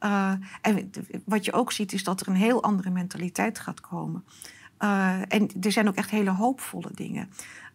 uh, 0.00 0.32
en 0.60 0.90
wat 1.24 1.44
je 1.44 1.52
ook 1.52 1.72
ziet 1.72 1.92
is 1.92 2.04
dat 2.04 2.20
er 2.20 2.28
een 2.28 2.34
heel 2.34 2.62
andere 2.62 2.90
mentaliteit 2.90 3.58
gaat 3.58 3.80
komen. 3.80 4.24
en 5.28 5.48
er 5.60 5.72
zijn 5.72 5.88
ook 5.88 5.96
echt 5.96 6.10
hele 6.10 6.30
hoopvolle 6.30 6.90
dingen. 6.94 7.28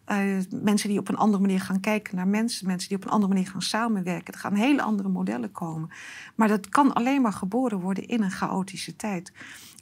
Uh, 0.08 0.40
mensen 0.62 0.88
die 0.88 0.98
op 0.98 1.08
een 1.08 1.16
andere 1.16 1.42
manier 1.42 1.60
gaan 1.60 1.80
kijken 1.80 2.16
naar 2.16 2.28
mensen, 2.28 2.66
mensen 2.66 2.88
die 2.88 2.98
op 2.98 3.04
een 3.04 3.10
andere 3.10 3.32
manier 3.32 3.50
gaan 3.50 3.62
samenwerken. 3.62 4.34
Er 4.34 4.40
gaan 4.40 4.54
hele 4.54 4.82
andere 4.82 5.08
modellen 5.08 5.52
komen. 5.52 5.90
Maar 6.34 6.48
dat 6.48 6.68
kan 6.68 6.92
alleen 6.92 7.22
maar 7.22 7.32
geboren 7.32 7.80
worden 7.80 8.06
in 8.06 8.22
een 8.22 8.30
chaotische 8.30 8.96
tijd. 8.96 9.32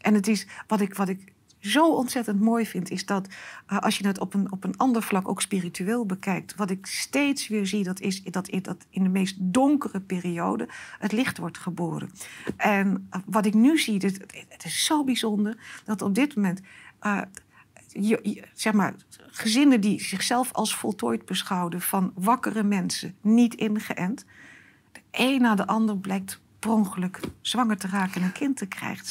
En 0.01 0.15
het 0.15 0.29
is 0.29 0.47
wat 0.67 0.81
ik, 0.81 0.95
wat 0.95 1.09
ik 1.09 1.33
zo 1.59 1.95
ontzettend 1.95 2.41
mooi 2.41 2.67
vind, 2.67 2.91
is 2.91 3.07
dat 3.07 3.29
uh, 3.73 3.79
als 3.79 3.99
je 3.99 4.07
het 4.07 4.19
op 4.19 4.35
een, 4.35 4.53
op 4.53 4.65
een 4.65 4.77
ander 4.77 5.03
vlak 5.03 5.29
ook 5.29 5.41
spiritueel 5.41 6.07
bekijkt, 6.07 6.55
wat 6.55 6.71
ik 6.71 6.87
steeds 6.87 7.49
weer 7.49 7.67
zie, 7.67 7.85
dat 7.85 8.01
is 8.01 8.23
dat, 8.23 8.51
dat 8.63 8.87
in 8.91 9.03
de 9.03 9.09
meest 9.09 9.37
donkere 9.39 10.01
periode 10.01 10.69
het 10.99 11.13
licht 11.13 11.39
wordt 11.39 11.59
geboren. 11.59 12.11
En 12.57 13.09
uh, 13.15 13.21
wat 13.27 13.47
ik 13.47 13.55
nu 13.55 13.79
zie, 13.79 13.95
het, 13.99 14.21
het, 14.49 14.65
is 14.65 14.85
zo 14.85 15.05
bijzonder 15.05 15.57
dat 15.85 16.03
op 16.03 16.15
dit 16.15 16.37
moment 16.37 16.61
je, 17.93 18.45
zeg 18.55 18.73
maar, 18.73 18.95
gezinnen 19.31 19.81
die 19.81 20.01
zichzelf 20.01 20.53
als 20.53 20.77
voltooid 20.77 21.25
beschouwden 21.25 21.81
van 21.81 22.13
wakkere 22.15 22.63
mensen, 22.63 23.17
niet 23.21 23.55
ingeënt. 23.55 24.25
De 24.93 25.01
een 25.11 25.41
na 25.41 25.55
de 25.55 25.67
ander 25.67 25.99
blijkt 25.99 26.41
per 26.59 26.71
ongeluk 26.71 27.21
zwanger 27.41 27.77
te 27.77 27.89
raken 27.89 28.21
en 28.21 28.27
een 28.27 28.33
kind 28.33 28.57
te 28.57 28.67
krijgen. 28.67 29.05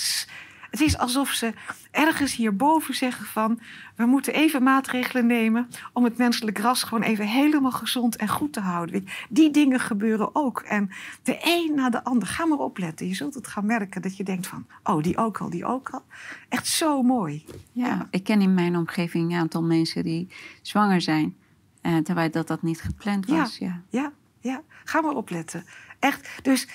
Het 0.71 0.81
is 0.81 0.97
alsof 0.97 1.29
ze 1.29 1.53
ergens 1.91 2.35
hierboven 2.35 2.93
zeggen 2.93 3.25
van... 3.25 3.59
we 3.95 4.05
moeten 4.05 4.33
even 4.33 4.63
maatregelen 4.63 5.25
nemen 5.25 5.67
om 5.93 6.03
het 6.03 6.17
menselijk 6.17 6.57
ras 6.57 6.83
gewoon 6.83 7.03
even 7.03 7.27
helemaal 7.27 7.71
gezond 7.71 8.15
en 8.15 8.27
goed 8.27 8.53
te 8.53 8.59
houden. 8.59 9.07
Die 9.29 9.51
dingen 9.51 9.79
gebeuren 9.79 10.35
ook. 10.35 10.59
En 10.59 10.89
de 11.23 11.37
een 11.43 11.75
na 11.75 11.89
de 11.89 12.03
ander, 12.03 12.27
ga 12.27 12.45
maar 12.45 12.57
opletten. 12.57 13.07
Je 13.07 13.15
zult 13.15 13.33
het 13.33 13.47
gaan 13.47 13.65
merken 13.65 14.01
dat 14.01 14.17
je 14.17 14.23
denkt 14.23 14.47
van... 14.47 14.65
oh, 14.83 15.03
die 15.03 15.17
ook 15.17 15.37
al, 15.37 15.49
die 15.49 15.65
ook 15.65 15.89
al. 15.89 16.03
Echt 16.49 16.67
zo 16.67 17.03
mooi. 17.03 17.45
Ja, 17.71 18.07
ik 18.09 18.23
ken 18.23 18.41
in 18.41 18.53
mijn 18.53 18.75
omgeving 18.77 19.31
een 19.31 19.39
aantal 19.39 19.63
mensen 19.63 20.03
die 20.03 20.27
zwanger 20.61 21.01
zijn... 21.01 21.35
Uh, 21.81 21.97
terwijl 21.97 22.31
dat, 22.31 22.47
dat 22.47 22.61
niet 22.61 22.81
gepland 22.81 23.25
was. 23.25 23.57
Ja, 23.57 23.81
ja, 23.89 24.01
ja, 24.01 24.11
ja. 24.39 24.61
ga 24.83 25.01
maar 25.01 25.15
opletten. 25.15 25.65
Echt. 25.99 26.29
Dus 26.41 26.67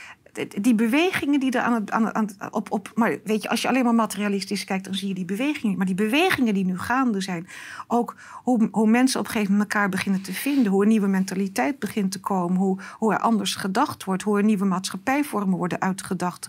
die 0.60 0.74
bewegingen 0.74 1.40
die 1.40 1.50
er 1.50 1.60
aan 1.60 2.06
het, 2.06 2.36
op, 2.50 2.70
op. 2.70 2.92
Maar 2.94 3.16
weet 3.24 3.42
je, 3.42 3.48
als 3.48 3.62
je 3.62 3.68
alleen 3.68 3.84
maar 3.84 3.94
materialistisch 3.94 4.64
kijkt, 4.64 4.84
dan 4.84 4.94
zie 4.94 5.08
je 5.08 5.14
die 5.14 5.24
bewegingen. 5.24 5.76
Maar 5.76 5.86
die 5.86 5.94
bewegingen 5.94 6.54
die 6.54 6.64
nu 6.64 6.78
gaande 6.78 7.20
zijn. 7.20 7.46
Ook 7.86 8.14
hoe, 8.32 8.68
hoe 8.70 8.90
mensen 8.90 9.20
op 9.20 9.26
een 9.26 9.32
gegeven 9.32 9.52
moment 9.52 9.72
elkaar 9.72 9.88
beginnen 9.88 10.22
te 10.22 10.32
vinden. 10.32 10.72
Hoe 10.72 10.82
een 10.82 10.88
nieuwe 10.88 11.06
mentaliteit 11.06 11.78
begint 11.78 12.12
te 12.12 12.20
komen. 12.20 12.56
Hoe, 12.56 12.78
hoe 12.98 13.12
er 13.12 13.18
anders 13.18 13.54
gedacht 13.54 14.04
wordt. 14.04 14.22
Hoe 14.22 14.38
er 14.38 14.44
nieuwe 14.44 14.64
maatschappijvormen 14.64 15.58
worden 15.58 15.80
uitgedacht. 15.80 16.48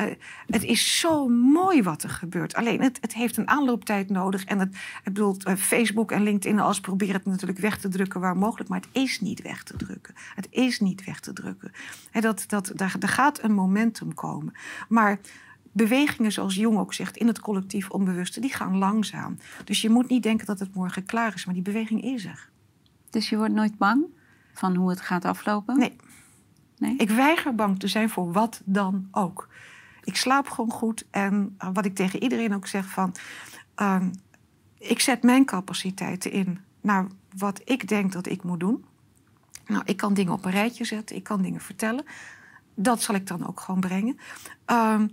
Uh, 0.00 0.06
het 0.46 0.64
is 0.64 0.98
zo 0.98 1.28
mooi 1.28 1.82
wat 1.82 2.02
er 2.02 2.08
gebeurt. 2.08 2.54
Alleen 2.54 2.82
het, 2.82 2.98
het 3.00 3.14
heeft 3.14 3.36
een 3.36 3.48
aanlooptijd 3.48 4.10
nodig. 4.10 4.44
En 4.44 4.58
het, 4.58 4.74
ik 4.74 5.02
bedoel, 5.04 5.36
uh, 5.48 5.54
Facebook 5.54 6.10
en 6.10 6.22
LinkedIn 6.22 6.60
als 6.60 6.80
proberen 6.80 7.14
het 7.14 7.24
natuurlijk 7.24 7.58
weg 7.58 7.78
te 7.78 7.88
drukken 7.88 8.20
waar 8.20 8.36
mogelijk. 8.36 8.68
Maar 8.68 8.80
het 8.80 9.02
is 9.02 9.20
niet 9.20 9.42
weg 9.42 9.62
te 9.62 9.76
drukken. 9.76 10.14
Het 10.34 10.46
is 10.50 10.80
niet 10.80 11.04
weg 11.04 11.20
te 11.20 11.32
drukken. 11.32 11.72
En 12.10 12.20
dat, 12.20 12.44
dat, 12.46 12.72
daar, 12.74 12.94
daar 12.98 13.08
gaat 13.10 13.42
een 13.42 13.54
momentum 13.54 14.14
komen. 14.14 14.52
Maar 14.88 15.20
bewegingen, 15.72 16.32
zoals 16.32 16.54
Jong 16.54 16.78
ook 16.78 16.94
zegt, 16.94 17.16
in 17.16 17.26
het 17.26 17.40
collectief 17.40 17.90
onbewuste, 17.90 18.40
die 18.40 18.54
gaan 18.54 18.76
langzaam. 18.78 19.38
Dus 19.64 19.80
je 19.80 19.90
moet 19.90 20.08
niet 20.08 20.22
denken 20.22 20.46
dat 20.46 20.58
het 20.58 20.74
morgen 20.74 21.04
klaar 21.04 21.34
is, 21.34 21.44
maar 21.44 21.54
die 21.54 21.62
beweging 21.62 22.02
is 22.02 22.24
er. 22.24 22.48
Dus 23.10 23.28
je 23.28 23.36
wordt 23.36 23.54
nooit 23.54 23.78
bang 23.78 24.04
van 24.52 24.74
hoe 24.74 24.90
het 24.90 25.00
gaat 25.00 25.24
aflopen? 25.24 25.78
Nee. 25.78 25.96
nee? 26.78 26.96
Ik 26.96 27.10
weiger 27.10 27.54
bang 27.54 27.78
te 27.78 27.88
zijn 27.88 28.10
voor 28.10 28.32
wat 28.32 28.62
dan 28.64 29.08
ook. 29.10 29.48
Ik 30.06 30.16
slaap 30.16 30.48
gewoon 30.48 30.70
goed 30.70 31.06
en 31.10 31.56
uh, 31.64 31.70
wat 31.72 31.84
ik 31.84 31.94
tegen 31.94 32.22
iedereen 32.22 32.54
ook 32.54 32.66
zeg 32.66 32.88
van... 32.88 33.14
Uh, 33.80 34.02
ik 34.78 35.00
zet 35.00 35.22
mijn 35.22 35.44
capaciteiten 35.44 36.30
in 36.30 36.60
naar 36.80 37.06
wat 37.36 37.60
ik 37.64 37.88
denk 37.88 38.12
dat 38.12 38.26
ik 38.26 38.42
moet 38.42 38.60
doen. 38.60 38.84
Nou, 39.66 39.82
ik 39.84 39.96
kan 39.96 40.14
dingen 40.14 40.32
op 40.32 40.44
een 40.44 40.50
rijtje 40.50 40.84
zetten, 40.84 41.16
ik 41.16 41.22
kan 41.22 41.42
dingen 41.42 41.60
vertellen 41.60 42.04
dat 42.76 43.02
zal 43.02 43.14
ik 43.14 43.26
dan 43.26 43.46
ook 43.46 43.60
gewoon 43.60 43.80
brengen. 43.80 44.18
Um, 44.66 45.10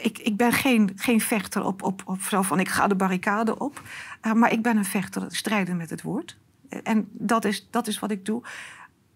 ik, 0.00 0.18
ik, 0.18 0.36
ben 0.36 0.52
geen, 0.52 0.92
geen 0.96 1.20
vechter 1.20 1.64
op, 1.64 1.82
op, 1.82 2.02
op 2.04 2.20
zo 2.20 2.42
van 2.42 2.60
ik 2.60 2.68
ga 2.68 2.86
de 2.86 2.94
barricade 2.94 3.58
op. 3.58 3.82
Uh, 4.22 4.32
maar 4.32 4.52
ik 4.52 4.62
ben 4.62 4.76
een 4.76 4.84
vechter 4.84 5.26
strijden 5.28 5.76
met 5.76 5.90
het 5.90 6.02
woord. 6.02 6.38
En 6.82 7.08
dat 7.12 7.44
is, 7.44 7.68
dat 7.70 7.86
is 7.86 7.98
wat 7.98 8.10
ik 8.10 8.24
doe. 8.24 8.42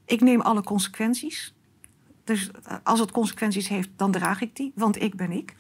Ik 0.05 0.21
neem 0.21 0.41
alle 0.41 0.63
consequenties. 0.63 1.55
Dus 2.29 2.51
uh, 2.69 2.77
als 2.83 3.01
het 3.01 3.11
consequenties 3.11 3.69
heeft, 3.69 3.89
dan 3.97 4.11
draag 4.11 4.41
ik 4.41 4.57
die, 4.57 4.73
want 4.75 5.03
ik 5.03 5.15
ben 5.15 5.33
ik. 5.33 5.55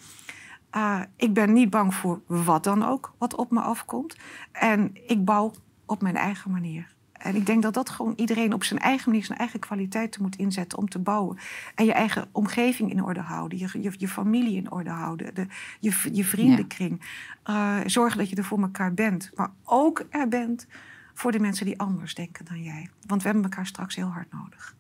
Uh, 0.77 1.01
ik 1.17 1.35
ben 1.35 1.53
niet 1.53 1.71
bang 1.71 1.95
voor 1.95 2.21
wat 2.27 2.65
dan 2.65 2.85
ook 2.85 3.15
wat 3.19 3.35
op 3.35 3.51
me 3.51 3.61
afkomt. 3.61 4.17
En 4.53 4.91
ik 5.07 5.25
bouw 5.25 5.53
op 5.87 6.03
mijn 6.03 6.17
eigen 6.17 6.51
manier. 6.51 6.95
En 7.13 7.37
ik 7.37 7.47
denk 7.47 7.63
dat 7.63 7.75
dat 7.75 7.91
gewoon 7.91 8.13
iedereen 8.17 8.53
op 8.53 8.65
zijn 8.65 8.81
eigen 8.81 9.11
manier, 9.11 9.25
zijn 9.25 9.39
eigen 9.39 9.61
kwaliteiten 9.61 10.23
moet 10.23 10.37
inzetten 10.37 10.79
om 10.79 10.89
te 10.89 10.99
bouwen. 10.99 11.39
En 11.75 11.85
je 11.85 11.93
eigen 11.93 12.29
omgeving 12.33 12.91
in 12.91 13.05
orde 13.05 13.21
houden, 13.21 13.59
je, 13.59 13.69
je, 13.81 13.93
je 13.97 14.09
familie 14.09 14.57
in 14.57 14.71
orde 14.71 14.91
houden, 14.91 15.35
de, 15.35 15.47
je, 15.81 16.09
je 16.13 16.25
vriendenkring. 16.25 17.03
Ja. 17.45 17.79
Uh, 17.79 17.87
zorgen 17.87 18.19
dat 18.19 18.31
je 18.31 18.37
er 18.37 18.45
voor 18.45 18.61
elkaar 18.61 18.95
bent, 18.95 19.31
maar 19.35 19.51
ook 19.65 20.05
er 20.11 20.29
bent 20.29 20.67
voor 21.15 21.33
de 21.33 21.41
mensen 21.41 21.67
die 21.67 21.79
anders 21.79 22.15
denken 22.15 22.45
dan 22.45 22.63
jij. 22.63 22.91
Want 23.07 23.23
we 23.23 23.29
hebben 23.29 23.51
elkaar 23.51 23.67
straks 23.67 23.97
heel 23.97 24.09
hard 24.09 24.33
nodig. 24.33 24.77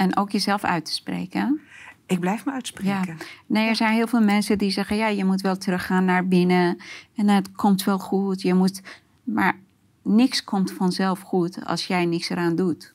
En 0.00 0.16
ook 0.16 0.30
jezelf 0.30 0.64
uit 0.64 0.84
te 0.84 0.92
spreken. 0.92 1.60
Ik 2.06 2.20
blijf 2.20 2.44
me 2.44 2.52
uitspreken. 2.52 3.16
Ja. 3.18 3.24
Nee, 3.46 3.68
er 3.68 3.76
zijn 3.76 3.94
heel 3.94 4.06
veel 4.06 4.20
mensen 4.20 4.58
die 4.58 4.70
zeggen: 4.70 4.96
ja, 4.96 5.06
je 5.06 5.24
moet 5.24 5.40
wel 5.40 5.56
teruggaan 5.56 6.04
naar 6.04 6.28
binnen 6.28 6.78
en 7.16 7.28
het 7.28 7.52
komt 7.52 7.84
wel 7.84 7.98
goed. 7.98 8.42
Je 8.42 8.54
moet, 8.54 8.82
maar 9.24 9.58
niks 10.02 10.44
komt 10.44 10.72
vanzelf 10.72 11.20
goed 11.20 11.64
als 11.64 11.86
jij 11.86 12.04
niks 12.04 12.28
eraan 12.28 12.56
doet. 12.56 12.92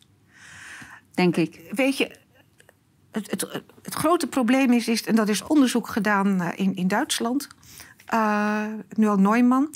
Denk 1.13 1.35
ik. 1.35 1.61
Weet 1.71 1.97
je, 1.97 2.15
het, 3.11 3.31
het, 3.31 3.63
het 3.81 3.93
grote 3.93 4.27
probleem 4.27 4.71
is, 4.71 4.87
is, 4.87 5.05
en 5.05 5.15
dat 5.15 5.29
is 5.29 5.43
onderzoek 5.43 5.87
gedaan 5.87 6.41
eh, 6.41 6.59
in, 6.65 6.75
in 6.75 6.87
Duitsland, 6.87 7.47
uh, 8.13 8.65
nu 8.95 9.07
al 9.07 9.17
Neumann. 9.17 9.69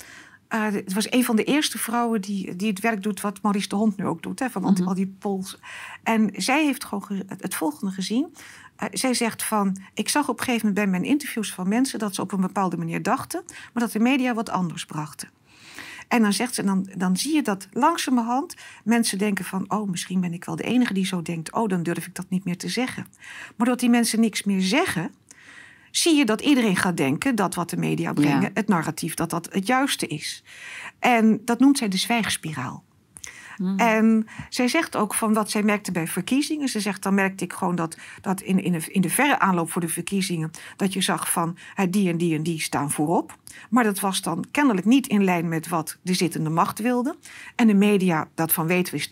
Uh, 0.54 0.64
het 0.64 0.92
was 0.92 1.12
een 1.12 1.24
van 1.24 1.36
de 1.36 1.44
eerste 1.44 1.78
vrouwen 1.78 2.20
die, 2.20 2.56
die 2.56 2.68
het 2.68 2.80
werk 2.80 3.02
doet 3.02 3.20
wat 3.20 3.42
Maurice 3.42 3.68
de 3.68 3.76
Hond 3.76 3.96
nu 3.96 4.06
ook 4.06 4.22
doet, 4.22 4.38
hè, 4.38 4.50
van 4.50 4.62
mm 4.62 4.74
-hmm. 4.74 4.86
al 4.86 4.94
die 4.94 5.16
pols. 5.18 5.58
En 6.02 6.30
zij 6.34 6.64
heeft 6.64 6.84
gewoon 6.84 7.22
het 7.26 7.54
volgende 7.54 7.92
gezien. 7.92 8.34
Uh, 8.82 8.88
zij 8.92 9.14
zegt 9.14 9.42
van, 9.42 9.76
ik 9.94 10.08
zag 10.08 10.28
op 10.28 10.38
een 10.38 10.44
gegeven 10.44 10.66
moment 10.66 10.84
bij 10.84 10.98
mijn 11.00 11.10
interviews 11.10 11.52
van 11.52 11.68
mensen 11.68 11.98
dat 11.98 12.14
ze 12.14 12.20
op 12.20 12.32
een 12.32 12.40
bepaalde 12.40 12.76
manier 12.76 13.02
dachten, 13.02 13.42
maar 13.46 13.82
dat 13.82 13.92
de 13.92 13.98
media 13.98 14.34
wat 14.34 14.50
anders 14.50 14.86
brachten. 14.86 15.28
En 16.10 16.22
dan 16.22 16.32
zegt 16.32 16.54
ze, 16.54 16.62
dan, 16.62 16.88
dan 16.96 17.16
zie 17.16 17.34
je 17.34 17.42
dat 17.42 17.68
langzamerhand 17.72 18.54
mensen 18.84 19.18
denken 19.18 19.44
van, 19.44 19.64
oh, 19.70 19.88
misschien 19.90 20.20
ben 20.20 20.32
ik 20.32 20.44
wel 20.44 20.56
de 20.56 20.62
enige 20.62 20.94
die 20.94 21.06
zo 21.06 21.22
denkt. 21.22 21.52
Oh, 21.52 21.68
dan 21.68 21.82
durf 21.82 22.06
ik 22.06 22.14
dat 22.14 22.28
niet 22.28 22.44
meer 22.44 22.56
te 22.56 22.68
zeggen. 22.68 23.06
Maar 23.56 23.66
dat 23.66 23.80
die 23.80 23.90
mensen 23.90 24.20
niks 24.20 24.42
meer 24.42 24.60
zeggen, 24.60 25.10
zie 25.90 26.16
je 26.16 26.24
dat 26.24 26.40
iedereen 26.40 26.76
gaat 26.76 26.96
denken 26.96 27.34
dat 27.34 27.54
wat 27.54 27.70
de 27.70 27.76
media 27.76 28.12
brengen, 28.12 28.40
ja. 28.40 28.50
het 28.54 28.68
narratief, 28.68 29.14
dat 29.14 29.30
dat 29.30 29.48
het 29.52 29.66
juiste 29.66 30.06
is. 30.06 30.44
En 30.98 31.40
dat 31.44 31.60
noemt 31.60 31.78
zij 31.78 31.88
de 31.88 31.96
zwijgspiraal. 31.96 32.84
Mm. 33.56 33.78
En 33.78 34.26
zij 34.48 34.68
zegt 34.68 34.96
ook 34.96 35.14
van 35.14 35.32
wat 35.32 35.50
zij 35.50 35.62
merkte 35.62 35.92
bij 35.92 36.06
verkiezingen. 36.06 36.68
Ze 36.68 36.80
zegt, 36.80 37.02
dan 37.02 37.14
merkte 37.14 37.44
ik 37.44 37.52
gewoon 37.52 37.74
dat, 37.74 37.96
dat 38.20 38.40
in, 38.40 38.62
in, 38.62 38.72
de, 38.72 38.82
in 38.86 39.00
de 39.00 39.10
verre 39.10 39.38
aanloop 39.38 39.70
voor 39.70 39.80
de 39.80 39.88
verkiezingen... 39.88 40.50
dat 40.76 40.92
je 40.92 41.00
zag 41.00 41.30
van 41.30 41.56
die 41.90 42.08
en 42.08 42.18
die 42.18 42.34
en 42.34 42.42
die 42.42 42.60
staan 42.60 42.90
voorop. 42.90 43.38
Maar 43.70 43.84
dat 43.84 44.00
was 44.00 44.22
dan 44.22 44.44
kennelijk 44.50 44.86
niet 44.86 45.06
in 45.06 45.24
lijn 45.24 45.48
met 45.48 45.68
wat 45.68 45.96
de 46.02 46.14
zittende 46.14 46.50
macht 46.50 46.78
wilde. 46.78 47.16
En 47.56 47.66
de 47.66 47.74
media, 47.74 48.28
dat 48.34 48.52
van 48.52 48.66
weten 48.66 48.92
we, 48.92 48.98
is 48.98 49.08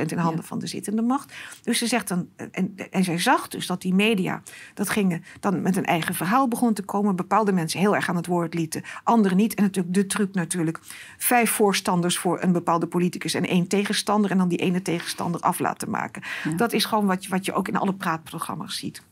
80% 0.00 0.04
in 0.04 0.18
handen 0.18 0.40
ja. 0.40 0.46
van 0.46 0.58
de 0.58 0.66
zittende 0.66 1.02
macht. 1.02 1.32
Dus 1.62 1.78
ze 1.78 1.86
zegt 1.86 2.08
dan, 2.08 2.28
en, 2.50 2.74
en 2.90 3.04
zij 3.04 3.18
zag 3.18 3.48
dus 3.48 3.66
dat 3.66 3.82
die 3.82 3.94
media, 3.94 4.42
dat 4.74 4.88
gingen 4.88 5.24
dan 5.40 5.62
met 5.62 5.76
een 5.76 5.84
eigen 5.84 6.14
verhaal 6.14 6.48
begon 6.48 6.72
te 6.72 6.82
komen. 6.82 7.16
Bepaalde 7.16 7.52
mensen 7.52 7.80
heel 7.80 7.94
erg 7.94 8.08
aan 8.08 8.16
het 8.16 8.26
woord 8.26 8.54
lieten, 8.54 8.82
anderen 9.04 9.36
niet. 9.36 9.54
En 9.54 9.62
natuurlijk 9.62 9.94
de 9.94 10.06
truc 10.06 10.34
natuurlijk, 10.34 10.78
vijf 11.18 11.50
voorstanders 11.50 12.18
voor 12.18 12.42
een 12.42 12.52
bepaalde 12.52 12.86
politicus 12.86 13.34
en 13.34 13.46
één 13.46 13.66
tegenstander. 13.66 14.30
En 14.30 14.38
dan 14.38 14.48
die 14.48 14.58
ene 14.58 14.82
tegenstander 14.82 15.40
af 15.40 15.58
laten 15.58 15.90
maken. 15.90 16.22
Ja. 16.44 16.50
Dat 16.50 16.72
is 16.72 16.84
gewoon 16.84 17.06
wat 17.06 17.24
je, 17.24 17.30
wat 17.30 17.44
je 17.44 17.52
ook 17.52 17.68
in 17.68 17.76
alle 17.76 17.94
praatprogramma's 17.94 18.76
ziet. 18.76 19.02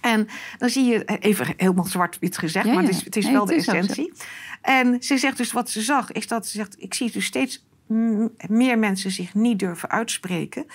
En 0.00 0.28
dan 0.58 0.68
zie 0.68 0.84
je, 0.84 1.04
even 1.04 1.54
helemaal 1.56 1.84
zwart-wit 1.84 2.38
gezegd, 2.38 2.66
ja, 2.66 2.72
maar 2.72 2.82
het 2.82 2.92
is, 2.92 3.04
het 3.04 3.16
is 3.16 3.24
nee, 3.24 3.32
wel 3.32 3.46
het 3.46 3.50
de 3.50 3.56
is 3.56 3.66
essentie. 3.66 4.12
En 4.62 5.02
ze 5.02 5.18
zegt 5.18 5.36
dus 5.36 5.52
wat 5.52 5.70
ze 5.70 5.80
zag, 5.80 6.12
is 6.12 6.26
dat 6.26 6.46
ze 6.46 6.56
zegt: 6.56 6.82
Ik 6.82 6.94
zie 6.94 7.10
dus 7.10 7.24
steeds 7.24 7.64
meer 8.48 8.78
mensen 8.78 9.10
zich 9.10 9.34
niet 9.34 9.58
durven 9.58 9.90
uitspreken. 9.90 10.66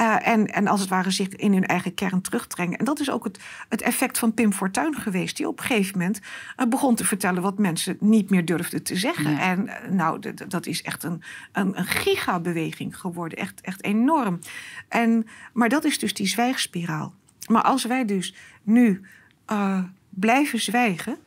Uh, 0.00 0.28
en, 0.28 0.46
en 0.46 0.66
als 0.66 0.80
het 0.80 0.88
ware 0.88 1.10
zich 1.10 1.28
in 1.28 1.52
hun 1.52 1.66
eigen 1.66 1.94
kern 1.94 2.20
terugdringen. 2.20 2.78
En 2.78 2.84
dat 2.84 3.00
is 3.00 3.10
ook 3.10 3.24
het, 3.24 3.38
het 3.68 3.82
effect 3.82 4.18
van 4.18 4.34
Pim 4.34 4.52
Fortuyn 4.52 4.94
geweest. 4.94 5.36
Die 5.36 5.48
op 5.48 5.58
een 5.58 5.64
gegeven 5.64 5.98
moment 5.98 6.20
uh, 6.56 6.66
begon 6.66 6.94
te 6.94 7.04
vertellen 7.04 7.42
wat 7.42 7.58
mensen 7.58 7.96
niet 8.00 8.30
meer 8.30 8.44
durfden 8.44 8.82
te 8.82 8.96
zeggen. 8.96 9.30
Ja. 9.30 9.40
En 9.40 9.66
uh, 9.66 9.90
nou, 9.90 10.34
dat 10.48 10.66
is 10.66 10.82
echt 10.82 11.02
een, 11.02 11.22
een, 11.52 11.78
een 11.78 11.86
gigabeweging 11.86 12.98
geworden. 12.98 13.38
Echt, 13.38 13.60
echt 13.60 13.84
enorm. 13.84 14.38
En, 14.88 15.26
maar 15.52 15.68
dat 15.68 15.84
is 15.84 15.98
dus 15.98 16.14
die 16.14 16.26
zwijgspiraal. 16.26 17.14
Maar 17.46 17.62
als 17.62 17.84
wij 17.84 18.04
dus 18.04 18.34
nu 18.62 19.00
uh, 19.52 19.84
blijven 20.10 20.60
zwijgen, 20.60 21.18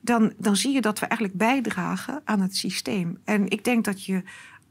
dan, 0.00 0.32
dan 0.38 0.56
zie 0.56 0.72
je 0.72 0.80
dat 0.80 0.98
we 0.98 1.06
eigenlijk 1.06 1.38
bijdragen 1.38 2.22
aan 2.24 2.40
het 2.40 2.56
systeem. 2.56 3.18
En 3.24 3.48
ik 3.48 3.64
denk 3.64 3.84
dat 3.84 4.04
je 4.04 4.22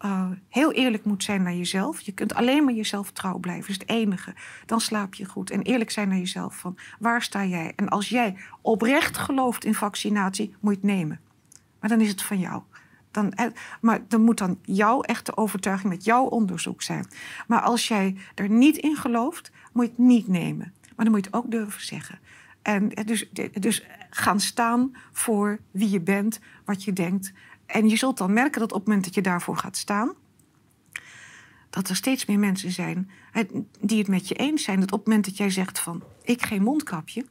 uh, 0.06 0.30
heel 0.50 0.72
eerlijk 0.72 1.06
moet 1.06 1.24
zijn 1.24 1.44
naar 1.44 1.54
jezelf. 1.54 2.02
Je 2.02 2.12
kunt 2.12 2.34
alleen 2.34 2.64
maar 2.64 2.74
jezelf 2.74 3.12
trouw 3.12 3.38
blijven, 3.38 3.62
dat 3.62 3.70
is 3.70 3.78
het 3.88 3.90
enige. 3.90 4.34
Dan 4.66 4.82
slaap 4.82 5.14
je 5.14 5.26
goed. 5.26 5.50
En 5.50 5.62
eerlijk 5.62 5.92
zijn 5.92 6.08
naar 6.08 6.18
jezelf 6.18 6.56
van 6.56 6.78
waar 7.00 7.22
sta 7.22 7.46
jij? 7.46 7.74
En 7.76 7.90
als 7.90 8.10
jij 8.10 8.36
oprecht 8.62 9.18
gelooft 9.18 9.66
in 9.66 9.74
vaccinatie, 9.74 10.56
moet 10.60 10.74
je 10.74 10.80
het 10.80 10.90
nemen. 10.98 11.20
Maar 11.80 11.90
dan 11.90 12.02
is 12.02 12.10
het 12.10 12.22
van 12.22 12.40
jou. 12.40 12.62
Dan, 13.12 13.34
maar 13.82 14.02
dan 14.08 14.22
moet 14.22 14.38
dan 14.38 14.60
jouw 14.62 15.02
echte 15.02 15.38
overtuiging 15.38 15.94
met 15.94 16.04
jouw 16.04 16.24
onderzoek 16.24 16.82
zijn. 16.82 17.08
Maar 17.48 17.62
als 17.62 17.88
jij 17.88 18.16
er 18.36 18.50
niet 18.50 18.78
in 18.78 18.96
gelooft, 18.96 19.52
moet 19.74 19.86
je 19.86 19.92
het 19.92 20.00
niet 20.00 20.28
nemen. 20.28 20.74
Maar 20.96 21.06
dan 21.06 21.14
moet 21.14 21.26
je 21.26 21.30
het 21.32 21.40
ook 21.40 21.52
durven 21.52 21.86
zeggen. 21.86 22.20
En 22.62 22.90
dus, 22.90 23.30
dus 23.54 23.86
gaan 24.10 24.40
staan 24.40 24.96
voor 25.12 25.60
wie 25.72 25.90
je 25.90 26.02
bent, 26.02 26.40
wat 26.66 26.84
je 26.84 26.94
denkt. 26.94 27.34
En 27.66 27.90
je 27.90 27.96
zult 27.96 28.18
dan 28.18 28.34
merken 28.34 28.60
dat 28.60 28.72
op 28.72 28.78
het 28.78 28.88
moment 28.88 29.06
dat 29.06 29.16
je 29.16 29.22
daarvoor 29.22 29.58
gaat 29.58 29.78
staan, 29.78 30.14
dat 31.70 31.90
er 31.90 31.96
steeds 31.96 32.26
meer 32.26 32.40
mensen 32.40 32.72
zijn 32.72 33.10
die 33.80 33.98
het 33.98 34.08
met 34.08 34.28
je 34.28 34.36
eens 34.36 34.64
zijn. 34.64 34.80
Dat 34.80 34.92
op 34.92 35.00
het 35.00 35.08
moment 35.08 35.26
dat 35.26 35.38
jij 35.38 35.50
zegt 35.50 35.80
van 35.80 36.04
ik 36.24 36.46
geen 36.46 36.64
mondkapje, 36.64 37.26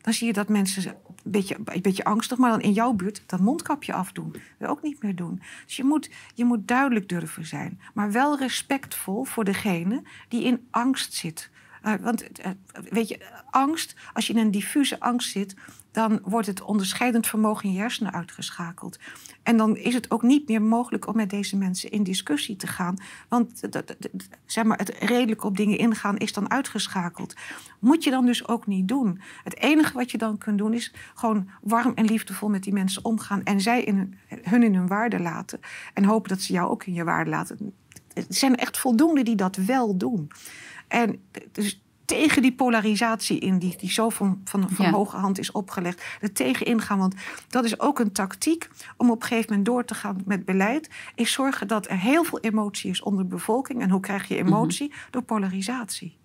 dan 0.00 0.12
zie 0.12 0.26
je 0.26 0.32
dat 0.32 0.48
mensen 0.48 0.86
een 0.86 1.30
beetje, 1.30 1.56
een 1.64 1.82
beetje 1.82 2.04
angstig, 2.04 2.38
maar 2.38 2.50
dan 2.50 2.60
in 2.60 2.72
jouw 2.72 2.92
buurt 2.92 3.22
dat 3.26 3.40
mondkapje 3.40 3.92
afdoen. 3.92 4.34
Dat 4.58 4.68
ook 4.68 4.82
niet 4.82 5.02
meer 5.02 5.16
doen. 5.16 5.42
Dus 5.66 5.76
je 5.76 5.84
moet, 5.84 6.10
je 6.34 6.44
moet 6.44 6.68
duidelijk 6.68 7.08
durven 7.08 7.46
zijn, 7.46 7.80
maar 7.94 8.12
wel 8.12 8.38
respectvol 8.38 9.24
voor 9.24 9.44
degene 9.44 10.02
die 10.28 10.44
in 10.44 10.66
angst 10.70 11.14
zit. 11.14 11.50
Uh, 11.84 11.94
want 12.00 12.40
uh, 12.40 12.46
weet 12.90 13.08
je, 13.08 13.18
angst, 13.50 13.94
als 14.12 14.26
je 14.26 14.32
in 14.32 14.38
een 14.38 14.50
diffuse 14.50 15.00
angst 15.00 15.30
zit, 15.30 15.54
dan 15.92 16.20
wordt 16.24 16.46
het 16.46 16.62
onderscheidend 16.62 17.26
vermogen 17.26 17.64
in 17.64 17.72
je 17.72 17.78
hersenen 17.78 18.12
uitgeschakeld. 18.12 18.98
En 19.42 19.56
dan 19.56 19.76
is 19.76 19.94
het 19.94 20.10
ook 20.10 20.22
niet 20.22 20.48
meer 20.48 20.62
mogelijk 20.62 21.06
om 21.06 21.16
met 21.16 21.30
deze 21.30 21.56
mensen 21.56 21.90
in 21.90 22.02
discussie 22.02 22.56
te 22.56 22.66
gaan. 22.66 22.96
Want 23.28 23.60
zeg 24.46 24.64
maar, 24.64 24.78
het 24.78 24.96
redelijk 24.98 25.44
op 25.44 25.56
dingen 25.56 25.78
ingaan 25.78 26.16
is 26.16 26.32
dan 26.32 26.50
uitgeschakeld. 26.50 27.34
Moet 27.78 28.04
je 28.04 28.10
dan 28.10 28.26
dus 28.26 28.48
ook 28.48 28.66
niet 28.66 28.88
doen. 28.88 29.20
Het 29.44 29.58
enige 29.58 29.92
wat 29.92 30.10
je 30.10 30.18
dan 30.18 30.38
kunt 30.38 30.58
doen 30.58 30.74
is 30.74 30.94
gewoon 31.14 31.48
warm 31.62 31.92
en 31.94 32.04
liefdevol 32.04 32.48
met 32.48 32.62
die 32.62 32.72
mensen 32.72 33.04
omgaan. 33.04 33.42
En 33.44 33.60
zij 33.60 33.82
in 33.82 33.96
hun, 33.96 34.14
hun 34.42 34.62
in 34.62 34.74
hun 34.74 34.86
waarde 34.86 35.20
laten. 35.20 35.60
En 35.94 36.04
hopen 36.04 36.28
dat 36.28 36.40
ze 36.40 36.52
jou 36.52 36.70
ook 36.70 36.84
in 36.84 36.92
je 36.92 37.04
waarde 37.04 37.30
laten. 37.30 37.74
Er 38.14 38.24
zijn 38.28 38.56
echt 38.56 38.78
voldoende 38.78 39.22
die 39.22 39.36
dat 39.36 39.56
wel 39.56 39.96
doen. 39.96 40.30
En 40.88 41.22
dus 41.52 41.82
tegen 42.08 42.42
die 42.42 42.54
polarisatie 42.54 43.38
in, 43.38 43.58
die, 43.58 43.76
die 43.76 43.90
zo 43.90 44.08
van, 44.08 44.40
van, 44.44 44.70
van 44.70 44.84
ja. 44.84 44.90
hoge 44.92 45.16
hand 45.16 45.38
is 45.38 45.52
opgelegd, 45.52 46.04
er 46.20 46.32
tegen 46.32 46.66
ingaan. 46.66 46.98
Want 46.98 47.14
dat 47.48 47.64
is 47.64 47.80
ook 47.80 47.98
een 47.98 48.12
tactiek 48.12 48.68
om 48.96 49.10
op 49.10 49.22
een 49.22 49.28
gegeven 49.28 49.48
moment 49.48 49.66
door 49.66 49.84
te 49.84 49.94
gaan 49.94 50.22
met 50.24 50.44
beleid. 50.44 50.90
Is 51.14 51.32
zorgen 51.32 51.68
dat 51.68 51.88
er 51.88 51.98
heel 51.98 52.24
veel 52.24 52.40
emotie 52.40 52.90
is 52.90 53.02
onder 53.02 53.24
de 53.24 53.30
bevolking. 53.30 53.82
En 53.82 53.90
hoe 53.90 54.00
krijg 54.00 54.28
je 54.28 54.36
emotie? 54.36 54.86
Mm 54.86 54.92
-hmm. 54.92 55.10
Door 55.10 55.22
polarisatie. 55.22 56.18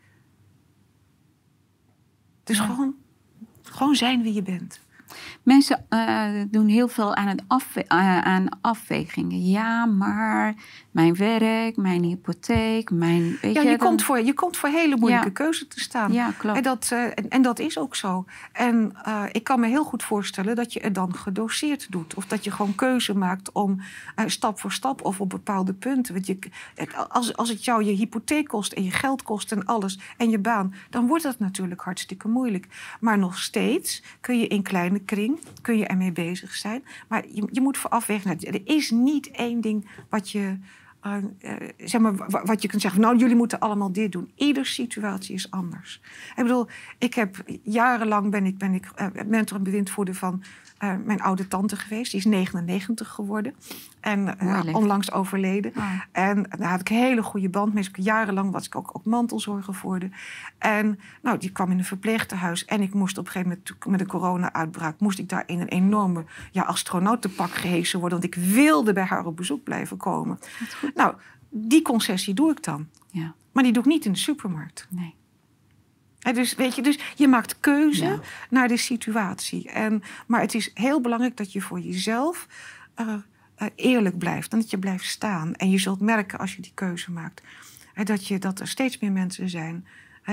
Dus 2.43 2.57
ja. 2.57 2.65
gewoon, 2.65 2.95
gewoon 3.61 3.95
zijn 3.95 4.21
wie 4.21 4.33
je 4.33 4.41
bent. 4.41 4.81
Mensen 5.43 5.85
uh, 5.89 6.43
doen 6.51 6.67
heel 6.67 6.87
veel 6.87 7.15
aan, 7.15 7.27
het 7.27 7.43
afwe 7.47 7.85
uh, 7.89 8.19
aan 8.19 8.47
afwegingen. 8.61 9.49
Ja, 9.49 9.85
maar 9.85 10.53
mijn 10.91 11.15
werk, 11.15 11.77
mijn 11.77 12.03
hypotheek, 12.03 12.91
mijn. 12.91 13.37
Weet 13.41 13.55
ja, 13.55 13.61
je, 13.61 13.77
dan... 13.77 13.87
komt 13.87 14.03
voor, 14.03 14.21
je 14.21 14.33
komt 14.33 14.57
voor 14.57 14.69
hele 14.69 14.97
moeilijke 14.97 15.27
ja. 15.27 15.33
keuzes 15.33 15.67
te 15.67 15.79
staan. 15.79 16.13
Ja, 16.13 16.31
klopt. 16.37 16.57
En 16.57 16.63
dat, 16.63 16.89
uh, 16.93 17.03
en, 17.03 17.29
en, 17.29 17.41
dat 17.41 17.59
is 17.59 17.77
ook 17.77 17.95
zo. 17.95 18.25
En 18.51 18.93
ik 19.31 19.43
kan 19.43 19.59
me 19.59 19.67
heel 19.67 19.83
goed 19.83 20.03
voorstellen 20.03 20.55
dat 20.55 20.73
je 20.73 20.79
het 20.79 20.95
dan 20.95 21.15
gedoseerd 21.15 21.91
doet. 21.91 22.13
Of 22.13 22.25
dat 22.25 22.43
je 22.43 22.51
gewoon 22.51 22.75
keuze 22.75 23.15
maakt 23.17 23.51
om 23.51 23.81
stap 24.25 24.59
voor 24.59 24.71
stap 24.71 25.05
of 25.05 25.21
op 25.21 25.29
bepaalde 25.29 25.73
punten. 25.73 26.13
Want 26.13 26.27
je, 26.27 26.37
als, 27.09 27.35
als 27.35 27.49
het 27.49 27.65
jou 27.65 27.83
je 27.83 27.91
hypotheek 27.91 28.47
kost 28.47 28.73
en 28.73 28.83
je 28.83 28.91
geld 28.91 29.23
kost 29.23 29.51
en 29.51 29.65
alles 29.65 29.99
en 30.17 30.29
je 30.29 30.39
baan, 30.39 30.73
dan 30.89 31.07
wordt 31.07 31.23
dat 31.23 31.39
natuurlijk 31.39 31.81
hartstikke 31.81 32.27
moeilijk. 32.27 32.67
Maar 32.99 33.17
nog 33.17 33.39
steeds 33.39 34.03
kun 34.21 34.39
je 34.39 34.47
in 34.47 34.61
kleine 34.61 35.02
kring 35.05 35.39
kun 35.61 35.77
je 35.77 35.85
ermee 35.85 36.11
bezig 36.11 36.55
zijn. 36.55 36.83
Maar 37.07 37.23
je, 37.27 37.47
je 37.51 37.61
moet 37.61 37.77
vooraf 37.77 38.05
wegen. 38.05 38.39
Er 38.39 38.61
is 38.63 38.91
niet 38.91 39.31
één 39.31 39.61
ding 39.61 39.89
wat 40.09 40.29
je 40.29 40.57
uh, 41.05 41.15
zeg 41.77 42.01
maar, 42.01 42.13
wat 42.27 42.61
je 42.61 42.67
kunt 42.67 42.81
zeggen, 42.81 43.01
nou 43.01 43.17
jullie 43.17 43.35
moeten 43.35 43.59
allemaal 43.59 43.91
dit 43.91 44.11
doen. 44.11 44.31
Iedere 44.35 44.65
situatie 44.65 45.35
is 45.35 45.51
anders. 45.51 46.01
Ik 46.35 46.43
bedoel, 46.43 46.67
ik 46.97 47.13
heb 47.13 47.43
jarenlang 47.63 48.31
ben 48.31 48.45
ik, 48.45 48.57
ben 48.57 48.73
ik 48.73 48.91
uh, 48.95 49.07
mentor 49.25 49.57
en 49.57 49.63
bewindvoerder 49.63 50.15
van 50.15 50.43
uh, 50.83 50.93
mijn 51.05 51.21
oude 51.21 51.47
tante 51.47 51.75
geweest. 51.75 52.11
Die 52.11 52.19
is 52.19 52.25
99 52.25 53.09
geworden. 53.09 53.55
En 53.99 54.39
onlangs 54.73 55.11
overleden. 55.11 55.73
Ah. 55.75 55.91
En 56.11 56.45
daar 56.57 56.69
had 56.69 56.79
ik 56.79 56.89
een 56.89 56.95
hele 56.95 57.23
goede 57.23 57.49
band 57.49 57.73
mee. 57.73 57.83
Dus 57.91 58.05
jarenlang 58.05 58.51
was 58.51 58.65
ik 58.65 58.75
ook, 58.75 58.89
ook 58.93 59.05
mantelzorger 59.05 59.73
voor 59.73 59.99
En 60.57 60.99
nou, 61.21 61.37
die 61.37 61.51
kwam 61.51 61.71
in 61.71 61.77
een 61.77 61.85
verpleegtehuis. 61.85 62.65
En 62.65 62.81
ik 62.81 62.93
moest 62.93 63.17
op 63.17 63.25
een 63.25 63.31
gegeven 63.31 63.57
moment, 63.65 63.85
met 63.85 63.99
de 63.99 64.05
corona-uitbraak... 64.05 64.99
moest 64.99 65.19
ik 65.19 65.29
daar 65.29 65.43
in 65.45 65.59
een 65.59 65.67
enorme 65.67 66.23
ja, 66.51 66.63
astronautenpak 66.63 67.51
gehesen 67.51 67.99
worden. 67.99 68.19
Want 68.19 68.35
ik 68.35 68.43
wilde 68.43 68.93
bij 68.93 69.03
haar 69.03 69.25
op 69.25 69.37
bezoek 69.37 69.63
blijven 69.63 69.97
komen. 69.97 70.39
Nou, 70.95 71.15
die 71.49 71.81
concessie 71.81 72.33
doe 72.33 72.51
ik 72.51 72.63
dan. 72.63 72.87
Ja. 73.11 73.33
Maar 73.51 73.63
die 73.63 73.73
doe 73.73 73.83
ik 73.83 73.89
niet 73.89 74.05
in 74.05 74.11
de 74.11 74.17
supermarkt. 74.17 74.87
Nee. 74.89 75.15
dus, 76.33 76.55
weet 76.55 76.75
je, 76.75 76.81
dus 76.81 76.99
je 77.15 77.27
maakt 77.27 77.59
keuze 77.59 78.19
naar 78.49 78.67
de 78.67 78.77
situatie. 78.77 79.69
En, 79.69 80.03
maar 80.27 80.41
het 80.41 80.53
is 80.53 80.71
heel 80.73 81.01
belangrijk 81.01 81.37
dat 81.37 81.51
je 81.51 81.61
voor 81.61 81.79
jezelf 81.79 82.47
uh, 82.99 83.07
uh, 83.57 83.67
eerlijk 83.75 84.17
blijft. 84.17 84.51
En 84.53 84.59
dat 84.59 84.69
je 84.69 84.79
blijft 84.79 85.05
staan. 85.05 85.55
En 85.55 85.69
je 85.69 85.77
zult 85.77 85.99
merken 85.99 86.39
als 86.39 86.55
je 86.55 86.61
die 86.61 86.71
keuze 86.73 87.11
maakt... 87.11 87.41
dat, 88.03 88.27
je, 88.27 88.39
dat 88.39 88.59
er 88.59 88.67
steeds 88.67 88.99
meer 88.99 89.11
mensen 89.11 89.49
zijn 89.49 89.85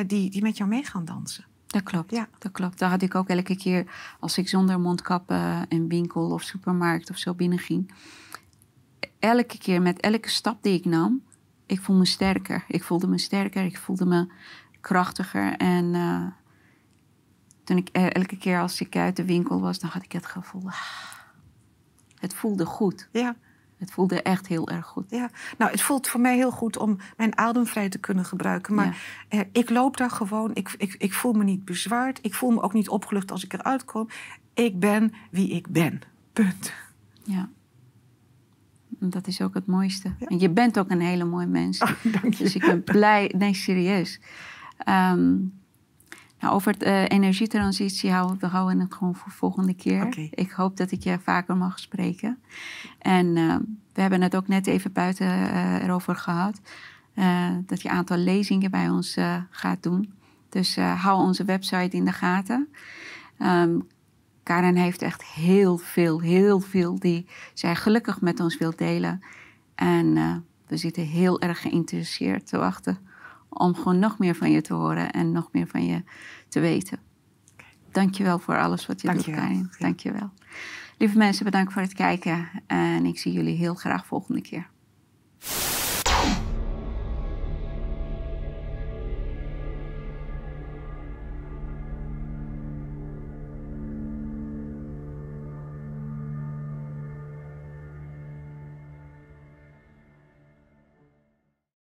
die, 0.07 0.31
die 0.31 0.43
met 0.43 0.57
jou 0.57 0.69
mee 0.69 0.85
gaan 0.85 1.05
dansen. 1.05 1.45
Dat 1.67 1.83
klopt, 1.83 2.11
ja. 2.11 2.29
dat 2.39 2.53
klopt. 2.53 2.79
Daar 2.79 2.91
had 2.91 3.03
ik 3.03 3.15
ook 3.15 3.29
elke 3.29 3.57
keer 3.57 3.85
als 4.21 4.39
ik 4.39 4.49
zonder 4.49 4.81
mondkappen 4.81 5.67
een 5.69 5.89
winkel 5.89 6.31
of 6.31 6.43
supermarkt 6.43 7.11
of 7.11 7.19
zo 7.19 7.35
binnenging 7.35 7.93
elke 9.21 9.59
keer 9.59 9.83
met 9.83 10.01
elke 10.01 10.29
stap 10.29 10.63
die 10.63 10.75
ik 10.75 10.85
nam, 10.85 11.23
ik 11.67 11.81
voelde 11.81 12.01
me 12.01 12.07
sterker. 12.07 12.65
Ik 12.69 12.85
voelde 12.85 13.07
me 13.07 13.19
sterker, 13.19 13.65
ik 13.65 13.79
voelde 13.79 14.07
me 14.07 14.27
krachtiger. 14.81 15.57
En 15.57 15.95
uh, 15.95 16.27
toen 17.65 17.77
ik 17.77 17.89
eh, 17.89 18.15
elke 18.15 18.37
keer 18.37 18.61
als 18.61 18.81
ik 18.81 18.97
uit 18.97 19.17
de 19.17 19.25
winkel 19.25 19.61
was, 19.61 19.79
dan 19.79 19.91
had 19.91 20.03
ik 20.03 20.13
het 20.13 20.27
gevoel. 20.27 20.63
Ah, 20.67 20.75
het 22.15 22.35
voelde 22.35 22.67
goed. 22.67 23.09
Ja. 23.13 23.37
Het 23.77 23.91
voelde 23.91 24.23
echt 24.23 24.47
heel 24.47 24.69
erg 24.69 24.87
goed. 24.87 25.11
Ja, 25.11 25.31
nou, 25.59 25.71
het 25.71 25.83
voelt 25.83 26.09
voor 26.09 26.21
mij 26.21 26.37
heel 26.37 26.51
goed 26.51 26.77
om 26.77 26.99
mijn 27.17 27.39
adem 27.39 27.67
vrij 27.67 27.89
te 27.89 27.99
kunnen 27.99 28.25
gebruiken. 28.25 28.75
Maar 28.75 29.03
eh, 29.29 29.41
ik 29.53 29.71
loop 29.71 29.97
daar 29.97 30.11
gewoon. 30.11 30.51
Ik, 30.55 30.75
ik, 30.79 30.95
ik 30.99 31.13
voel 31.13 31.33
me 31.33 31.45
niet 31.45 31.65
bezwaard. 31.65 32.19
Ik 32.23 32.35
voel 32.35 32.51
me 32.51 32.63
ook 32.63 32.73
niet 32.73 32.89
opgelucht 32.89 33.31
als 33.31 33.45
ik 33.45 33.53
eruit 33.53 33.85
kom. 33.85 34.09
Ik 34.55 34.81
ben 34.81 35.13
wie 35.31 35.51
ik 35.51 35.69
ben. 35.69 36.01
Punt. 36.33 36.73
Ja. 37.25 37.49
Dat 39.01 39.27
is 39.27 39.41
ook 39.41 39.55
het 39.55 39.67
mooiste. 39.67 40.13
En 40.19 40.39
je 40.39 40.51
bent 40.51 40.79
ook 40.79 40.91
een 40.91 41.01
hele 41.01 41.25
mooie 41.25 41.47
mens. 41.47 41.83
Oh, 41.83 41.91
dank 42.03 42.35
je. 42.35 42.45
Dus 42.45 42.55
ik 42.55 42.61
ben 42.61 42.85
blij. 42.95 43.35
Nee, 43.37 43.55
serieus. 43.55 44.21
Um, 44.89 45.53
nou, 46.41 46.55
over 46.55 46.79
de 46.79 46.85
uh, 46.85 47.05
energietransitie 47.09 48.11
houden 48.11 48.39
we 48.39 48.47
het 48.81 48.95
gewoon 48.95 49.15
voor 49.15 49.33
volgende 49.33 49.75
keer. 49.75 50.29
Ik 50.31 50.51
hoop 50.51 50.77
dat 50.77 50.91
ik 50.91 51.03
je 51.03 51.19
vaker 51.19 51.57
mag 51.57 51.79
spreken. 51.79 52.39
En 52.99 53.37
uh, 53.37 53.57
we 53.93 54.01
hebben 54.01 54.23
het 54.23 54.37
ook 54.37 54.49
net 54.49 54.67
even 54.67 54.93
buiten 54.93 55.27
uh, 55.27 55.83
erover 55.83 56.17
gehad. 56.17 56.61
Eh, 57.15 57.51
dat 57.67 57.83
je 57.83 57.89
een 57.89 57.95
aantal 57.95 58.17
lezingen 58.17 58.71
bij 58.71 58.89
ons 58.89 59.17
gaat 59.51 59.83
doen. 59.83 60.13
Dus 60.49 60.77
hou 60.77 61.21
onze 61.21 61.45
website 61.45 61.97
in 61.97 62.05
de 62.05 62.13
gaten. 62.13 62.69
Um, 63.39 63.87
Karen 64.51 64.77
heeft 64.77 65.03
echt 65.03 65.25
heel 65.25 65.77
veel, 65.77 66.21
heel 66.21 66.61
veel 66.61 66.99
die 66.99 67.27
zij 67.55 67.77
gelukkig 67.77 68.21
met 68.21 68.41
ons 68.41 68.59
wil 68.59 68.73
delen. 68.77 69.23
En 69.75 70.17
uh, 70.17 70.37
we 70.67 70.77
zitten 70.77 71.07
heel 71.07 71.41
erg 71.41 71.61
geïnteresseerd 71.61 72.47
te 72.47 72.59
wachten 72.59 72.99
om 73.49 73.75
gewoon 73.75 73.99
nog 73.99 74.19
meer 74.19 74.35
van 74.35 74.51
je 74.51 74.61
te 74.61 74.75
horen 74.75 75.11
en 75.11 75.33
nog 75.33 75.49
meer 75.53 75.67
van 75.67 75.87
je 75.87 76.03
te 76.49 76.61
weten. 76.61 76.99
Dankjewel 77.93 78.39
voor 78.39 78.59
alles 78.59 78.87
wat 78.87 79.01
je 79.01 79.07
Dank 79.07 79.25
doet, 79.25 79.35
Karin. 79.35 79.71
Dankjewel. 79.79 80.31
Lieve 80.99 81.19
mensen, 81.19 81.45
bedankt 81.45 81.73
voor 81.73 81.83
het 81.83 81.95
kijken 81.95 82.49
en 82.67 83.07
ik 83.07 83.19
zie 83.19 83.33
jullie 83.33 83.57
heel 83.57 83.75
graag 83.75 84.07
volgende 84.07 84.41
keer. 84.41 84.69